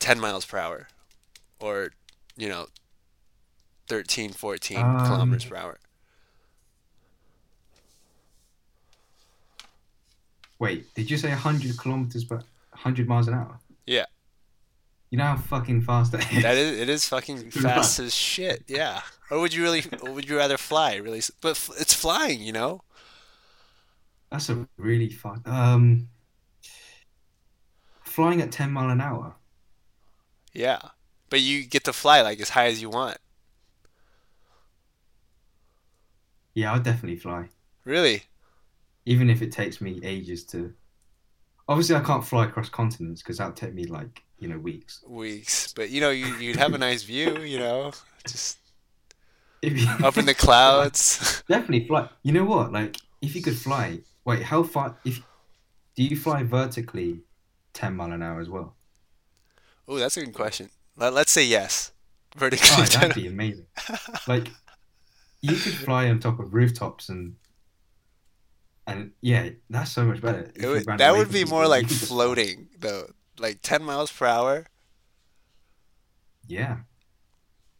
10 0.00 0.18
miles 0.20 0.44
per 0.44 0.58
hour 0.58 0.88
or 1.60 1.92
you 2.36 2.48
know 2.48 2.66
13 3.86 4.32
14 4.32 4.78
Um, 4.78 4.98
kilometers 5.06 5.44
per 5.44 5.56
hour 5.56 5.78
Wait, 10.58 10.92
did 10.94 11.08
you 11.10 11.16
say 11.16 11.28
100 11.30 11.78
kilometers 11.78 12.24
per 12.24 12.36
100 12.72 13.06
miles 13.08 13.28
an 13.28 13.34
hour? 13.34 13.60
Yeah. 13.86 14.06
You 15.10 15.18
know 15.18 15.24
how 15.24 15.36
fucking 15.36 15.82
fast 15.82 16.12
that 16.12 16.30
is? 16.32 16.42
that 16.42 16.56
is 16.56 16.78
it 16.80 16.88
is 16.88 17.08
fucking 17.08 17.50
fast 17.64 17.98
as 17.98 18.14
shit 18.14 18.64
yeah 18.68 19.00
or 19.30 19.40
would 19.40 19.54
you 19.54 19.62
really 19.62 19.82
or 20.02 20.12
would 20.12 20.28
you 20.28 20.36
rather 20.36 20.58
fly 20.58 20.96
really 20.96 21.22
but 21.40 21.50
f- 21.50 21.70
it's 21.80 21.94
flying 21.94 22.42
you 22.42 22.52
know 22.52 22.82
That's 24.30 24.50
a 24.50 24.68
really 24.76 25.08
fun. 25.08 25.40
Um, 25.46 26.08
flying 28.02 28.42
at 28.42 28.52
ten 28.52 28.70
mile 28.70 28.90
an 28.90 29.00
hour. 29.00 29.36
Yeah. 30.52 30.80
But 31.30 31.40
you 31.40 31.64
get 31.64 31.84
to 31.84 31.92
fly 31.94 32.20
like 32.20 32.38
as 32.40 32.50
high 32.50 32.66
as 32.66 32.82
you 32.82 32.90
want. 32.90 33.16
Yeah, 36.54 36.72
I'd 36.74 36.82
definitely 36.82 37.18
fly, 37.18 37.48
Really? 37.84 38.24
even 39.06 39.30
if 39.30 39.40
it 39.42 39.52
takes 39.52 39.80
me 39.80 40.00
ages 40.02 40.44
to. 40.46 40.74
Obviously, 41.68 41.96
I 41.96 42.00
can't 42.00 42.24
fly 42.24 42.46
across 42.46 42.68
continents 42.68 43.22
because 43.22 43.38
that 43.38 43.46
would 43.46 43.56
take 43.56 43.74
me 43.74 43.84
like 43.84 44.22
you 44.38 44.48
know 44.48 44.58
weeks. 44.58 45.02
Weeks. 45.06 45.72
But 45.72 45.90
you 45.90 46.00
know, 46.00 46.10
you, 46.10 46.26
you'd 46.36 46.56
have 46.56 46.74
a 46.74 46.78
nice 46.78 47.02
view, 47.02 47.40
you 47.40 47.58
know, 47.58 47.92
just 48.26 48.58
up 50.02 50.16
in 50.16 50.26
the 50.26 50.34
clouds. 50.34 51.42
definitely 51.48 51.86
fly. 51.86 52.08
You 52.22 52.32
know 52.32 52.44
what? 52.44 52.72
Like, 52.72 52.96
if 53.20 53.34
you 53.34 53.42
could 53.42 53.56
fly, 53.56 54.00
wait, 54.24 54.42
how 54.42 54.62
far? 54.62 54.96
If 55.04 55.22
do 55.96 56.02
you 56.02 56.16
fly 56.16 56.42
vertically, 56.42 57.20
ten 57.72 57.96
mile 57.96 58.12
an 58.12 58.22
hour 58.22 58.40
as 58.40 58.48
well? 58.48 58.74
Oh, 59.86 59.98
that's 59.98 60.16
a 60.16 60.24
good 60.24 60.34
question. 60.34 60.70
Let, 60.96 61.14
let's 61.14 61.32
say 61.32 61.44
yes. 61.44 61.92
Vertically. 62.36 62.68
Oh, 62.72 62.82
that'd 62.92 63.14
be 63.14 63.26
amazing. 63.26 63.66
Like, 64.26 64.48
you 65.40 65.56
could 65.56 65.74
fly 65.74 66.08
on 66.08 66.20
top 66.20 66.38
of 66.38 66.52
rooftops 66.52 67.08
and 67.08 67.36
and 68.86 69.12
yeah, 69.20 69.50
that's 69.68 69.92
so 69.92 70.04
much 70.04 70.22
better. 70.22 70.50
Would, 70.60 70.86
that 70.98 71.14
would 71.14 71.30
be 71.30 71.44
more 71.44 71.68
like 71.68 71.82
could 71.82 71.90
just 71.90 72.06
fly. 72.06 72.16
floating, 72.16 72.68
though. 72.78 73.10
Like 73.38 73.60
10 73.62 73.82
miles 73.82 74.10
per 74.10 74.26
hour. 74.26 74.66
Yeah, 76.46 76.78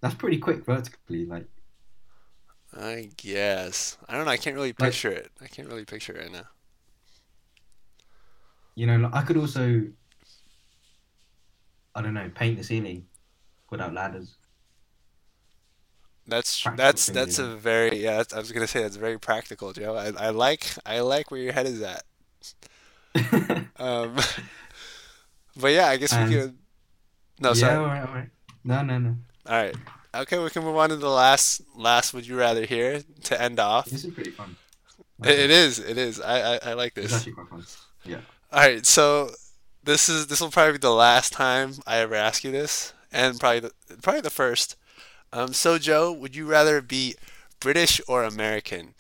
that's 0.01 0.14
pretty 0.14 0.39
quick 0.39 0.64
vertically. 0.64 1.24
Like, 1.26 1.47
I 2.76 3.10
guess. 3.16 3.97
I 4.09 4.14
don't 4.14 4.24
know. 4.26 4.30
I 4.30 4.36
can't 4.36 4.55
really 4.56 4.68
Like- 4.78 4.78
picture 4.93 5.10
it. 5.10 5.30
I 5.40 5.47
can't 5.47 5.68
really 5.68 5.85
picture 5.85 6.12
it 6.14 6.20
right 6.22 6.32
now. 6.32 6.48
you 8.74 8.86
know, 8.86 9.10
I 9.12 9.22
could 9.22 9.36
also, 9.36 9.82
I 11.97 12.01
don't 12.02 12.14
know, 12.14 12.30
paint 12.32 12.59
the 12.59 12.62
ceiling 12.62 13.06
without 13.70 13.93
ladders. 13.93 14.36
That's 16.28 16.60
Practical 16.62 16.85
that's 16.85 17.06
thing, 17.06 17.14
that's 17.14 17.39
you 17.39 17.44
a 17.47 17.56
very 17.56 18.05
yeah. 18.05 18.22
I 18.35 18.39
was 18.39 18.52
gonna 18.52 18.66
say 18.68 18.82
that's 18.82 18.97
very 18.97 19.18
practical, 19.18 19.72
Joe. 19.72 19.97
I, 19.97 20.12
I 20.26 20.30
like 20.30 20.66
I 20.86 21.01
like 21.01 21.30
where 21.30 21.40
your 21.40 21.52
head 21.55 21.66
is 21.66 21.82
at. 21.82 22.05
Um, 23.80 24.16
but 25.59 25.72
yeah, 25.72 25.89
I 25.89 25.97
guess 25.97 26.12
we 26.12 26.18
And- 26.22 26.32
could. 26.32 26.59
No, 27.40 27.48
yeah, 27.51 27.55
sorry. 27.55 27.76
all 27.76 27.86
right, 27.86 28.09
all 28.09 28.14
right. 28.14 28.28
No, 28.64 28.82
no, 28.82 28.98
no. 28.98 29.16
All 29.47 29.56
right. 29.62 29.74
Okay, 30.14 30.39
we 30.43 30.51
can 30.51 30.64
move 30.64 30.76
on 30.76 30.89
to 30.89 30.97
the 30.97 31.09
last 31.09 31.60
last 31.76 32.12
would 32.14 32.26
you 32.26 32.36
rather 32.39 32.64
here 32.64 33.02
to 33.24 33.40
end 33.40 33.60
off. 33.60 33.86
This 33.86 34.05
is 34.05 34.12
pretty 34.12 34.30
fun. 34.30 34.56
It, 35.22 35.39
it 35.39 35.51
is. 35.51 35.78
It 35.78 35.98
is. 35.98 36.20
I, 36.20 36.55
I 36.55 36.59
I 36.70 36.72
like 36.74 36.93
It's 36.97 37.09
this. 37.12 37.16
actually 37.20 37.32
quite 37.35 37.48
fun. 37.48 37.64
Yeah. 38.05 38.20
All 38.52 38.60
right, 38.60 38.85
so 38.86 39.30
this 39.85 40.09
is 40.09 40.26
this 40.26 40.40
will 40.40 40.51
probably 40.51 40.72
be 40.72 40.78
the 40.78 40.90
last 40.90 41.32
time 41.32 41.74
I 41.86 41.98
ever 41.98 42.14
ask 42.14 42.43
you 42.43 42.51
this, 42.51 42.93
and 43.12 43.39
probably 43.39 43.60
the, 43.60 43.72
probably 44.02 44.22
the 44.22 44.30
first. 44.30 44.76
Um, 45.32 45.52
so 45.52 45.78
Joe, 45.78 46.10
would 46.12 46.35
you 46.35 46.47
rather 46.47 46.80
be 46.80 47.14
British 47.60 48.01
or 48.09 48.24
American? 48.24 48.94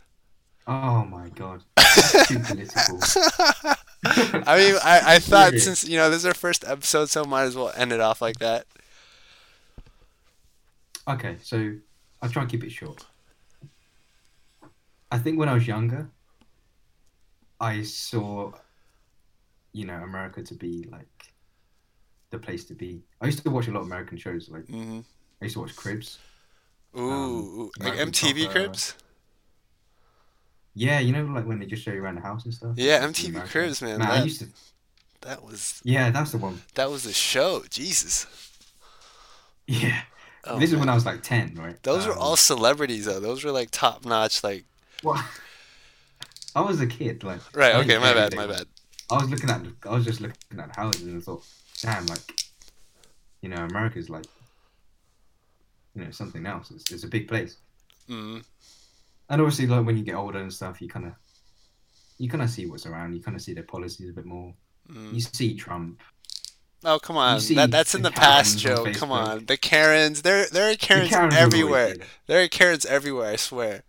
Oh 0.66 1.04
my 1.04 1.30
god. 1.30 1.62
That's 1.76 2.28
too 2.28 2.38
political. 2.40 3.00
I 4.04 4.56
mean, 4.58 4.74
I, 4.84 5.14
I 5.14 5.18
thought 5.18 5.58
Serious. 5.58 5.62
since 5.62 5.84
you 5.84 5.96
know 5.96 6.10
this 6.10 6.18
is 6.20 6.26
our 6.26 6.34
first 6.34 6.64
episode, 6.66 7.10
so 7.10 7.24
might 7.24 7.44
as 7.44 7.56
well 7.56 7.72
end 7.76 7.92
it 7.92 8.00
off 8.00 8.20
like 8.20 8.38
that. 8.38 8.66
Okay, 11.08 11.38
so 11.42 11.76
I'll 12.22 12.30
try 12.30 12.42
and 12.42 12.50
keep 12.50 12.62
it 12.64 12.70
short. 12.70 13.04
I 15.10 15.18
think 15.18 15.38
when 15.38 15.48
I 15.50 15.54
was 15.54 15.66
younger, 15.66 16.10
I 17.60 17.82
saw, 17.82 18.52
you 19.72 19.84
know, 19.86 19.94
America 20.02 20.42
to 20.42 20.54
be 20.54 20.84
like 20.90 21.32
the 22.30 22.38
place 22.38 22.64
to 22.66 22.74
be. 22.74 23.02
I 23.20 23.26
used 23.26 23.42
to 23.42 23.50
watch 23.50 23.68
a 23.68 23.72
lot 23.72 23.80
of 23.80 23.86
American 23.86 24.18
shows. 24.18 24.48
Like 24.48 24.66
hmm 24.68 25.00
I 25.40 25.46
used 25.46 25.54
to 25.54 25.60
watch 25.60 25.76
Cribs. 25.76 26.18
Ooh, 26.96 27.70
Um, 27.78 27.84
like 27.84 27.94
MTV 27.94 28.46
Cribs. 28.48 28.94
Yeah, 30.78 31.00
you 31.00 31.12
know, 31.12 31.24
like 31.24 31.44
when 31.44 31.58
they 31.58 31.66
just 31.66 31.82
show 31.82 31.90
you 31.92 32.00
around 32.02 32.14
the 32.14 32.20
house 32.20 32.44
and 32.44 32.54
stuff. 32.54 32.74
Yeah, 32.76 33.04
MTV. 33.04 33.48
Cribs, 33.50 33.82
man. 33.82 33.98
Man, 33.98 34.08
I 34.08 34.18
that, 34.18 34.24
used 34.24 34.40
to. 34.40 34.46
that 35.22 35.42
was 35.42 35.80
Yeah, 35.84 36.10
that's 36.10 36.30
the 36.32 36.38
one. 36.38 36.62
that 36.76 36.88
was 36.88 37.02
the 37.02 37.12
show. 37.12 37.64
Jesus. 37.68 38.26
Yeah, 39.66 40.02
Oh, 40.44 40.58
this 40.58 40.70
is 40.72 40.78
when 40.78 40.88
I 40.88 40.94
was 40.94 41.04
like 41.04 41.22
ten, 41.22 41.54
right? 41.56 41.82
Those 41.82 42.06
were 42.06 42.12
Um, 42.12 42.18
all 42.20 42.36
celebrities 42.36 43.04
though. 43.06 43.20
Those 43.20 43.44
were 43.44 43.50
like 43.50 43.70
top 43.72 44.04
notch. 44.06 44.42
Like 44.44 44.64
Well, 45.02 45.22
I 46.54 46.60
was 46.60 46.80
a 46.80 46.86
kid, 46.86 47.24
like. 47.24 47.40
right. 47.54 47.74
Okay, 47.76 47.98
my 47.98 48.14
bad. 48.14 48.34
My 48.36 48.46
bad. 48.46 48.66
I 49.10 49.16
was 49.16 49.30
looking 49.30 49.50
at, 49.50 49.62
I 49.84 49.94
was 49.94 50.04
just 50.04 50.20
looking 50.20 50.60
at 50.60 50.76
houses 50.76 51.02
and 51.02 51.22
thought, 51.24 51.42
damn, 51.80 52.06
like, 52.06 52.20
you 53.42 53.48
know, 53.48 53.56
America's 53.64 54.08
like, 54.10 54.26
you 55.94 56.04
know, 56.04 56.10
something 56.10 56.44
else. 56.46 56.70
It's, 56.70 56.90
it's 56.92 57.04
a 57.04 57.08
big 57.08 57.26
place. 57.26 57.56
Mm. 58.08 58.44
And 59.28 59.40
obviously, 59.40 59.66
like 59.66 59.84
when 59.84 59.96
you 59.96 60.04
get 60.04 60.14
older 60.14 60.38
and 60.38 60.52
stuff, 60.52 60.80
you 60.80 60.88
kind 60.88 61.06
of, 61.06 61.12
you 62.18 62.28
kind 62.28 62.42
of 62.42 62.50
see 62.50 62.66
what's 62.66 62.86
around. 62.86 63.14
You 63.14 63.20
kind 63.20 63.36
of 63.36 63.42
see 63.42 63.52
their 63.52 63.64
policies 63.64 64.10
a 64.10 64.12
bit 64.12 64.24
more. 64.24 64.54
Mm. 64.90 65.14
You 65.14 65.20
see 65.20 65.54
Trump. 65.54 66.00
Oh 66.84 66.98
come 67.00 67.16
on, 67.16 67.40
that 67.40 67.72
that's 67.72 67.94
in 67.94 68.02
the 68.02 68.10
the 68.10 68.14
past, 68.14 68.58
Joe. 68.58 68.86
Come 68.94 69.10
on, 69.10 69.46
the 69.46 69.56
Karens. 69.56 70.22
There 70.22 70.46
there 70.50 70.68
are 70.68 70.72
The 70.72 70.78
Karens, 70.78 71.10
Karens 71.10 71.34
everywhere. 71.34 71.96
There 72.26 72.42
are 72.42 72.48
Karens 72.48 72.86
everywhere. 72.86 73.32
I 73.32 73.36
swear. 73.36 73.82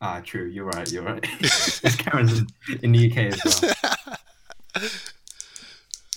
Ah, 0.00 0.20
true. 0.24 0.46
You're 0.46 0.64
right. 0.64 0.90
You're 0.90 1.02
right. 1.02 1.22
There's 1.40 1.96
Karens 1.96 2.38
in, 2.38 2.46
in 2.82 2.92
the 2.92 3.10
UK 3.10 3.16
as 3.18 3.62
well. 3.62 4.84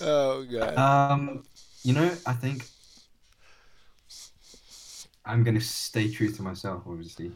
oh 0.00 0.44
god. 0.44 0.76
Um, 0.76 1.44
you 1.82 1.92
know, 1.92 2.10
I 2.26 2.32
think 2.32 2.64
I'm 5.26 5.44
gonna 5.44 5.60
stay 5.60 6.10
true 6.10 6.30
to 6.30 6.42
myself. 6.42 6.84
Obviously, 6.86 7.32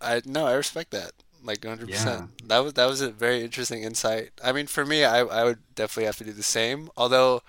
I 0.00 0.22
no, 0.24 0.46
I 0.46 0.54
respect 0.54 0.90
that. 0.92 1.12
Like 1.42 1.64
100%. 1.64 1.88
Yeah. 1.88 2.26
That 2.44 2.58
was 2.58 2.74
that 2.74 2.86
was 2.86 3.00
a 3.00 3.10
very 3.10 3.42
interesting 3.42 3.82
insight. 3.82 4.30
I 4.42 4.52
mean, 4.52 4.66
for 4.66 4.84
me, 4.84 5.04
I 5.04 5.20
I 5.20 5.44
would 5.44 5.60
definitely 5.74 6.06
have 6.06 6.16
to 6.18 6.24
do 6.24 6.32
the 6.32 6.42
same. 6.42 6.90
Although 6.96 7.42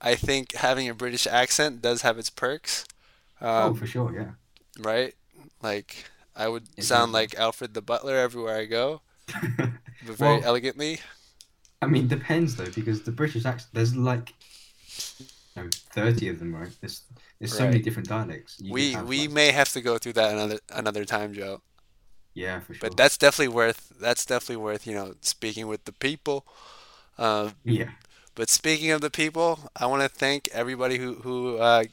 I 0.00 0.14
think 0.16 0.54
having 0.54 0.88
a 0.88 0.94
British 0.94 1.26
accent 1.26 1.82
does 1.82 2.02
have 2.02 2.18
its 2.18 2.30
perks. 2.30 2.86
oh, 3.40 3.72
Um, 3.72 3.74
for 3.74 3.86
sure, 3.86 4.12
yeah. 4.14 4.32
right? 4.78 5.14
Like 5.62 6.04
I 6.36 6.48
would 6.48 6.68
It 6.76 6.84
sound 6.84 7.12
does. 7.12 7.14
like 7.14 7.34
Alfred 7.36 7.74
the 7.74 7.82
Butler 7.82 8.16
everywhere 8.16 8.56
I 8.56 8.64
go, 8.66 9.02
but 10.06 10.16
very 10.16 10.38
Well, 10.38 10.44
elegantly. 10.44 11.00
I 11.82 11.86
mean, 11.86 12.08
depends 12.08 12.56
though, 12.56 12.70
because 12.70 13.02
the 13.02 13.12
British 13.12 13.44
accent, 13.44 13.70
there's 13.74 13.96
like, 13.96 14.34
you 15.56 15.62
know, 15.62 15.68
thirty 15.92 16.28
of 16.28 16.38
them, 16.38 16.54
right? 16.54 16.70
There's 16.80 17.02
there's 17.38 17.56
so 17.56 17.64
many 17.66 17.80
different 17.80 18.08
dialects. 18.08 18.60
We 18.60 18.92
have, 18.92 19.06
we 19.08 19.22
like- 19.22 19.30
may 19.30 19.52
have 19.52 19.70
to 19.72 19.80
go 19.80 19.98
through 19.98 20.14
that 20.14 20.32
another 20.32 20.58
another 20.70 21.04
time, 21.04 21.32
Joe. 21.34 21.62
Yeah, 22.40 22.60
for 22.60 22.74
sure. 22.74 22.80
But 22.80 22.96
that's 22.96 23.16
definitely 23.16 23.54
worth 23.54 23.92
that's 24.00 24.24
definitely 24.24 24.62
worth, 24.62 24.86
you 24.86 24.94
know, 24.94 25.14
speaking 25.20 25.66
with 25.66 25.84
the 25.84 25.92
people. 25.92 26.46
Um, 27.18 27.52
yeah, 27.64 27.90
but 28.34 28.48
speaking 28.48 28.90
of 28.90 29.00
the 29.00 29.10
people, 29.10 29.70
I 29.76 29.86
want 29.86 30.02
to 30.02 30.08
thank 30.08 30.48
everybody 30.52 30.98
who 30.98 31.14
who 31.16 31.58
uh, 31.58 31.84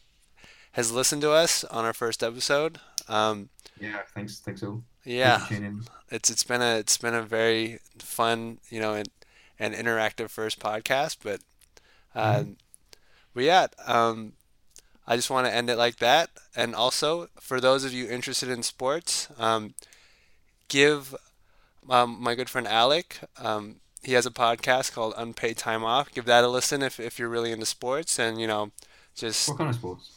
has 0.72 0.91
listened 0.91 1.22
to 1.24 1.32
us 1.32 1.64
on 1.65 1.86
our 1.86 1.94
first 1.94 2.24
episode. 2.24 2.80
Um, 3.07 3.49
yeah. 3.80 3.99
Thanks, 4.14 4.40
thanks 4.40 4.64
all. 4.64 4.84
Yeah, 5.03 5.45
tuning 5.48 5.84
it's 6.10 6.30
it's 6.30 6.44
been 6.44 6.61
a 6.61 6.78
it's 6.78 6.98
been 6.98 7.14
a 7.14 7.22
very 7.22 7.80
fun, 7.99 8.60
you 8.69 8.80
know, 8.80 8.94
and 8.94 9.10
and 9.60 9.74
interactive 9.74 10.30
first 10.30 10.60
podcast. 10.60 11.18
But 11.24 11.41
uh, 12.15 12.44
but 13.34 13.44
yeah, 13.44 13.68
um, 13.86 14.34
I 15.06 15.15
just 15.15 15.30
want 15.30 15.48
to 15.48 15.53
end 15.53 15.69
it 15.69 15.78
like 15.78 15.98
that. 15.98 16.30
And 16.56 16.76
also 16.76 17.28
for 17.40 17.60
those 17.60 17.84
of 17.84 17.94
you 17.94 18.07
interested 18.10 18.49
in 18.49 18.64
sports, 18.64 19.28
um, 19.38 19.74
give 20.68 21.15
um, 21.89 22.18
my 22.22 22.35
good 22.35 22.49
friend 22.49 22.68
Alec. 22.68 23.19
Um, 23.38 23.77
he 24.03 24.14
has 24.14 24.26
a 24.26 24.31
podcast 24.31 24.94
called 24.94 25.14
Unpaid 25.18 25.57
Time 25.57 25.84
Off. 25.84 26.11
Give 26.11 26.26
that 26.26 26.44
a 26.44 26.48
listen 26.48 26.81
if, 26.81 26.99
if 26.99 27.19
you're 27.19 27.30
really 27.30 27.52
into 27.52 27.65
sports 27.65 28.19
and 28.19 28.39
you 28.39 28.48
know 28.48 28.72
just 29.15 29.48
What 29.49 29.57
kind 29.57 29.69
of 29.69 29.76
sports? 29.76 30.11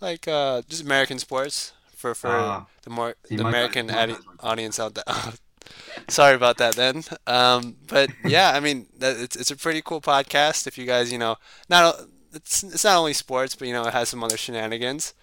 like 0.00 0.26
uh, 0.26 0.62
just 0.68 0.82
American 0.84 1.18
sports 1.18 1.72
for 1.94 2.14
for 2.14 2.30
Ah, 2.30 2.66
the 2.82 2.90
more 2.90 3.14
see, 3.24 3.36
the 3.36 3.46
American 3.46 3.86
my 3.86 3.94
adi- 4.02 4.12
bad, 4.14 4.24
my 4.26 4.32
bad. 4.40 4.48
audience 4.50 4.80
out 4.80 4.94
there. 4.94 5.04
Sorry 6.08 6.34
about 6.34 6.58
that, 6.58 6.74
then. 6.74 7.04
Um, 7.26 7.76
but 7.86 8.10
yeah, 8.24 8.52
I 8.54 8.60
mean, 8.60 8.86
that, 8.98 9.16
it's 9.18 9.36
it's 9.36 9.50
a 9.50 9.56
pretty 9.56 9.82
cool 9.82 10.00
podcast. 10.00 10.66
If 10.66 10.76
you 10.76 10.86
guys, 10.86 11.12
you 11.12 11.18
know, 11.18 11.36
not 11.68 12.00
it's 12.34 12.62
it's 12.64 12.84
not 12.84 12.96
only 12.98 13.12
sports, 13.12 13.54
but 13.54 13.68
you 13.68 13.74
know, 13.74 13.84
it 13.86 13.92
has 13.92 14.08
some 14.08 14.24
other 14.24 14.36
shenanigans. 14.36 15.14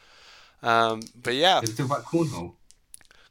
Um, 0.64 1.02
but 1.22 1.36
yeah, 1.36 1.60
talk 1.62 1.80
about 1.80 2.06
cornhole. 2.06 2.54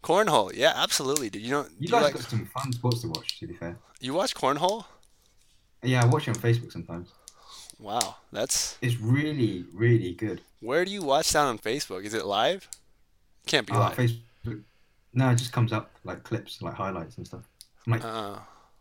Cornhole. 0.02 0.52
Yeah, 0.54 0.72
absolutely, 0.74 1.30
dude. 1.30 1.42
You 1.42 1.50
know, 1.50 1.66
You 1.78 1.88
guys 1.88 2.02
like 2.02 2.14
got 2.14 2.22
some 2.22 2.46
fun 2.46 2.72
sports 2.72 3.00
to 3.02 3.08
watch. 3.08 3.38
To 3.40 3.46
be 3.46 3.54
fair, 3.54 3.78
you 4.00 4.14
watch 4.14 4.34
cornhole? 4.34 4.84
yeah, 5.82 6.02
I 6.02 6.06
watch 6.06 6.26
it 6.28 6.36
on 6.36 6.42
Facebook 6.42 6.72
sometimes. 6.72 7.10
Wow, 7.78 8.16
that's 8.32 8.76
It's 8.82 8.96
really, 8.98 9.64
really 9.72 10.12
good. 10.12 10.40
where 10.60 10.84
do 10.84 10.90
you 10.90 11.02
watch 11.02 11.30
that 11.32 11.44
on 11.46 11.58
Facebook? 11.58 12.04
Is 12.04 12.12
it 12.14 12.24
live? 12.26 12.68
Can't 13.46 13.66
be 13.66 13.72
Ah, 13.72 13.78
live. 13.88 13.96
Facebook. 13.96 14.62
No, 15.14 15.30
it 15.30 15.36
just 15.36 15.52
comes 15.52 15.72
up 15.72 15.90
like 16.04 16.22
clips, 16.24 16.60
like 16.60 16.74
highlights 16.74 17.16
and 17.18 17.26
stuff. 17.26 17.42
I'm 17.86 17.92
like, 17.92 18.04
Uh, 18.04 18.38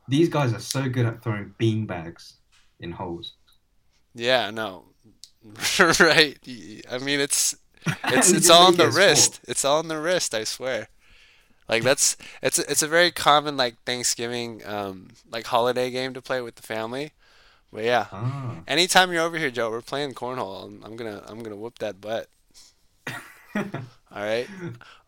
these 0.07 0.29
guys 0.29 0.51
are 0.53 0.59
so 0.59 0.89
good 0.89 1.05
at 1.05 1.21
throwing 1.21 1.53
bean 1.59 1.85
bags 1.85 2.33
in 2.79 2.91
holes. 2.91 3.33
yeah, 4.15 4.49
no, 4.49 4.85
right. 5.99 6.37
I 6.91 6.97
mean, 6.97 7.19
it's 7.19 7.55
it's 8.05 8.31
it's 8.31 8.49
all 8.49 8.67
on 8.67 8.75
the 8.77 8.89
wrist. 8.89 9.39
It's 9.47 9.63
all 9.63 9.77
on 9.79 9.87
the 9.87 9.99
wrist. 10.01 10.33
I 10.33 10.43
swear. 10.43 10.87
Like 11.69 11.83
that's 11.83 12.15
it's 12.41 12.59
a- 12.59 12.71
it's 12.71 12.81
a 12.83 12.87
very 12.87 13.11
common 13.11 13.57
like 13.57 13.75
Thanksgiving 13.85 14.65
um 14.65 15.09
like 15.29 15.47
holiday 15.47 15.89
game 15.91 16.13
to 16.13 16.21
play 16.21 16.41
with 16.41 16.55
the 16.55 16.61
family. 16.63 17.11
But 17.73 17.83
yeah, 17.83 18.05
Ah. 18.11 18.55
anytime 18.67 19.11
you're 19.11 19.23
over 19.23 19.37
here, 19.37 19.51
Joe, 19.51 19.69
we're 19.69 19.81
playing 19.81 20.13
cornhole. 20.13 20.63
I'm, 20.65 20.81
I'm 20.83 20.95
gonna 20.95 21.21
I'm 21.27 21.43
gonna 21.43 21.57
whoop 21.57 21.79
that 21.79 21.99
butt. 21.99 22.29
All 23.55 24.23
right. 24.23 24.47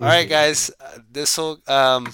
All 0.01 0.07
right, 0.07 0.27
guys. 0.27 0.69
Uh, 0.79 0.99
this 1.11 1.37
will. 1.37 1.59
Um, 1.67 2.13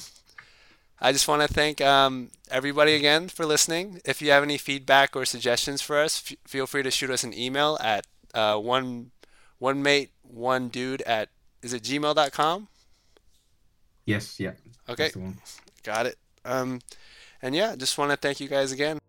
I 1.02 1.12
just 1.12 1.28
want 1.28 1.42
to 1.42 1.48
thank 1.54 1.82
um, 1.82 2.30
everybody 2.50 2.94
again 2.96 3.28
for 3.28 3.46
listening. 3.46 4.02
If 4.06 4.22
you 4.22 4.32
have 4.32 4.44
any 4.44 4.58
feedback 4.58 5.16
or 5.16 5.26
suggestions 5.26 5.82
for 5.82 6.00
us, 6.00 6.24
f- 6.32 6.38
feel 6.46 6.68
free 6.68 6.84
to 6.84 6.92
shoot 6.92 7.10
us 7.10 7.24
an 7.24 7.34
email 7.34 7.78
at 7.82 8.06
uh, 8.34 8.58
one 8.58 9.12
one 9.60 9.82
mate 9.82 10.12
one 10.22 10.70
dude 10.70 11.02
at 11.04 11.30
is 11.62 11.74
it 11.74 11.84
gmail.com. 11.84 12.68
Yes, 14.06 14.40
yeah. 14.40 14.52
Okay, 14.88 15.04
That's 15.04 15.14
the 15.14 15.20
one. 15.20 15.38
got 15.84 16.06
it. 16.06 16.18
Um, 16.44 16.80
and 17.42 17.56
yeah, 17.56 17.76
just 17.76 17.98
want 17.98 18.12
to 18.12 18.18
thank 18.18 18.40
you 18.40 18.48
guys 18.48 18.72
again. 18.72 19.00